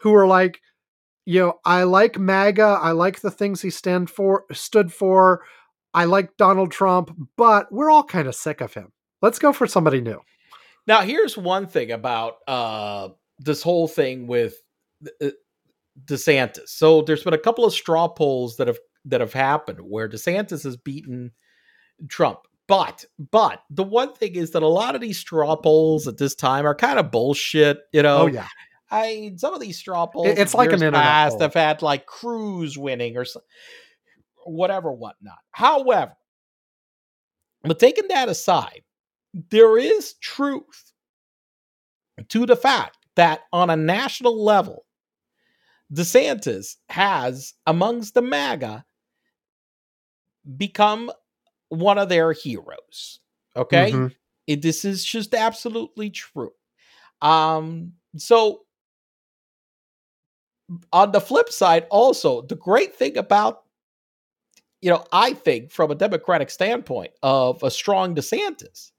who 0.00 0.14
are 0.14 0.26
like, 0.26 0.60
you 1.26 1.40
know, 1.40 1.60
I 1.64 1.84
like 1.84 2.18
MAGA, 2.18 2.80
I 2.82 2.92
like 2.92 3.20
the 3.20 3.30
things 3.30 3.62
he 3.62 3.70
stand 3.70 4.10
for 4.10 4.44
stood 4.52 4.92
for. 4.92 5.42
I 5.94 6.04
like 6.06 6.36
Donald 6.36 6.72
Trump, 6.72 7.16
but 7.36 7.72
we're 7.72 7.90
all 7.90 8.04
kind 8.04 8.26
of 8.26 8.34
sick 8.34 8.60
of 8.60 8.74
him. 8.74 8.92
Let's 9.22 9.38
go 9.38 9.52
for 9.52 9.66
somebody 9.66 10.00
new. 10.00 10.20
Now, 10.86 11.00
here's 11.02 11.36
one 11.36 11.66
thing 11.66 11.92
about 11.92 12.38
uh, 12.46 13.10
this 13.38 13.62
whole 13.62 13.88
thing 13.88 14.26
with 14.26 14.56
uh, 15.22 15.28
DeSantis. 16.04 16.68
So 16.68 17.02
there's 17.02 17.22
been 17.22 17.32
a 17.32 17.38
couple 17.38 17.64
of 17.64 17.72
straw 17.72 18.08
polls 18.08 18.56
that 18.56 18.66
have 18.66 18.78
that 19.06 19.20
have 19.20 19.32
happened 19.32 19.80
where 19.80 20.08
DeSantis 20.08 20.64
has 20.64 20.76
beaten 20.76 21.32
Trump. 22.08 22.40
But 22.66 23.04
but 23.30 23.62
the 23.70 23.82
one 23.82 24.14
thing 24.14 24.34
is 24.34 24.52
that 24.52 24.62
a 24.62 24.68
lot 24.68 24.94
of 24.94 25.00
these 25.00 25.18
straw 25.18 25.56
polls 25.56 26.08
at 26.08 26.16
this 26.18 26.34
time 26.34 26.66
are 26.66 26.74
kind 26.74 26.98
of 26.98 27.10
bullshit. 27.10 27.78
You 27.92 28.02
know, 28.02 28.22
Oh 28.22 28.26
yeah. 28.26 28.48
I 28.90 29.32
some 29.36 29.54
of 29.54 29.60
these 29.60 29.78
straw 29.78 30.06
polls, 30.06 30.38
it's 30.38 30.54
like 30.54 30.68
an 30.68 30.74
internet 30.74 31.02
past 31.02 31.32
poll. 31.32 31.40
have 31.40 31.54
had 31.54 31.82
like 31.82 32.06
Cruz 32.06 32.78
winning 32.78 33.16
or 33.16 33.24
so, 33.24 33.40
whatever, 34.44 34.92
whatnot. 34.92 35.38
However, 35.50 36.16
but 37.62 37.78
taking 37.78 38.08
that 38.08 38.28
aside, 38.28 38.82
there 39.50 39.78
is 39.78 40.14
truth 40.14 40.92
to 42.28 42.46
the 42.46 42.56
fact 42.56 42.98
that 43.16 43.40
on 43.52 43.70
a 43.70 43.76
national 43.76 44.42
level, 44.42 44.84
DeSantis 45.92 46.76
has, 46.88 47.54
amongst 47.66 48.14
the 48.14 48.22
MAGA, 48.22 48.84
become 50.56 51.10
one 51.68 51.98
of 51.98 52.08
their 52.08 52.32
heroes. 52.32 53.20
Okay 53.56 53.92
Mhm. 53.92 54.14
it, 54.46 54.62
this 54.62 54.84
is 54.84 55.04
just 55.04 55.34
absolutely 55.34 56.10
true. 56.10 56.52
Um, 57.22 57.94
so 58.16 58.66
on 60.92 61.12
the 61.12 61.20
flip 61.20 61.50
side, 61.50 61.86
also 61.90 62.42
the 62.42 62.56
great 62.56 62.94
thing 62.94 63.16
about 63.16 63.63
you 64.84 64.90
know, 64.90 65.02
I 65.12 65.32
think 65.32 65.72
from 65.72 65.90
a 65.90 65.94
Democratic 65.94 66.50
standpoint 66.50 67.12
of 67.22 67.62
a 67.62 67.70
strong 67.70 68.14
DeSantis 68.14 68.90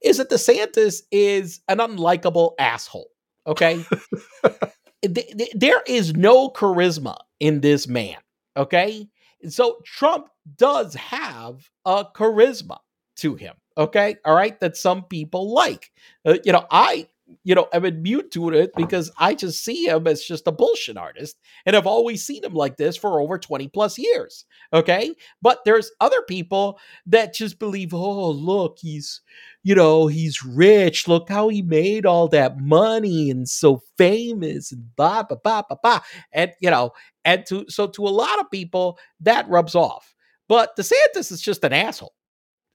is 0.00 0.18
that 0.18 0.30
DeSantis 0.30 1.02
is 1.10 1.60
an 1.66 1.78
unlikable 1.78 2.52
asshole. 2.60 3.10
Okay. 3.44 3.84
Th- 5.02 5.36
th- 5.36 5.52
there 5.54 5.82
is 5.88 6.14
no 6.14 6.48
charisma 6.50 7.16
in 7.40 7.60
this 7.60 7.88
man. 7.88 8.16
Okay. 8.56 9.08
So 9.48 9.80
Trump 9.84 10.28
does 10.56 10.94
have 10.94 11.68
a 11.84 12.06
charisma 12.14 12.78
to 13.16 13.34
him. 13.34 13.54
Okay. 13.76 14.16
All 14.24 14.34
right. 14.34 14.58
That 14.60 14.76
some 14.76 15.02
people 15.02 15.52
like. 15.52 15.90
Uh, 16.24 16.38
you 16.44 16.52
know, 16.52 16.64
I, 16.70 17.08
you 17.42 17.54
know, 17.54 17.68
I'm 17.72 17.84
immune 17.84 18.28
to 18.30 18.50
it 18.50 18.72
because 18.76 19.10
I 19.18 19.34
just 19.34 19.64
see 19.64 19.86
him 19.86 20.06
as 20.06 20.22
just 20.22 20.46
a 20.46 20.52
bullshit 20.52 20.96
artist 20.96 21.38
and 21.64 21.74
I've 21.74 21.86
always 21.86 22.24
seen 22.24 22.44
him 22.44 22.54
like 22.54 22.76
this 22.76 22.96
for 22.96 23.20
over 23.20 23.38
20 23.38 23.68
plus 23.68 23.98
years. 23.98 24.44
Okay. 24.72 25.14
But 25.40 25.60
there's 25.64 25.90
other 26.00 26.22
people 26.22 26.78
that 27.06 27.34
just 27.34 27.58
believe, 27.58 27.94
oh, 27.94 28.30
look, 28.30 28.78
he's, 28.80 29.22
you 29.62 29.74
know, 29.74 30.06
he's 30.06 30.44
rich. 30.44 31.08
Look 31.08 31.28
how 31.28 31.48
he 31.48 31.62
made 31.62 32.04
all 32.04 32.28
that 32.28 32.58
money 32.58 33.30
and 33.30 33.48
so 33.48 33.80
famous 33.96 34.70
and 34.72 34.94
blah, 34.96 35.22
blah, 35.22 35.38
blah, 35.42 35.62
blah, 35.62 35.78
blah. 35.82 36.00
And, 36.32 36.52
you 36.60 36.70
know, 36.70 36.92
and 37.24 37.46
to, 37.46 37.64
so 37.68 37.86
to 37.86 38.06
a 38.06 38.10
lot 38.10 38.38
of 38.40 38.50
people, 38.50 38.98
that 39.20 39.48
rubs 39.48 39.74
off. 39.74 40.14
But 40.48 40.76
DeSantis 40.76 41.32
is 41.32 41.40
just 41.40 41.64
an 41.64 41.72
asshole. 41.72 42.12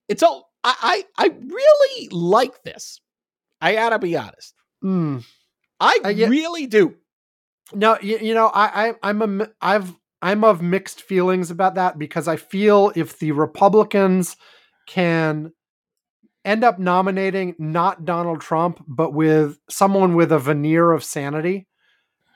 It's 0.07 0.23
all, 0.23 0.49
I, 0.63 1.05
I, 1.17 1.25
I 1.25 1.27
really 1.27 2.09
like 2.11 2.63
this. 2.63 2.99
I 3.61 3.73
gotta 3.73 3.99
be 3.99 4.15
honest. 4.17 4.53
Mm. 4.83 5.25
I 5.79 5.99
I 6.03 6.13
get- 6.13 6.29
really 6.29 6.67
do. 6.67 6.95
No, 7.73 7.97
you, 8.01 8.17
you 8.17 8.33
know, 8.33 8.47
I, 8.47 8.89
I 8.89 8.93
I'm 9.03 9.41
a 9.41 9.49
I've 9.61 9.93
I'm 10.21 10.43
of 10.43 10.61
mixed 10.61 11.01
feelings 11.03 11.51
about 11.51 11.75
that 11.75 11.97
because 11.97 12.27
I 12.27 12.35
feel 12.35 12.91
if 12.95 13.19
the 13.19 13.31
Republicans 13.31 14.35
can 14.87 15.53
end 16.43 16.63
up 16.63 16.79
nominating 16.79 17.55
not 17.59 18.05
Donald 18.05 18.41
Trump 18.41 18.83
but 18.87 19.13
with 19.13 19.59
someone 19.69 20.15
with 20.15 20.31
a 20.31 20.39
veneer 20.39 20.91
of 20.91 21.03
sanity, 21.03 21.67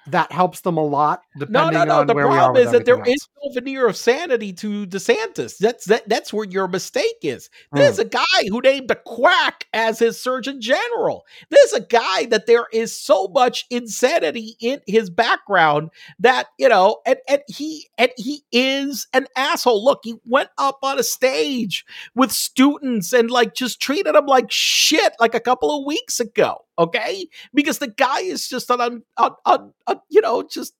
that 0.08 0.32
helps 0.32 0.62
them 0.62 0.78
a 0.78 0.84
lot. 0.84 1.24
No, 1.36 1.46
Depending 1.46 1.74
no, 1.80 1.86
no. 1.86 2.00
on 2.02 2.08
The 2.08 2.14
where 2.14 2.28
we 2.28 2.34
are 2.34 2.38
problem 2.38 2.66
is 2.66 2.72
that 2.72 2.86
there 2.86 2.96
everything 2.96 3.14
is 3.14 3.28
no 3.44 3.52
veneer 3.54 3.88
of 3.88 3.96
sanity 3.96 4.52
to 4.54 4.86
DeSantis. 4.86 5.58
That's 5.58 5.86
that, 5.86 6.08
that's 6.10 6.34
where 6.34 6.46
your 6.46 6.68
mistake 6.68 7.20
is. 7.22 7.50
There's 7.72 7.96
hmm. 7.96 8.02
a 8.02 8.06
guy 8.06 8.48
who 8.50 8.60
named 8.62 8.92
a 8.92 8.96
quack 8.96 9.68
as 9.74 10.00
his 10.00 10.20
surgeon 10.20 10.62
general. 10.62 11.26
There's 11.50 11.74
a 11.74 11.82
guy 11.82 12.26
that 12.26 12.48
there 12.48 12.68
is 12.74 12.98
so 12.98 13.28
much 13.30 13.66
insanity 13.70 14.56
in 14.60 14.82
his 14.88 15.10
background 15.10 15.90
that 16.20 16.48
you 16.58 16.70
know, 16.70 17.02
and 17.06 17.18
and 17.28 17.42
he 17.48 17.88
and 17.98 18.12
he 18.18 18.44
is 18.52 19.08
an 19.14 19.28
asshole. 19.36 19.84
Look, 19.84 20.02
he 20.04 20.16
went 20.26 20.50
up 20.58 20.80
on 20.84 21.00
a 21.00 21.04
stage 21.04 21.86
with 22.16 22.32
students 22.32 23.14
and 23.14 23.32
like 23.32 23.54
just 23.54 23.82
treated 23.82 24.16
them 24.16 24.26
like 24.26 24.52
shit 24.52 25.14
like 25.20 25.36
a 25.36 25.40
couple 25.40 25.78
of 25.78 25.86
weeks 25.86 26.20
ago. 26.20 26.66
Okay, 26.80 27.28
because 27.54 27.78
the 27.80 27.88
guy 27.88 28.20
is 28.22 28.48
just 28.48 28.70
an 28.70 28.82
un, 28.82 29.04
un, 29.18 29.32
un, 29.45 29.74
un 29.88 30.00
you 30.10 30.22
know 30.22 30.44
just 30.44 30.74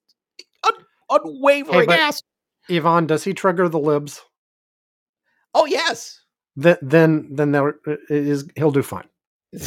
un, 0.64 0.74
unwavering 1.10 1.86
but- 1.88 2.00
ass. 2.00 2.22
Ivan, 2.70 3.08
does 3.08 3.24
he 3.26 3.34
trigger 3.34 3.68
the 3.68 3.78
libs? 3.80 4.22
Oh 5.54 5.66
yes. 5.66 6.22
Then 6.56 6.78
then 6.82 7.28
then 7.32 7.52
there 7.52 7.76
is 8.10 8.46
he'll 8.56 8.72
do 8.72 8.84
fine. 8.84 9.08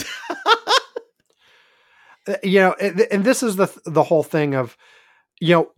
Uh, 2.29 2.35
you 2.43 2.59
know 2.59 2.75
and 2.81 3.01
and 3.13 3.25
this 3.25 3.41
is 3.41 3.55
the 3.55 3.73
the 3.85 4.03
whole 4.03 4.25
thing 4.25 4.53
of 4.57 4.77
you 5.39 5.55
know 5.55 5.71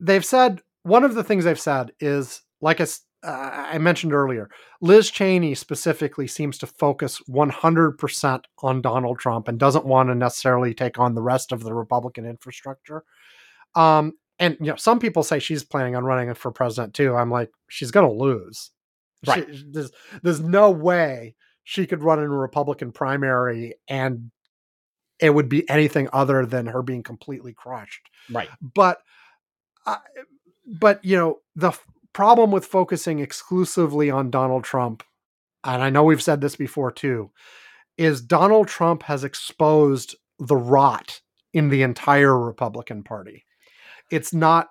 they've 0.00 0.22
said 0.26 0.60
one 0.82 1.02
of 1.02 1.14
the 1.14 1.24
things 1.24 1.44
they've 1.44 1.58
said 1.58 1.92
is 1.98 2.42
like 2.60 2.78
I, 2.78 2.82
s- 2.82 3.00
uh, 3.24 3.66
I 3.72 3.78
mentioned 3.78 4.12
earlier 4.12 4.50
liz 4.80 5.10
cheney 5.10 5.54
specifically 5.54 6.26
seems 6.26 6.58
to 6.58 6.66
focus 6.66 7.20
100% 7.28 8.44
on 8.62 8.82
donald 8.82 9.18
trump 9.18 9.48
and 9.48 9.58
doesn't 9.58 9.86
want 9.86 10.08
to 10.08 10.14
necessarily 10.14 10.74
take 10.74 10.98
on 10.98 11.14
the 11.14 11.22
rest 11.22 11.52
of 11.52 11.62
the 11.62 11.72
republican 11.74 12.24
infrastructure 12.26 13.04
um 13.74 14.12
and 14.38 14.56
you 14.60 14.66
know 14.66 14.76
some 14.76 14.98
people 14.98 15.22
say 15.22 15.38
she's 15.38 15.64
planning 15.64 15.96
on 15.96 16.04
running 16.04 16.32
for 16.34 16.50
president 16.50 16.94
too 16.94 17.14
i'm 17.14 17.30
like 17.30 17.50
she's 17.68 17.90
gonna 17.90 18.12
lose 18.12 18.70
Right. 19.26 19.46
She- 19.50 19.64
there's, 19.68 19.90
there's 20.22 20.40
no 20.40 20.70
way 20.70 21.34
she 21.62 21.86
could 21.86 22.02
run 22.02 22.18
in 22.18 22.26
a 22.26 22.28
republican 22.28 22.92
primary 22.92 23.74
and 23.88 24.30
it 25.20 25.30
would 25.30 25.48
be 25.48 25.68
anything 25.70 26.08
other 26.12 26.44
than 26.44 26.66
her 26.66 26.82
being 26.82 27.02
completely 27.02 27.54
crushed 27.54 28.10
right. 28.30 28.48
but 28.60 28.98
I 29.86 29.98
but 30.66 31.04
you 31.04 31.16
know 31.16 31.38
the 31.56 31.72
problem 32.14 32.50
with 32.50 32.64
focusing 32.64 33.18
exclusively 33.18 34.10
on 34.10 34.30
Donald 34.30 34.64
Trump 34.64 35.02
and 35.64 35.82
I 35.82 35.90
know 35.90 36.04
we've 36.04 36.22
said 36.22 36.40
this 36.40 36.56
before 36.56 36.90
too 36.90 37.30
is 37.98 38.20
Donald 38.22 38.68
Trump 38.68 39.02
has 39.04 39.24
exposed 39.24 40.16
the 40.38 40.56
rot 40.56 41.20
in 41.52 41.68
the 41.68 41.82
entire 41.82 42.38
Republican 42.38 43.02
Party 43.02 43.44
it's 44.10 44.32
not 44.32 44.68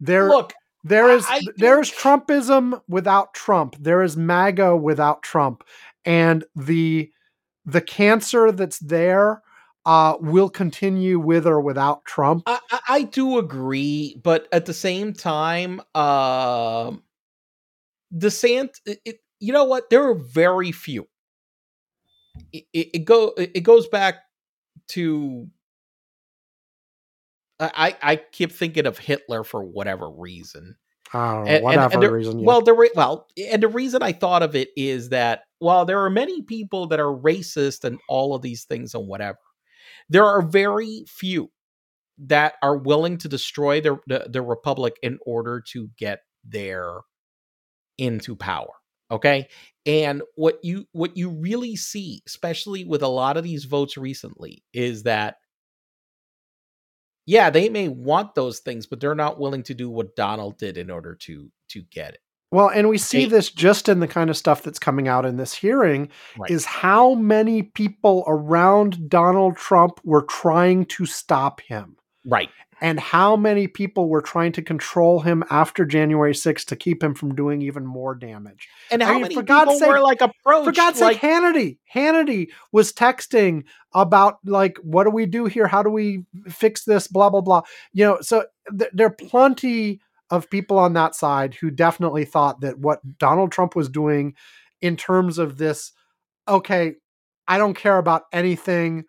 there 0.00 0.28
Look, 0.28 0.52
there 0.82 1.10
is 1.10 1.24
I- 1.28 1.36
I 1.36 1.40
there's 1.56 1.90
Trumpism 1.90 2.80
without 2.88 3.32
Trump. 3.34 3.76
There 3.80 4.02
is 4.02 4.16
MAGA 4.16 4.76
without 4.76 5.22
Trump. 5.22 5.64
And 6.04 6.44
the 6.54 7.10
the 7.64 7.80
cancer 7.80 8.52
that's 8.52 8.78
there 8.80 9.42
uh, 9.86 10.14
will 10.20 10.48
continue 10.48 11.18
with 11.18 11.46
or 11.46 11.60
without 11.60 12.04
Trump. 12.04 12.42
I, 12.46 12.58
I, 12.88 13.02
do 13.02 13.38
agree, 13.38 14.18
but 14.22 14.48
at 14.50 14.64
the 14.66 14.72
same 14.74 15.12
time, 15.12 15.80
um, 15.94 17.02
DeSantis, 18.16 18.80
it, 18.86 19.00
it, 19.04 19.16
you 19.40 19.52
know 19.52 19.64
what? 19.64 19.90
There 19.90 20.08
are 20.08 20.14
very 20.14 20.72
few. 20.72 21.06
It, 22.52 22.64
it, 22.72 22.88
it 22.94 23.04
go 23.04 23.32
it 23.36 23.62
goes 23.62 23.86
back 23.88 24.16
to 24.88 25.48
I 27.60 27.96
I 28.02 28.16
keep 28.16 28.52
thinking 28.52 28.86
of 28.86 28.98
Hitler 28.98 29.44
for 29.44 29.62
whatever 29.62 30.10
reason. 30.10 30.76
I 31.12 31.32
don't 31.34 31.44
know, 31.44 31.50
And- 31.50 31.54
and- 31.56 31.64
whatever 31.64 31.94
and 31.94 32.02
the- 32.02 32.12
reason. 32.12 32.38
yeah. 32.40 32.46
Well, 32.46 32.60
the 32.62 32.72
re- 32.72 32.90
well, 32.96 33.28
and 33.50 33.62
the 33.62 33.68
reason 33.68 34.02
I 34.02 34.12
thought 34.12 34.42
of 34.42 34.56
it 34.56 34.70
is 34.76 35.10
that 35.10 35.42
while 35.60 35.84
there 35.84 36.02
are 36.04 36.10
many 36.10 36.42
people 36.42 36.86
that 36.88 36.98
are 36.98 37.14
racist 37.14 37.84
and 37.84 37.98
all 38.08 38.34
of 38.34 38.42
these 38.42 38.64
things 38.64 38.94
and 38.94 39.06
whatever, 39.06 39.38
there 40.08 40.26
are 40.26 40.42
very 40.42 41.04
few 41.08 41.50
that 42.18 42.54
are 42.62 42.76
willing 42.76 43.18
to 43.18 43.28
destroy 43.28 43.80
the 43.80 43.98
the, 44.06 44.26
the 44.30 44.42
republic 44.42 44.96
in 45.02 45.18
order 45.26 45.62
to 45.72 45.88
get 45.98 46.20
there 46.44 47.00
into 47.98 48.36
power. 48.36 48.70
Okay, 49.10 49.48
and 49.86 50.22
what 50.36 50.58
you 50.62 50.86
what 50.92 51.16
you 51.16 51.30
really 51.30 51.76
see, 51.76 52.22
especially 52.26 52.84
with 52.84 53.02
a 53.02 53.08
lot 53.08 53.36
of 53.36 53.44
these 53.44 53.64
votes 53.64 53.96
recently, 53.96 54.64
is 54.72 55.02
that 55.04 55.36
yeah, 57.26 57.50
they 57.50 57.68
may 57.68 57.88
want 57.88 58.34
those 58.34 58.60
things, 58.60 58.86
but 58.86 59.00
they're 59.00 59.14
not 59.14 59.38
willing 59.40 59.62
to 59.64 59.74
do 59.74 59.88
what 59.88 60.16
Donald 60.16 60.58
did 60.58 60.76
in 60.76 60.90
order 60.90 61.14
to 61.22 61.50
to 61.70 61.82
get 61.90 62.14
it. 62.14 62.20
Well, 62.50 62.68
and 62.68 62.88
we 62.88 62.98
see 62.98 63.26
this 63.26 63.50
just 63.50 63.88
in 63.88 63.98
the 64.00 64.06
kind 64.08 64.30
of 64.30 64.36
stuff 64.36 64.62
that's 64.62 64.78
coming 64.78 65.08
out 65.08 65.26
in 65.26 65.36
this 65.36 65.54
hearing 65.54 66.08
Right. 66.38 66.50
is 66.50 66.64
how 66.64 67.14
many 67.14 67.62
people 67.62 68.24
around 68.28 69.08
Donald 69.08 69.56
Trump 69.56 70.00
were 70.04 70.22
trying 70.22 70.84
to 70.86 71.04
stop 71.06 71.60
him 71.62 71.96
Right. 72.24 72.50
and 72.80 73.00
how 73.00 73.34
many 73.34 73.66
people 73.66 74.08
were 74.08 74.22
trying 74.22 74.52
to 74.52 74.62
control 74.62 75.20
him 75.20 75.42
after 75.50 75.84
January 75.84 76.32
6th 76.34 76.66
to 76.68 76.76
keep 76.76 77.02
him 77.02 77.14
from 77.14 77.34
doing 77.34 77.60
even 77.60 77.84
more 77.84 78.14
damage. 78.14 78.68
And 78.88 79.02
I 79.02 79.06
how 79.06 79.12
mean, 79.14 79.22
many 79.22 79.34
for 79.34 79.42
people 79.42 79.56
God's 79.64 79.80
were 79.80 79.94
sake- 79.96 80.02
like 80.04 80.20
approached? 80.20 80.64
For 80.66 80.72
God's 80.72 81.00
like, 81.00 81.20
sake, 81.20 81.22
Hannity, 81.32 81.78
Hannity 81.92 82.48
was 82.70 82.92
texting 82.92 83.64
about 83.94 84.38
like, 84.44 84.76
what 84.82 85.04
do 85.04 85.10
we 85.10 85.26
do 85.26 85.46
here? 85.46 85.66
How 85.66 85.82
do 85.82 85.90
we 85.90 86.24
fix 86.48 86.84
this? 86.84 87.08
Blah 87.08 87.30
blah 87.30 87.40
blah. 87.40 87.62
You 87.92 88.04
know, 88.04 88.18
so 88.20 88.44
th- 88.78 88.90
there 88.92 89.08
are 89.08 89.10
plenty 89.10 90.00
of 90.34 90.50
people 90.50 90.78
on 90.78 90.92
that 90.94 91.14
side 91.14 91.54
who 91.54 91.70
definitely 91.70 92.24
thought 92.24 92.60
that 92.60 92.78
what 92.78 93.00
Donald 93.18 93.52
Trump 93.52 93.74
was 93.76 93.88
doing 93.88 94.34
in 94.80 94.96
terms 94.96 95.38
of 95.38 95.56
this, 95.56 95.92
okay, 96.48 96.94
I 97.48 97.58
don't 97.58 97.76
care 97.76 97.98
about 97.98 98.22
anything, 98.32 99.04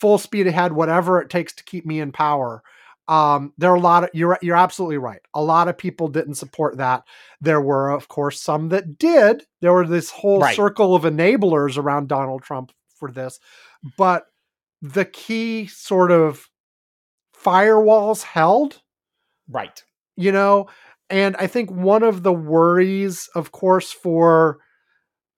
full 0.00 0.18
speed 0.18 0.46
ahead, 0.46 0.72
whatever 0.72 1.20
it 1.20 1.30
takes 1.30 1.52
to 1.54 1.64
keep 1.64 1.86
me 1.86 2.00
in 2.00 2.12
power. 2.12 2.62
Um, 3.08 3.52
there 3.58 3.70
are 3.72 3.76
a 3.76 3.80
lot 3.80 4.04
of 4.04 4.10
you're 4.14 4.38
you're 4.42 4.56
absolutely 4.56 4.96
right. 4.98 5.20
A 5.34 5.42
lot 5.42 5.66
of 5.68 5.76
people 5.76 6.06
didn't 6.08 6.36
support 6.36 6.76
that. 6.76 7.02
There 7.40 7.60
were, 7.60 7.90
of 7.90 8.08
course, 8.08 8.40
some 8.40 8.68
that 8.68 8.96
did. 8.96 9.44
There 9.60 9.72
were 9.72 9.86
this 9.86 10.10
whole 10.10 10.40
Right. 10.40 10.54
circle 10.54 10.94
of 10.94 11.02
enablers 11.02 11.76
around 11.76 12.08
Donald 12.08 12.42
Trump 12.42 12.70
for 12.94 13.10
this, 13.10 13.40
but 13.98 14.26
the 14.80 15.04
key 15.04 15.66
sort 15.66 16.12
of 16.12 16.48
firewalls 17.36 18.22
held 18.22 18.80
right. 19.48 19.82
You 20.22 20.32
know 20.32 20.68
and 21.10 21.36
i 21.36 21.46
think 21.46 21.70
one 21.70 22.02
of 22.02 22.22
the 22.22 22.32
worries 22.32 23.28
of 23.34 23.52
course 23.52 23.92
for 23.92 24.58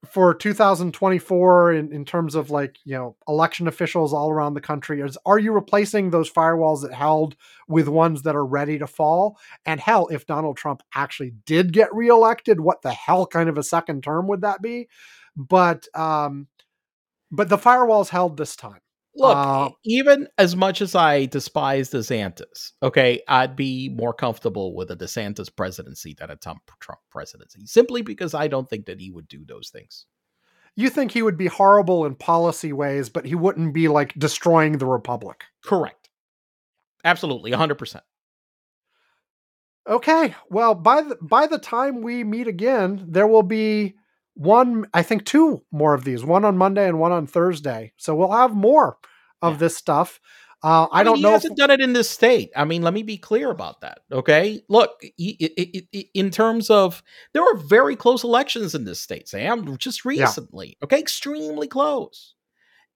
for 0.04 0.34
2024 0.34 1.72
in, 1.72 1.92
in 1.92 2.04
terms 2.04 2.34
of 2.34 2.50
like 2.50 2.76
you 2.84 2.94
know 2.94 3.16
election 3.26 3.66
officials 3.66 4.12
all 4.12 4.30
around 4.30 4.54
the 4.54 4.60
country 4.60 5.00
is 5.00 5.18
are 5.26 5.38
you 5.38 5.52
replacing 5.52 6.10
those 6.10 6.30
firewalls 6.30 6.82
that 6.82 6.92
held 6.92 7.36
with 7.68 7.88
ones 7.88 8.22
that 8.22 8.36
are 8.36 8.44
ready 8.44 8.78
to 8.78 8.86
fall? 8.86 9.38
And 9.64 9.80
hell 9.80 10.08
if 10.08 10.26
donald 10.26 10.56
trump 10.56 10.82
actually 10.94 11.32
did 11.46 11.72
get 11.72 11.94
reelected 11.94 12.60
what 12.60 12.82
the 12.82 12.92
hell 12.92 13.26
kind 13.26 13.48
of 13.48 13.58
a 13.58 13.62
second 13.62 14.02
term 14.02 14.26
would 14.28 14.42
that 14.42 14.62
be? 14.62 14.88
But 15.36 15.86
um 15.94 16.48
but 17.30 17.48
the 17.48 17.58
firewalls 17.58 18.10
held 18.10 18.36
this 18.36 18.56
time 18.56 18.80
Look, 19.16 19.36
Uh, 19.36 19.70
even 19.84 20.28
as 20.38 20.56
much 20.56 20.82
as 20.82 20.94
I 20.94 21.26
despise 21.26 21.90
DeSantis, 21.90 22.72
okay, 22.82 23.22
I'd 23.28 23.54
be 23.56 23.88
more 23.88 24.12
comfortable 24.12 24.74
with 24.74 24.90
a 24.90 24.96
DeSantis 24.96 25.54
presidency 25.54 26.14
than 26.18 26.30
a 26.30 26.36
Trump, 26.36 26.62
Trump 26.80 27.00
presidency, 27.10 27.64
simply 27.66 28.02
because 28.02 28.34
I 28.34 28.48
don't 28.48 28.68
think 28.68 28.86
that 28.86 29.00
he 29.00 29.10
would 29.10 29.28
do 29.28 29.44
those 29.44 29.70
things. 29.70 30.06
you 30.76 30.90
think 30.90 31.12
he 31.12 31.22
would 31.22 31.36
be 31.38 31.46
horrible 31.46 32.04
in 32.06 32.14
policy 32.16 32.72
ways 32.72 33.08
but 33.08 33.24
he 33.26 33.34
wouldn't 33.36 33.72
be 33.74 33.86
like 33.88 34.12
destroying 34.18 34.78
the 34.78 34.86
republic 34.86 35.44
Correct. 35.62 36.08
Absolutely, 37.04 37.50
100%. 37.52 38.02
Okay. 39.88 40.34
Well, 40.48 40.74
by 40.74 41.02
the 41.02 41.16
by 41.20 41.46
the 41.46 41.58
time 41.58 42.00
we 42.02 42.24
meet 42.24 42.46
again, 42.46 43.04
there 43.08 43.26
will 43.26 43.42
be 43.42 43.96
one, 44.34 44.86
I 44.92 45.02
think 45.02 45.24
two 45.24 45.62
more 45.70 45.94
of 45.94 46.04
these, 46.04 46.24
one 46.24 46.44
on 46.44 46.58
Monday 46.58 46.88
and 46.88 46.98
one 46.98 47.12
on 47.12 47.26
Thursday. 47.26 47.92
So 47.96 48.14
we'll 48.14 48.32
have 48.32 48.54
more 48.54 48.98
of 49.40 49.54
Yeah. 49.54 49.58
this 49.58 49.76
stuff. 49.76 50.20
Uh, 50.62 50.86
I, 50.90 51.00
I, 51.00 51.04
mean, 51.04 51.12
don't 51.12 51.20
know. 51.22 51.28
He 51.28 51.32
hasn't 51.34 51.56
done 51.58 51.70
it 51.70 51.82
in 51.82 51.92
this 51.92 52.08
state. 52.08 52.50
I 52.56 52.64
mean, 52.64 52.80
let 52.80 52.94
me 52.94 53.02
be 53.02 53.18
clear 53.18 53.50
about 53.50 53.82
that. 53.82 53.98
Okay, 54.10 54.62
look, 54.70 55.02
in 55.18 56.30
terms 56.30 56.70
of 56.70 57.02
there 57.34 57.42
were 57.42 57.58
very 57.58 57.96
close 57.96 58.24
elections 58.24 58.74
in 58.74 58.84
this 58.84 58.98
state, 58.98 59.28
Sam, 59.28 59.76
just 59.76 60.06
recently. 60.06 60.78
Okay, 60.82 60.98
extremely 60.98 61.68
close, 61.68 62.34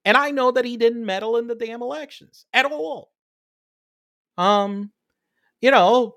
and 0.07 0.17
I 0.17 0.31
know 0.31 0.51
that 0.51 0.65
he 0.65 0.79
didn't 0.79 1.05
meddle 1.05 1.37
in 1.37 1.47
the 1.47 1.55
damn 1.55 1.83
elections 1.83 2.47
at 2.55 2.65
all. 2.65 3.13
Um, 4.39 4.91
you 5.61 5.71
know, 5.71 6.17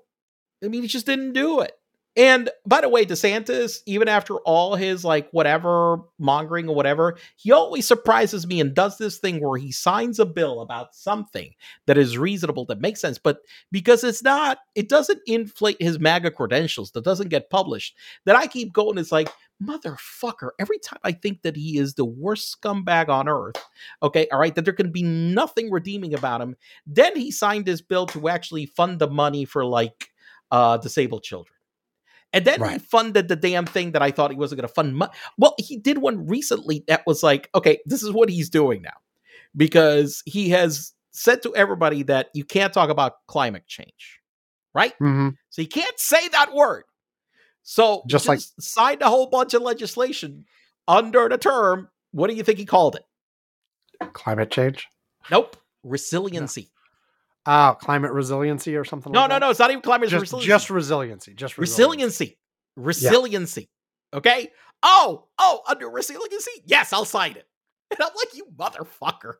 I 0.64 0.68
mean, 0.68 0.80
he 0.80 0.88
just 0.88 1.04
didn't 1.04 1.34
do 1.34 1.60
it. 1.60 1.72
And 2.14 2.50
by 2.66 2.82
the 2.82 2.90
way, 2.90 3.06
DeSantis, 3.06 3.78
even 3.86 4.06
after 4.06 4.36
all 4.40 4.74
his 4.74 5.02
like 5.02 5.30
whatever 5.30 5.96
mongering 6.18 6.68
or 6.68 6.74
whatever, 6.74 7.16
he 7.36 7.52
always 7.52 7.86
surprises 7.86 8.46
me 8.46 8.60
and 8.60 8.74
does 8.74 8.98
this 8.98 9.16
thing 9.16 9.40
where 9.40 9.58
he 9.58 9.72
signs 9.72 10.18
a 10.18 10.26
bill 10.26 10.60
about 10.60 10.94
something 10.94 11.54
that 11.86 11.96
is 11.96 12.18
reasonable, 12.18 12.66
that 12.66 12.82
makes 12.82 13.00
sense, 13.00 13.16
but 13.16 13.38
because 13.70 14.04
it's 14.04 14.22
not, 14.22 14.58
it 14.74 14.90
doesn't 14.90 15.20
inflate 15.26 15.80
his 15.80 15.98
MAGA 15.98 16.32
credentials, 16.32 16.90
that 16.90 17.04
doesn't 17.04 17.30
get 17.30 17.48
published, 17.48 17.96
that 18.26 18.36
I 18.36 18.46
keep 18.46 18.74
going, 18.74 18.98
it's 18.98 19.12
like, 19.12 19.30
motherfucker, 19.62 20.50
every 20.58 20.78
time 20.80 21.00
I 21.04 21.12
think 21.12 21.42
that 21.42 21.56
he 21.56 21.78
is 21.78 21.94
the 21.94 22.04
worst 22.04 22.60
scumbag 22.60 23.08
on 23.08 23.26
earth, 23.26 23.56
okay, 24.02 24.28
all 24.30 24.38
right, 24.38 24.54
that 24.54 24.66
there 24.66 24.74
can 24.74 24.92
be 24.92 25.02
nothing 25.02 25.70
redeeming 25.70 26.12
about 26.12 26.42
him, 26.42 26.56
then 26.86 27.16
he 27.16 27.30
signed 27.30 27.64
this 27.64 27.80
bill 27.80 28.04
to 28.08 28.28
actually 28.28 28.66
fund 28.66 28.98
the 28.98 29.08
money 29.08 29.46
for 29.46 29.64
like 29.64 30.10
uh 30.50 30.76
disabled 30.76 31.22
children. 31.22 31.56
And 32.32 32.44
then 32.44 32.60
he 32.72 32.78
funded 32.78 33.28
the 33.28 33.36
damn 33.36 33.66
thing 33.66 33.92
that 33.92 34.02
I 34.02 34.10
thought 34.10 34.30
he 34.30 34.36
wasn't 34.36 34.60
going 34.60 34.68
to 34.68 34.74
fund. 34.74 34.96
Mo- 34.96 35.10
well, 35.36 35.54
he 35.58 35.76
did 35.76 35.98
one 35.98 36.26
recently 36.26 36.82
that 36.88 37.06
was 37.06 37.22
like, 37.22 37.50
okay, 37.54 37.78
this 37.84 38.02
is 38.02 38.10
what 38.10 38.28
he's 38.30 38.48
doing 38.48 38.80
now 38.82 38.96
because 39.54 40.22
he 40.24 40.48
has 40.48 40.92
said 41.10 41.42
to 41.42 41.54
everybody 41.54 42.02
that 42.04 42.28
you 42.32 42.42
can't 42.44 42.72
talk 42.72 42.88
about 42.88 43.16
climate 43.26 43.66
change, 43.66 44.18
right? 44.74 44.94
Mhm. 44.98 45.36
So 45.50 45.60
you 45.60 45.68
can't 45.68 45.98
say 46.00 46.26
that 46.28 46.54
word. 46.54 46.84
So 47.62 48.02
Just 48.06 48.26
like- 48.26 48.40
signed 48.58 49.02
a 49.02 49.08
whole 49.10 49.26
bunch 49.26 49.52
of 49.52 49.60
legislation 49.62 50.46
under 50.88 51.28
the 51.28 51.36
term. 51.38 51.90
What 52.12 52.28
do 52.30 52.34
you 52.34 52.42
think 52.42 52.58
he 52.58 52.64
called 52.64 52.96
it? 52.96 53.04
Climate 54.14 54.50
change. 54.50 54.88
Nope, 55.30 55.56
resiliency. 55.84 56.71
Uh, 57.44 57.74
climate 57.74 58.12
resiliency 58.12 58.76
or 58.76 58.84
something 58.84 59.12
No, 59.12 59.22
like 59.22 59.30
no, 59.30 59.34
that? 59.34 59.40
no. 59.40 59.50
It's 59.50 59.58
not 59.58 59.70
even 59.70 59.82
climate. 59.82 60.08
Just, 60.08 60.20
resiliency. 60.20 60.46
just 60.46 60.70
resiliency. 60.70 61.34
Just 61.34 61.58
resiliency. 61.58 62.38
resiliency. 62.76 63.08
Resiliency. 63.10 63.70
Okay. 64.14 64.50
Oh, 64.82 65.26
oh, 65.38 65.60
under 65.68 65.88
resiliency. 65.88 66.50
Yes, 66.66 66.92
I'll 66.92 67.04
sign 67.04 67.32
it. 67.32 67.46
And 67.90 68.00
I'm 68.00 68.12
like, 68.16 68.36
you 68.36 68.46
motherfucker. 68.56 69.34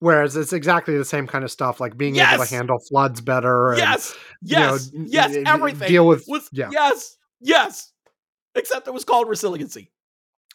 Whereas 0.00 0.36
it's 0.36 0.52
exactly 0.52 0.96
the 0.98 1.04
same 1.04 1.26
kind 1.26 1.44
of 1.44 1.50
stuff, 1.50 1.80
like 1.80 1.96
being 1.96 2.16
able 2.16 2.44
to 2.44 2.54
handle 2.54 2.78
floods 2.90 3.20
better. 3.20 3.70
and, 3.70 3.78
Yes, 3.78 4.14
you 4.42 4.56
know, 4.56 4.72
yes, 4.72 4.90
yes. 5.32 5.36
Everything 5.46 5.88
Deal 5.88 6.06
with 6.06 6.24
was 6.28 6.48
yeah. 6.52 6.68
yes, 6.70 7.16
yes. 7.40 7.92
Except 8.54 8.86
it 8.86 8.92
was 8.92 9.04
called 9.04 9.28
resiliency. 9.28 9.90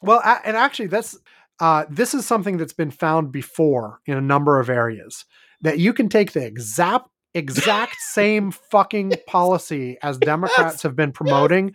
Well, 0.01 0.21
and 0.45 0.55
actually, 0.55 0.87
that's 0.87 1.17
uh, 1.59 1.85
this 1.89 2.13
is 2.13 2.25
something 2.25 2.57
that's 2.57 2.73
been 2.73 2.91
found 2.91 3.31
before 3.31 3.99
in 4.05 4.17
a 4.17 4.21
number 4.21 4.59
of 4.59 4.69
areas 4.69 5.25
that 5.61 5.79
you 5.79 5.93
can 5.93 6.09
take 6.09 6.31
the 6.33 6.45
exact 6.45 7.07
exact 7.35 7.95
same 8.11 8.51
fucking 8.51 9.13
policy 9.27 9.97
as 10.01 10.17
Democrats 10.17 10.81
have 10.83 10.95
been 10.95 11.11
promoting, 11.11 11.73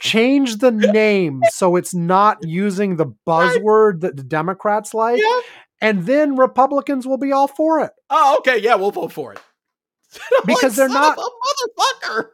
change 0.00 0.56
the 0.56 0.70
name 0.70 1.42
so 1.50 1.76
it's 1.76 1.94
not 1.94 2.38
using 2.42 2.96
the 2.96 3.06
buzzword 3.26 4.00
that 4.00 4.16
the 4.16 4.22
Democrats 4.22 4.94
like, 4.94 5.20
Yeah. 5.22 5.40
and 5.82 6.06
then 6.06 6.36
Republicans 6.36 7.06
will 7.06 7.18
be 7.18 7.30
all 7.32 7.46
for 7.48 7.80
it 7.80 7.90
Oh, 8.08 8.36
okay. 8.38 8.58
Yeah, 8.58 8.76
we'll 8.76 8.90
vote 8.90 9.12
for 9.12 9.32
it. 9.34 9.38
Because 10.46 10.76
they're 10.76 10.88
"Son 10.88 10.94
not- 11.02 11.18
a 11.18 11.20
motherfucker. 11.20 12.24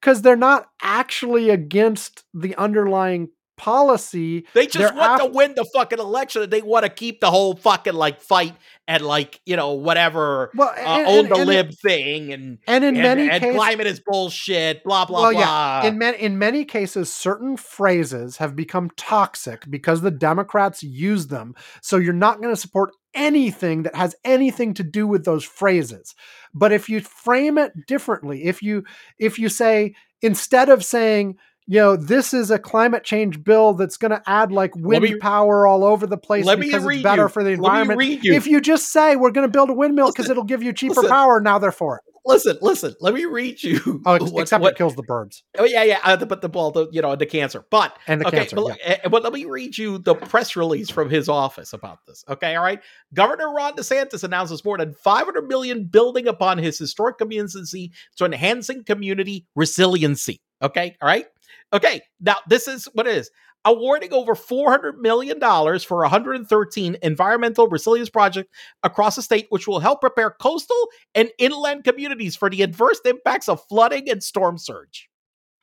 because 0.00 0.22
they're 0.22 0.36
not 0.36 0.68
actually 0.80 1.50
against 1.50 2.22
the 2.32 2.54
underlying 2.56 3.30
policy. 3.58 4.46
They 4.54 4.66
just 4.66 4.94
want 4.94 5.20
af- 5.20 5.26
to 5.28 5.32
win 5.36 5.54
the 5.54 5.64
fucking 5.74 5.98
election 5.98 6.48
they 6.48 6.62
want 6.62 6.84
to 6.84 6.90
keep 6.90 7.20
the 7.20 7.30
whole 7.30 7.54
fucking 7.56 7.92
like 7.94 8.22
fight 8.22 8.54
and 8.86 9.02
like, 9.04 9.40
you 9.44 9.56
know, 9.56 9.72
whatever 9.74 10.50
Well, 10.54 10.68
uh, 10.70 10.72
and, 10.80 11.06
own 11.06 11.18
and- 11.26 11.28
the 11.28 11.34
and- 11.36 11.46
lib 11.46 11.70
thing 11.74 12.32
and 12.32 12.58
and 12.66 12.84
in 12.84 12.94
many 12.94 13.28
and 13.28 13.42
cases, 13.42 13.56
climate 13.56 13.86
is 13.86 14.00
bullshit, 14.06 14.82
blah 14.84 15.04
blah 15.04 15.20
well, 15.22 15.32
blah. 15.32 15.40
yeah, 15.82 15.88
in 15.88 15.98
many 15.98 16.18
in 16.18 16.38
many 16.38 16.64
cases, 16.64 17.12
certain 17.12 17.56
phrases 17.56 18.38
have 18.38 18.56
become 18.56 18.90
toxic 18.96 19.64
because 19.68 20.00
the 20.00 20.10
Democrats 20.10 20.82
use 20.82 21.26
them. 21.26 21.54
So 21.82 21.96
you're 21.98 22.12
not 22.14 22.40
going 22.40 22.54
to 22.54 22.60
support 22.60 22.92
anything 23.14 23.82
that 23.82 23.94
has 23.96 24.14
anything 24.24 24.74
to 24.74 24.84
do 24.84 25.06
with 25.06 25.24
those 25.24 25.44
phrases. 25.44 26.14
But 26.54 26.72
if 26.72 26.88
you 26.88 27.00
frame 27.00 27.58
it 27.58 27.72
differently, 27.86 28.44
if 28.44 28.62
you 28.62 28.84
if 29.18 29.38
you 29.38 29.48
say 29.48 29.94
instead 30.22 30.68
of 30.68 30.84
saying 30.84 31.36
you 31.70 31.78
know, 31.78 31.96
this 31.96 32.32
is 32.32 32.50
a 32.50 32.58
climate 32.58 33.04
change 33.04 33.44
bill 33.44 33.74
that's 33.74 33.96
going 33.98 34.10
to 34.10 34.22
add 34.26 34.50
like 34.50 34.74
wind 34.74 35.02
me- 35.04 35.18
power 35.18 35.66
all 35.66 35.84
over 35.84 36.06
the 36.06 36.16
place 36.16 36.44
let 36.46 36.58
me 36.58 36.66
because 36.66 36.84
it's 36.84 37.02
better 37.02 37.22
you- 37.24 37.28
for 37.28 37.44
the 37.44 37.50
let 37.50 37.58
me 37.60 37.66
environment. 37.66 37.98
read 37.98 38.24
you. 38.24 38.32
If 38.32 38.46
you 38.46 38.60
just 38.60 38.90
say 38.90 39.16
we're 39.16 39.30
going 39.30 39.46
to 39.46 39.52
build 39.52 39.70
a 39.70 39.74
windmill 39.74 40.10
because 40.10 40.30
it'll 40.30 40.44
give 40.44 40.62
you 40.62 40.72
cheaper 40.72 40.94
listen. 40.94 41.10
power, 41.10 41.40
now 41.40 41.58
they're 41.58 41.70
for 41.70 41.96
it. 41.98 42.02
listen, 42.24 42.56
listen. 42.62 42.94
Let 43.00 43.12
me 43.14 43.24
read 43.26 43.62
you. 43.62 44.02
Oh, 44.06 44.18
what- 44.18 44.42
except 44.42 44.62
what- 44.62 44.72
it 44.72 44.76
kills 44.78 44.94
the 44.96 45.02
birds 45.02 45.42
Oh 45.58 45.64
yeah, 45.64 45.82
yeah. 45.82 45.98
Uh, 46.02 46.16
but 46.24 46.40
the 46.40 46.48
ball, 46.48 46.70
the 46.70 46.88
you 46.90 47.02
know 47.02 47.14
the 47.16 47.26
cancer. 47.26 47.64
But 47.70 47.96
and 48.06 48.20
the 48.22 48.28
okay, 48.28 48.38
cancer. 48.38 48.56
but, 48.56 48.78
yeah. 48.78 48.98
eh, 49.04 49.08
but 49.08 49.22
let 49.22 49.32
me 49.34 49.44
read 49.44 49.76
you 49.76 49.98
the 49.98 50.14
press 50.14 50.56
release 50.56 50.88
from 50.90 51.10
his 51.10 51.28
office 51.28 51.72
about 51.74 51.98
this. 52.06 52.24
Okay, 52.28 52.56
all 52.56 52.64
right. 52.64 52.80
Governor 53.12 53.52
Ron 53.52 53.74
DeSantis 53.76 54.24
announces 54.24 54.64
more 54.64 54.78
than 54.78 54.94
500 54.94 55.46
million 55.48 55.84
building 55.84 56.26
upon 56.28 56.56
his 56.58 56.78
historic 56.78 57.18
community 57.18 57.92
to 58.16 58.24
enhancing 58.24 58.84
community 58.84 59.46
resiliency. 59.54 60.40
Okay, 60.60 60.96
all 61.00 61.06
right. 61.08 61.26
Okay, 61.72 62.00
now 62.20 62.36
this 62.48 62.66
is 62.68 62.86
what 62.94 63.06
it 63.06 63.16
is. 63.16 63.30
Awarding 63.64 64.12
over 64.12 64.34
$400 64.34 64.98
million 64.98 65.38
for 65.80 65.98
113 65.98 66.96
environmental 67.02 67.68
resilience 67.68 68.08
projects 68.08 68.48
across 68.82 69.16
the 69.16 69.22
state, 69.22 69.46
which 69.50 69.66
will 69.66 69.80
help 69.80 70.00
prepare 70.00 70.30
coastal 70.30 70.88
and 71.14 71.30
inland 71.38 71.84
communities 71.84 72.36
for 72.36 72.48
the 72.48 72.62
adverse 72.62 73.00
impacts 73.04 73.48
of 73.48 73.62
flooding 73.68 74.08
and 74.08 74.22
storm 74.22 74.56
surge. 74.58 75.08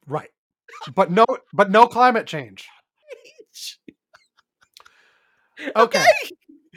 Right. 0.06 0.30
But 0.94 1.10
no, 1.10 1.26
but 1.54 1.72
no 1.72 1.88
climate 1.88 2.28
change. 2.28 2.68
Okay. 5.76 6.04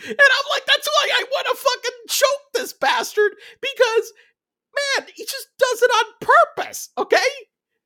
And 0.06 0.18
I'm 0.20 0.46
like, 0.52 0.64
that's 0.66 0.86
why 0.86 1.10
I 1.12 1.24
want 1.32 1.46
to 1.50 1.56
fucking 1.56 1.98
choke 2.08 2.52
this 2.54 2.72
bastard 2.72 3.32
because, 3.60 4.12
man, 4.76 5.08
he 5.14 5.24
just 5.24 5.48
does 5.58 5.82
it 5.82 5.90
on 5.90 6.28
purpose. 6.56 6.90
Okay. 6.96 7.16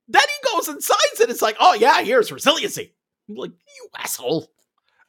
Then 0.07 0.21
he 0.21 0.49
goes 0.51 0.67
and 0.67 0.83
signs 0.83 1.19
it. 1.19 1.29
It's 1.29 1.41
like, 1.41 1.55
oh 1.59 1.73
yeah, 1.73 2.01
here's 2.01 2.31
resiliency. 2.31 2.93
I'm 3.29 3.35
like, 3.35 3.51
you 3.51 3.87
asshole. 3.97 4.47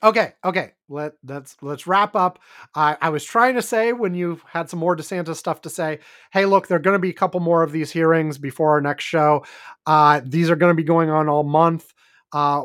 Okay. 0.02 0.34
Okay. 0.44 0.72
Let 0.88 1.14
let's 1.26 1.56
let's 1.62 1.86
wrap 1.86 2.14
up. 2.14 2.38
I, 2.74 2.96
I 3.00 3.08
was 3.08 3.24
trying 3.24 3.54
to 3.54 3.62
say 3.62 3.92
when 3.94 4.14
you 4.14 4.40
had 4.46 4.68
some 4.68 4.78
more 4.78 4.94
DeSantis 4.94 5.36
stuff 5.36 5.62
to 5.62 5.70
say, 5.70 6.00
hey, 6.30 6.44
look, 6.44 6.68
there 6.68 6.76
are 6.76 6.82
going 6.82 6.94
to 6.94 6.98
be 7.00 7.10
a 7.10 7.14
couple 7.14 7.40
more 7.40 7.62
of 7.62 7.72
these 7.72 7.90
hearings 7.90 8.36
before 8.36 8.72
our 8.72 8.82
next 8.82 9.04
show. 9.04 9.44
Uh, 9.86 10.20
these 10.22 10.50
are 10.50 10.56
going 10.56 10.70
to 10.70 10.76
be 10.76 10.84
going 10.84 11.08
on 11.08 11.28
all 11.28 11.42
month. 11.42 11.92
Uh, 12.32 12.64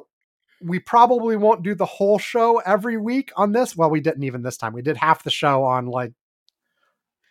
we 0.61 0.79
probably 0.79 1.37
won't 1.37 1.63
do 1.63 1.73
the 1.73 1.85
whole 1.85 2.19
show 2.19 2.57
every 2.65 2.97
week 2.97 3.31
on 3.37 3.53
this. 3.53 3.73
Well, 3.75 3.89
we 3.89 4.01
didn't 4.01 4.23
even 4.23 4.41
this 4.41 4.57
time. 4.57 4.73
We 4.73 4.81
did 4.81 4.97
half 4.97 5.23
the 5.23 5.31
show 5.31 5.63
on 5.63 5.85
like. 5.85 6.11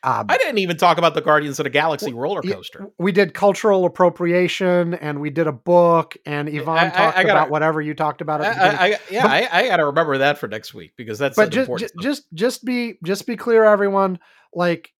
Um, 0.05 0.27
I 0.29 0.39
didn't 0.39 0.59
even 0.59 0.77
talk 0.77 0.97
about 0.97 1.15
the 1.15 1.21
Guardians 1.21 1.59
of 1.59 1.65
the 1.65 1.71
Galaxy 1.71 2.13
roller 2.13 2.41
coaster. 2.41 2.87
we 2.99 3.11
did 3.11 3.35
cultural 3.35 3.85
appropriation 3.85 4.95
and 4.95 5.21
we 5.21 5.29
did 5.31 5.49
a 5.49 5.53
book 5.53 6.17
and 6.25 6.49
Ivan 6.49 6.69
I- 6.69 6.89
talked 6.91 7.19
I 7.19 7.23
gotta- 7.25 7.33
about 7.33 7.51
whatever 7.51 7.81
you 7.81 7.95
talked 7.95 8.21
about 8.21 8.41
I, 8.41 8.45
at 8.45 8.49
the 8.55 8.61
beginning. 8.61 8.79
I, 8.79 8.85
I, 8.85 8.99
yeah, 9.11 9.23
But- 9.23 9.31
I, 9.53 9.59
I 9.65 9.67
got 9.69 9.77
to 9.79 9.87
remember 9.87 10.19
that 10.19 10.39
for 10.39 10.47
next 10.47 10.73
week 10.73 10.93
because 10.97 11.19
that's 11.19 11.35
but 11.35 11.51
just, 11.51 11.69
important 11.69 11.91
just 12.01 12.01
just 12.01 12.33
just 12.33 12.65
be 12.65 12.99
just 13.03 13.27
be 13.27 13.37
clear 13.37 13.65
everyone 13.65 14.21
like 14.55 14.93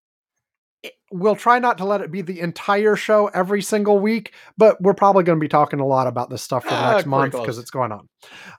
we'll 1.11 1.35
try 1.35 1.59
not 1.59 1.77
to 1.79 1.85
let 1.85 2.01
it 2.01 2.11
be 2.11 2.21
the 2.21 2.39
entire 2.41 2.95
show 2.97 3.27
every 3.27 3.61
single 3.61 3.99
week 3.99 4.33
but 4.57 4.81
we're 4.81 4.93
probably 4.93 5.23
going 5.23 5.37
to 5.39 5.41
be 5.43 5.47
talking 5.47 5.79
a 5.79 5.85
lot 5.85 6.07
about 6.07 6.29
this 6.29 6.41
stuff 6.41 6.63
for 6.63 6.69
the 6.71 6.75
Ah, 6.75 6.91
next 6.91 7.03
pretty 7.03 7.09
month 7.09 7.31
because 7.31 7.57
it's 7.57 7.71
going 7.71 7.91
on 7.93 8.07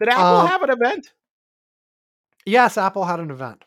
Did 0.00 0.08
Apple 0.08 0.24
uh, 0.24 0.46
have 0.46 0.62
an 0.62 0.70
event? 0.70 1.12
yes 2.46 2.78
apple 2.78 3.04
had 3.04 3.20
an 3.20 3.30
event. 3.30 3.62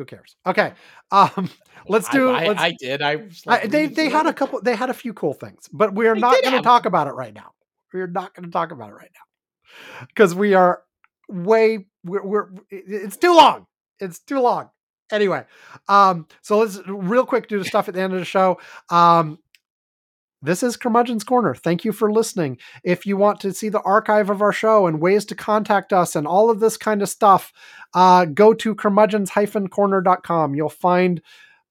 Who 0.00 0.06
cares? 0.06 0.36
Okay 0.46 0.72
um 1.10 1.50
let's 1.88 2.08
do 2.08 2.30
I, 2.30 2.46
let's, 2.46 2.60
I, 2.60 2.72
did. 2.78 3.02
I, 3.02 3.28
I- 3.46 3.66
they 3.66 3.86
they 3.86 4.08
had 4.08 4.26
a 4.26 4.32
couple 4.32 4.60
they 4.62 4.74
had 4.74 4.88
a 4.88 4.94
few 4.94 5.12
cool 5.12 5.34
things 5.34 5.68
but 5.72 5.92
we're 5.92 6.14
They 6.14 6.20
not 6.20 6.42
going 6.42 6.56
to 6.56 6.62
talk 6.62 6.86
about 6.86 7.06
it 7.06 7.10
right 7.12 7.34
now. 7.34 7.52
We're 7.92 8.06
not 8.06 8.34
going 8.34 8.46
to 8.46 8.50
talk 8.50 8.72
about 8.72 8.90
it 8.90 8.94
right 8.94 9.10
now. 9.12 10.06
Because 10.06 10.34
we 10.34 10.54
are 10.54 10.82
way 11.28 11.86
we're, 12.02 12.24
we're 12.24 12.48
it's 12.70 13.18
too 13.18 13.34
long. 13.36 13.66
It's 13.98 14.20
too 14.20 14.40
long. 14.40 14.70
Anyway 15.12 15.44
um 15.88 16.26
so 16.40 16.58
let's 16.58 16.78
real 16.86 17.26
quick 17.26 17.46
do 17.46 17.58
the 17.58 17.64
stuff 17.66 17.88
at 17.88 17.94
the 17.94 18.00
end 18.00 18.14
of 18.14 18.18
the 18.18 18.24
show. 18.24 18.58
Um 18.88 19.38
this 20.42 20.62
is 20.62 20.76
curmudgeon's 20.76 21.24
corner. 21.24 21.54
Thank 21.54 21.84
you 21.84 21.92
for 21.92 22.10
listening. 22.12 22.58
If 22.82 23.06
you 23.06 23.16
want 23.16 23.40
to 23.40 23.52
see 23.52 23.68
the 23.68 23.82
archive 23.82 24.30
of 24.30 24.40
our 24.40 24.52
show 24.52 24.86
and 24.86 25.00
ways 25.00 25.24
to 25.26 25.34
contact 25.34 25.92
us 25.92 26.16
and 26.16 26.26
all 26.26 26.50
of 26.50 26.60
this 26.60 26.76
kind 26.76 27.02
of 27.02 27.08
stuff 27.08 27.52
uh 27.94 28.24
go 28.24 28.54
to 28.54 28.74
curmudgeons-corner.com 28.74 30.54
you'll 30.54 30.68
find 30.68 31.20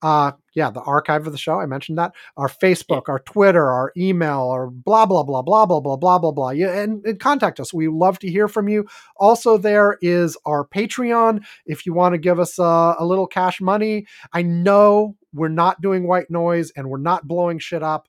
uh 0.02 0.32
yeah 0.54 0.70
the 0.70 0.80
archive 0.80 1.26
of 1.26 1.32
the 1.32 1.38
show 1.38 1.60
i 1.60 1.66
mentioned 1.66 1.98
that. 1.98 2.12
Our 2.36 2.48
facebook 2.48 3.08
our 3.08 3.20
twitter 3.20 3.66
our 3.68 3.92
email 3.96 4.40
or 4.40 4.70
blah 4.70 5.06
blah 5.06 5.22
blah 5.22 5.42
blah 5.42 5.66
blah 5.66 5.80
blah 5.80 5.96
blah 5.96 6.18
blah 6.18 6.32
blah. 6.32 6.50
Yeah 6.50 6.78
and, 6.78 7.04
and 7.04 7.20
contact 7.20 7.60
us. 7.60 7.72
We 7.72 7.88
love 7.88 8.18
to 8.20 8.30
hear 8.30 8.48
from 8.48 8.68
you. 8.68 8.86
Also 9.16 9.58
there 9.58 9.98
is 10.00 10.36
our 10.46 10.66
patreon. 10.66 11.44
If 11.66 11.86
you 11.86 11.94
want 11.94 12.14
to 12.14 12.18
give 12.18 12.40
us 12.40 12.58
uh, 12.58 12.94
a 12.98 13.04
little 13.04 13.26
cash 13.26 13.60
money 13.60 14.06
i 14.32 14.42
know 14.42 15.16
we're 15.32 15.48
not 15.48 15.80
doing 15.80 16.06
white 16.06 16.30
noise 16.30 16.70
and 16.76 16.88
we're 16.88 16.98
not 16.98 17.26
blowing 17.26 17.58
shit 17.58 17.82
up 17.82 18.08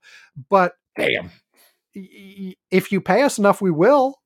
but 0.49 0.73
Damn. 0.97 1.31
if 1.93 2.91
you 2.91 3.01
pay 3.01 3.23
us 3.23 3.38
enough 3.38 3.61
we 3.61 3.72
will 3.72 4.19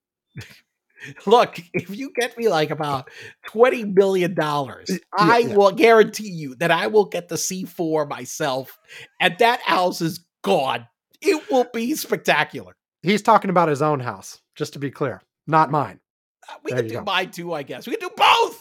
Look, 1.25 1.59
if 1.73 1.89
you 1.95 2.11
get 2.15 2.37
me 2.37 2.47
like 2.47 2.69
about 2.71 3.09
twenty 3.47 3.83
million 3.83 4.33
dollars, 4.33 4.89
I 5.17 5.39
yeah. 5.39 5.55
will 5.55 5.71
guarantee 5.71 6.29
you 6.29 6.55
that 6.55 6.71
I 6.71 6.87
will 6.87 7.05
get 7.05 7.27
the 7.29 7.35
C4 7.35 8.07
myself, 8.07 8.77
and 9.19 9.35
that 9.39 9.61
house 9.61 10.01
is 10.01 10.23
gone. 10.43 10.87
It 11.21 11.49
will 11.49 11.67
be 11.73 11.95
spectacular. 11.95 12.73
he's 13.01 13.21
talking 13.21 13.49
about 13.49 13.67
his 13.69 13.81
own 13.81 13.99
house 13.99 14.39
just 14.55 14.73
to 14.73 14.79
be 14.79 14.91
clear 14.91 15.21
not 15.47 15.71
mine 15.71 15.99
Uh, 16.47 16.53
We 16.63 16.71
There 16.71 16.81
can 16.81 16.87
do 16.87 16.93
go. 16.95 17.03
mine 17.03 17.31
too, 17.31 17.53
I 17.53 17.63
guess. 17.63 17.87
We 17.87 17.95
can 17.95 18.07
do 18.07 18.13
both. 18.15 18.54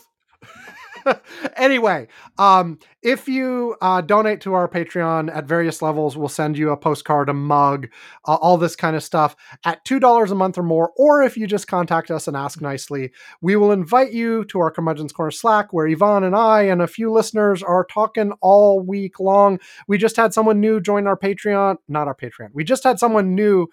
anyway, 1.56 2.08
um, 2.38 2.78
if 3.02 3.28
you 3.28 3.76
uh, 3.80 4.00
donate 4.00 4.40
to 4.42 4.54
our 4.54 4.68
Patreon 4.68 5.34
at 5.34 5.46
various 5.46 5.82
levels, 5.82 6.16
we'll 6.16 6.28
send 6.28 6.56
you 6.56 6.70
a 6.70 6.76
postcard, 6.76 7.28
a 7.28 7.34
mug, 7.34 7.88
uh, 8.26 8.34
all 8.34 8.56
this 8.56 8.76
kind 8.76 8.96
of 8.96 9.02
stuff 9.02 9.36
at 9.64 9.84
$2 9.84 10.30
a 10.30 10.34
month 10.34 10.58
or 10.58 10.62
more. 10.62 10.92
Or 10.96 11.22
if 11.22 11.36
you 11.36 11.46
just 11.46 11.66
contact 11.66 12.10
us 12.10 12.26
and 12.26 12.36
ask 12.36 12.60
nicely, 12.60 13.12
we 13.40 13.56
will 13.56 13.72
invite 13.72 14.12
you 14.12 14.44
to 14.46 14.60
our 14.60 14.70
Curmudgeon's 14.70 15.12
Corner 15.12 15.30
Slack 15.30 15.72
where 15.72 15.88
Ivan 15.88 16.24
and 16.24 16.36
I 16.36 16.62
and 16.62 16.82
a 16.82 16.86
few 16.86 17.12
listeners 17.12 17.62
are 17.62 17.84
talking 17.84 18.32
all 18.40 18.80
week 18.80 19.20
long. 19.20 19.58
We 19.86 19.98
just 19.98 20.16
had 20.16 20.32
someone 20.32 20.60
new 20.60 20.80
join 20.80 21.06
our 21.06 21.18
Patreon, 21.18 21.76
not 21.88 22.08
our 22.08 22.16
Patreon. 22.16 22.50
We 22.52 22.64
just 22.64 22.84
had 22.84 22.98
someone 22.98 23.34
new 23.34 23.68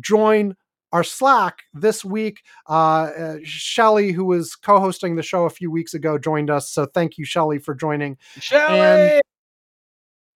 join 0.00 0.54
our 0.96 1.04
Slack 1.04 1.64
this 1.74 2.02
week. 2.02 2.40
Uh, 2.68 2.72
uh, 2.72 3.36
Shelly, 3.42 4.12
who 4.12 4.24
was 4.24 4.56
co-hosting 4.56 5.16
the 5.16 5.22
show 5.22 5.44
a 5.44 5.50
few 5.50 5.70
weeks 5.70 5.92
ago, 5.92 6.16
joined 6.16 6.48
us. 6.48 6.70
So 6.70 6.86
thank 6.86 7.18
you, 7.18 7.26
Shelly, 7.26 7.58
for 7.58 7.74
joining. 7.74 8.16
Shelly! 8.40 9.20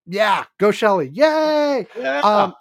Yeah, 0.06 0.44
go 0.58 0.70
Shelly! 0.70 1.08
Yay! 1.14 1.86
yeah. 1.96 2.20
Um, 2.20 2.54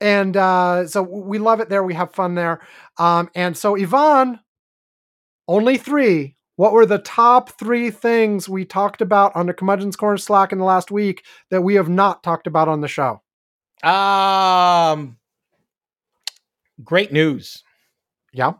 and 0.00 0.36
uh, 0.36 0.86
so 0.86 1.02
we 1.02 1.38
love 1.38 1.58
it 1.58 1.68
there. 1.68 1.82
We 1.82 1.94
have 1.94 2.14
fun 2.14 2.36
there. 2.36 2.60
Um, 2.98 3.28
and 3.34 3.56
so 3.56 3.76
Ivan, 3.76 4.38
only 5.48 5.76
three. 5.76 6.36
What 6.54 6.72
were 6.72 6.86
the 6.86 6.98
top 6.98 7.58
three 7.58 7.90
things 7.90 8.48
we 8.48 8.64
talked 8.64 9.00
about 9.02 9.34
on 9.34 9.46
the 9.46 9.54
Curmudgeon's 9.54 9.96
Corner 9.96 10.18
Slack 10.18 10.52
in 10.52 10.58
the 10.58 10.64
last 10.64 10.92
week 10.92 11.24
that 11.50 11.62
we 11.62 11.74
have 11.74 11.88
not 11.88 12.22
talked 12.22 12.46
about 12.46 12.68
on 12.68 12.80
the 12.80 12.86
show? 12.86 13.22
um, 13.82 15.16
great 16.82 17.12
news. 17.12 17.62
Yeah. 18.32 18.54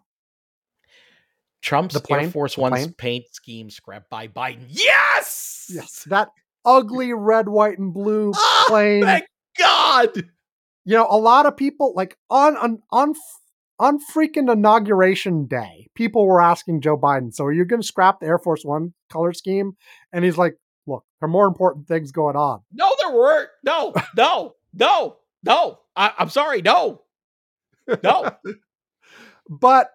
Trump's 1.62 1.95
The 1.95 2.01
plane? 2.01 2.24
Air 2.27 2.31
Force 2.31 2.59
One's 2.59 2.89
paint 2.95 3.24
scheme 3.32 3.70
scrapped 3.70 4.11
by 4.11 4.28
Biden. 4.28 4.66
Yes! 4.69 5.66
Yes. 5.73 6.05
That 6.09 6.28
ugly 6.65 7.12
red, 7.15 7.49
white, 7.49 7.78
and 7.78 7.93
blue 7.93 8.32
Oh, 8.35 8.65
plane. 8.69 9.03
thank 9.03 9.24
God! 9.59 10.15
you 10.85 10.95
know, 10.97 11.07
a 11.09 11.16
lot 11.16 11.47
of 11.47 11.57
people 11.57 11.95
like 11.97 12.19
on 12.28 12.57
on 12.59 12.82
on 12.91 13.15
on 13.78 13.99
freaking 14.15 14.53
inauguration 14.53 15.47
day, 15.47 15.89
people 15.95 16.27
were 16.27 16.41
asking 16.43 16.82
Joe 16.82 16.99
Biden, 16.99 17.32
"So 17.32 17.45
are 17.45 17.53
you 17.53 17.65
going 17.65 17.81
to 17.81 17.86
scrap 17.86 18.20
the 18.20 18.27
Air 18.27 18.39
Force 18.39 18.62
One 18.65 18.93
color 19.11 19.32
scheme?" 19.32 19.73
And 20.12 20.23
he's 20.24 20.36
like, 20.36 20.57
"Look, 20.86 21.05
there 21.20 21.27
are 21.28 21.31
more 21.31 21.47
important 21.47 21.89
things 21.89 22.12
going 22.12 22.36
on." 22.36 22.61
No, 22.73 22.93
there 23.01 23.12
weren't. 23.15 23.49
No, 23.65 23.95
no, 24.16 24.55
no, 24.74 25.16
no. 25.43 25.78
I, 25.97 26.12
I'm 26.19 26.28
sorry. 26.28 26.61
No, 26.61 27.01
no. 28.02 28.31
But 29.48 29.90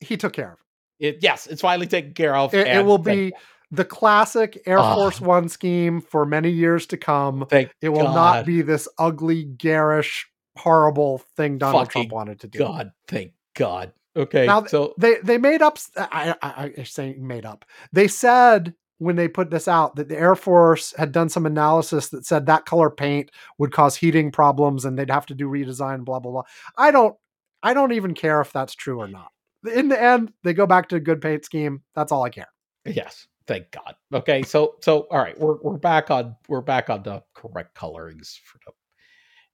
he 0.00 0.16
took 0.16 0.32
care 0.32 0.52
of. 0.52 0.58
It, 0.98 1.18
yes, 1.20 1.46
it's 1.46 1.62
finally 1.62 1.86
taken 1.86 2.14
care 2.14 2.34
of. 2.34 2.54
It, 2.54 2.66
it 2.66 2.84
will 2.84 2.98
be 2.98 3.32
the 3.70 3.84
classic 3.84 4.62
Air 4.66 4.78
Ah. 4.78 4.94
Force 4.94 5.20
One 5.20 5.48
scheme 5.48 6.00
for 6.00 6.24
many 6.24 6.50
years 6.50 6.86
to 6.86 6.96
come. 6.96 7.46
Thank 7.48 7.74
It 7.80 7.90
will 7.90 8.04
God. 8.04 8.14
not 8.14 8.46
be 8.46 8.62
this 8.62 8.88
ugly, 8.98 9.44
garish, 9.44 10.26
horrible 10.56 11.18
thing 11.36 11.58
Donald 11.58 11.86
Fucking 11.86 12.02
Trump 12.02 12.12
wanted 12.12 12.40
to 12.40 12.48
do. 12.48 12.58
God. 12.58 12.92
Thank 13.08 13.32
God. 13.54 13.92
Okay. 14.16 14.46
Now 14.46 14.64
so 14.64 14.94
They 14.98 15.16
they 15.22 15.36
made 15.38 15.60
up. 15.60 15.78
I, 15.96 16.34
I, 16.40 16.72
I 16.78 16.82
saying 16.84 17.26
made 17.26 17.44
up. 17.44 17.64
They 17.92 18.08
said 18.08 18.74
when 18.98 19.16
they 19.16 19.28
put 19.28 19.50
this 19.50 19.68
out 19.68 19.96
that 19.96 20.08
the 20.08 20.18
Air 20.18 20.34
Force 20.34 20.94
had 20.96 21.12
done 21.12 21.28
some 21.28 21.44
analysis 21.46 22.08
that 22.08 22.24
said 22.24 22.46
that 22.46 22.64
color 22.66 22.90
paint 22.90 23.30
would 23.58 23.72
cause 23.72 23.94
heating 23.96 24.30
problems 24.32 24.84
and 24.84 24.98
they'd 24.98 25.10
have 25.10 25.26
to 25.26 25.34
do 25.34 25.48
redesign. 25.48 26.04
Blah 26.04 26.20
blah 26.20 26.32
blah. 26.32 26.42
I 26.76 26.90
don't. 26.90 27.14
I 27.62 27.74
don't 27.74 27.92
even 27.92 28.14
care 28.14 28.40
if 28.40 28.52
that's 28.52 28.74
true 28.74 28.98
or 29.00 29.08
not. 29.08 29.32
In 29.74 29.88
the 29.88 30.00
end, 30.00 30.32
they 30.44 30.54
go 30.54 30.66
back 30.66 30.88
to 30.90 30.96
a 30.96 31.00
good 31.00 31.20
paint 31.20 31.44
scheme. 31.44 31.82
That's 31.94 32.12
all 32.12 32.22
I 32.22 32.30
care. 32.30 32.48
Yes, 32.84 33.26
thank 33.48 33.70
God. 33.72 33.94
Okay, 34.14 34.42
so 34.42 34.76
so 34.80 35.08
all 35.10 35.18
right, 35.18 35.38
we're 35.40 35.56
we're 35.62 35.76
back 35.78 36.10
on 36.10 36.36
we're 36.48 36.60
back 36.60 36.88
on 36.90 37.02
the 37.02 37.22
correct 37.34 37.74
colorings 37.74 38.40
for 38.44 38.58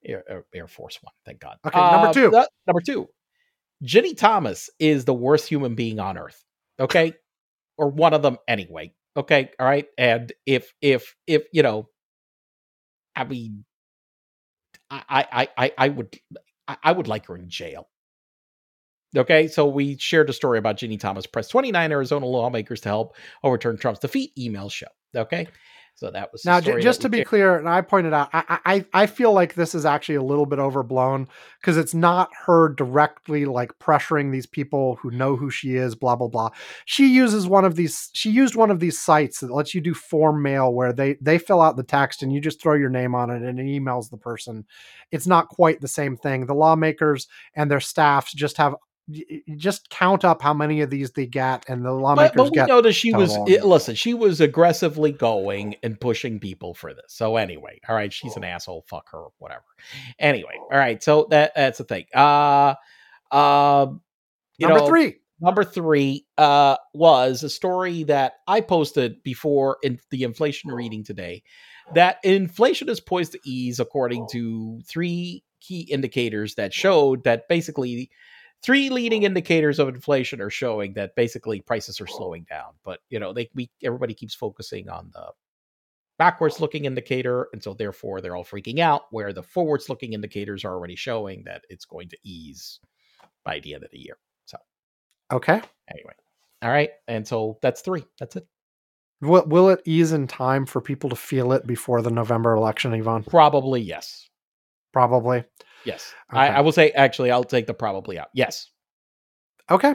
the 0.05 0.23
Air, 0.55 0.69
Force 0.69 0.98
One. 1.02 1.12
Thank 1.24 1.40
God. 1.40 1.56
Okay, 1.66 1.78
number 1.81 2.09
Uh, 2.09 2.12
two. 2.12 2.31
the- 2.31 2.48
number 2.66 2.81
two. 2.81 3.09
Ginni 3.85 4.16
Thomas 4.16 4.69
is 4.78 5.05
the 5.05 5.14
worst 5.14 5.48
human 5.48 5.74
being 5.74 5.98
on 5.98 6.19
earth. 6.19 6.44
Okay, 6.78 7.14
or 7.78 7.89
one 7.89 8.12
of 8.14 8.23
them 8.23 8.36
anyway. 8.48 8.93
Okay, 9.16 9.51
all 9.59 9.66
right. 9.66 9.86
And 9.98 10.32
if 10.47 10.72
if 10.80 11.14
if 11.26 11.44
you 11.52 11.62
know, 11.62 11.89
I 13.16 13.24
mean, 13.24 13.64
I 14.90 15.26
I 15.32 15.48
I 15.56 15.72
I 15.78 15.89
would 15.89 16.18
I 16.68 16.93
would 16.93 17.09
like 17.09 17.26
her 17.26 17.36
in 17.36 17.48
jail. 17.48 17.89
Okay, 19.16 19.47
so 19.47 19.66
we 19.66 19.98
shared 19.98 20.30
a 20.30 20.32
story 20.32 20.59
about 20.59 20.78
Ginni 20.78 20.98
Thomas 20.98 21.26
pressed 21.26 21.51
29 21.51 21.93
Arizona 21.93 22.24
lawmakers 22.26 22.80
to 22.82 22.89
help 22.89 23.14
overturn 23.43 23.76
Trump's 23.76 24.01
defeat 24.01 24.32
email 24.39 24.70
show. 24.70 24.86
Okay, 25.14 25.48
so 25.94 26.10
that 26.10 26.32
was 26.32 26.43
Now, 26.44 26.60
just 26.60 27.01
to 27.02 27.09
be 27.09 27.19
shared. 27.19 27.27
clear, 27.27 27.56
and 27.56 27.69
I 27.69 27.81
pointed 27.82 28.12
out, 28.12 28.28
I, 28.32 28.59
I 28.64 28.85
I 28.93 29.06
feel 29.06 29.32
like 29.32 29.55
this 29.55 29.74
is 29.74 29.85
actually 29.85 30.16
a 30.16 30.23
little 30.23 30.47
bit 30.47 30.59
overblown 30.59 31.28
because 31.60 31.77
it's 31.77 31.94
not 31.94 32.31
her 32.47 32.69
directly 32.70 33.44
like 33.44 33.78
pressuring 33.78 34.32
these 34.32 34.47
people 34.47 34.97
who 34.97 35.10
know 35.12 35.36
who 35.36 35.51
she 35.51 35.77
is, 35.77 35.94
blah 35.94 36.16
blah 36.16 36.27
blah. 36.28 36.51
She 36.85 37.06
uses 37.14 37.47
one 37.47 37.64
of 37.64 37.77
these. 37.77 38.10
She 38.12 38.31
used 38.31 38.56
one 38.56 38.70
of 38.73 38.81
these 38.81 39.01
sites 39.01 39.40
that 39.40 39.52
lets 39.52 39.74
you 39.74 39.81
do 39.81 39.94
form 39.94 40.43
mail 40.43 40.73
where 40.74 40.93
they 40.93 41.16
they 41.20 41.39
fill 41.39 41.60
out 41.60 41.77
the 41.77 41.85
text 41.85 42.23
and 42.23 42.32
you 42.32 42.40
just 42.40 42.60
throw 42.60 42.74
your 42.74 42.90
name 42.90 43.14
on 43.14 43.31
it 43.31 43.43
and 43.43 43.60
it 43.60 43.66
emails 43.66 44.10
the 44.10 44.16
person. 44.16 44.64
It's 45.12 45.27
not 45.27 45.48
quite 45.48 45.81
the 45.81 45.89
same 45.89 46.16
thing. 46.16 46.47
The 46.47 46.55
lawmakers 46.55 47.28
and 47.55 47.70
their 47.70 47.81
staffs 47.81 48.32
just 48.32 48.56
have 48.56 48.74
just 49.56 49.90
count 49.90 50.24
up 50.24 50.43
how 50.43 50.55
many 50.55 50.80
of 50.80 50.90
these 50.90 51.10
they 51.12 51.26
get, 51.26 51.64
and 51.68 51.84
the 51.84 51.90
But, 51.90 51.97
lawmakers 51.97 52.32
but 52.36 52.44
we 52.44 52.51
get. 52.51 52.68
know 52.68 52.80
that 52.80 52.93
she 52.93 53.12
was 53.12 53.36
it- 53.47 53.64
listen. 53.64 53.94
She 53.94 54.14
was 54.14 54.40
aggressively 54.40 55.12
going 55.12 55.76
and 55.82 56.01
pushing 56.01 56.39
people 56.40 56.74
for 56.74 56.94
this. 56.94 57.06
So 57.09 57.36
anyway, 57.36 57.80
all 57.89 57.94
right, 57.94 58.12
she's 58.12 58.36
an 58.36 58.44
asshole. 58.44 58.84
Fuck 58.89 59.10
her, 59.12 59.24
whatever. 59.39 59.64
Anyway, 60.18 60.55
all 60.59 60.78
right. 60.78 61.02
So 61.02 61.26
that 61.30 61.52
that's 61.55 61.78
the 61.78 61.84
thing. 61.84 62.06
Uh, 62.14 62.74
you 64.59 64.66
Number 64.68 64.80
know, 64.80 64.86
three. 64.86 65.16
Number 65.40 65.64
three 65.64 66.24
uh, 66.39 66.76
was 66.94 67.43
a 67.43 67.51
story 67.51 68.05
that 68.05 68.34
I 68.47 68.60
posted 68.60 69.24
before 69.24 69.78
in 69.82 69.98
the 70.10 70.22
inflation 70.22 70.70
reading 70.70 71.02
today. 71.02 71.43
That 71.94 72.18
inflation 72.22 72.89
is 72.89 73.01
poised 73.01 73.32
to 73.32 73.40
ease 73.44 73.80
according 73.80 74.28
to 74.30 74.80
three 74.86 75.43
key 75.60 75.80
indicators 75.90 76.55
that 76.55 76.72
showed 76.72 77.24
that 77.24 77.48
basically 77.48 78.10
three 78.62 78.90
leading 78.90 79.24
indicators 79.24 79.78
of 79.78 79.89
inflation 79.89 80.40
are 80.40 80.51
showing 80.51 80.94
that 80.94 81.16
basically 81.16 81.60
prices 81.60 82.01
are 82.01 82.06
slowing 82.06 82.47
down. 82.51 82.72
But 82.84 83.01
you 83.10 83.20
know, 83.20 83.32
they 83.32 83.51
we 83.55 83.70
everybody 83.82 84.14
keeps 84.14 84.34
focusing 84.34 84.89
on 84.89 85.10
the 85.12 85.32
backwards 86.18 86.60
looking 86.60 86.84
indicator, 86.86 87.48
and 87.52 87.62
so 87.62 87.74
therefore 87.74 88.20
they're 88.20 88.36
all 88.36 88.44
freaking 88.44 88.80
out. 88.80 89.02
Where 89.10 89.32
the 89.32 89.43
forwards 89.43 89.89
looking 89.89 90.12
indicators 90.14 90.64
are 90.64 90.72
already 90.74 90.97
showing 90.97 91.44
that 91.44 91.64
it's 91.70 91.84
going 91.86 92.09
to 92.10 92.18
ease 92.24 92.80
by 93.44 93.60
the 93.60 93.74
end 93.74 93.84
of 93.84 93.90
the 93.90 94.01
year. 94.01 94.18
So 94.47 94.59
Okay. 95.32 95.60
anyway 95.90 96.14
all 96.62 96.70
right 96.70 96.90
and 97.09 97.26
so 97.26 97.59
that's 97.62 97.80
three 97.82 98.05
that's 98.18 98.36
it 98.36 98.47
Will, 99.20 99.44
will 99.47 99.68
it 99.70 99.82
ease 99.84 100.12
in 100.12 100.26
time 100.26 100.66
for 100.66 100.80
people 100.80 101.10
to 101.10 101.16
feel 101.16 101.52
it 101.52 101.66
before 101.66 102.02
the 102.02 102.10
November 102.10 102.55
election, 102.55 102.93
Ivan? 102.94 103.24
probably 103.24 103.80
yes 103.80 104.28
Probably. 104.93 105.44
Yes 105.85 106.13
I, 106.31 106.47
Okay. 106.49 106.57
I 106.57 106.61
will 106.61 106.73
say 106.73 106.91
actually 106.93 107.31
i'll 107.31 107.45
take 107.45 107.67
the 107.67 107.75
probably 107.75 108.19
out 108.19 108.29
yes 108.35 108.69
Okay. 109.71 109.95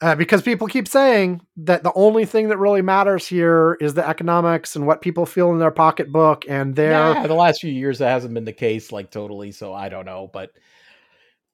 Uh, 0.00 0.16
because 0.16 0.42
people 0.42 0.66
keep 0.66 0.88
saying 0.88 1.40
that 1.56 1.84
the 1.84 1.92
only 1.94 2.24
thing 2.24 2.48
that 2.48 2.56
really 2.58 2.82
matters 2.82 3.26
here 3.26 3.76
is 3.80 3.94
the 3.94 4.06
economics 4.08 4.74
and 4.74 4.84
what 4.86 5.00
people 5.00 5.26
feel 5.26 5.52
in 5.52 5.58
their 5.60 5.70
pocketbook 5.70 6.44
and 6.48 6.74
their. 6.74 6.90
yeah 6.90 7.26
the 7.26 7.34
last 7.34 7.60
few 7.60 7.70
years 7.70 7.98
that 7.98 8.08
hasn't 8.10 8.34
been 8.34 8.44
the 8.44 8.52
case 8.52 8.90
like 8.90 9.10
totally 9.12 9.52
so 9.52 9.72
i 9.72 9.88
don't 9.88 10.06
know 10.06 10.28
but 10.32 10.50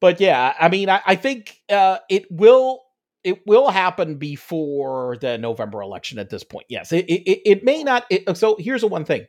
but 0.00 0.18
yeah 0.20 0.54
i 0.58 0.68
mean 0.70 0.88
i, 0.88 1.00
I 1.06 1.14
think 1.16 1.60
uh 1.70 1.98
it 2.08 2.24
will 2.30 2.82
it 3.24 3.46
will 3.46 3.68
happen 3.68 4.16
before 4.16 5.18
the 5.20 5.36
november 5.36 5.82
election 5.82 6.18
at 6.18 6.30
this 6.30 6.44
point 6.44 6.66
yes 6.70 6.90
it 6.92 7.04
it, 7.06 7.22
it- 7.30 7.42
it 7.44 7.64
may 7.64 7.82
not 7.82 8.04
it, 8.08 8.34
so 8.36 8.56
here's 8.58 8.80
the 8.80 8.88
one 8.88 9.04
thing 9.04 9.26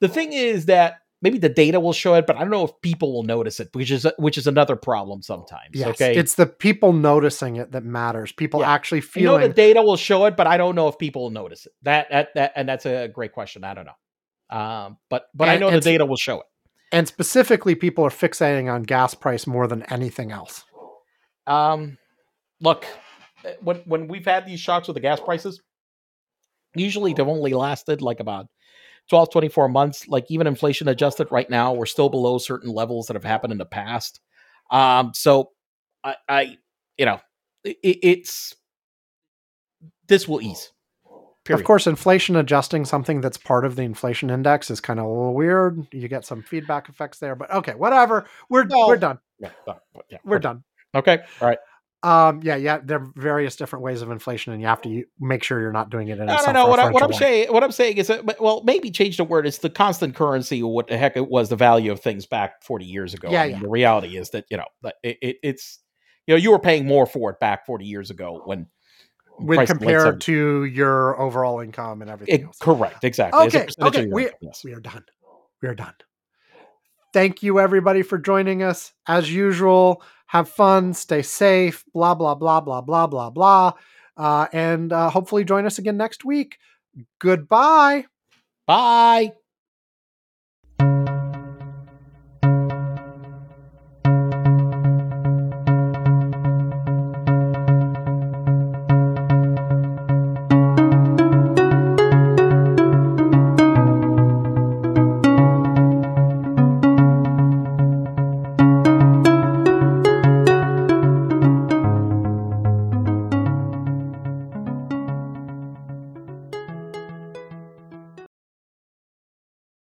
the 0.00 0.08
thing 0.08 0.32
is 0.32 0.66
that 0.66 0.98
maybe 1.22 1.38
the 1.38 1.48
data 1.48 1.80
will 1.80 1.92
show 1.94 2.14
it 2.14 2.26
but 2.26 2.36
i 2.36 2.40
don't 2.40 2.50
know 2.50 2.64
if 2.64 2.72
people 2.82 3.12
will 3.12 3.22
notice 3.22 3.60
it 3.60 3.68
which 3.72 3.90
is 3.90 4.06
which 4.18 4.36
is 4.36 4.46
another 4.46 4.76
problem 4.76 5.22
sometimes 5.22 5.70
Yes, 5.72 5.88
okay 5.88 6.14
it's 6.16 6.34
the 6.34 6.46
people 6.46 6.92
noticing 6.92 7.56
it 7.56 7.72
that 7.72 7.84
matters. 7.84 8.32
People 8.32 8.60
Yeah. 8.60 8.72
actually 8.72 9.02
I 9.16 9.20
know 9.20 9.38
the 9.38 9.48
data 9.48 9.80
will 9.82 9.96
show 9.96 10.26
it, 10.26 10.36
but 10.36 10.46
I 10.46 10.56
don't 10.56 10.74
know 10.74 10.88
if 10.88 10.98
people 10.98 11.22
will 11.22 11.30
notice 11.30 11.64
it. 11.66 11.72
That 11.82 12.08
that, 12.10 12.28
that 12.34 12.52
and 12.56 12.68
that's 12.68 12.84
a 12.84 13.08
great 13.08 13.32
question. 13.32 13.64
I 13.64 13.72
don't 13.74 13.86
know. 13.86 14.56
Um, 14.58 14.98
but 15.08 15.26
but 15.34 15.48
I 15.48 15.56
know 15.56 15.70
the 15.70 15.80
data 15.80 16.04
will 16.04 16.16
show 16.16 16.40
it. 16.40 16.46
and 16.92 17.08
specifically, 17.08 17.74
people 17.74 18.04
are 18.04 18.10
fixating 18.10 18.70
on 18.72 18.82
gas 18.82 19.14
price 19.14 19.46
more 19.46 19.66
than 19.66 19.82
anything 19.84 20.30
else. 20.32 20.64
Um, 21.46 21.96
look, 22.60 22.84
uh, 23.44 23.50
when 23.62 23.76
when 23.86 24.08
we've 24.08 24.26
had 24.26 24.44
these 24.46 24.60
shocks 24.60 24.88
with 24.88 24.94
the 24.94 25.00
gas 25.00 25.20
prices, 25.20 25.62
usually 26.74 27.14
they've 27.14 27.26
only 27.26 27.52
lasted 27.54 28.02
like 28.02 28.20
about 28.20 28.46
12, 29.08 29.30
24 29.30 29.68
months. 29.68 30.08
Like 30.08 30.26
even 30.30 30.46
inflation 30.46 30.88
adjusted 30.88 31.28
right 31.30 31.48
now, 31.48 31.72
we're 31.74 31.86
still 31.86 32.08
below 32.08 32.38
certain 32.38 32.70
levels 32.70 33.06
that 33.06 33.14
have 33.14 33.24
happened 33.24 33.52
in 33.52 33.58
the 33.58 33.66
past. 33.66 34.20
Um, 34.70 35.12
so 35.14 35.50
I, 36.02 36.16
I 36.28 36.58
you 36.96 37.06
know, 37.06 37.20
it, 37.64 37.76
it's 37.82 38.54
this 40.08 40.26
will 40.26 40.40
ease. 40.42 40.70
Period. 41.44 41.60
Of 41.60 41.66
course, 41.66 41.88
inflation 41.88 42.36
adjusting 42.36 42.84
something 42.84 43.20
that's 43.20 43.36
part 43.36 43.64
of 43.64 43.74
the 43.74 43.82
inflation 43.82 44.30
index 44.30 44.70
is 44.70 44.80
kind 44.80 45.00
of 45.00 45.06
a 45.06 45.08
little 45.08 45.34
weird. 45.34 45.84
You 45.92 46.06
get 46.06 46.24
some 46.24 46.40
feedback 46.40 46.88
effects 46.88 47.18
there, 47.18 47.34
but 47.34 47.52
okay, 47.52 47.74
whatever. 47.74 48.26
We're 48.48 48.64
No. 48.64 48.86
we're 48.86 48.96
done. 48.96 49.18
Yeah, 49.40 49.50
yeah, 49.66 50.18
We're 50.24 50.36
okay. 50.36 50.42
done. 50.42 50.62
Okay. 50.94 51.18
All 51.40 51.48
right. 51.48 51.58
Um, 52.04 52.40
yeah, 52.42 52.56
yeah. 52.56 52.78
There 52.82 52.98
are 52.98 53.12
various 53.14 53.54
different 53.54 53.84
ways 53.84 54.02
of 54.02 54.10
inflation, 54.10 54.52
and 54.52 54.60
you 54.60 54.66
have 54.66 54.82
to 54.82 55.04
make 55.20 55.44
sure 55.44 55.60
you're 55.60 55.72
not 55.72 55.88
doing 55.90 56.08
it 56.08 56.18
in 56.18 56.22
a 56.22 56.26
No, 56.26 56.36
no, 56.46 56.52
no. 56.52 56.66
What, 56.66 56.80
I, 56.80 56.90
what 56.90 57.02
I'm 57.02 57.10
way. 57.10 57.16
saying, 57.16 57.52
what 57.52 57.62
I'm 57.62 57.70
saying 57.70 57.98
is, 57.98 58.08
that, 58.08 58.40
well, 58.40 58.62
maybe 58.64 58.90
change 58.90 59.18
the 59.18 59.24
word. 59.24 59.46
It's 59.46 59.58
the 59.58 59.70
constant 59.70 60.16
currency. 60.16 60.62
What 60.64 60.88
the 60.88 60.98
heck 60.98 61.16
it 61.16 61.28
was 61.30 61.48
the 61.48 61.56
value 61.56 61.92
of 61.92 62.00
things 62.00 62.26
back 62.26 62.64
40 62.64 62.84
years 62.84 63.14
ago. 63.14 63.30
Yeah, 63.30 63.42
I 63.42 63.46
mean, 63.46 63.52
yeah. 63.56 63.60
The 63.60 63.68
reality 63.68 64.16
is 64.16 64.30
that 64.30 64.46
you 64.50 64.56
know 64.56 64.64
it, 65.04 65.18
it, 65.22 65.36
it's 65.44 65.78
you 66.26 66.34
know 66.34 66.38
you 66.38 66.50
were 66.50 66.58
paying 66.58 66.86
more 66.86 67.06
for 67.06 67.30
it 67.30 67.38
back 67.38 67.66
40 67.66 67.84
years 67.84 68.10
ago 68.10 68.42
when 68.44 68.66
when 69.38 69.64
compared 69.66 70.20
to 70.22 70.64
your 70.64 71.20
overall 71.20 71.60
income 71.60 72.02
and 72.02 72.10
everything 72.10 72.40
it- 72.40 72.44
else. 72.44 72.58
correct 72.58 73.04
exactly. 73.04 73.46
Okay, 73.46 73.66
okay, 73.80 74.06
we- 74.06 74.30
yes. 74.40 74.62
We 74.64 74.74
are 74.74 74.80
done. 74.80 75.04
We 75.62 75.68
are 75.68 75.74
done. 75.76 75.94
Thank 77.12 77.42
you, 77.42 77.60
everybody, 77.60 78.02
for 78.02 78.18
joining 78.18 78.62
us. 78.62 78.92
As 79.06 79.32
usual, 79.32 80.02
have 80.32 80.48
fun, 80.48 80.94
stay 80.94 81.20
safe, 81.20 81.84
blah, 81.92 82.14
blah, 82.14 82.34
blah, 82.34 82.58
blah, 82.58 82.80
blah, 82.80 83.06
blah, 83.06 83.28
blah. 83.28 83.72
Uh, 84.16 84.46
and 84.54 84.90
uh, 84.90 85.10
hopefully 85.10 85.44
join 85.44 85.66
us 85.66 85.78
again 85.78 85.98
next 85.98 86.24
week. 86.24 86.56
Goodbye. 87.18 88.06
Bye. 88.66 89.32